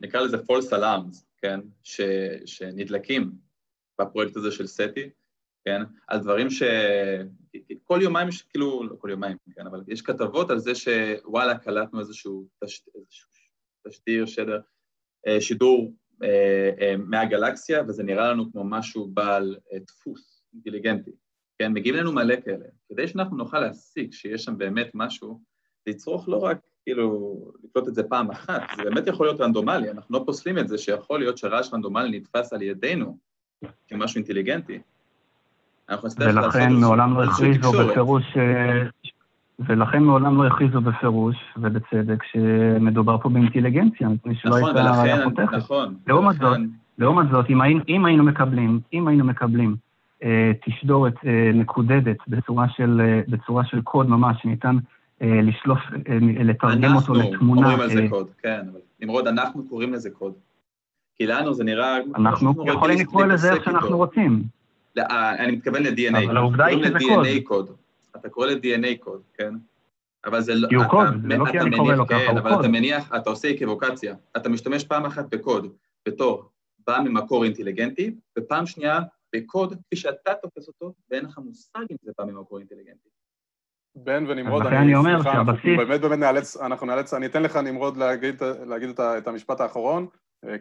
נקרא 0.00 0.20
לזה 0.20 0.36
false 0.36 0.72
alarms, 0.72 1.24
כן, 1.42 1.60
ש... 1.82 2.00
שנדלקים 2.46 3.32
בפרויקט 4.00 4.36
הזה 4.36 4.50
של 4.50 4.66
סטי, 4.66 5.10
כן, 5.64 5.82
על 6.08 6.18
דברים 6.18 6.50
ש... 6.50 6.62
כל 7.84 7.98
יומיים 8.02 8.28
כאילו, 8.50 8.84
לא 8.84 8.94
כל 8.98 9.10
יומיים, 9.10 9.36
כן, 9.56 9.66
אבל 9.66 9.82
יש 9.88 10.02
כתבות 10.02 10.50
על 10.50 10.58
זה 10.58 10.72
שוואלה, 10.74 11.58
קלטנו 11.58 12.00
איזשהו. 12.00 12.46
איזשהו 12.62 13.31
תשדיר, 13.88 14.26
שדר, 14.26 14.60
אה, 15.26 15.40
שידור 15.40 15.92
אה, 16.22 16.70
אה, 16.80 16.94
מהגלקסיה, 16.96 17.82
וזה 17.88 18.02
נראה 18.02 18.32
לנו 18.32 18.52
כמו 18.52 18.64
משהו 18.64 19.06
בעל 19.14 19.56
דפוס 19.86 20.42
אינטליגנטי. 20.54 21.10
כן, 21.58 21.72
מגיעים 21.72 21.96
לנו 21.96 22.12
מלא 22.12 22.34
כאלה. 22.44 22.64
כדי 22.88 23.08
שאנחנו 23.08 23.36
נוכל 23.36 23.60
להסיק 23.60 24.12
שיש 24.12 24.44
שם 24.44 24.58
באמת 24.58 24.90
משהו, 24.94 25.40
זה 25.86 25.90
יצרוך 25.90 26.28
לא 26.28 26.36
רק, 26.36 26.58
כאילו, 26.84 27.38
לקלוט 27.64 27.88
את 27.88 27.94
זה 27.94 28.02
פעם 28.02 28.30
אחת, 28.30 28.62
זה 28.76 28.82
באמת 28.82 29.06
יכול 29.06 29.26
להיות 29.26 29.40
רנדומלי, 29.40 29.90
אנחנו 29.90 30.18
לא 30.18 30.22
פוסלים 30.26 30.58
את 30.58 30.68
זה 30.68 30.78
שיכול 30.78 31.20
להיות 31.20 31.38
שרעש 31.38 31.74
רנדומלי 31.74 32.18
נתפס 32.18 32.52
על 32.52 32.62
ידינו 32.62 33.18
כמשהו 33.88 34.18
אינטליגנטי. 34.18 34.80
אנחנו 35.88 36.08
נצטרך 36.08 36.34
לעשות. 36.34 36.54
ולכן 36.54 36.72
מעולם 36.72 37.16
לא 37.16 37.24
הכריזו 37.24 37.72
בפירוש, 37.72 38.24
ולכן 39.66 40.02
מעולם 40.02 40.42
לא 40.42 40.46
הכריזו 40.46 40.80
בפירוש, 40.80 41.36
ובצדק, 41.56 42.22
שמדובר 42.32 43.18
פה 43.18 43.28
באינטליגנציה, 43.28 44.08
מפני 44.08 44.34
שלא 44.34 44.58
נכון, 44.58 44.76
הייתה 44.76 45.00
ראיה 45.02 45.24
חותכת. 45.24 45.56
נכון, 45.56 45.94
לעומת 46.06 46.36
זאת, 46.36 46.58
לעומת 46.98 47.30
זאת, 47.30 47.46
אם 47.88 48.04
היינו 48.04 48.24
מקבלים, 48.24 48.80
אם 48.92 49.08
היינו 49.08 49.24
מקבלים 49.24 49.76
אה, 50.22 50.52
תשדורת 50.66 51.14
אה, 51.26 51.50
מקודדת 51.54 52.16
בצורה 52.28 52.66
של, 52.76 53.00
אה, 53.00 53.20
בצורה 53.28 53.64
של 53.64 53.82
קוד 53.82 54.08
ממש, 54.08 54.36
שניתן 54.42 54.76
לשלוף, 55.20 55.78
לתרגם 56.20 56.96
אותו 56.96 57.14
לתמונה. 57.14 57.60
אנחנו 57.60 57.76
קוראים 57.76 57.90
לזה 57.90 58.06
קוד, 58.10 58.26
כן, 58.42 58.60
אבל 58.72 58.80
נמרוד, 59.00 59.26
אנחנו 59.26 59.64
קוראים 59.68 59.92
לזה 59.92 60.10
קוד. 60.10 60.32
כי 61.16 61.26
לנו 61.26 61.54
זה 61.54 61.64
נראה... 61.64 61.98
אנחנו 62.16 62.54
יכולים 62.66 62.98
לקרוא 62.98 63.24
לזה 63.24 63.52
איך 63.52 63.64
שאנחנו 63.64 63.96
רוצים. 63.96 64.42
אני 65.38 65.52
מתכוון 65.52 65.82
ל-DNA. 65.82 66.26
אבל 66.26 66.36
העובדה 66.36 66.64
היא 66.64 66.84
שזה 66.84 67.38
קוד. 67.44 67.70
אתה 68.16 68.28
קורא 68.28 68.46
ל-DNA 68.46 68.98
קוד, 69.00 69.22
כן? 69.34 69.54
אבל 70.24 70.40
זה 70.40 70.54
לא... 70.54 70.68
כי 70.68 70.74
הוא 70.74 70.84
קוד, 70.90 71.06
זה 71.22 71.36
לא 71.36 71.44
כי 71.52 71.60
אני 71.60 71.76
קורא 71.76 71.94
לו 71.94 72.06
ככה, 72.06 72.16
הוא 72.16 72.26
קוד. 72.26 72.38
אבל 72.38 72.60
אתה 72.60 72.68
מניח, 72.68 73.12
אתה 73.16 73.30
עושה 73.30 73.50
אקווקציה. 73.50 74.14
אתה 74.36 74.48
משתמש 74.48 74.84
פעם 74.84 75.04
אחת 75.04 75.24
בקוד 75.30 75.72
בתור 76.08 76.50
בא 76.86 76.98
ממקור 77.04 77.44
אינטליגנטי, 77.44 78.14
ופעם 78.38 78.66
שנייה 78.66 79.00
בקוד 79.34 79.74
כפי 79.86 79.96
שאתה 79.96 80.34
תופס 80.34 80.68
אותו, 80.68 80.92
ואין 81.10 81.24
לך 81.24 81.38
מושג 81.38 81.84
אם 81.90 81.96
זה 82.02 82.12
בא 82.18 82.24
ממקור 82.24 82.58
אינטליגנטי. 82.58 83.08
בן 83.94 84.24
ונמרוד, 84.28 84.66
אני, 84.66 84.78
אני 84.78 84.94
אומר 84.94 85.22
סליחה, 85.22 85.32
שהבסיס... 85.32 85.64
אנחנו 85.64 85.76
באמת 85.76 86.00
באמת 86.00 86.18
נאלץ, 86.18 86.56
אנחנו 86.56 86.86
נאלץ, 86.86 87.14
אני 87.14 87.26
אתן 87.26 87.42
לך 87.42 87.56
נמרוד 87.56 87.96
להגיד, 87.96 88.42
להגיד 88.66 88.88
את, 88.88 89.00
את 89.00 89.26
המשפט 89.28 89.60
האחרון, 89.60 90.06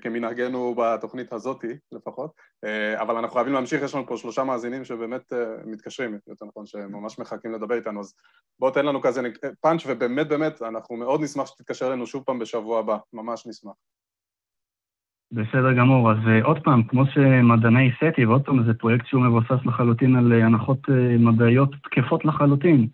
כמנהגנו 0.01 0.75
בתוכנית 0.77 1.33
הזאתי 1.33 1.67
לפחות, 1.91 2.31
אה, 2.65 3.01
אבל 3.01 3.15
אנחנו 3.15 3.35
חייבים 3.35 3.53
להמשיך, 3.53 3.81
יש 3.83 3.95
לנו 3.95 4.07
פה 4.07 4.17
שלושה 4.17 4.43
מאזינים 4.43 4.83
שבאמת 4.83 5.33
אה, 5.33 5.37
מתקשרים, 5.65 6.17
יותר 6.27 6.45
נכון, 6.45 6.65
שממש 6.65 7.19
מחכים 7.19 7.51
לדבר 7.51 7.75
איתנו, 7.75 7.99
אז 7.99 8.13
בוא 8.59 8.71
תן 8.71 8.85
לנו 8.85 9.01
כזה 9.01 9.21
פאנץ', 9.61 9.81
ובאמת 9.87 10.27
באמת, 10.27 10.61
אנחנו 10.61 10.95
מאוד 10.95 11.21
נשמח 11.21 11.47
שתתקשר 11.47 11.87
אלינו 11.87 12.07
שוב 12.07 12.23
פעם 12.23 12.39
בשבוע 12.39 12.79
הבא, 12.79 12.97
ממש 13.13 13.47
נשמח. 13.47 13.73
בסדר 15.31 15.73
גמור, 15.73 16.11
אז 16.11 16.17
עוד 16.43 16.63
פעם, 16.63 16.83
כמו 16.83 17.05
שמדעני 17.05 17.91
סטי, 17.97 18.25
ועוד 18.25 18.45
פעם, 18.45 18.65
זה 18.65 18.73
פרויקט 18.73 19.05
שהוא 19.05 19.21
מבוסס 19.21 19.65
לחלוטין 19.65 20.15
על 20.15 20.31
הנחות 20.31 20.79
מדעיות 21.19 21.69
תקפות 21.83 22.25
לחלוטין. 22.25 22.87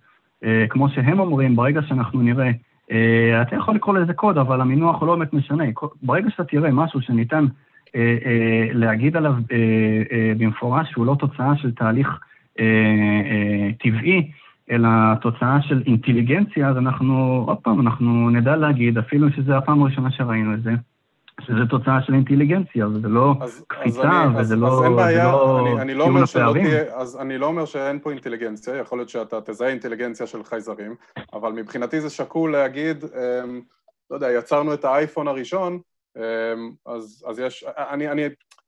כמו 0.69 0.89
שהם 0.89 1.19
אומרים, 1.19 1.55
ברגע 1.55 1.81
שאנחנו 1.87 2.21
נראה, 2.21 2.51
אתה 3.41 3.55
יכול 3.55 3.75
לקרוא 3.75 3.97
לזה 3.97 4.13
קוד, 4.13 4.37
אבל 4.37 4.61
המינוח 4.61 4.99
הוא 4.99 5.07
לא 5.07 5.15
באמת 5.15 5.33
משנה. 5.33 5.63
ברגע 6.03 6.29
שאתה 6.29 6.43
תראה 6.43 6.71
משהו 6.71 7.01
שניתן 7.01 7.45
uh, 7.45 7.89
uh, 7.89 7.93
להגיד 8.73 9.17
עליו 9.17 9.33
uh, 9.33 9.49
uh, 9.49 9.53
במפורש 10.37 10.91
שהוא 10.91 11.05
לא 11.05 11.15
תוצאה 11.19 11.57
של 11.57 11.71
תהליך 11.71 12.07
uh, 12.07 12.59
uh, 12.59 13.83
טבעי, 13.83 14.31
אלא 14.71 14.89
תוצאה 15.21 15.61
של 15.61 15.83
אינטליגנציה, 15.85 16.69
אז 16.69 16.77
אנחנו, 16.77 17.43
עוד 17.47 17.57
פעם, 17.57 17.81
אנחנו 17.81 18.29
נדע 18.29 18.55
להגיד, 18.55 18.97
אפילו 18.97 19.31
שזו 19.31 19.53
הפעם 19.53 19.81
הראשונה 19.81 20.11
שראינו 20.11 20.53
את 20.53 20.63
זה, 20.63 20.71
שזה 21.41 21.65
תוצאה 21.69 22.01
של 22.01 22.13
אינטליגנציה, 22.13 22.87
וזה 22.87 23.07
לא 23.07 23.33
אז, 23.41 23.63
קפיצה, 23.67 23.99
אז 23.99 24.05
אני, 24.05 24.41
וזה 24.41 24.53
אז, 24.53 24.61
לא... 24.61 24.67
אז 24.79 24.83
אין 24.83 24.95
בעיה, 24.95 25.31
לא 25.31 25.59
אני, 25.59 25.81
אני 25.81 25.93
לא 25.93 26.03
אומר 26.03 26.25
שלא 26.25 26.53
תהיה, 26.53 26.95
אז 26.95 27.17
אני 27.21 27.37
לא 27.37 27.45
אומר 27.45 27.65
שאין 27.65 27.99
פה 27.99 28.11
אינטליגנציה, 28.11 28.75
יכול 28.75 28.97
להיות 28.97 29.09
שאתה 29.09 29.41
תזהה 29.41 29.69
אינטליגנציה 29.69 30.27
של 30.27 30.43
חייזרים, 30.43 30.95
אבל 31.33 31.51
מבחינתי 31.51 32.01
זה 32.01 32.09
שקול 32.09 32.51
להגיד, 32.51 33.03
אמ, 33.03 33.61
לא 34.09 34.15
יודע, 34.15 34.31
יצרנו 34.31 34.73
את 34.73 34.85
האייפון 34.85 35.27
הראשון, 35.27 35.79
אמ, 36.17 36.21
אז, 36.85 37.25
אז 37.27 37.39
יש, 37.39 37.65
אני, 37.77 38.11
אני, 38.11 38.23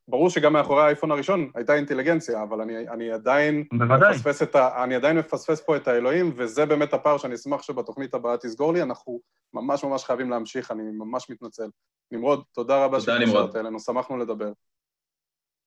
ברור 0.08 0.30
שגם 0.30 0.54
מאחורי 0.54 0.84
האייפון 0.84 1.12
הראשון 1.12 1.50
הייתה 1.56 1.74
אינטליגנציה, 1.76 2.44
אבל 2.44 2.62
אני, 2.62 2.90
אני 2.90 3.12
עדיין 3.12 3.64
מפספס 3.74 4.44
את 4.44 4.56
ה, 4.56 4.84
אני 4.84 4.96
עדיין 4.96 5.18
מפספס 5.18 5.62
פה 5.62 5.76
את 5.76 5.88
האלוהים, 5.88 6.34
וזה 6.36 6.66
באמת 6.66 6.94
הפער 6.94 7.18
שאני 7.18 7.36
אשמח 7.36 7.62
שבתוכנית 7.62 8.14
הבאה 8.14 8.38
תסגור 8.38 8.74
לי, 8.74 8.82
אנחנו 8.82 9.20
ממש 9.54 9.84
ממש 9.84 10.04
חייבים 10.04 10.30
להמשיך, 10.30 10.72
אני 10.72 10.84
ממש 10.84 11.30
מתנצל. 11.30 11.70
נמרוד, 12.12 12.44
תודה 12.54 12.86
רבה 12.86 13.00
שהתקשרת 13.02 13.56
אלינו, 13.56 13.80
שמחנו 13.80 14.18
לדבר. 14.18 14.52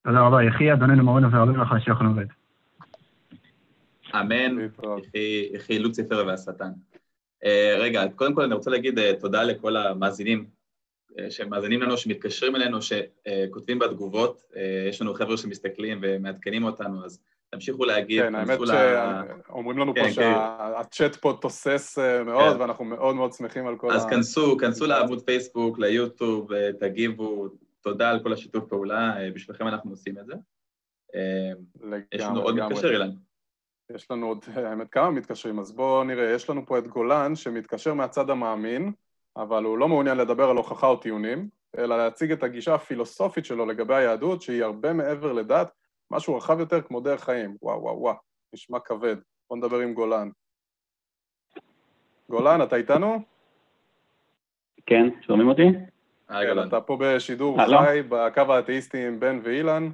תודה 0.04 0.20
רבה, 0.20 0.44
יחי 0.44 0.72
אדוננו 0.72 1.04
מורנו 1.04 1.32
ועולים 1.32 1.60
לך 1.60 1.68
שיכול 1.84 2.06
עובד. 2.06 2.26
אמן, 4.14 4.68
יחי 5.54 5.78
לוציפר 5.78 6.24
והשטן. 6.26 6.70
אה, 7.44 7.76
רגע, 7.78 8.04
קודם 8.16 8.34
כל 8.34 8.42
אני 8.42 8.54
רוצה 8.54 8.70
להגיד 8.70 8.98
אה, 8.98 9.12
תודה 9.20 9.42
לכל 9.42 9.76
המאזינים 9.76 10.46
אה, 11.18 11.30
שמאזינים 11.30 11.82
לנו, 11.82 11.96
שמתקשרים 11.96 12.56
אלינו, 12.56 12.78
שכותבים 12.82 13.78
בתגובות, 13.78 14.42
יש 14.88 15.02
לנו 15.02 15.14
חבר'ה 15.14 15.36
שמסתכלים 15.36 15.98
ומעדכנים 16.02 16.64
אותנו, 16.64 17.04
אז 17.04 17.20
תמשיכו 17.52 17.84
להגיב. 17.84 18.22
כן, 18.22 18.34
האמת 18.34 18.58
שאומרים 18.66 19.78
לנו 19.78 19.94
כן, 19.94 20.00
פה 20.00 20.06
כן. 20.06 20.12
שהצ'אט 20.12 21.16
פה 21.16 21.38
תוסס 21.40 21.98
אה, 21.98 22.24
מאוד, 22.24 22.54
כן. 22.54 22.60
ואנחנו 22.60 22.84
מאוד 22.84 23.16
מאוד 23.16 23.32
שמחים 23.32 23.66
על 23.66 23.76
כל 23.76 23.90
אז 23.92 24.02
ה... 24.02 24.06
אז 24.06 24.10
כנסו, 24.10 24.56
כנסו 24.56 24.86
לעמוד 24.86 25.22
פייסבוק, 25.22 25.78
ליוטיוב, 25.78 26.52
אה, 26.52 26.70
תגיבו, 26.80 27.48
תודה 27.80 28.10
על 28.10 28.22
כל 28.22 28.32
השיתוף 28.32 28.64
פעולה, 28.68 29.20
אה, 29.20 29.30
בשבילכם 29.34 29.68
אנחנו 29.68 29.90
עושים 29.90 30.18
את 30.18 30.26
זה. 30.26 30.34
לגמרי, 31.80 32.00
יש 32.12 32.22
לנו 32.22 32.40
עוד 32.40 32.54
מתקשר 32.54 32.92
אילן. 32.92 33.10
יש 33.94 34.10
לנו 34.10 34.26
עוד, 34.26 34.44
האמת, 34.54 34.88
כמה 34.90 35.10
מתקשרים, 35.10 35.58
אז 35.58 35.72
בואו 35.72 36.04
נראה, 36.04 36.30
יש 36.30 36.50
לנו 36.50 36.66
פה 36.66 36.78
את 36.78 36.86
גולן 36.86 37.36
שמתקשר 37.36 37.94
מהצד 37.94 38.30
המאמין, 38.30 38.92
אבל 39.36 39.64
הוא 39.64 39.78
לא 39.78 39.88
מעוניין 39.88 40.16
לדבר 40.16 40.50
על 40.50 40.56
הוכחה 40.56 40.86
או 40.86 40.96
טיעונים, 40.96 41.48
אלא 41.78 41.98
להציג 41.98 42.32
את 42.32 42.42
הגישה 42.42 42.74
הפילוסופית 42.74 43.44
שלו 43.44 43.66
לגבי 43.66 43.94
היהדות, 43.94 44.42
שהיא 44.42 44.64
הרבה 44.64 44.92
מעבר 44.92 45.32
לדת, 45.32 45.81
משהו 46.12 46.36
רחב 46.36 46.60
יותר 46.60 46.82
כמו 46.82 47.00
דרך 47.00 47.24
חיים. 47.24 47.56
וואו, 47.62 47.82
וואו, 47.82 47.98
וואו, 48.00 48.16
נשמע 48.54 48.78
כבד. 48.78 49.16
בוא 49.50 49.56
נדבר 49.56 49.78
עם 49.78 49.94
גולן. 49.94 50.28
גולן, 52.30 52.62
אתה 52.62 52.76
איתנו? 52.76 53.18
כן, 54.86 55.08
שומעים 55.20 55.48
אותי? 55.48 55.62
היי 56.28 56.46
כן, 56.46 56.54
גולן. 56.54 56.68
אתה 56.68 56.80
פה 56.80 56.96
בשידור? 57.00 57.58
חי 57.66 58.02
בקו 58.08 58.52
האתאיסטי 58.52 59.06
עם 59.06 59.20
בן 59.20 59.38
ואילן. 59.42 59.88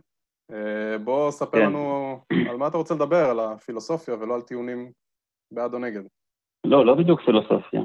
אה, 0.53 0.99
בוא 0.99 1.31
ספר 1.31 1.59
כן. 1.59 1.67
לנו 1.67 2.19
על 2.51 2.57
מה 2.57 2.67
אתה 2.67 2.77
רוצה 2.77 2.95
לדבר, 2.95 3.31
על 3.31 3.41
הפילוסופיה 3.41 4.15
ולא 4.15 4.35
על 4.35 4.41
טיעונים 4.41 4.91
בעד 5.53 5.75
או 5.75 5.79
נגד. 5.79 6.03
לא, 6.65 6.87
לא 6.87 6.95
בדיוק 6.95 7.21
פילוסופיה. 7.21 7.83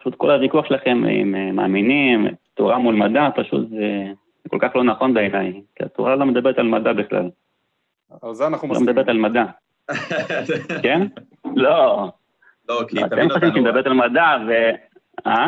פשוט 0.00 0.14
כל 0.14 0.30
הוויכוח 0.30 0.66
שלכם 0.66 1.04
עם 1.10 1.34
אה, 1.34 1.52
מאמינים, 1.52 2.26
תורה 2.54 2.78
מול 2.78 2.94
מדע, 2.94 3.28
פשוט 3.36 3.68
זה 3.70 4.50
כל 4.50 4.58
כך 4.60 4.76
לא 4.76 4.84
נכון 4.84 5.14
בעיניי. 5.14 5.62
כי 5.74 5.84
התורה 5.84 6.16
לא 6.16 6.26
מדברת 6.26 6.58
על 6.58 6.66
מדע 6.66 6.92
בכלל. 6.92 7.30
על 8.22 8.34
זה 8.34 8.46
אנחנו 8.46 8.68
לא 8.68 8.74
מסכימים. 8.74 8.90
מדברת 8.90 9.08
על 9.08 9.18
מדע, 9.18 9.44
כן? 10.82 11.00
לא. 11.56 12.10
לא, 12.68 12.84
כי 12.88 13.00
אתם 13.00 13.08
תבין 13.08 13.28
חושבים 13.28 13.50
שהיא 13.52 13.62
אותנו, 13.62 13.64
מדברת 13.64 13.86
על 13.86 13.92
מדע, 13.92 14.36
ו... 14.48 14.52
אה? 15.26 15.46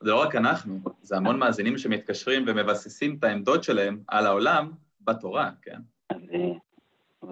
זה 0.00 0.10
לא 0.10 0.20
רק 0.20 0.36
אנחנו, 0.36 0.78
זה 1.02 1.16
המון 1.16 1.38
מאזינים 1.38 1.78
שמתקשרים 1.78 2.44
ומבססים 2.46 3.16
את 3.18 3.24
העמדות 3.24 3.64
שלהם 3.64 3.98
על 4.08 4.26
העולם 4.26 4.70
בתורה, 5.00 5.50
כן? 5.62 5.80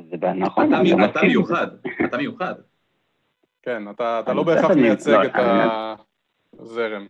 זה 0.00 0.32
נכון, 0.34 0.74
אתה 0.74 1.22
לא. 1.22 1.28
מיוחד, 1.28 1.66
אתה 2.04 2.16
מיוחד. 2.16 2.54
כן, 3.62 3.90
אתה 3.90 4.32
לא 4.34 4.42
בהכרח 4.42 4.70
מייצג 4.70 5.10
לא, 5.10 5.24
את 5.24 5.34
הזרם. 6.58 7.06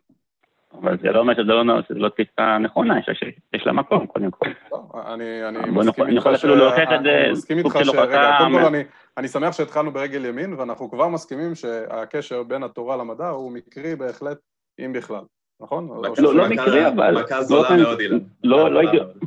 אבל 0.81 0.99
זה 0.99 1.09
לא 1.12 1.19
אומר 1.20 1.35
שזה 1.35 1.43
לא, 1.43 1.82
שזה 1.89 1.99
לא 1.99 2.09
תפיסה 2.09 2.59
נכונה, 2.59 2.99
יש, 2.99 3.09
יש, 3.09 3.23
יש 3.53 3.66
לה 3.66 3.73
מקום, 3.73 4.07
קודם 4.07 4.31
כל. 4.31 4.47
לא, 4.73 4.82
אני 5.15 6.16
יכול 6.16 6.36
ש... 6.36 6.39
אפילו 6.39 6.57
להוכיח 6.57 6.89
את 6.94 7.03
זה, 7.03 7.11
אני 7.24 7.32
מסכים 7.32 7.59
איתך 7.59 7.78
של 7.78 7.85
ש... 7.85 7.94
רגע, 7.94 8.31
קודם 8.39 8.53
כל 8.53 8.65
אני- 8.65 8.82
אני 9.16 9.28
שמח 9.28 9.53
שהתחלנו 9.53 9.90
ברגל 9.93 10.24
ימין, 10.24 10.53
ואנחנו 10.55 10.90
כבר 10.90 11.09
מסכימים 11.09 11.55
שהקשר 11.55 12.43
בין 12.43 12.62
התורה 12.62 12.97
למדע 12.97 13.28
הוא 13.28 13.53
מקרי 13.53 13.97
בהחלט, 13.97 14.39
אם 14.85 14.93
בכלל, 14.93 15.23
נכון? 15.61 15.89
לא, 16.19 16.35
לא 16.35 16.49
מקרי, 16.49 16.89
אבל- 16.89 17.23
מכה 17.24 17.43
זולה 17.43 17.77
מאוד, 17.77 18.01
אילן. 18.01 18.19
לא, 18.44 18.70
לא 18.70 18.78
הייתי-. 18.78 19.27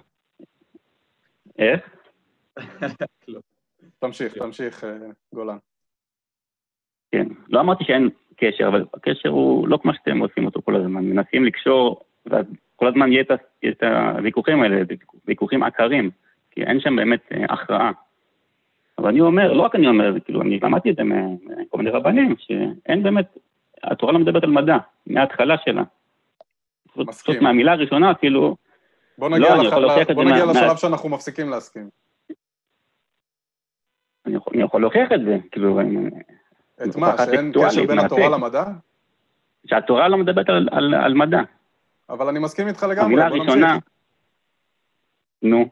איך? 1.59 1.81
תמשיך, 3.99 4.33
תמשיך, 4.37 4.83
אה, 4.83 4.89
גולן. 5.33 5.57
כן. 7.11 7.27
לא 7.49 7.59
אמרתי 7.59 7.83
שאין 7.83 8.09
קשר, 8.37 8.67
אבל 8.67 8.85
הקשר 8.93 9.29
הוא 9.29 9.67
לא 9.67 9.77
כמו 9.81 9.93
שאתם 9.93 10.19
עושים 10.19 10.45
אותו 10.45 10.61
כל 10.61 10.75
הזמן. 10.75 11.03
מנסים 11.03 11.45
לקשור, 11.45 12.01
ואז 12.25 12.45
כל 12.75 12.87
הזמן 12.87 13.11
יהיה 13.11 13.23
את 13.69 13.83
הוויכוחים 13.83 14.61
האלה, 14.61 14.81
ויכוחים 15.27 15.63
עקרים, 15.63 16.09
כי 16.51 16.63
אין 16.63 16.79
שם 16.79 16.95
באמת 16.95 17.19
אה, 17.31 17.45
הכרעה. 17.49 17.91
אבל 18.97 19.07
אני 19.09 19.21
אומר, 19.21 19.53
לא 19.53 19.61
רק 19.61 19.75
אני 19.75 19.87
אומר, 19.87 20.13
זה 20.13 20.19
כאילו, 20.19 20.41
אני 20.41 20.59
למדתי 20.59 20.89
את 20.89 20.95
זה 20.95 21.03
מכל 21.03 21.77
מיני 21.77 21.89
רבנים, 21.89 22.35
שאין 22.37 23.03
באמת, 23.03 23.37
התורה 23.83 24.13
לא 24.13 24.19
מדברת 24.19 24.43
על 24.43 24.49
מדע, 24.51 24.77
מההתחלה 25.07 25.55
שלה. 25.65 25.83
מסכים. 26.97 27.43
מהמילה 27.43 27.71
הראשונה, 27.71 28.13
כאילו, 28.13 28.55
בוא 29.17 29.29
לא, 29.29 29.37
נגיע 29.37 29.53
אני 29.53 29.61
לח- 29.63 29.67
יכול 29.67 29.81
להוכיח 29.81 30.09
את 30.09 30.15
בוא 30.15 30.23
נגיע 30.23 30.45
מה- 30.45 30.51
לשלב 30.51 30.75
שאנחנו 30.77 31.09
מפסיקים 31.09 31.49
להסכים. 31.49 31.89
אני 34.25 34.35
יכול, 34.35 34.53
אני 34.55 34.63
יכול 34.63 34.81
להוכיח 34.81 35.11
את 35.11 35.21
זה, 35.25 35.37
כאילו, 35.51 35.79
את 36.83 36.95
מה, 36.95 37.15
שאין 37.25 37.51
קשר 37.65 37.85
בין 37.87 37.99
התורה. 37.99 38.29
למדע? 38.29 38.63
שהתורה 39.65 40.07
לא 40.07 40.17
מדברת 40.17 40.49
על, 40.49 40.69
על, 40.71 40.93
על 40.95 41.13
מדע. 41.13 41.37
אבל 42.09 42.27
אני 42.27 42.39
מסכים 42.39 42.67
איתך 42.67 42.83
לגמרי, 42.83 43.05
המילה 43.05 43.29
בוא 43.29 43.37
הראשונה. 43.37 43.77
נו, 45.41 45.65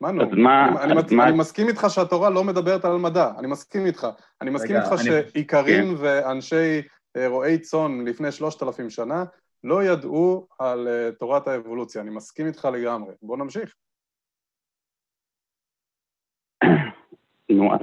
מה 0.00 0.10
נו? 0.10 0.22
אז 0.22 0.28
מה- 0.32 0.68
אני- 0.68 0.78
אני 0.82 0.92
אז 0.98 1.04
מצ- 1.04 1.12
מה- 1.12 1.28
אני 1.28 1.36
מסכים 1.38 1.68
איתך 1.68 1.86
שהתורה 1.88 2.30
לא 2.30 2.44
מדברת 2.44 2.84
על 2.84 2.96
מדע, 2.96 3.30
אני 3.38 3.46
מסכים 3.46 3.86
איתך. 3.86 4.06
אני 4.42 4.50
מסכים 4.50 4.76
רגע, 4.76 4.84
איתך 4.84 5.00
אני- 5.00 5.04
שאיכרים 5.04 5.94
ואנשי 5.98 6.82
אה, 7.16 7.28
רועי 7.28 7.58
צאן 7.58 8.04
לפני 8.06 8.32
שלושת 8.32 8.62
אלפים 8.62 8.90
שנה 8.90 9.24
לא 9.64 9.84
ידעו 9.84 10.46
על 10.58 10.88
אה, 10.88 11.10
תורת 11.20 11.48
האבולוציה, 11.48 12.02
אני 12.02 12.10
מסכים 12.10 12.46
איתך 12.46 12.68
לגמרי. 12.72 13.14
בוא 13.22 13.36
נמשיך. 13.36 13.74
נו, 17.50 17.74
אז, 17.74 17.80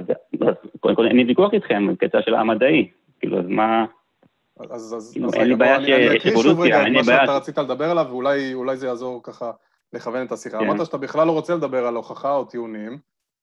קודם 0.80 0.94
כל 0.94 1.06
אין 1.06 1.16
לי 1.16 1.24
ויכוח 1.24 1.52
איתכם 1.52 1.86
בקטע 1.92 2.22
של 2.22 2.34
המדעי, 2.34 2.90
כאילו, 3.20 3.38
אז 3.38 3.46
מה, 3.48 3.84
אז, 4.70 5.10
כאילו, 5.12 5.32
אין 5.32 5.48
לי 5.48 5.56
בעיה 5.56 5.84
שיש 5.84 6.26
אבולוציה, 6.26 6.84
אין 6.84 6.92
לי 6.92 7.02
בעיה 7.02 7.20
שאתה 7.20 7.36
רצית 7.36 7.58
לדבר 7.58 7.90
עליו, 7.90 8.06
ואולי 8.08 8.54
אולי 8.54 8.76
זה 8.76 8.86
יעזור 8.86 9.20
ככה 9.22 9.50
לכוון 9.92 10.26
את 10.26 10.32
השיחה. 10.32 10.58
כן. 10.58 10.64
אמרת 10.64 10.86
שאתה 10.86 10.98
בכלל 10.98 11.26
לא 11.26 11.32
רוצה 11.32 11.54
לדבר 11.54 11.86
על 11.86 11.96
הוכחה 11.96 12.34
או 12.34 12.44
טיעונים, 12.44 12.98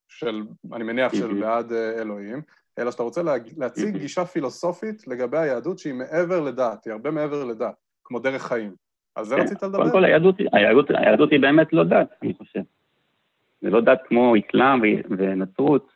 של, 0.08 0.44
אני 0.74 0.84
מניח 0.84 1.14
של 1.14 1.28
מהמם. 1.28 1.42
בעד 1.42 1.72
אה, 1.72 2.02
אלוהים, 2.02 2.42
אלא 2.80 2.92
שאתה 2.92 3.04
רוצה 3.04 3.22
להציג 3.58 3.86
מהמם. 3.86 3.98
גישה 3.98 4.26
פילוסופית 4.26 5.08
לגבי 5.08 5.38
היהדות 5.38 5.80
שהיא 5.80 5.94
מעבר 5.94 6.40
לדת, 6.40 6.86
היא 6.86 6.92
הרבה 6.92 7.12
מעבר 7.12 7.44
לדת, 7.44 7.76
כמו 8.04 8.20
דרך 8.20 8.44
חיים. 8.44 8.76
על 9.16 9.26
זה 9.26 9.36
כן, 9.36 9.42
רצית 9.42 9.64
לדבר? 9.64 9.78
קודם 9.78 9.92
כל 9.92 10.06
היהדות, 10.06 11.32
היא 11.32 11.40
באמת 11.40 11.74
לא 11.74 11.84
דת, 11.84 12.08
אני 12.24 12.34
חושב. 12.34 12.62
זה 13.62 13.70
לא 13.70 13.82
דת 13.82 14.00
כמו 14.08 14.34
אסלאם 14.50 14.82
ונצרות, 15.10 15.88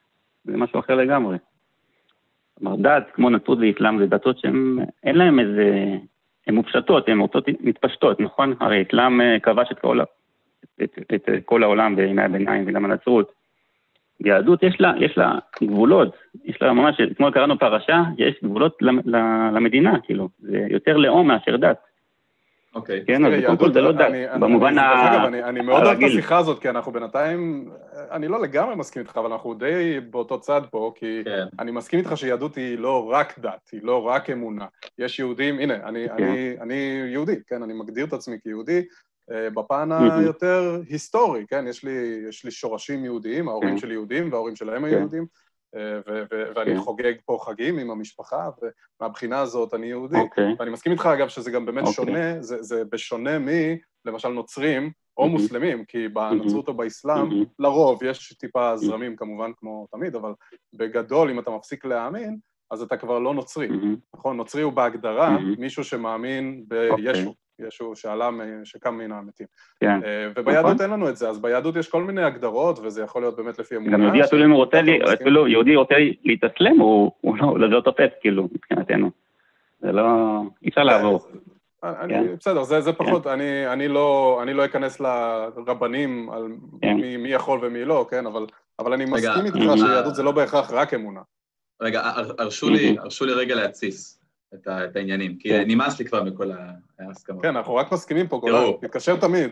זה 0.45 0.57
משהו 0.57 0.79
אחר 0.79 0.95
לגמרי. 0.95 1.37
כלומר, 2.59 2.75
דת 2.75 3.07
כמו 3.13 3.29
נצרות 3.29 3.57
ואסלאם 3.61 3.99
זה 3.99 4.05
דתות 4.05 4.39
שהן, 4.39 4.77
אין 5.03 5.15
להן 5.15 5.39
איזה, 5.39 5.95
הן 6.47 6.55
מופשטות, 6.55 7.09
הן 7.09 7.19
רוצות, 7.19 7.45
מתפשטות, 7.59 8.19
נכון? 8.19 8.53
הרי 8.59 8.83
אסלאם 8.87 9.21
אה, 9.21 9.39
כבש 9.39 9.67
את 9.71 9.79
כל, 9.79 9.99
ה- 9.99 10.03
את, 10.83 10.99
את 11.13 11.29
כל 11.45 11.63
העולם 11.63 11.95
בימי 11.95 12.21
הביניים 12.21 12.63
וגם 12.67 12.85
הנצרות. 12.85 13.31
יהדות 14.19 14.63
יש 14.63 14.81
לה, 14.81 14.93
יש 14.99 15.17
לה 15.17 15.39
גבולות, 15.63 16.15
יש 16.45 16.61
לה 16.61 16.73
ממש, 16.73 17.01
אתמול 17.11 17.31
קראנו 17.31 17.59
פרשה, 17.59 18.03
יש 18.17 18.35
גבולות 18.43 18.77
למדינה, 19.51 19.99
כאילו, 19.99 20.29
זה 20.39 20.67
יותר 20.69 20.97
לאום 20.97 21.27
מאשר 21.27 21.57
דת. 21.57 21.77
אוקיי. 22.75 23.03
כן, 23.07 23.25
אז 23.25 23.43
קודם 23.45 23.57
כל 23.57 23.73
זה 23.73 23.81
לא 23.81 23.89
אני- 23.89 24.25
במובן 24.39 24.67
אני- 24.67 24.75
דרך 24.75 24.99
ה... 24.99 25.13
אגב, 25.15 25.33
אני, 25.43 25.61
מאוד 25.61 25.75
אוהב 25.83 25.87
את 25.87 26.01
הרגיל. 26.01 26.07
השיחה 26.07 26.37
הזאת, 26.37 26.59
כי 26.61 26.69
אנחנו 26.69 26.91
בינתיים, 26.91 27.69
אני 28.11 28.27
לא 28.27 28.41
לגמרי 28.41 28.75
מסכים 28.75 29.01
איתך, 29.01 29.17
אבל 29.17 29.31
אנחנו 29.31 29.53
די 29.53 29.99
באותו 30.09 30.39
צד 30.39 30.61
פה, 30.71 30.91
כי 30.95 31.21
כן. 31.25 31.45
אני 31.59 31.71
מסכים 31.71 31.99
איתך 31.99 32.17
שיהדות 32.17 32.55
היא 32.55 32.77
לא 32.79 33.09
רק 33.09 33.39
דת, 33.39 33.69
היא 33.71 33.79
לא 33.83 34.03
רק 34.07 34.29
אמונה. 34.29 34.65
יש 34.99 35.19
יהודים, 35.19 35.59
הנה, 35.59 35.73
אני, 35.73 36.05
כן. 36.17 36.67
יהודי, 37.07 37.35
כן, 37.47 37.63
אני 37.63 37.73
מגדיר 37.73 38.05
את 38.05 38.13
עצמי 38.13 38.35
כיהודי, 38.43 38.81
אה, 39.31 39.49
בפן. 39.49 39.89
היותר 39.91 40.81
היסטורי, 40.89 41.45
כן, 41.49 41.65
יש 41.69 41.83
לי, 41.83 41.91
יש 42.29 42.45
לי 42.45 42.51
שורשים 42.51 43.05
יהודיים, 43.05 43.47
ההורים 43.49 43.69
כן. 43.69 43.77
שלי 43.77 43.93
יהודים 43.93 44.31
וההורים 44.31 44.55
שלהם 44.55 44.83
היו. 44.85 44.97
יהודים, 44.97 45.21
אה, 45.21 45.44
ו- 45.75 46.21
ו- 46.31 46.43
ואני 46.55 46.71
כן. 46.71 46.79
חוגג 46.79 47.13
פה 47.25 47.37
חגים 47.45 47.77
עם 47.79 47.91
המשפחה, 47.91 48.49
ומהבחינה 49.01 49.39
הזאת 49.39 49.73
אני 49.73 49.87
יהודי. 49.87 50.19
אוקיי, 50.19 50.55
ואני 50.59 50.71
מסכים 50.71 50.91
איתך, 50.91 51.05
אגב, 51.05 51.27
שזה 51.27 51.51
גם 51.51 51.65
באמת 51.65 51.83
אוקיי. 51.83 51.93
שונה, 51.93 52.41
זה, 52.41 52.63
זה 52.63 52.83
בשונה 52.91 53.39
מ, 53.39 53.47
למשל, 54.05 54.29
נוצרים 54.29 54.91
או 55.17 55.23
מהמם. 55.23 55.33
מוסלמים, 55.33 55.85
כי 55.85 56.07
בנצרות 56.07 56.67
או 56.67 56.73
באסלאם, 56.73 57.17
מהמם. 57.29 57.43
לרוב 57.59 58.03
יש 58.03 58.33
טיפה 58.33 58.77
זרמים 58.77 59.15
כמובן 59.15 59.51
כמו 59.57 59.87
תמיד, 59.91 60.15
אבל 60.15 60.33
בגדול, 60.73 61.29
אם 61.29 61.39
אתה 61.39 61.51
מפסיק 61.51 61.85
להאמין, 61.85 62.37
אז 62.71 62.81
אתה 62.81 62.97
כבר 62.97 63.19
לא 63.19 63.33
נוצרי, 63.33 63.67
מהמם. 63.67 63.95
נכון? 64.15 64.37
נוצרי 64.37 64.61
הוא 64.61 64.73
בהגדרה 64.73 65.29
מהמם. 65.29 65.55
מישהו 65.57 65.83
שמאמין 65.83 66.65
אוקיי. 66.89 67.13
בישו, 67.13 67.33
ישו 67.59 67.95
שעלה, 67.95 68.29
שקם 68.63 68.97
מן 68.97 69.11
המתים. 69.11 69.47
כן. 69.79 70.03
אה, 70.03 70.27
וביהדות 70.35 70.71
נכון. 70.71 70.81
אין 70.81 70.89
לנו 70.89 71.09
את 71.09 71.17
זה, 71.17 71.29
אז 71.29 71.41
ביהדות 71.41 71.75
יש 71.75 71.89
כל 71.89 72.03
מיני 72.03 72.23
הגדרות, 72.23 72.79
וזה 72.79 73.01
יכול 73.01 73.21
להיות 73.21 73.35
באמת 73.35 73.59
לפי 73.59 73.75
אמונה. 73.75 73.93
גם 73.97 74.03
יהודי 74.03 74.23
אפילו 74.23 74.45
אם 74.45 74.51
הוא 74.51 74.57
רוצה. 74.57 74.79
אפילו 75.13 75.47
יהודי 75.47 75.75
רוצה 75.75 75.95
להתאסלם, 76.23 76.79
הוא 76.79 77.11
הוא 77.21 77.37
לא, 77.37 77.55
זה 77.59 77.65
לא 77.65 77.81
תופס, 77.81 78.09
כאילו, 78.21 78.43
מבחינתנו. 78.43 79.11
זה 79.81 79.91
לא, 79.91 80.41
אי 80.63 80.69
אפשר 80.69 80.83
לעבור. 80.83 81.27
אני, 81.83 82.13
כן. 82.13 82.35
בסדר, 82.39 82.63
זה, 82.63 82.81
זה 82.81 82.93
פחות, 82.93 83.27
אני, 83.27 83.67
אני, 83.67 83.87
לא, 83.87 84.39
אני 84.43 84.53
לא 84.53 84.65
אכנס 84.65 84.99
לרבנים 84.99 86.29
על 86.29 86.47
כן. 86.81 86.93
מי, 86.93 87.17
מי 87.17 87.29
יכול 87.29 87.59
ומי 87.61 87.85
לא, 87.85 88.07
כן, 88.09 88.25
אבל, 88.25 88.45
אבל 88.79 88.93
אני 88.93 89.03
רגע, 89.05 89.13
מסכים 89.13 89.45
איתך 89.45 89.69
אה, 89.69 89.77
שיהדות 89.77 90.15
זה 90.15 90.23
לא 90.23 90.31
בהכרח 90.31 90.71
רק 90.71 90.93
אמונה. 90.93 91.21
רגע, 91.81 92.01
הר- 92.01 92.31
הרשו 92.37 92.69
לי, 92.69 92.95
הרשו 92.99 93.25
לי 93.25 93.33
רגע 93.33 93.55
להתסיס 93.55 94.19
את 94.61 94.67
ה- 94.67 94.85
את 94.85 94.95
העניינים, 94.95 95.37
כי 95.37 95.49
כן. 95.49 95.63
נמאס 95.67 95.99
לי 95.99 96.05
כבר 96.05 96.23
מכל 96.23 96.51
ההסכמות. 96.99 97.41
כן, 97.43 97.55
אנחנו 97.55 97.75
רק 97.75 97.91
מסכימים 97.91 98.27
פה. 98.27 98.37
גולן, 98.39 98.71
תתקשר 98.81 99.19
תמיד. 99.19 99.51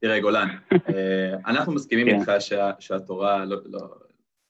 תראה, 0.00 0.20
גולן, 0.20 0.48
אה, 0.94 1.34
אנחנו 1.46 1.72
מסכימים 1.72 2.06
כן. 2.06 2.14
איתך 2.20 2.32
שה- 2.38 2.72
שהתורה, 2.78 3.44
לא- 3.44 3.60
לא- 3.64 3.94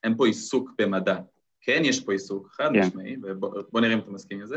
אין 0.04 0.16
פה 0.16 0.26
עיסוק 0.26 0.70
במדע. 0.78 1.18
כן, 1.60 1.82
יש 1.84 2.04
פה 2.04 2.12
עיסוק, 2.12 2.48
חד 2.52 2.68
כן. 2.72 2.80
משמעי, 2.80 3.16
ובוא 3.22 3.80
נראה 3.80 3.94
אם 3.94 3.98
אתה 3.98 4.10
מסכים 4.10 4.40
עם 4.40 4.46
זה. 4.46 4.56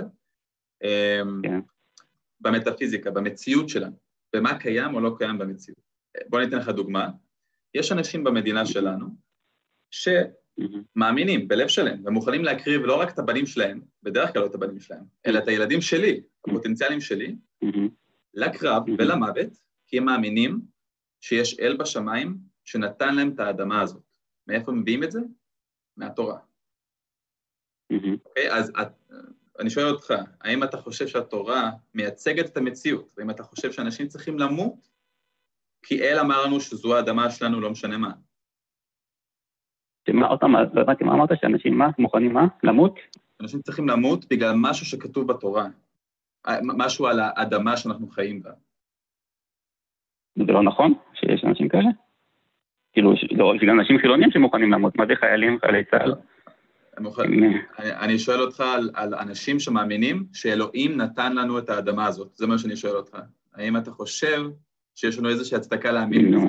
אה. 0.84 1.22
במטאפיזיקה, 2.42 3.12
במציאות 3.12 3.70
שלנו, 3.70 3.96
במה 4.36 4.60
קיים 4.60 4.96
או 4.96 5.00
לא 5.00 5.16
קיים 5.18 5.38
במציאות. 5.38 5.80
בוא 6.30 6.40
ניתן 6.40 6.58
לך 6.58 6.70
דוגמה. 6.70 7.10
יש 7.74 7.92
אנשים 7.92 8.24
במדינה 8.24 8.66
שלנו 8.66 9.06
שמאמינים 9.92 10.37
מהמם. 10.96 11.48
בלב 11.48 11.68
שלהם, 11.68 12.04
ומוכנים 12.06 12.44
להקריב 12.44 12.82
לא 12.82 13.00
רק 13.00 13.14
את 13.14 13.20
הבנים 13.20 13.46
שלהם, 13.46 13.82
בדרך 14.04 14.34
כלל 14.34 14.42
לא 14.42 14.48
את 14.48 14.56
הבנים 14.56 14.80
שלהם, 14.80 15.04
אלא 15.26 15.40
את 15.40 15.48
הילדים 15.48 15.82
שלי, 15.82 16.22
הפוטנציאלים 16.48 17.02
שלי. 17.02 17.36
לקרב. 18.34 18.84
ולמוות, 18.98 19.50
כי 19.88 19.98
הם 19.98 20.06
מאמינים 20.06 20.62
שיש 21.22 21.60
אל 21.60 21.78
בשמיים 21.78 22.38
שנתן 22.66 23.16
להם 23.16 23.32
את 23.34 23.40
האדמה 23.40 23.82
הזאת. 23.82 24.04
מאיפה 24.48 24.72
הם 24.72 24.80
מביאים 24.80 25.04
את 25.04 25.12
זה? 25.12 25.20
מהתורה. 25.98 26.40
אוקיי? 28.26 28.54
אז 28.54 28.72
את, 28.82 28.88
אני 29.60 29.70
שואל 29.70 29.86
אותך, 29.86 30.14
האם 30.42 30.64
אתה 30.64 30.78
חושב 30.78 31.08
שהתורה 31.08 31.72
מייצגת 31.94 32.46
את 32.46 32.58
המציאות? 32.58 33.14
האם 33.18 33.30
אתה 33.30 33.44
חושב 33.44 33.72
שאנשים 33.72 34.08
צריכים 34.08 34.40
למות? 34.40 34.90
כי 35.84 36.02
אל 36.02 36.20
אמר 36.20 36.46
לנו 36.46 36.62
שזו 36.62 36.96
האדמה 36.96 37.32
שלנו, 37.32 37.62
לא 37.62 37.70
משנה 37.70 37.98
מה. 37.98 38.12
שמה, 40.08 40.28
עוד 40.28 40.40
פעם, 40.40 40.56
לא 40.74 40.82
הבנתי 40.82 41.04
מה 41.04 41.14
אמרת, 41.14 41.30
שאנשים 41.42 41.78
מה? 41.78 41.90
מוכנים 42.00 42.34
מה? 42.34 42.48
למות? 42.64 43.00
אנשים 43.42 43.62
צריכים 43.62 43.90
למות 43.90 44.26
בגלל 44.30 44.54
משהו 44.56 44.86
שכתוב 44.86 45.28
בתורה. 45.28 45.66
משהו 46.62 47.08
על 47.08 47.20
האדמה 47.20 47.78
שאנחנו 47.78 48.08
חיים 48.08 48.44
בה. 48.44 48.52
זה 50.36 50.52
לא 50.52 50.64
נכון 50.64 50.94
שיש 51.14 51.44
אנשים 51.44 51.70
כאלה? 51.70 51.90
כאילו, 52.94 53.14
לא, 53.32 53.54
יש 53.56 53.62
גם 53.68 53.80
אנשים 53.80 53.98
חילונים 54.00 54.32
שמוכנים 54.32 54.72
למות, 54.72 54.96
מה 54.96 55.06
זה 55.06 55.14
חיילים, 55.20 55.60
חיילי 55.60 55.84
צה"ל? 55.92 56.14
אני 57.80 58.20
שואל 58.20 58.42
אותך 58.42 58.60
על, 58.60 58.90
על 58.94 59.16
אנשים 59.16 59.60
שמאמינים 59.60 60.26
שאלוהים 60.34 60.98
נתן 60.98 61.36
לנו 61.36 61.60
את 61.60 61.70
האדמה 61.70 62.06
הזאת, 62.06 62.36
זה 62.36 62.48
מה 62.48 62.58
שאני 62.58 62.76
שואל 62.76 62.96
אותך. 62.96 63.18
האם 63.56 63.78
אתה 63.78 63.92
חושב 63.92 64.44
שיש 64.96 65.20
לנו 65.20 65.30
איזושהי 65.30 65.58
הצדקה 65.58 65.92
להאמין 65.92 66.32
בזה? 66.32 66.46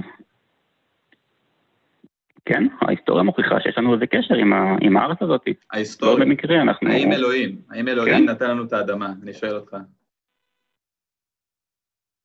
כן, 2.49 2.67
ההיסטוריה 2.81 3.23
מוכיחה 3.23 3.61
שיש 3.61 3.79
לנו 3.79 3.95
איזה 3.95 4.07
קשר 4.07 4.35
עם, 4.35 4.53
ה, 4.53 4.77
עם 4.81 4.97
הארץ 4.97 5.17
הזאת. 5.21 5.45
ההיסטוריה. 5.73 6.19
לא 6.19 6.25
במקרה, 6.25 6.63
אנחנו... 6.63 6.91
האם 6.91 7.13
אלוהים, 7.13 7.57
האם 7.71 7.89
אלוהים 7.89 8.27
כן? 8.27 8.33
נתן 8.33 8.51
לנו 8.51 8.65
את 8.65 8.73
האדמה? 8.73 9.13
אני 9.23 9.33
שואל 9.33 9.55
אותך. 9.55 9.77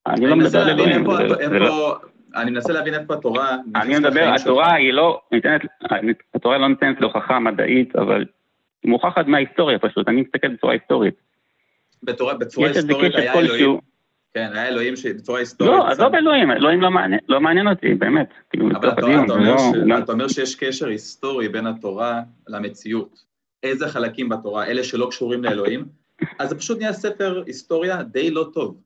אני 0.08 0.28
לא 0.28 0.36
מדבר 0.36 0.60
על 0.60 0.70
אלוהים. 0.70 1.06
לא- 1.52 1.98
אני 2.36 2.52
מנסה 2.52 2.74
להבין 2.74 2.94
איפה 2.94 3.14
התורה... 3.14 3.58
אני 3.76 4.00
מדבר, 4.00 4.34
התורה 4.36 4.74
היא 4.74 4.94
לא 4.94 5.22
ניתנת, 5.32 5.62
התורה 6.36 6.58
לא 6.58 6.68
ניתנת 6.68 7.02
להוכחה 7.02 7.40
מדעית, 7.40 7.96
אבל 7.96 8.26
היא 8.84 8.92
מוכחת 8.92 9.28
מההיסטוריה 9.28 9.80
פשוט, 9.80 10.08
אני 10.08 10.22
מסתכל 10.22 10.48
בצורה 10.48 10.74
היסטורית. 10.74 11.14
בצורה 12.04 12.34
היסטורית 12.58 13.16
היה 13.16 13.40
אלוהים. 13.40 13.93
כן, 14.34 14.50
היה 14.54 14.68
אלוהים 14.68 14.96
שבצורה 14.96 15.40
היסטורית... 15.40 15.74
לא, 15.74 15.88
עזוב 15.88 16.16
אלוהים, 16.16 16.52
אלוהים 16.52 16.82
לא, 16.82 16.90
לא 17.30 17.42
מעניין 17.42 17.68
אותי, 17.68 17.94
באמת. 17.94 18.30
כאילו, 18.50 18.70
אבל 18.76 18.90
לא- 19.86 19.98
אתה 19.98 20.12
אומר 20.12 20.28
שיש 20.28 20.56
קשר 20.56 20.88
היסטורי 20.88 21.50
בין 21.50 21.68
התורה 21.68 22.22
למציאות. 22.48 23.24
איזה 23.64 23.88
חלקים 23.88 24.30
בתורה, 24.30 24.66
אלה 24.66 24.84
שלא 24.84 25.08
קשורים 25.10 25.44
לאלוהים, 25.44 25.86
אז 26.40 26.50
זה 26.50 26.58
פשוט 26.58 26.80
נהיה 26.80 26.94
ספר 26.94 27.44
היסטוריה 27.46 28.04
די 28.04 28.32
לא 28.32 28.46
טוב. 28.54 28.78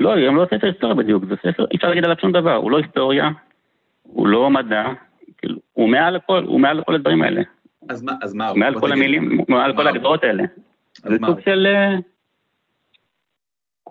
לא, 0.00 0.26
גם 0.26 0.36
לא 0.36 0.46
ספר 0.54 0.66
היסטוריה 0.66 0.96
בדיוק, 0.96 1.24
זה 1.28 1.34
ספר, 1.36 1.66
אי 1.70 1.76
אפשר 1.76 1.88
להגיד 1.88 2.04
עליו 2.04 2.16
שום 2.20 2.32
דבר, 2.32 2.54
הוא 2.54 2.70
לא 2.70 2.78
היסטוריה, 2.78 3.28
הוא 4.02 4.26
לא 4.26 4.50
מדע, 4.50 4.84
כאילו, 5.38 5.58
הוא 5.72 5.88
מעל 5.88 6.16
לכל, 6.16 6.44
הוא 6.46 6.60
מעל 6.60 6.78
לכל 6.78 6.94
הדברים 6.94 7.22
האלה. 7.22 7.42
אז 7.88 8.02
מה, 8.02 8.12
אז 8.22 8.34
מה? 8.34 8.54
מעל 8.54 8.80
כל 8.80 8.92
המילים, 8.92 9.40
מעל 9.48 9.76
כל 9.76 9.86
ההגדרות 9.86 10.24
האלה. 10.24 10.44
זה 10.96 11.16
סוג 11.26 11.40
של... 11.40 11.66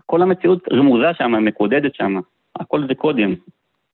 אה, 0.06 0.12
כל 0.12 0.22
המציאות 0.22 0.64
רמוזה 0.72 1.08
שם, 1.18 1.46
מקודדת 1.46 1.96
שם, 1.96 2.20
הכל 2.56 2.88
זה 2.88 2.96
קודים, 2.96 3.36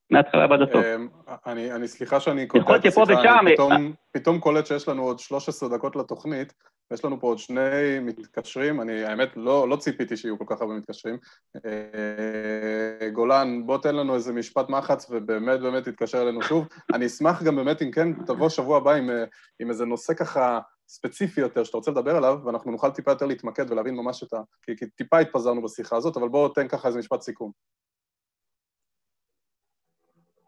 מההתחלה 0.09 0.47
ועד 0.49 0.61
הסוף. 0.61 0.85
אמ, 0.85 1.07
אני, 1.45 1.73
אני 1.73 1.87
סליחה 1.87 2.19
שאני 2.19 2.47
קוטע 2.47 2.77
את 2.77 2.85
השיחה, 2.85 3.39
אני 3.39 3.53
פתאום, 3.53 3.93
פתאום 4.11 4.39
קולט 4.39 4.65
שיש 4.65 4.87
לנו 4.87 5.03
עוד 5.03 5.19
13 5.19 5.69
דקות 5.69 5.95
לתוכנית, 5.95 6.53
ויש 6.91 7.05
לנו 7.05 7.19
פה 7.19 7.27
עוד 7.27 7.37
שני 7.37 7.99
מתקשרים, 8.01 8.81
אני 8.81 9.03
האמת 9.03 9.29
לא, 9.35 9.69
לא 9.69 9.75
ציפיתי 9.75 10.17
שיהיו 10.17 10.39
כל 10.39 10.45
כך 10.47 10.61
הרבה 10.61 10.73
מתקשרים. 10.73 11.17
אה, 11.65 13.09
גולן, 13.09 13.65
בוא 13.65 13.77
תן 13.77 13.95
לנו 13.95 14.15
איזה 14.15 14.33
משפט 14.33 14.69
מחץ 14.69 15.07
ובאמת 15.11 15.59
באמת 15.59 15.83
תתקשר 15.83 16.21
אלינו 16.21 16.41
שוב. 16.41 16.67
אני 16.93 17.05
אשמח 17.05 17.43
גם 17.43 17.55
באמת 17.55 17.81
אם 17.81 17.91
כן, 17.91 18.13
תבוא 18.13 18.49
שבוע 18.49 18.77
הבא 18.77 18.93
עם, 18.93 19.09
אה, 19.09 19.23
עם 19.59 19.69
איזה 19.69 19.85
נושא 19.85 20.13
ככה 20.13 20.59
ספציפי 20.91 21.41
יותר 21.41 21.63
שאתה 21.63 21.77
רוצה 21.77 21.91
לדבר 21.91 22.15
עליו, 22.15 22.39
ואנחנו 22.45 22.71
נוכל 22.71 22.89
טיפה 22.91 23.11
יותר 23.11 23.25
להתמקד 23.25 23.71
ולהבין 23.71 23.95
ממש 23.95 24.23
את 24.23 24.33
ה... 24.33 24.41
כי, 24.61 24.77
כי 24.77 24.89
טיפה 24.89 25.19
התפזרנו 25.19 25.61
בשיחה 25.61 25.95
הזאת, 25.95 26.17
אבל 26.17 26.29
בוא 26.29 26.49
תן 26.53 26.67
ככה 26.67 26.87
איזה 26.87 26.99
משפט 26.99 27.21
סיכום. 27.21 27.51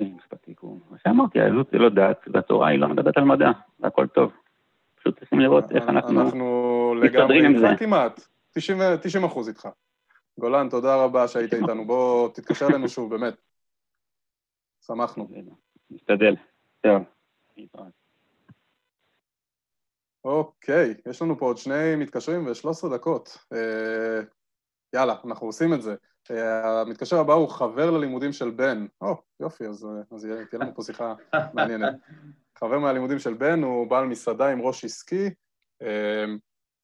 משפט 0.02 0.46
סיכום. 0.46 0.80
מה 0.90 0.98
שאמרתי, 0.98 1.40
היהדות 1.40 1.68
זה 1.72 1.78
לא 1.78 1.90
דת, 1.90 2.26
והתורה 2.34 2.70
היא 2.70 2.80
לא 2.80 2.88
מדברת 2.88 3.18
על 3.18 3.24
מדע, 3.24 3.52
והכל 3.80 4.08
טוב. 4.08 4.32
פשוט 4.96 5.20
צריכים 5.20 5.40
לראות 5.40 5.72
איך 5.72 5.84
אנחנו 5.90 6.24
מסתדרים 7.04 7.46
עם 7.46 7.58
זה. 7.58 7.66
אנחנו 7.66 7.78
כמעט, 7.78 8.28
90 8.52 9.24
אחוז 9.24 9.48
איתך. 9.48 9.68
גולן, 10.40 10.70
תודה 10.70 11.04
רבה 11.04 11.28
שהיית 11.28 11.54
איתנו. 11.54 11.88
בוא 11.88 12.30
תתקשר 12.30 12.68
אלינו 12.68 12.90
שוב, 12.90 13.10
באמת. 13.10 13.34
שמחנו. 14.82 15.28
נשתדל. 15.90 16.36
טוב. 16.82 17.04
אוקיי, 20.26 20.94
יש 21.10 21.22
לנו 21.22 21.38
פה 21.38 21.46
עוד 21.46 21.58
שני 21.58 21.96
מתקשרים 21.96 22.48
ו-13 22.48 22.90
דקות. 22.94 23.38
אה, 23.54 24.22
יאללה, 24.94 25.16
אנחנו 25.26 25.48
עושים 25.48 25.74
את 25.74 25.82
זה. 25.82 25.96
אה, 26.32 26.82
המתקשר 26.82 27.20
הבא 27.20 27.34
הוא 27.34 27.50
חבר 27.50 27.92
ללימודים 27.92 28.34
של 28.34 28.50
בן. 28.52 28.86
או, 29.02 29.16
יופי, 29.40 29.68
אז, 29.68 29.86
אה, 29.86 30.16
אז 30.16 30.28
תהיה 30.50 30.62
לנו 30.62 30.76
פה 30.76 30.84
שיחה 30.84 31.14
מעניינת. 31.54 31.94
חבר 32.60 32.80
מהלימודים 32.80 33.20
של 33.20 33.34
בן, 33.34 33.64
הוא 33.64 33.88
בעל 33.88 34.06
מסעדה 34.06 34.48
עם 34.50 34.62
ראש 34.62 34.86
עסקי, 34.86 35.30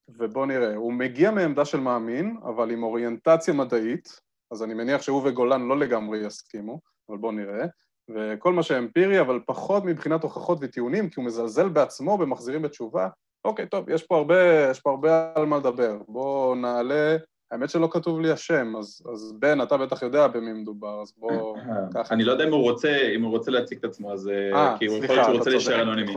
ובואו 0.08 0.46
נראה, 0.46 0.76
הוא 0.76 0.92
מגיע 0.92 1.30
מעמדה 1.30 1.64
של 1.64 1.80
מאמין, 1.80 2.36
אבל 2.42 2.70
עם 2.70 2.82
אוריינטציה 2.82 3.54
מדעית, 3.54 4.20
אז 4.50 4.62
אני 4.62 4.74
מניח 4.74 5.02
שהוא 5.02 5.28
וגולן 5.28 5.68
לא 5.68 5.78
לגמרי 5.78 6.26
יסכימו, 6.26 6.80
אבל 7.08 7.18
בואו 7.18 7.32
נראה. 7.32 7.66
וכל 8.08 8.52
מה 8.52 8.62
שאמפירי, 8.62 9.20
אבל 9.20 9.40
פחות 9.46 9.84
מבחינת 9.84 10.22
הוכחות 10.22 10.58
וטיעונים, 10.60 11.10
כי 11.10 11.20
הוא 11.20 11.26
מזלזל 11.26 11.68
בעצמו 11.68 12.18
במחזירים 12.18 12.62
בתשובה, 12.62 13.08
אוקיי, 13.44 13.66
טוב, 13.66 13.88
יש 13.88 14.02
פה 14.02 14.16
הרבה, 14.16 14.70
יש 14.70 14.80
פה 14.80 14.90
הרבה 14.90 15.32
על 15.34 15.46
מה 15.46 15.56
לדבר. 15.56 15.98
בואו 16.08 16.54
נעלה... 16.54 17.16
האמת 17.50 17.70
שלא 17.70 17.88
כתוב 17.90 18.20
לי 18.20 18.30
השם, 18.30 18.76
אז, 18.76 19.02
אז 19.12 19.34
בן, 19.38 19.62
אתה 19.62 19.76
בטח 19.76 20.02
יודע 20.02 20.26
במי 20.26 20.52
מדובר, 20.52 21.00
אז 21.02 21.12
בוא... 21.16 21.56
אני 22.10 22.24
לא 22.24 22.32
יודע 22.32 22.44
אם 22.44 22.52
הוא 22.52 22.62
רוצה, 22.62 23.08
אם 23.16 23.22
הוא 23.22 23.30
רוצה 23.30 23.50
להציג 23.50 23.78
את 23.78 23.84
עצמו, 23.84 24.12
אז... 24.12 24.26
아, 24.26 24.56
אה, 24.56 24.78
כי 24.78 24.86
הוא 24.86 25.04
יכול 25.04 25.16
להיות 25.16 25.26
שהוא 25.26 25.38
רוצה 25.38 25.50
להישאר 25.50 25.82
אנונימי. 25.82 26.14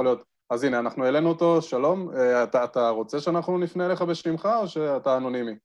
אז 0.50 0.64
הנה, 0.64 0.80
אנחנו 0.80 1.06
העלינו 1.06 1.30
אותו, 1.30 1.62
שלום. 1.62 2.10
אה, 2.16 2.44
אתה, 2.44 2.64
אתה 2.64 2.90
רוצה 2.90 3.20
שאנחנו 3.20 3.58
נפנה 3.58 3.86
אליך 3.86 4.02
בשמך, 4.02 4.50
או 4.62 4.68
שאתה 4.68 5.18
אנונימי? 5.18 5.56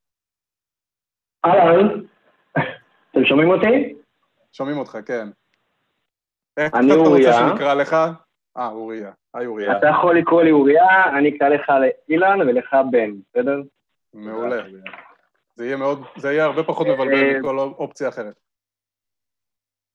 אהלן, 1.45 1.89
אתם 3.11 3.25
שומעים 3.25 3.51
אותי? 3.51 3.95
שומעים 4.53 4.79
אותך, 4.79 4.99
כן. 5.07 5.29
אני 6.59 6.93
אוריה. 6.93 7.29
איך 7.29 7.37
אתה 7.37 7.45
רוצה 7.45 7.51
שנקרא 7.51 7.75
לך? 7.75 7.97
אה, 8.57 8.69
אוריה. 8.69 9.13
היי 9.39 9.47
אוריה. 9.47 9.79
אתה 9.79 9.87
יכול 9.87 10.19
לקרוא 10.19 10.43
לי 10.43 10.51
אוריה, 10.51 11.19
אני 11.19 11.37
אקרא 11.37 11.49
לך 11.49 11.73
אילן 12.09 12.41
ולך 12.41 12.77
בן, 12.91 13.11
בסדר? 13.31 13.61
מעולה. 14.15 14.63
זה 15.55 15.67
יהיה 15.67 15.77
מאוד, 15.77 16.03
זה 16.17 16.33
יהיה 16.33 16.45
הרבה 16.45 16.63
פחות 16.63 16.87
מבלבל 16.87 17.15
אה, 17.15 17.39
מכל 17.39 17.59
אופציה 17.59 18.09
אחרת. 18.09 18.35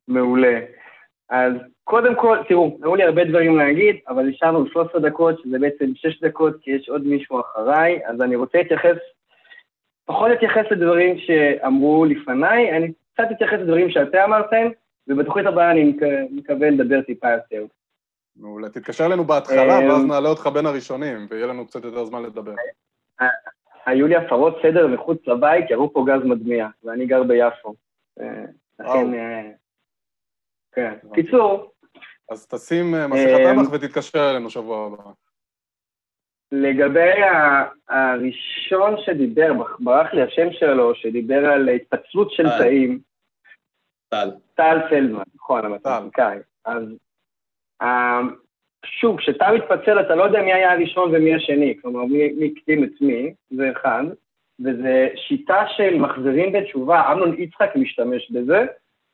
מעולה. 0.07 0.59
אז 1.29 1.53
קודם 1.83 2.15
כל, 2.15 2.37
תראו, 2.47 2.77
היו 2.83 2.95
לי 2.95 3.03
הרבה 3.03 3.23
דברים 3.23 3.57
להגיד, 3.57 3.95
אבל 4.07 4.23
נשארנו 4.23 4.67
13 4.67 5.01
דקות, 5.01 5.39
שזה 5.39 5.59
בעצם 5.59 5.85
6 5.95 6.23
דקות, 6.23 6.53
כי 6.61 6.71
יש 6.71 6.89
עוד 6.89 7.07
מישהו 7.07 7.39
אחריי, 7.39 7.99
אז 8.07 8.21
אני 8.21 8.35
רוצה 8.35 8.57
להתייחס, 8.57 8.97
פחות 10.05 10.29
להתייחס 10.29 10.63
לדברים 10.71 11.17
שאמרו 11.17 12.05
לפניי, 12.05 12.77
אני 12.77 12.91
קצת 13.13 13.27
אתייחס 13.31 13.57
לדברים 13.59 13.89
שאתם 13.89 14.17
אמרתם, 14.17 14.67
ובתוכנית 15.07 15.45
הבאה 15.45 15.71
אני 15.71 15.93
מקווה 16.31 16.69
לדבר 16.69 17.01
טיפה 17.01 17.31
יותר. 17.31 17.65
מעולה. 18.35 18.69
תתקשר 18.69 19.05
אלינו 19.05 19.23
בהתחלה, 19.23 19.79
אה, 19.79 19.89
ואז 19.89 20.05
נעלה 20.05 20.29
אותך 20.29 20.47
בין 20.47 20.65
הראשונים, 20.65 21.27
ויהיה 21.29 21.45
לנו 21.45 21.67
קצת 21.67 21.83
יותר 21.83 22.05
זמן 22.05 22.23
לדבר. 22.23 22.53
אה, 23.21 23.27
היו 23.85 24.07
לי 24.07 24.15
הפרות 24.15 24.55
סדר 24.63 24.87
מחוץ 24.87 25.27
לבית, 25.27 25.69
ירו 25.69 25.93
פה 25.93 26.05
גז 26.07 26.25
מדמיע, 26.25 26.67
ואני 26.83 27.05
גר 27.05 27.23
ביפו. 27.23 27.75
אה, 28.19 28.45
לכן... 28.79 29.07
כן. 30.71 30.93
קיצור... 31.13 31.69
אז 32.31 32.47
תשים 32.47 32.91
מסכת 32.91 33.37
טבח 33.53 33.71
ותתקשר 33.71 34.31
אלינו 34.31 34.49
שבוע 34.49 34.87
הבא. 34.87 35.11
לגבי 36.51 37.11
הראשון 37.89 38.95
שדיבר, 39.05 39.51
ברח 39.79 40.13
לי 40.13 40.21
השם 40.21 40.47
שלו, 40.51 40.95
שדיבר 40.95 41.45
על 41.45 41.69
התפצלות 41.69 42.31
של 42.31 42.43
תאים. 42.57 42.99
טל. 44.09 44.31
טל 44.55 44.77
פלדמן, 44.89 45.23
נכון, 45.35 45.65
המתמטיקאי. 45.65 46.37
אז 46.65 46.83
שוב, 48.85 49.17
כשאתה 49.17 49.51
מתפצל 49.51 49.99
אתה 49.99 50.15
לא 50.15 50.23
יודע 50.23 50.41
מי 50.41 50.53
היה 50.53 50.73
הראשון 50.73 51.15
ומי 51.15 51.35
השני, 51.35 51.77
כלומר 51.81 52.05
מי 52.05 52.51
הקדים 52.51 52.83
את 52.83 53.01
מי, 53.01 53.33
זה 53.51 53.71
אחד, 53.71 54.03
וזה 54.59 55.07
שיטה 55.15 55.63
של 55.67 55.97
מחזירים 55.99 56.51
בתשובה, 56.51 57.11
אמנון 57.11 57.41
יצחק 57.41 57.71
משתמש 57.75 58.31
בזה, 58.31 58.65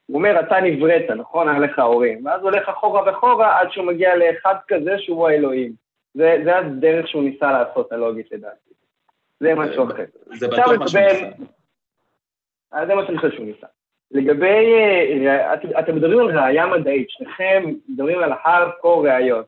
הוא 0.06 0.18
אומר, 0.18 0.40
אתה 0.40 0.62
נבראת, 0.62 1.10
נכון? 1.18 1.50
היה 1.50 1.60
לך 1.60 1.80
הורים. 1.80 2.26
ואז 2.26 2.42
הוא 2.42 2.50
הולך 2.50 2.70
אחורה 2.70 3.12
וחורה 3.12 3.60
עד 3.60 3.72
שהוא 3.72 3.86
מגיע 3.86 4.16
לאחד 4.16 4.56
כזה 4.68 5.00
שהוא 5.00 5.28
האלוהים. 5.28 5.74
זה, 6.14 6.42
זה 6.44 6.58
הדרך 6.58 7.08
שהוא 7.08 7.24
ניסה 7.24 7.52
לעשות, 7.52 7.92
הלוגית 7.92 8.32
לדעתי. 8.32 8.70
זה 9.40 9.56
משהו 9.56 9.84
אחר. 9.84 10.06
זה 10.26 10.48
בטוח 10.48 10.68
מה 10.80 10.88
שהוא 10.88 11.02
ניסה. 11.02 11.28
זה 12.88 12.96
מה 12.96 13.06
שאני 13.06 13.18
חושב 13.18 13.36
שהוא 13.36 13.46
ניסה. 13.46 13.68
לגבי, 14.12 14.74
אה, 15.28 15.54
אתם 15.80 15.96
מדברים 15.96 16.20
על 16.20 16.40
ראייה 16.40 16.68
מדעית, 16.68 17.10
שניכם 17.10 17.64
מדברים 17.90 18.20
על 18.20 18.32
הארדקור 18.32 19.08
ראיות, 19.08 19.46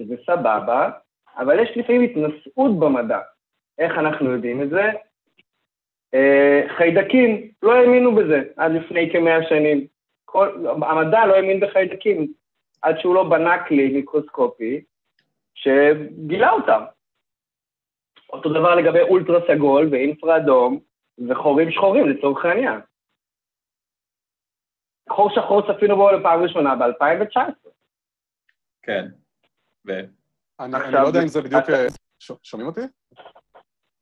שזה 0.00 0.14
סבבה, 0.26 0.90
אבל 1.38 1.62
יש 1.62 1.76
לפעמים 1.76 2.02
התנשאות 2.02 2.78
במדע. 2.78 3.20
איך 3.78 3.98
אנחנו 3.98 4.30
יודעים 4.30 4.62
את 4.62 4.70
זה? 4.70 4.90
אה, 6.14 6.62
חיידקים, 6.76 7.48
לא 7.62 7.74
האמינו 7.74 8.14
בזה 8.14 8.42
עד 8.56 8.72
לפני 8.72 9.12
כמאה 9.12 9.48
שנים. 9.48 9.86
כל, 10.24 10.48
המדע 10.66 11.26
לא 11.26 11.34
האמין 11.34 11.60
בחיידקים, 11.60 12.26
עד 12.82 12.98
שהוא 13.00 13.14
לא 13.14 13.24
בנה 13.24 13.64
כלי 13.64 13.88
מיקרוסקופי 13.88 14.80
שגילה 15.54 16.50
אותם. 16.50 16.82
אותו 18.32 18.48
דבר 18.48 18.74
לגבי 18.74 19.00
אולטרה 19.00 19.40
סגול 19.48 19.88
ואינפרה 19.90 20.36
אדום 20.36 20.78
וחורים 21.28 21.70
שחורים 21.70 22.08
לצורך 22.08 22.44
העניין. 22.44 22.80
חור 25.10 25.30
שחור 25.34 25.62
צפינו 25.62 25.96
בו 25.96 26.10
לפעם 26.10 26.42
ראשונה 26.42 26.74
ב-2019. 26.76 27.68
כן. 28.82 29.06
ו... 29.86 29.90
אני, 30.60 30.76
אני 30.76 30.92
לא 30.92 31.06
יודע 31.06 31.22
אם 31.22 31.28
זה 31.28 31.40
בדיוק... 31.42 31.70
אה, 31.70 31.86
ש... 32.18 32.32
שומעים 32.42 32.68
אותי? 32.68 32.80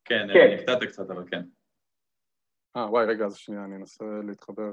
כן, 0.04 0.26
כן. 0.34 0.54
נקטעת 0.54 0.82
קצת, 0.82 1.10
אבל 1.10 1.24
כן. 1.30 1.42
אה, 2.76 2.90
וואי, 2.90 3.06
רגע, 3.06 3.24
אז 3.24 3.36
שנייה, 3.36 3.64
אני 3.64 3.76
אנסה 3.76 4.04
להתחבר. 4.26 4.72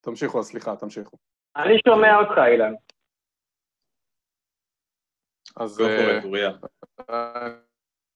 תמשיכו, 0.00 0.38
אז 0.38 0.46
סליחה, 0.46 0.76
תמשיכו. 0.76 1.16
אני 1.56 1.74
שומע 1.88 2.16
אותך, 2.16 2.38
אילן. 2.46 2.74
אז 5.56 5.80
לא 5.80 5.86
אה, 5.86 6.24
אוריה. 6.24 6.50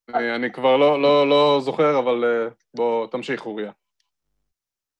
אני, 0.08 0.52
כבר 0.52 0.76
לא, 0.76 1.02
לא, 1.02 1.28
לא 1.28 1.58
זוכר, 1.60 1.98
אבל 1.98 2.24
אה, 2.24 2.48
בוא, 2.74 3.06
תמשיך, 3.06 3.46
אוריה. 3.46 3.72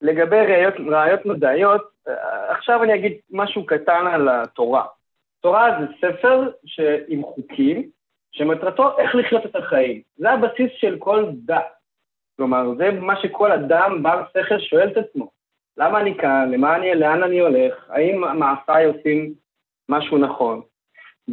לגבי 0.02 0.40
ראיות, 0.40 0.74
ראיות 0.86 1.26
מדעיות, 1.26 1.82
אה, 2.08 2.52
עכשיו 2.52 2.82
אני 2.82 2.94
אגיד 2.94 3.12
משהו 3.30 3.66
קטן 3.66 4.06
על 4.06 4.28
התורה. 4.28 4.84
תורה 5.40 5.78
זה 5.80 5.86
ספר 6.00 6.50
ש... 6.64 6.80
עם 7.08 7.22
חוקים, 7.22 7.88
שמטרתו 8.32 8.98
איך 8.98 9.14
לחיות 9.14 9.46
את 9.46 9.56
החיים. 9.56 10.00
זה 10.16 10.30
הבסיס 10.30 10.70
של 10.76 10.96
כל 10.98 11.24
דת. 11.44 11.64
כלומר, 12.36 12.74
זה 12.76 12.90
מה 12.90 13.20
שכל 13.20 13.52
אדם 13.52 14.02
בר 14.02 14.22
שכל 14.32 14.58
שואל 14.58 14.88
את 14.88 14.96
עצמו. 14.96 15.30
למה 15.76 16.00
אני 16.00 16.18
כאן? 16.18 16.50
למה 16.52 16.76
אני, 16.76 16.94
לאן 16.94 17.22
אני 17.22 17.38
הולך? 17.38 17.90
האם 17.90 18.38
מעשיי 18.38 18.84
עושים 18.84 19.32
משהו 19.88 20.18
נכון? 20.18 20.60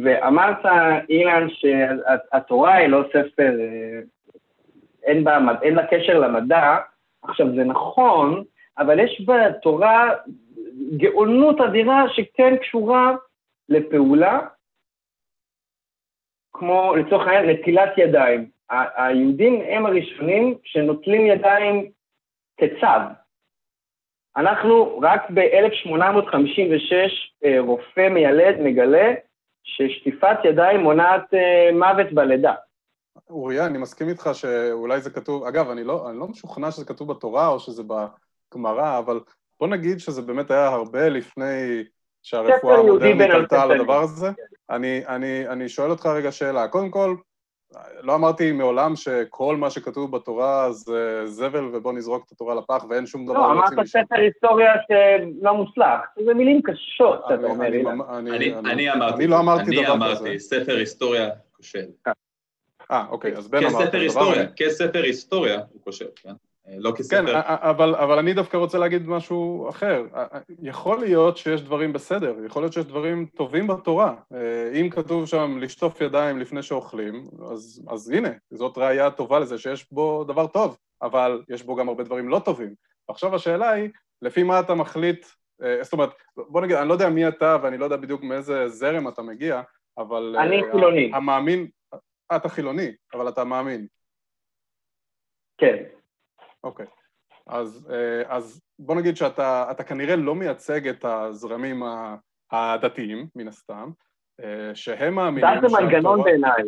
ואמרת, 0.02 0.66
אילן, 1.08 1.46
שהתורה 1.50 2.74
היא 2.74 2.88
לא 2.88 3.02
ספר, 3.08 3.52
אה, 3.60 4.00
אין, 5.02 5.24
בה, 5.24 5.38
אין 5.62 5.74
לה 5.74 5.86
קשר 5.86 6.18
למדע. 6.18 6.76
עכשיו, 7.22 7.46
זה 7.56 7.64
נכון, 7.64 8.44
אבל 8.78 9.00
יש 9.00 9.26
בתורה 9.26 10.14
גאונות 10.96 11.60
אדירה 11.60 12.04
שכן 12.12 12.56
קשורה 12.56 13.16
לפעולה, 13.68 14.40
כמו 16.52 16.96
לצורך 16.96 17.26
העניין 17.26 17.50
נטילת 17.50 17.98
ידיים. 17.98 18.50
היהודים 18.70 19.60
הם 19.68 19.86
הראשונים 19.86 20.58
שנוטלים 20.64 21.26
ידיים 21.26 21.90
כצו. 22.56 22.86
אנחנו 24.36 25.00
רק 25.02 25.30
ב-1856 25.30 26.92
אה, 27.44 27.60
רופא 27.60 28.08
מיילד 28.08 28.60
מגלה 28.60 29.14
ששטיפת 29.62 30.36
ידיים 30.44 30.80
מונעת 30.80 31.34
אה, 31.34 31.70
מוות 31.72 32.12
בלידה. 32.12 32.54
אוריה, 33.30 33.66
אני 33.66 33.78
מסכים 33.78 34.08
איתך 34.08 34.30
שאולי 34.32 35.00
זה 35.00 35.10
כתוב, 35.10 35.44
אגב, 35.44 35.70
אני 35.70 35.84
לא, 35.84 36.10
אני 36.10 36.18
לא 36.18 36.28
משוכנע 36.28 36.70
שזה 36.70 36.84
כתוב 36.84 37.12
בתורה 37.12 37.48
או 37.48 37.60
שזה 37.60 37.82
בגמרא, 38.54 38.98
אבל 38.98 39.20
בוא 39.60 39.68
נגיד 39.68 40.00
שזה 40.00 40.22
באמת 40.22 40.50
היה 40.50 40.66
הרבה 40.68 41.08
לפני 41.08 41.84
שהרפואה 42.22 42.78
המודרנית 42.78 43.30
עלתה 43.30 43.62
על 43.62 43.70
הדבר 43.72 44.00
הזה. 44.02 44.28
אני, 44.70 45.02
אני, 45.06 45.48
אני 45.48 45.68
שואל 45.68 45.90
אותך 45.90 46.06
רגע 46.06 46.32
שאלה. 46.32 46.68
קודם 46.68 46.90
כל, 46.90 47.14
לא 48.00 48.14
אמרתי 48.14 48.52
מעולם 48.52 48.96
שכל 48.96 49.56
מה 49.56 49.70
שכתוב 49.70 50.16
בתורה 50.16 50.72
זה 50.72 51.22
זבל 51.26 51.64
ובוא 51.76 51.92
נזרוק 51.92 52.24
את 52.26 52.32
התורה 52.32 52.54
לפח 52.54 52.84
ואין 52.90 53.06
שום 53.06 53.24
דבר 53.26 53.34
לא, 53.34 53.52
אמרת. 53.52 53.86
ספר 53.86 54.16
היסטוריה 54.16 54.72
שלא 54.88 55.54
מוצלח. 55.54 56.00
זה 56.24 56.34
מילים 56.34 56.60
קשות 56.62 57.24
אני- 57.30 57.44
אומר, 57.44 57.66
אני 57.66 57.80
אני- 57.80 57.90
אני 58.36 58.54
אני- 58.54 58.70
אני 58.72 58.92
אמרתי, 58.92 59.14
אני 59.16 59.26
לא 59.26 59.38
אמרתי 59.38 59.62
אני 59.62 59.76
דבר 59.76 59.84
כזה. 59.84 59.92
אמרתי, 59.92 60.38
ספר 60.40 60.76
היסטוריה 60.76 61.28
כושל. 61.52 61.84
אה, 62.90 63.04
אוקיי, 63.10 63.36
אז 63.36 63.48
בן 63.48 63.58
אמר 63.64 63.84
כספר. 63.86 63.98
היסטוריה, 63.98 64.46
כספר 64.56 65.02
היסטוריה 65.02 65.60
הוא 65.72 65.82
כושל, 65.84 66.06
כן? 66.16 66.32
אה, 66.68 66.74
לא 66.78 66.90
כן, 66.90 66.96
כספר... 66.96 67.40
אבל, 67.44 67.94
אבל 67.94 68.18
אני 68.18 68.34
דווקא 68.34 68.56
רוצה 68.56 68.78
להגיד 68.78 69.08
משהו 69.08 69.68
אחר. 69.68 70.06
יכול 70.62 71.00
להיות 71.00 71.36
שיש 71.36 71.62
דברים 71.62 71.92
בסדר, 71.92 72.34
יכול 72.46 72.62
להיות 72.62 72.72
שיש 72.72 72.84
דברים 72.84 73.26
טובים 73.26 73.66
בתורה. 73.66 74.14
אה, 74.34 74.80
אם 74.80 74.90
כתוב 74.90 75.26
שם 75.26 75.58
לשטוף 75.60 76.00
ידיים 76.00 76.38
לפני 76.38 76.62
שאוכלים, 76.62 77.24
אז, 77.52 77.82
אז 77.88 78.10
הנה, 78.10 78.28
זאת 78.50 78.78
ראייה 78.78 79.10
טובה 79.10 79.38
לזה 79.38 79.58
שיש 79.58 79.92
בו 79.92 80.24
דבר 80.24 80.46
טוב, 80.46 80.76
אבל 81.02 81.42
יש 81.48 81.62
בו 81.62 81.76
גם 81.76 81.88
הרבה 81.88 82.04
דברים 82.04 82.28
לא 82.28 82.40
טובים. 82.44 82.74
עכשיו 83.08 83.34
השאלה 83.34 83.70
היא, 83.70 83.88
לפי 84.22 84.42
מה 84.42 84.60
אתה 84.60 84.74
מחליט, 84.74 85.26
אה, 85.62 85.84
זאת 85.84 85.92
אומרת, 85.92 86.10
בוא 86.36 86.60
נגיד, 86.60 86.76
אני 86.76 86.88
לא 86.88 86.92
יודע 86.92 87.08
מי 87.08 87.28
אתה 87.28 87.56
ואני 87.62 87.78
לא 87.78 87.84
יודע 87.84 87.96
בדיוק 87.96 88.22
מאיזה 88.22 88.68
זרם 88.68 89.08
אתה 89.08 89.22
מגיע, 89.22 89.62
אבל... 89.98 90.36
אה, 90.38 90.42
אני 90.42 90.62
חילוני. 90.72 91.10
המאמין, 91.14 91.68
אה, 91.94 92.36
אתה 92.36 92.48
חילוני, 92.48 92.92
אבל 93.14 93.28
אתה 93.28 93.44
מאמין. 93.44 93.86
כן. 95.58 95.97
אוקיי. 96.64 96.86
אז, 97.46 97.90
אה, 97.92 98.36
אז 98.36 98.60
בוא 98.78 98.94
נגיד 98.94 99.16
שאתה 99.16 99.70
אתה 99.70 99.84
כנראה 99.84 100.16
לא 100.16 100.34
מייצג 100.34 100.88
את 100.88 101.04
הזרמים 101.04 101.82
הדתיים, 102.52 103.28
מן 103.36 103.48
הסתם, 103.48 103.90
אה, 104.42 104.74
שהם 104.74 105.14
מאמינים 105.14 105.50
דת 105.54 105.70
זה 105.70 105.76
מנגנון 105.80 106.22
בעיניי. 106.22 106.62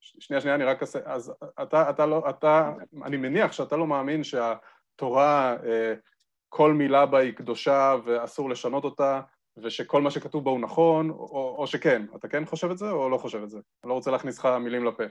שנייה, 0.00 0.40
שנייה, 0.40 0.54
אני 0.54 0.64
רק 0.64 0.80
אעשה... 0.80 0.98
אז 1.04 1.32
אתה, 1.62 1.90
אתה 1.90 2.06
לא... 2.06 2.30
אתה... 2.30 2.72
אני 3.04 3.16
מניח 3.16 3.52
שאתה 3.52 3.76
לא 3.76 3.86
מאמין 3.86 4.22
שהתורה, 4.24 5.56
אה, 5.66 5.94
כל 6.48 6.72
מילה 6.72 7.06
בה 7.06 7.18
היא 7.18 7.32
קדושה 7.32 7.94
ואסור 8.04 8.50
לשנות 8.50 8.84
אותה, 8.84 9.20
ושכל 9.56 10.02
מה 10.02 10.10
שכתוב 10.10 10.44
בה 10.44 10.50
הוא 10.50 10.60
נכון, 10.60 11.10
או, 11.10 11.56
או 11.58 11.66
שכן. 11.66 12.02
אתה 12.16 12.28
כן 12.28 12.44
חושב 12.44 12.70
את 12.70 12.78
זה 12.78 12.90
או 12.90 13.08
לא 13.08 13.18
חושב 13.18 13.42
את 13.42 13.50
זה? 13.50 13.58
אני 13.84 13.88
לא 13.88 13.94
רוצה 13.94 14.10
להכניס 14.10 14.38
לך 14.38 14.48
מילים 14.60 14.84
לפה. 14.84 15.04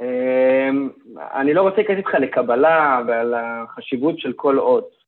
אמ, 0.00 0.88
אני 1.16 1.54
לא 1.54 1.62
רוצה 1.62 1.76
להיכנס 1.76 1.98
איתך 1.98 2.14
לקבלה 2.20 3.00
ועל 3.06 3.34
החשיבות 3.34 4.18
של 4.18 4.32
כל 4.32 4.58
אות. 4.58 5.00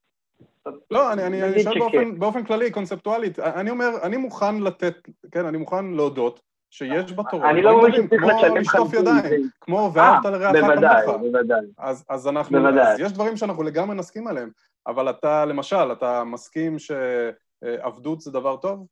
לא, 0.90 1.12
אני, 1.12 1.26
אני, 1.26 1.42
אני 1.42 1.50
נגיד 1.50 1.62
שואל 1.62 1.74
שכן. 1.74 1.80
באופן, 1.80 2.18
באופן 2.18 2.44
כללי, 2.44 2.70
קונספטואלית. 2.70 3.38
אני 3.38 3.70
אומר, 3.70 3.88
אני 4.02 4.16
מוכן 4.16 4.62
לתת, 4.62 4.94
כן, 5.30 5.46
אני 5.46 5.58
מוכן 5.58 5.86
להודות 5.86 6.40
שיש 6.70 7.12
בתורה 7.12 7.50
אני 7.50 7.62
לא 7.62 7.70
אומר 7.70 7.92
שצריך 7.92 8.20
כמו 8.22 8.30
לשלם 8.30 8.56
לשטוף 8.56 8.90
חלקים. 8.90 9.00
ידיים, 9.00 9.48
כמו 9.60 9.90
ואהבת 9.94 10.24
לרעך 10.24 10.56
בוודאי, 10.56 11.06
כמוך. 11.06 11.16
בוודאי. 11.16 11.66
אז, 11.78 12.04
אז 12.08 12.28
אנחנו, 12.28 12.58
בוודאי. 12.58 12.92
אז 12.92 13.00
יש 13.00 13.12
דברים 13.12 13.36
שאנחנו 13.36 13.62
לגמרי 13.62 13.96
נסכים 13.96 14.26
עליהם, 14.26 14.50
אבל 14.86 15.10
אתה, 15.10 15.44
למשל, 15.44 15.92
אתה 15.92 16.24
מסכים 16.24 16.76
שעבדות 16.78 18.20
זה 18.20 18.30
דבר 18.30 18.56
טוב? 18.56 18.86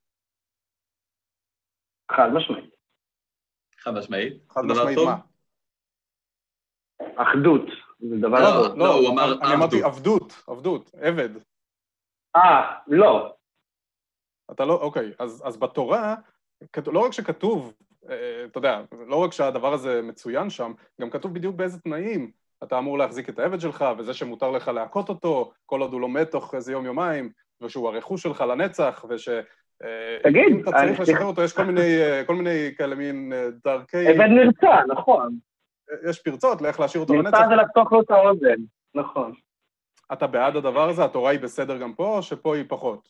חד 2.13 2.29
משמעית. 2.33 2.75
חד 3.79 3.95
משמעית. 3.95 4.43
חד 4.51 4.65
משמעית? 4.65 4.99
מה? 5.07 5.17
אחדות, 7.17 7.63
זה 8.01 8.17
דבר 8.17 8.41
לא. 8.41 8.77
לא, 8.77 8.95
הוא 8.95 9.09
אמר 9.09 9.39
אני 9.43 9.55
אמרתי 9.55 9.83
עבדות. 9.83 10.23
עבדות, 10.23 10.43
עבדות, 10.47 10.91
עבד. 11.01 11.29
אה, 12.37 12.73
לא. 12.87 13.33
אתה 14.51 14.65
לא, 14.65 14.75
אוקיי, 14.75 15.13
אז, 15.19 15.43
אז 15.47 15.57
בתורה, 15.57 16.15
לא 16.87 17.01
רק 17.01 17.13
שכתוב, 17.13 17.73
אה, 18.11 18.45
אתה 18.45 18.59
יודע, 18.59 18.81
לא 19.09 19.17
רק 19.17 19.33
שהדבר 19.33 19.73
הזה 19.73 20.03
מצוין 20.03 20.51
שם, 20.51 20.73
גם 21.01 21.11
כתוב 21.11 21.35
בדיוק 21.35 21.57
באיזה 21.57 21.81
תנאים 21.81 22.31
אתה 22.63 22.79
אמור 22.79 22.99
להחזיק 22.99 23.29
את 23.29 23.39
העבד 23.39 23.61
שלך, 23.61 23.85
וזה 23.99 24.15
שמותר 24.15 24.51
לך 24.51 24.69
להכות 24.69 25.09
אותו, 25.09 25.53
כל 25.67 25.81
עוד 25.81 25.93
הוא 25.93 26.01
לא 26.01 26.09
מת 26.09 26.31
תוך 26.31 26.55
איזה 26.55 26.73
יום-יומיים, 26.73 27.31
ושהוא 27.61 27.89
הרכוש 27.89 28.23
שלך 28.23 28.41
לנצח, 28.41 29.05
וש... 29.09 29.29
אה, 29.83 30.19
תגיד, 30.23 30.43
אם 30.51 30.61
אתה 30.63 30.71
צריך 30.71 31.01
אני- 31.01 31.11
לשחרר 31.11 31.27
אותו, 31.27 31.43
יש 31.43 31.53
כל 31.53 31.65
מיני, 31.65 32.01
אה, 32.03 32.25
כל 32.27 32.35
מיני 32.35 32.75
כאלה 32.79 32.95
מין 32.95 33.33
דרכי... 33.65 34.09
עבד 34.09 34.21
נרצע, 34.21 34.83
נכון. 34.89 35.39
יש 36.11 36.19
פרצות 36.19 36.63
לאיך 36.63 36.81
להשאיר 36.81 37.03
אותו 37.03 37.15
לנצח. 37.15 37.49
זה 37.49 37.55
לחתוך 37.55 37.93
לו 37.93 38.01
את 38.01 38.11
האוזן. 38.11 38.57
נכון. 38.95 39.33
אתה 40.13 40.27
בעד 40.27 40.57
הדבר 40.57 40.89
הזה? 40.89 41.05
התורה 41.05 41.31
היא 41.31 41.41
בסדר 41.41 41.77
גם 41.77 41.93
פה, 41.93 42.17
או 42.17 42.23
שפה 42.23 42.57
היא 42.57 42.65
פחות? 42.69 43.09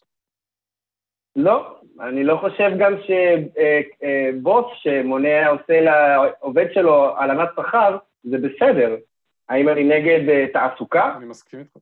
לא, 1.36 1.80
אני 2.00 2.24
לא 2.24 2.36
חושב 2.40 2.70
גם 2.78 2.92
שבוס 3.00 4.66
שמונע, 4.74 5.48
עושה 5.48 5.80
לעובד 5.80 6.66
שלו 6.74 7.18
הלנת 7.18 7.48
שכר, 7.56 7.98
זה 8.24 8.36
בסדר. 8.38 8.96
האם 9.48 9.68
אני 9.68 9.84
נגד 9.84 10.28
אה, 10.28 10.46
תעסוקה? 10.52 11.14
אני 11.16 11.26
מסכים 11.26 11.60
איתך. 11.60 11.76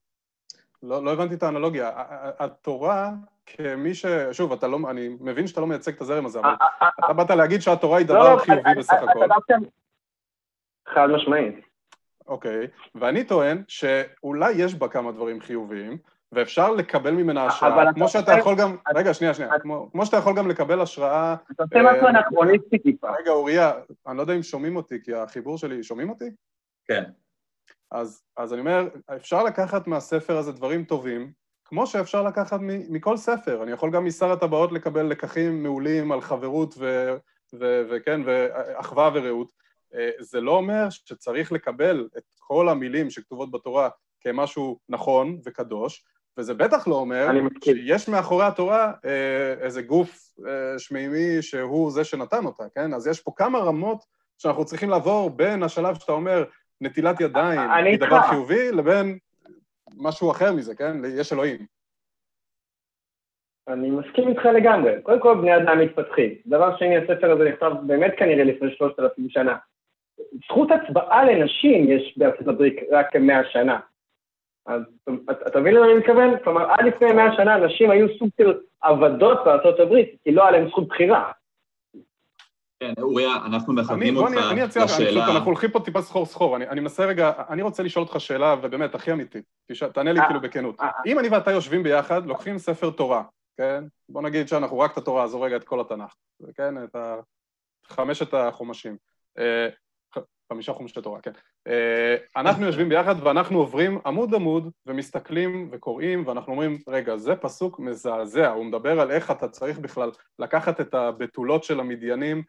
לא, 0.83 1.05
לא 1.05 1.13
הבנתי 1.13 1.35
את 1.35 1.43
האנלוגיה. 1.43 1.91
התורה, 2.39 3.11
כמי 3.47 3.95
ש... 3.95 4.07
שוב, 4.33 4.53
אתה 4.53 4.69
לא, 4.69 4.79
אני 4.91 5.09
מבין 5.21 5.47
שאתה 5.47 5.61
לא 5.61 5.67
מייצג 5.67 5.93
את 5.93 6.01
הזרם 6.01 6.27
הזה, 6.27 6.41
אבל 6.41 6.49
אה, 6.49 6.67
אה, 6.83 6.89
אתה 7.05 7.13
באת 7.13 7.31
להגיד 7.31 7.61
שהתורה 7.61 7.99
היא 7.99 8.07
לא, 8.09 8.15
דבר 8.15 8.35
לא, 8.35 8.39
חיובי 8.39 8.69
אה, 8.69 8.75
בסך 8.75 8.93
אה, 8.93 9.11
הכל. 9.11 9.55
חד 10.95 11.07
משמעית. 11.07 11.55
אוקיי, 12.27 12.67
ואני 12.95 13.25
טוען 13.25 13.63
שאולי 13.69 14.53
יש 14.53 14.75
בה 14.75 14.89
כמה 14.89 15.13
דברים 15.13 15.41
חיוביים, 15.41 15.99
ואפשר 16.33 16.73
לקבל 16.73 17.11
ממנה 17.11 17.47
השראה, 17.47 17.75
אבל 17.75 17.93
כמו 17.95 18.05
אתה 18.05 18.13
שאתה 18.13 18.33
יכול 18.33 18.55
גם, 18.59 18.77
רגע, 18.95 19.15
שנייה, 19.15 19.35
שנייה, 19.35 19.59
כמו 19.59 19.89
כמו 19.93 20.07
שאתה 20.07 20.17
יכול 20.17 20.37
גם 20.37 20.49
לקבל 20.49 20.81
השראה, 20.81 21.37
אתה 21.53 21.63
עושה 21.63 21.83
משהו 21.83 22.07
אה, 22.07 22.11
אנכרוניסטי 22.11 22.79
טיפה. 22.79 23.11
רגע, 23.21 23.31
אוריה, 23.31 23.73
אני 24.07 24.17
לא 24.17 24.23
יודע 24.23 24.35
אם 24.35 24.43
שומעים 24.43 24.77
אותי, 24.77 25.03
כי 25.05 25.15
החיבור 25.15 25.59
שלי, 25.59 25.83
שומעים 25.83 26.11
אותי? 26.11 26.31
כן. 26.85 27.05
אז, 27.91 28.23
אז 28.37 28.53
אני 28.53 28.61
אומר, 28.61 28.89
אפשר 29.17 29.43
לקחת 29.43 29.87
מהספר 29.87 30.37
הזה 30.37 30.53
דברים 30.53 30.85
טובים, 30.85 31.33
כמו 31.65 31.87
שאפשר 31.87 32.23
לקחת 32.23 32.61
מ- 32.61 32.93
מכל 32.95 33.17
ספר. 33.17 33.63
אני 33.63 33.73
יכול 33.73 33.91
גם 33.91 34.05
משר 34.05 34.33
הטבעות 34.33 34.73
לקבל 34.73 35.07
לקחים 35.07 35.63
מעולים 35.63 36.13
על 36.13 36.21
חברות 36.21 36.75
ו, 36.79 37.15
ו, 37.55 37.83
וכן, 37.91 38.21
ואחווה 38.25 39.11
ורעות. 39.15 39.53
אה, 39.95 40.11
זה 40.19 40.41
לא 40.41 40.51
אומר 40.51 40.91
שצריך 40.91 41.53
לקבל 41.53 42.09
את 42.19 42.23
כל 42.39 42.69
המילים 42.69 43.11
שכתובות 43.11 43.51
בתורה 43.51 43.89
כמשהו 44.21 44.79
נכון 44.89 45.39
וקדוש, 45.45 46.05
וזה 46.39 46.55
בטח 46.55 46.89
לא 46.89 46.95
אומר. 46.95 47.27
שיש 47.65 48.09
מאחורי 48.09 48.45
התורה 48.45 48.93
אה, 49.05 49.55
איזה 49.61 49.83
גוף 49.83 50.39
אה, 50.47 50.79
שמימי 50.79 51.43
שהוא 51.43 51.91
זה 51.91 52.05
שנתן 52.05 52.45
אותה, 52.45 52.65
כן? 52.75 52.95
אז 52.95 53.07
יש 53.07 53.21
פה 53.21 53.33
כמה 53.37 53.59
רמות 53.59 54.05
שאנחנו 54.39 54.65
צריכים 54.65 54.91
לעבור 54.91 55.31
בין 55.31 55.63
השלב 55.63 55.95
שאתה 55.95 56.13
אומר 56.13 56.45
נטילת 56.81 57.21
ידיים 57.21 57.71
היא 57.71 57.99
דבר. 57.99 58.23
חיובי, 58.23 58.73
לבין 58.73 59.19
משהו 59.97 60.31
אחר 60.31 60.53
מזה, 60.53 60.75
כן? 60.75 60.97
יש 61.05 61.33
אלוהים. 61.33 61.67
אני 63.69 63.91
מסכים 63.91 64.29
איתך 64.29 64.45
לגמרי. 64.45 64.93
קודם 65.03 65.21
כל, 65.21 65.35
בני 65.41 65.57
אדם 65.57 65.79
מתפתחים. 65.79 66.35
דבר 66.47 66.77
שני, 66.77 66.97
הספר 66.97 67.33
הזה 67.33 67.45
נכתב 67.45 67.73
באמת 67.87 68.13
כנראה 68.19 68.45
לפני 68.45 68.71
שלושת 68.71 69.01
אלפים 69.01 69.31
שנה. 69.31 69.57
זכות 70.45 70.69
הצבעה 70.71 71.25
לנשים 71.25 71.91
יש 71.91 72.19
בארצות 72.19 72.49
הברית 72.49 72.77
רק 72.93 73.13
כמאה 73.13 73.45
שנה. 73.53 73.79
אז 74.67 74.83
אתה 75.31 75.33
אתה 75.47 75.61
מבין 75.61 75.75
למה 75.75 75.87
אני 75.87 75.95
מתכוון? 75.95 76.39
כלומר, 76.45 76.71
עד 76.71 76.85
לפני 76.87 77.13
מאה 77.13 77.37
שנה 77.37 77.57
נשים 77.57 77.91
היו 77.91 78.07
סוג 78.19 78.29
של 78.37 78.61
עבדות 78.81 79.39
בארצות 79.45 79.81
הברית, 79.81 80.17
כי 80.25 80.33
לא 80.33 80.43
היה 80.43 80.51
להם 80.51 80.69
זכות 80.69 80.89
בחירה. 80.89 81.33
כן, 82.81 82.93
אוריה, 83.03 83.33
אנחנו 83.47 83.73
אני, 83.73 83.83
מכוונים 83.83 84.15
בוא 84.15 84.23
אותך 84.23 84.33
אני, 84.33 84.51
אני 84.53 84.65
אציע 84.65 84.83
אני 84.83 84.91
לשאלה... 84.91 85.11
פשוט, 85.11 85.35
אנחנו 85.35 85.47
הולכים 85.47 85.71
פה 85.71 85.81
טיפה 85.81 86.03
סחור 86.03 86.27
סחור, 86.27 86.57
אני, 86.57 86.69
אני 86.69 86.81
מנסה 86.81 87.07
רגע, 87.07 87.33
אני 87.49 87.63
רוצה 87.63 87.83
לשאול 87.83 88.05
אותך 88.05 88.21
שאלה, 88.21 88.55
ובאמת, 88.63 88.95
הכי 88.95 89.13
אמיתית, 89.13 89.45
תענה 89.95 90.13
לי 90.13 90.21
אה, 90.21 90.27
כאילו 90.27 90.41
בכנות. 90.41 90.81
אה, 90.81 90.89
אם 91.07 91.19
אני 91.19 91.29
ואתה 91.29 91.51
יושבים 91.51 91.83
ביחד, 91.83 92.27
לוקחים 92.27 92.59
ספר 92.59 92.91
תורה, 92.91 93.23
כן? 93.57 93.85
בוא 94.09 94.23
נגיד 94.23 94.49
שאנחנו 94.49 94.79
רק 94.79 94.93
את 94.93 94.97
התורה, 94.97 95.25
עזוב 95.25 95.43
רגע 95.43 95.57
את 95.57 95.65
כל 95.65 95.81
התנ"ך, 95.81 96.15
כן? 96.55 96.85
את. 96.85 96.97
חמשת 97.91 98.35
החומשים. 98.35 98.97
חמישה 100.53 100.73
חומשי 100.73 101.03
תורה, 101.03 101.21
כן. 101.21 101.31
אה, 101.67 102.17
אנחנו 102.37 102.67
יושבים 102.67 102.89
ביחד 102.89 103.27
ואנחנו 103.27 103.59
עוברים 103.59 103.99
עמוד 104.07 104.35
עמוד 104.35 104.71
ומסתכלים 104.87 105.69
וקוראים 105.73 106.27
ואנחנו 106.27 106.53
אומרים, 106.53 106.79
רגע, 106.89 107.17
זה 107.17 107.37
פסוק 107.37 107.79
מזעזע, 107.79 108.49
הוא 108.49 108.65
מדבר 108.65 109.01
על 109.01 109.11
איך 109.11 109.31
אתה 109.31 109.49
צריך 109.49 109.79
בכלל 109.79 110.11
לקחת 110.39 110.81
את 110.81 110.95
הבתולות 110.95 111.65
של 111.65 111.81
המדיינים, 111.81 112.43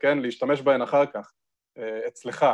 כן, 0.00 0.18
להשתמש 0.18 0.62
בהן 0.62 0.82
אחר 0.82 1.06
כך, 1.06 1.32
אה, 1.78 2.00
אצלך, 2.08 2.46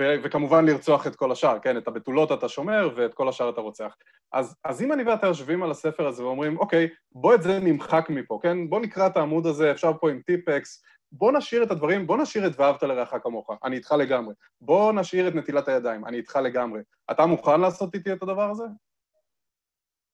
ו- 0.00 0.14
וכמובן 0.22 0.64
לרצוח 0.64 1.06
את 1.06 1.16
כל 1.16 1.32
השאר, 1.32 1.58
כן, 1.58 1.76
את 1.76 1.88
הבתולות 1.88 2.32
אתה 2.32 2.48
שומר 2.48 2.90
ואת 2.96 3.14
כל 3.14 3.28
השאר 3.28 3.50
אתה 3.50 3.60
רוצח. 3.60 3.96
אז, 4.32 4.56
אז 4.64 4.82
אם 4.82 4.92
אני 4.92 5.02
ואתה 5.02 5.26
יושבים 5.26 5.62
על 5.62 5.70
הספר 5.70 6.06
הזה 6.06 6.24
ואומרים, 6.24 6.58
אוקיי, 6.58 6.88
בוא 7.12 7.34
את 7.34 7.42
זה 7.42 7.58
נמחק 7.58 8.06
מפה, 8.10 8.38
כן? 8.42 8.68
בוא 8.68 8.80
נקרא 8.80 9.06
את 9.06 9.16
העמוד 9.16 9.46
הזה, 9.46 9.70
אפשר 9.70 9.92
פה 10.00 10.10
עם 10.10 10.20
טיפקס, 10.26 10.82
בוא 11.12 11.32
נשאיר 11.32 11.62
את 11.62 11.70
הדברים, 11.70 12.06
בוא 12.06 12.16
נשאיר 12.16 12.46
את 12.46 12.60
ואהבת 12.60 12.82
לרעך 12.82 13.14
כמוך, 13.22 13.50
אני 13.64 13.76
איתך 13.76 13.92
לגמרי. 13.92 14.34
בוא 14.60 14.92
נשאיר 14.92 15.28
את 15.28 15.34
נטילת 15.34 15.68
הידיים, 15.68 16.04
אני 16.06 16.16
איתך 16.16 16.36
לגמרי. 16.36 16.80
אתה 17.10 17.26
מוכן 17.26 17.60
לעשות 17.60 17.94
איתי 17.94 18.12
את 18.12 18.22
הדבר 18.22 18.50
הזה? 18.50 18.64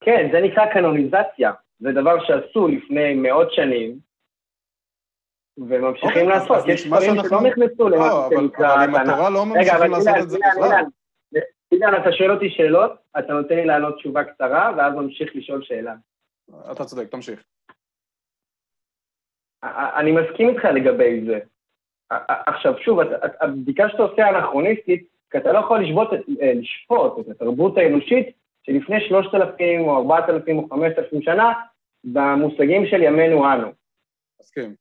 כן, 0.05 0.29
זה 0.33 0.41
נקרא 0.41 0.73
קנוניזציה. 0.75 1.53
זה 1.79 1.93
דבר 1.93 2.25
שעשו 2.25 2.69
לפני 2.69 3.15
מאות 3.15 3.53
שנים, 3.53 3.99
וממשיכים 5.59 6.09
אוקיי, 6.09 6.27
לעשות. 6.27 6.65
יש 6.69 6.87
דברים 6.87 7.15
שאנחנו- 7.15 7.29
שלא 7.29 7.49
נכנסו 7.51 7.89
לא, 7.89 8.27
אבל, 8.27 8.37
שנקרא 8.37 8.75
אבל 8.75 8.83
עם 8.83 8.95
התנ"ך. 8.95 9.09
התורה 9.13 9.31
לא 9.31 9.47
ממשיכים 9.47 9.91
לעשות 9.91 10.17
את 10.23 10.31
זה 10.31 10.39
בכלל. 10.53 10.85
אילן, 11.73 12.03
אתה 12.03 12.13
שואל 12.13 12.31
אותי 12.33 12.51
שאלות, 12.51 12.93
אתה 13.19 13.33
נותן 13.33 13.55
לי 13.55 13.65
לענות 13.65 13.95
תשובה 13.97 14.25
קצרה, 14.25 14.71
ואז 14.77 14.95
ממשיך 14.95 15.31
לשאול 15.37 15.63
שאלה. 15.63 15.95
אתה 16.73 16.85
צודק, 16.85 17.09
תמשיך. 17.11 17.45
אני 19.97 20.13
מסכים 20.13 20.49
איתך 20.49 20.65
לגבי 20.65 21.25
זה. 21.27 21.39
עכשיו, 22.47 22.75
שוב, 22.79 22.99
הבדיקה 23.41 23.89
שאתה 23.89 24.03
עושה 24.03 24.29
אנכרוניסטית, 24.29 25.07
כי 25.31 25.39
אתה 25.39 25.53
לא 25.53 25.59
יכול 25.59 25.79
אה, 26.43 26.53
לשפוט 26.55 27.19
את 27.21 27.29
התרבות 27.29 27.77
האנושית 27.79 28.27
שלפני 28.63 29.01
שלושת 29.09 29.35
אלפים 29.35 29.81
או 29.81 29.97
ארבעת 29.97 30.29
אלפים 30.29 30.59
או 30.59 30.69
חמשת 30.71 30.99
אלפים 30.99 31.23
שנה, 31.23 31.53
במושגים 32.05 32.87
של 32.87 33.03
ימינו 33.03 33.53
אנו. 33.53 33.69
מסכים. 34.41 34.75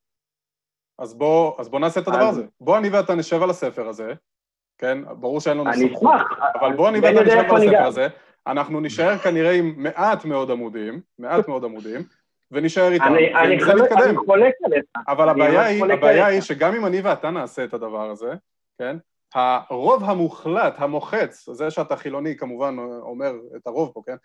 אז 1.00 1.14
בוא, 1.18 1.54
אז 1.60 1.70
בוא 1.70 1.80
נעשה 1.80 2.00
את 2.00 2.08
הדבר 2.08 2.22
אז- 2.22 2.38
הזה. 2.38 2.48
בוא 2.62 2.78
אני 2.78 2.90
ואתה 2.90 3.16
נשב 3.16 3.42
על 3.44 3.50
הספר 3.50 3.88
הזה, 3.88 4.14
כן? 4.78 4.98
ברור 5.20 5.40
שאין 5.40 5.58
לנו 5.58 5.68
אני 5.70 5.74
סמכות. 5.78 5.98
אשמח. 6.16 6.40
אבל 6.60 6.74
בוא 6.76 6.90
אני 6.90 7.00
ואתה 7.00 7.22
נשב 7.24 7.32
על 7.54 7.56
הספר. 7.58 7.84
הזה, 7.84 8.08
אנחנו 8.48 8.80
נישאר 8.80 9.18
כנראה 9.18 9.52
עם 9.52 9.74
מעט 9.78 10.26
מאוד 10.26 10.52
עמודים, 10.52 11.02
מעט 11.20 11.48
מאוד 11.48 11.64
עמודים, 11.64 12.00
ונישאר 12.52 12.92
איתם, 12.92 13.04
אני- 13.06 13.36
אני 13.36 13.60
חולק-. 13.64 13.92
אני 13.92 14.18
חולק 14.18 14.54
עליך. 14.64 14.84
אבל 15.08 15.30
הבעיה 15.30 15.66
היא, 15.66 15.84
הבעיה. 15.94 16.26
היא 16.26 16.42
שגם 16.42 16.76
אם 16.76 16.86
אני 16.86 17.02
ואתה 17.02 17.30
נעשה 17.30 17.64
את 17.64 17.74
הדבר 17.74 18.10
הזה, 18.10 18.34
כן? 18.80 18.98
הרוב 19.36 20.04
המוחלט, 20.04 20.74
המוחץ, 20.78 21.50
זה 21.50 21.72
שאתה 21.72 21.96
חילוני 21.96 22.38
כמובן 22.38 22.76
אומר 23.02 23.32
את 23.56 23.68
הרוב 23.68 23.92
פה, 23.94 24.02
כן? 24.06 24.16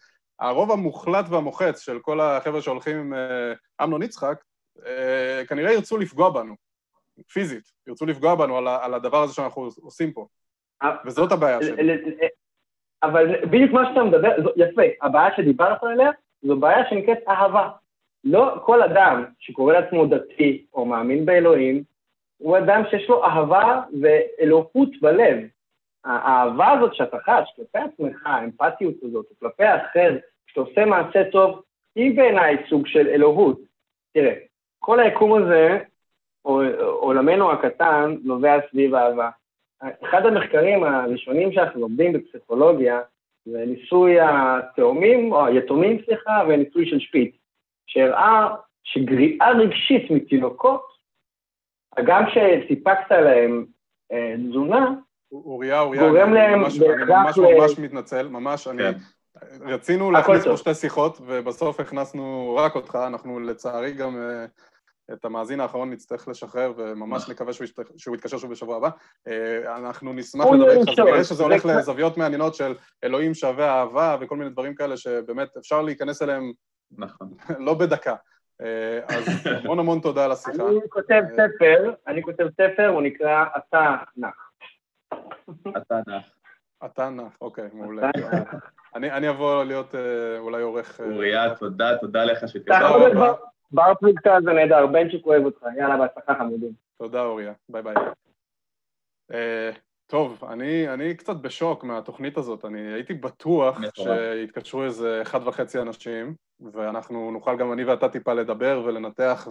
הרוב 0.40 0.72
המוחלט 0.72 1.24
והמוחץ 1.28 1.80
של 1.80 1.98
כל 1.98 2.20
החבר'ה 2.20 2.62
שהולכים 2.62 2.96
עם 2.96 3.14
אה, 3.14 3.52
אמנון 3.84 4.02
יצחק, 4.02 4.42
אה, 4.86 5.42
כנראה 5.48 5.72
ירצו 5.72 5.98
לפגוע 5.98 6.30
בנו, 6.30 6.54
פיזית, 7.32 7.64
ירצו 7.86 8.06
לפגוע 8.06 8.34
בנו 8.34 8.56
על, 8.58 8.68
על 8.68 8.94
הדבר 8.94 9.22
הזה 9.22 9.34
שאנחנו 9.34 9.62
עושים 9.82 10.12
פה, 10.12 10.26
אה, 10.82 10.96
וזאת 11.06 11.32
הבעיה 11.32 11.62
שלי. 11.62 11.92
אבל 13.02 13.46
בדיוק 13.46 13.72
מה 13.72 13.82
שאתה 13.90 14.04
מדבר, 14.04 14.28
יפה, 14.56 14.82
הבעיה 15.02 15.36
שדיברת 15.36 15.82
עליה, 15.84 16.10
זו 16.42 16.56
בעיה 16.56 16.84
שנקראת 16.90 17.18
אהבה. 17.28 17.68
לא 18.26 18.54
כל 18.64 18.82
אדם 18.82 19.24
שקורא 19.38 19.72
לעצמו 19.72 20.06
דתי 20.06 20.64
או 20.74 20.84
מאמין 20.84 21.24
באלוהים, 21.24 21.82
הוא 22.38 22.58
אדם 22.58 22.82
שיש 22.90 23.08
לו 23.08 23.24
אהבה 23.24 23.82
ואלוהות 24.00 24.90
בלב. 25.00 25.38
האהבה 26.04 26.70
הזאת 26.70 26.94
שאתה 26.94 27.18
חש 27.18 27.52
כלפי 27.56 27.78
עצמך, 27.78 28.26
האמפתיות 28.26 28.94
הזאת, 29.02 29.26
כלפי 29.40 29.64
האחר, 29.64 30.16
כשאתה 30.46 30.60
עושה 30.60 30.84
מעשה 30.84 31.30
טוב, 31.30 31.62
היא 31.94 32.16
בעיניי 32.16 32.56
סוג 32.68 32.86
של 32.86 33.08
אלוהות. 33.08 33.60
תראה, 34.14 34.34
כל 34.78 35.00
היקום 35.00 35.42
הזה, 35.42 35.78
עולמנו 36.82 37.52
הקטן, 37.52 38.16
נובע 38.24 38.58
סביב 38.70 38.94
אהבה. 38.94 39.30
אחד 40.02 40.26
המחקרים 40.26 40.84
הראשונים 40.84 41.52
שאנחנו 41.52 41.80
לומדים 41.80 42.12
בפסיכולוגיה 42.12 43.00
זה 43.44 43.64
ניסוי 43.66 44.16
התאומים, 44.20 45.32
או 45.32 45.46
היתומים, 45.46 46.02
סליחה, 46.04 46.42
וניסוי 46.48 46.86
של 46.86 47.00
שפיץ, 47.00 47.34
שהראה 47.86 48.48
שגריעה 48.84 49.50
רגשית 49.50 50.10
מתינוקות, 50.10 50.86
גם 52.06 52.22
כשסיפקת 52.26 53.10
להם 53.10 53.66
אה, 54.12 54.34
תזונה, 54.50 54.90
אוריה, 55.32 55.80
אוריה, 55.80 56.00
גורם 56.00 56.16
אני 56.26 56.34
להם 56.34 56.60
ממש- 56.60 56.78
אני 56.80 56.88
בהכרח 56.88 57.08
ממש 57.08 57.38
ל- 57.38 57.60
ממש 57.60 57.78
מתנצל, 57.78 58.28
ממש, 58.28 58.68
אני... 58.68 58.82
כן. 58.82 58.92
רצינו 59.60 60.04
הכל 60.18 60.32
להכניס 60.32 60.44
פה. 60.52 60.56
שתי 60.56 60.74
שיחות, 60.74 61.18
ובסוף 61.26 61.80
הכנסנו 61.80 62.54
רק 62.58 62.74
אותך, 62.74 62.98
אנחנו 63.06 63.40
לצערי 63.40 63.92
גם 63.92 64.16
אה, 64.16 64.44
את 65.12 65.24
המאזין 65.24 65.60
האחרון 65.60 65.90
נצטרך 65.90 66.28
לשחרר, 66.28 66.72
וממש 66.76 67.28
נקווה 67.28 67.52
שהוא 67.52 67.64
ישת- 67.64 67.98
שהוא 67.98 68.16
יתקשר 68.16 68.38
שוב 68.38 68.50
בשבוע 68.50 68.76
הבא. 68.76 68.88
אה, 69.28 69.76
אנחנו 69.76 70.12
נשמח 70.12 70.46
לדבר 70.46 70.66
יהיה 70.70 70.80
איתך, 70.80 70.92
זה. 70.96 71.02
נראה 71.04 71.24
שזה 71.24 71.42
הולך 71.42 71.66
לזוויות 71.66 72.16
מעניינות 72.18 72.54
של 72.54 72.74
אלוהים 73.04 73.34
שווה 73.34 73.80
אהבה 73.80 74.16
וכל 74.20 74.36
מיני 74.36 74.50
דברים 74.50 74.74
כאלה 74.74 74.96
שבאמת 74.96 75.56
אפשר 75.56 75.82
להיכנס 75.82 76.22
אליהם 76.22 76.52
נכון. 76.98 77.28
לא 77.66 77.74
בדקה. 77.74 78.14
אה, 78.60 79.00
אז 79.08 79.46
המון 79.46 79.78
המון 79.78 80.00
תודה 80.00 80.24
על 80.24 80.32
השיחה. 80.32 80.68
אני 80.68 80.88
כותב 80.90 81.22
אה, 81.30 81.34
ספר, 81.34 81.94
אני 82.06 82.22
כותב 82.22 82.48
ספר, 82.50 82.88
הוא 82.88 83.02
נקרא 83.02 83.44
אתה 83.56 83.96
נח. 84.16 84.50
אתה 85.76 86.00
נח. 86.06 86.32
אתה 86.84 87.10
נח, 87.10 87.36
אוקיי, 87.40 87.68
מעולה. 87.72 88.10
אני 88.94 89.10
אני 89.10 89.28
אבוא 89.28 89.64
להיות 89.64 89.94
אה, 89.94 90.38
אולי 90.38 90.62
עורך... 90.62 91.00
אוריה, 91.00 91.54
תודה, 91.54 91.98
תודה 91.98 92.24
לך. 92.24 92.44
להיות 92.68 93.36
בר- 93.70 93.94
פלוגתא 93.94 94.38
זה 94.44 94.52
נהדר, 94.52 94.86
בנצ'יק 94.86 95.26
אוהב 95.26 95.44
אותך, 95.44 95.62
יאללה, 95.76 95.96
בהצלחה 95.96 96.34
חמודים. 96.34 96.72
תודה 96.98 97.22
אוריה, 97.22 97.52
ביי 97.68 97.82
ביי. 97.82 97.94
טוב, 100.06 100.44
אני, 100.48 100.88
אני 100.88 101.14
קצת 101.14 101.36
בשוק 101.36 101.84
מהתוכנית 101.84 102.36
הזאת, 102.36 102.64
אני 102.64 102.92
הייתי 102.92 103.14
בטוח. 103.14 103.78
שיתקשרו 103.94 104.84
איזה 104.84 105.22
אחד 105.22 105.40
וחצי 105.48 105.78
אנשים, 105.78 106.34
ואנחנו 106.72 107.30
נוכל 107.30 107.56
גם 107.56 107.72
אני 107.72 107.84
ואתה 107.84 108.08
טיפה 108.08 108.32
לדבר 108.32 108.82
ולנתח 108.84 109.48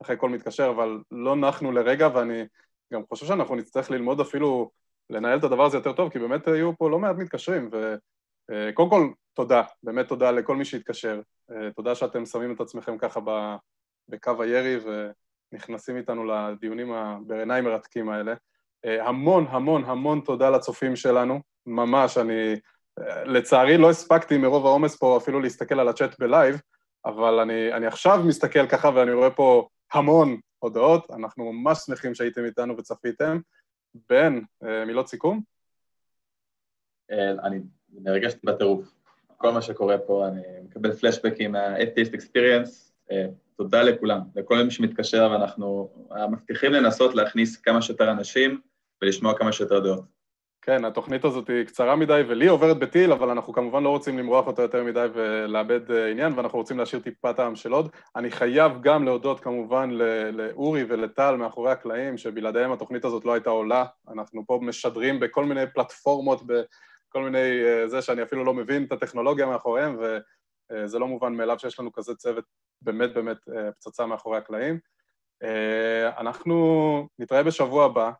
ואחרי 0.00 0.16
כל 0.18 0.30
מתקשר, 0.30 0.70
אבל 0.70 1.00
לא 1.10 1.36
נחנו 1.36 1.72
לרגע, 1.72 2.08
ואני 2.14 2.42
גם 2.92 3.02
חושב 3.08 3.26
שאנחנו 3.26 3.56
נצטרך 3.56 3.90
ללמוד 3.90 4.20
אפילו 4.20 4.70
לנהל 5.10 5.38
את 5.38 5.44
הדבר 5.44 5.64
הזה 5.64 5.76
יותר 5.76 5.92
טוב, 5.92 6.10
כי 6.10 6.18
באמת 6.18 6.48
היו 6.48 6.76
פה 6.76 6.90
לא 6.90 6.98
מעט 6.98 7.16
מתקשרים, 7.16 7.70
וקודם 8.50 8.90
כל, 8.90 9.08
תודה, 9.34 9.62
באמת 9.82 10.08
תודה 10.08 10.30
לכל 10.30 10.56
מי 10.56 10.64
שהתקשר. 10.64 11.20
תודה 11.76 11.94
שאתם 11.94 12.26
שמים 12.26 12.54
את 12.54 12.60
עצמכם 12.60 12.98
ככה 12.98 13.20
בקו 14.08 14.42
הירי 14.42 14.78
ונכנסים 15.52 15.96
איתנו 15.96 16.24
לדיונים 16.24 16.92
בעיניי 17.26 17.60
מרתקים 17.60 18.08
האלה. 18.08 18.34
המון 18.86 19.46
המון 19.50 19.84
המון 19.84 20.20
תודה 20.20 20.50
לצופים 20.50 20.96
שלנו, 20.96 21.40
ממש, 21.66 22.18
אני 22.18 22.56
לצערי 23.26 23.78
לא 23.78 23.90
הספקתי 23.90 24.36
מרוב 24.36 24.66
העומס 24.66 24.96
פה 24.96 25.16
אפילו 25.16 25.40
להסתכל 25.40 25.80
על 25.80 25.88
הצ'אט 25.88 26.18
בלייב, 26.18 26.60
אבל 27.04 27.40
אני, 27.40 27.72
אני 27.72 27.86
עכשיו 27.86 28.20
מסתכל 28.26 28.66
ככה 28.66 28.90
ואני 28.94 29.12
רואה 29.12 29.30
פה 29.30 29.68
המון 29.92 30.40
הודעות, 30.58 31.10
אנחנו 31.10 31.52
ממש 31.52 31.78
שמחים 31.78 32.14
שהייתם 32.14 32.44
איתנו 32.44 32.76
וצפיתם. 32.76 33.38
בן, 34.08 34.40
אה, 34.64 34.84
מילות 34.84 35.08
סיכום? 35.08 35.40
אה, 37.10 37.30
אני 37.30 37.60
נרגשתי 37.92 38.46
בטירוף. 38.46 38.92
כל 39.36 39.50
מה 39.50 39.62
שקורה 39.62 39.98
פה, 39.98 40.26
אני 40.26 40.42
מקבל 40.64 40.92
פלשבקים 40.92 41.52
מה-Atheist 41.52 42.12
Experience. 42.12 42.92
אה, 43.10 43.26
תודה 43.56 43.82
לכולם, 43.82 44.20
לכל 44.36 44.62
מי 44.62 44.70
שמתקשר, 44.70 45.28
ואנחנו 45.32 45.90
מבטיחים 46.30 46.72
לנסות 46.72 47.14
להכניס 47.14 47.56
כמה 47.56 47.82
שיותר 47.82 48.10
אנשים 48.10 48.60
ולשמוע 49.02 49.38
כמה 49.38 49.52
שיותר 49.52 49.80
דעות. 49.80 50.16
כן, 50.66 50.84
התוכנית 50.84 51.24
הזאת 51.24 51.48
היא 51.48 51.64
קצרה 51.64 51.96
מדי 51.96 52.22
ולי 52.28 52.46
עוברת 52.46 52.78
בטיל, 52.78 53.12
אבל 53.12 53.30
אנחנו 53.30 53.52
כמובן 53.52 53.82
לא 53.82 53.88
רוצים 53.88 54.18
למרוח 54.18 54.46
אותה 54.46 54.62
יותר 54.62 54.84
מדי 54.84 55.06
ולאבד 55.14 55.90
אה, 55.90 56.10
עניין, 56.10 56.32
ואנחנו 56.36 56.58
רוצים 56.58 56.78
להשאיר 56.78 57.02
טיפה 57.02 57.32
טעם 57.32 57.56
של 57.56 57.72
עוד. 57.72 57.88
אני 58.16 58.30
חייב 58.30 58.72
גם 58.80 59.04
להודות 59.04 59.40
כמובן 59.40 59.90
לאורי 60.32 60.84
ולטל 60.88 61.36
מאחורי 61.36 61.70
הקלעים, 61.72 62.16
שבלעדיהם 62.16 62.72
התוכנית 62.72 63.04
הזאת 63.04 63.24
לא 63.24 63.32
הייתה 63.32 63.50
עולה. 63.50 63.84
אנחנו 64.12 64.46
פה 64.46 64.58
משדרים 64.62 65.20
בכל 65.20 65.44
מיני 65.44 65.66
פלטפורמות, 65.74 66.42
בכל 66.46 67.22
מיני... 67.22 67.64
אה, 67.64 67.88
זה 67.88 68.02
שאני 68.02 68.22
אפילו 68.22 68.44
לא 68.44 68.54
מבין 68.54 68.84
את 68.84 68.92
הטכנולוגיה 68.92 69.46
מאחוריהם, 69.46 69.98
וזה 70.72 70.98
לא 70.98 71.08
מובן 71.08 71.34
מאליו 71.34 71.58
שיש 71.58 71.80
לנו 71.80 71.92
כזה 71.92 72.14
צוות 72.14 72.44
באמת 72.82 73.14
באמת 73.14 73.48
אה, 73.56 73.72
פצצה 73.72 74.06
מאחורי 74.06 74.38
הקלעים. 74.38 74.78
אנחנו 76.18 77.08
נתראה 77.18 77.42
בשבוע 77.42 77.84
הבא, 77.84 78.10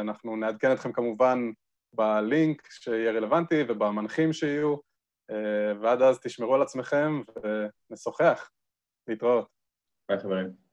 אנחנו 0.00 0.36
נעדכן 0.36 0.72
אתכם 0.72 0.92
כמובן 0.92 1.50
בלינק 1.94 2.70
שיהיה 2.70 3.12
רלוונטי 3.12 3.62
ובמנחים 3.68 4.32
שיהיו, 4.32 4.76
אה, 5.30 5.72
ועד 5.80 6.02
אז 6.02 6.20
תשמרו 6.20 6.54
על 6.54 6.62
עצמכם 6.62 7.22
ונשוחח. 7.90 8.50
להתראות. 9.08 9.48
ביי 10.08 10.18
חברים. 10.18 10.70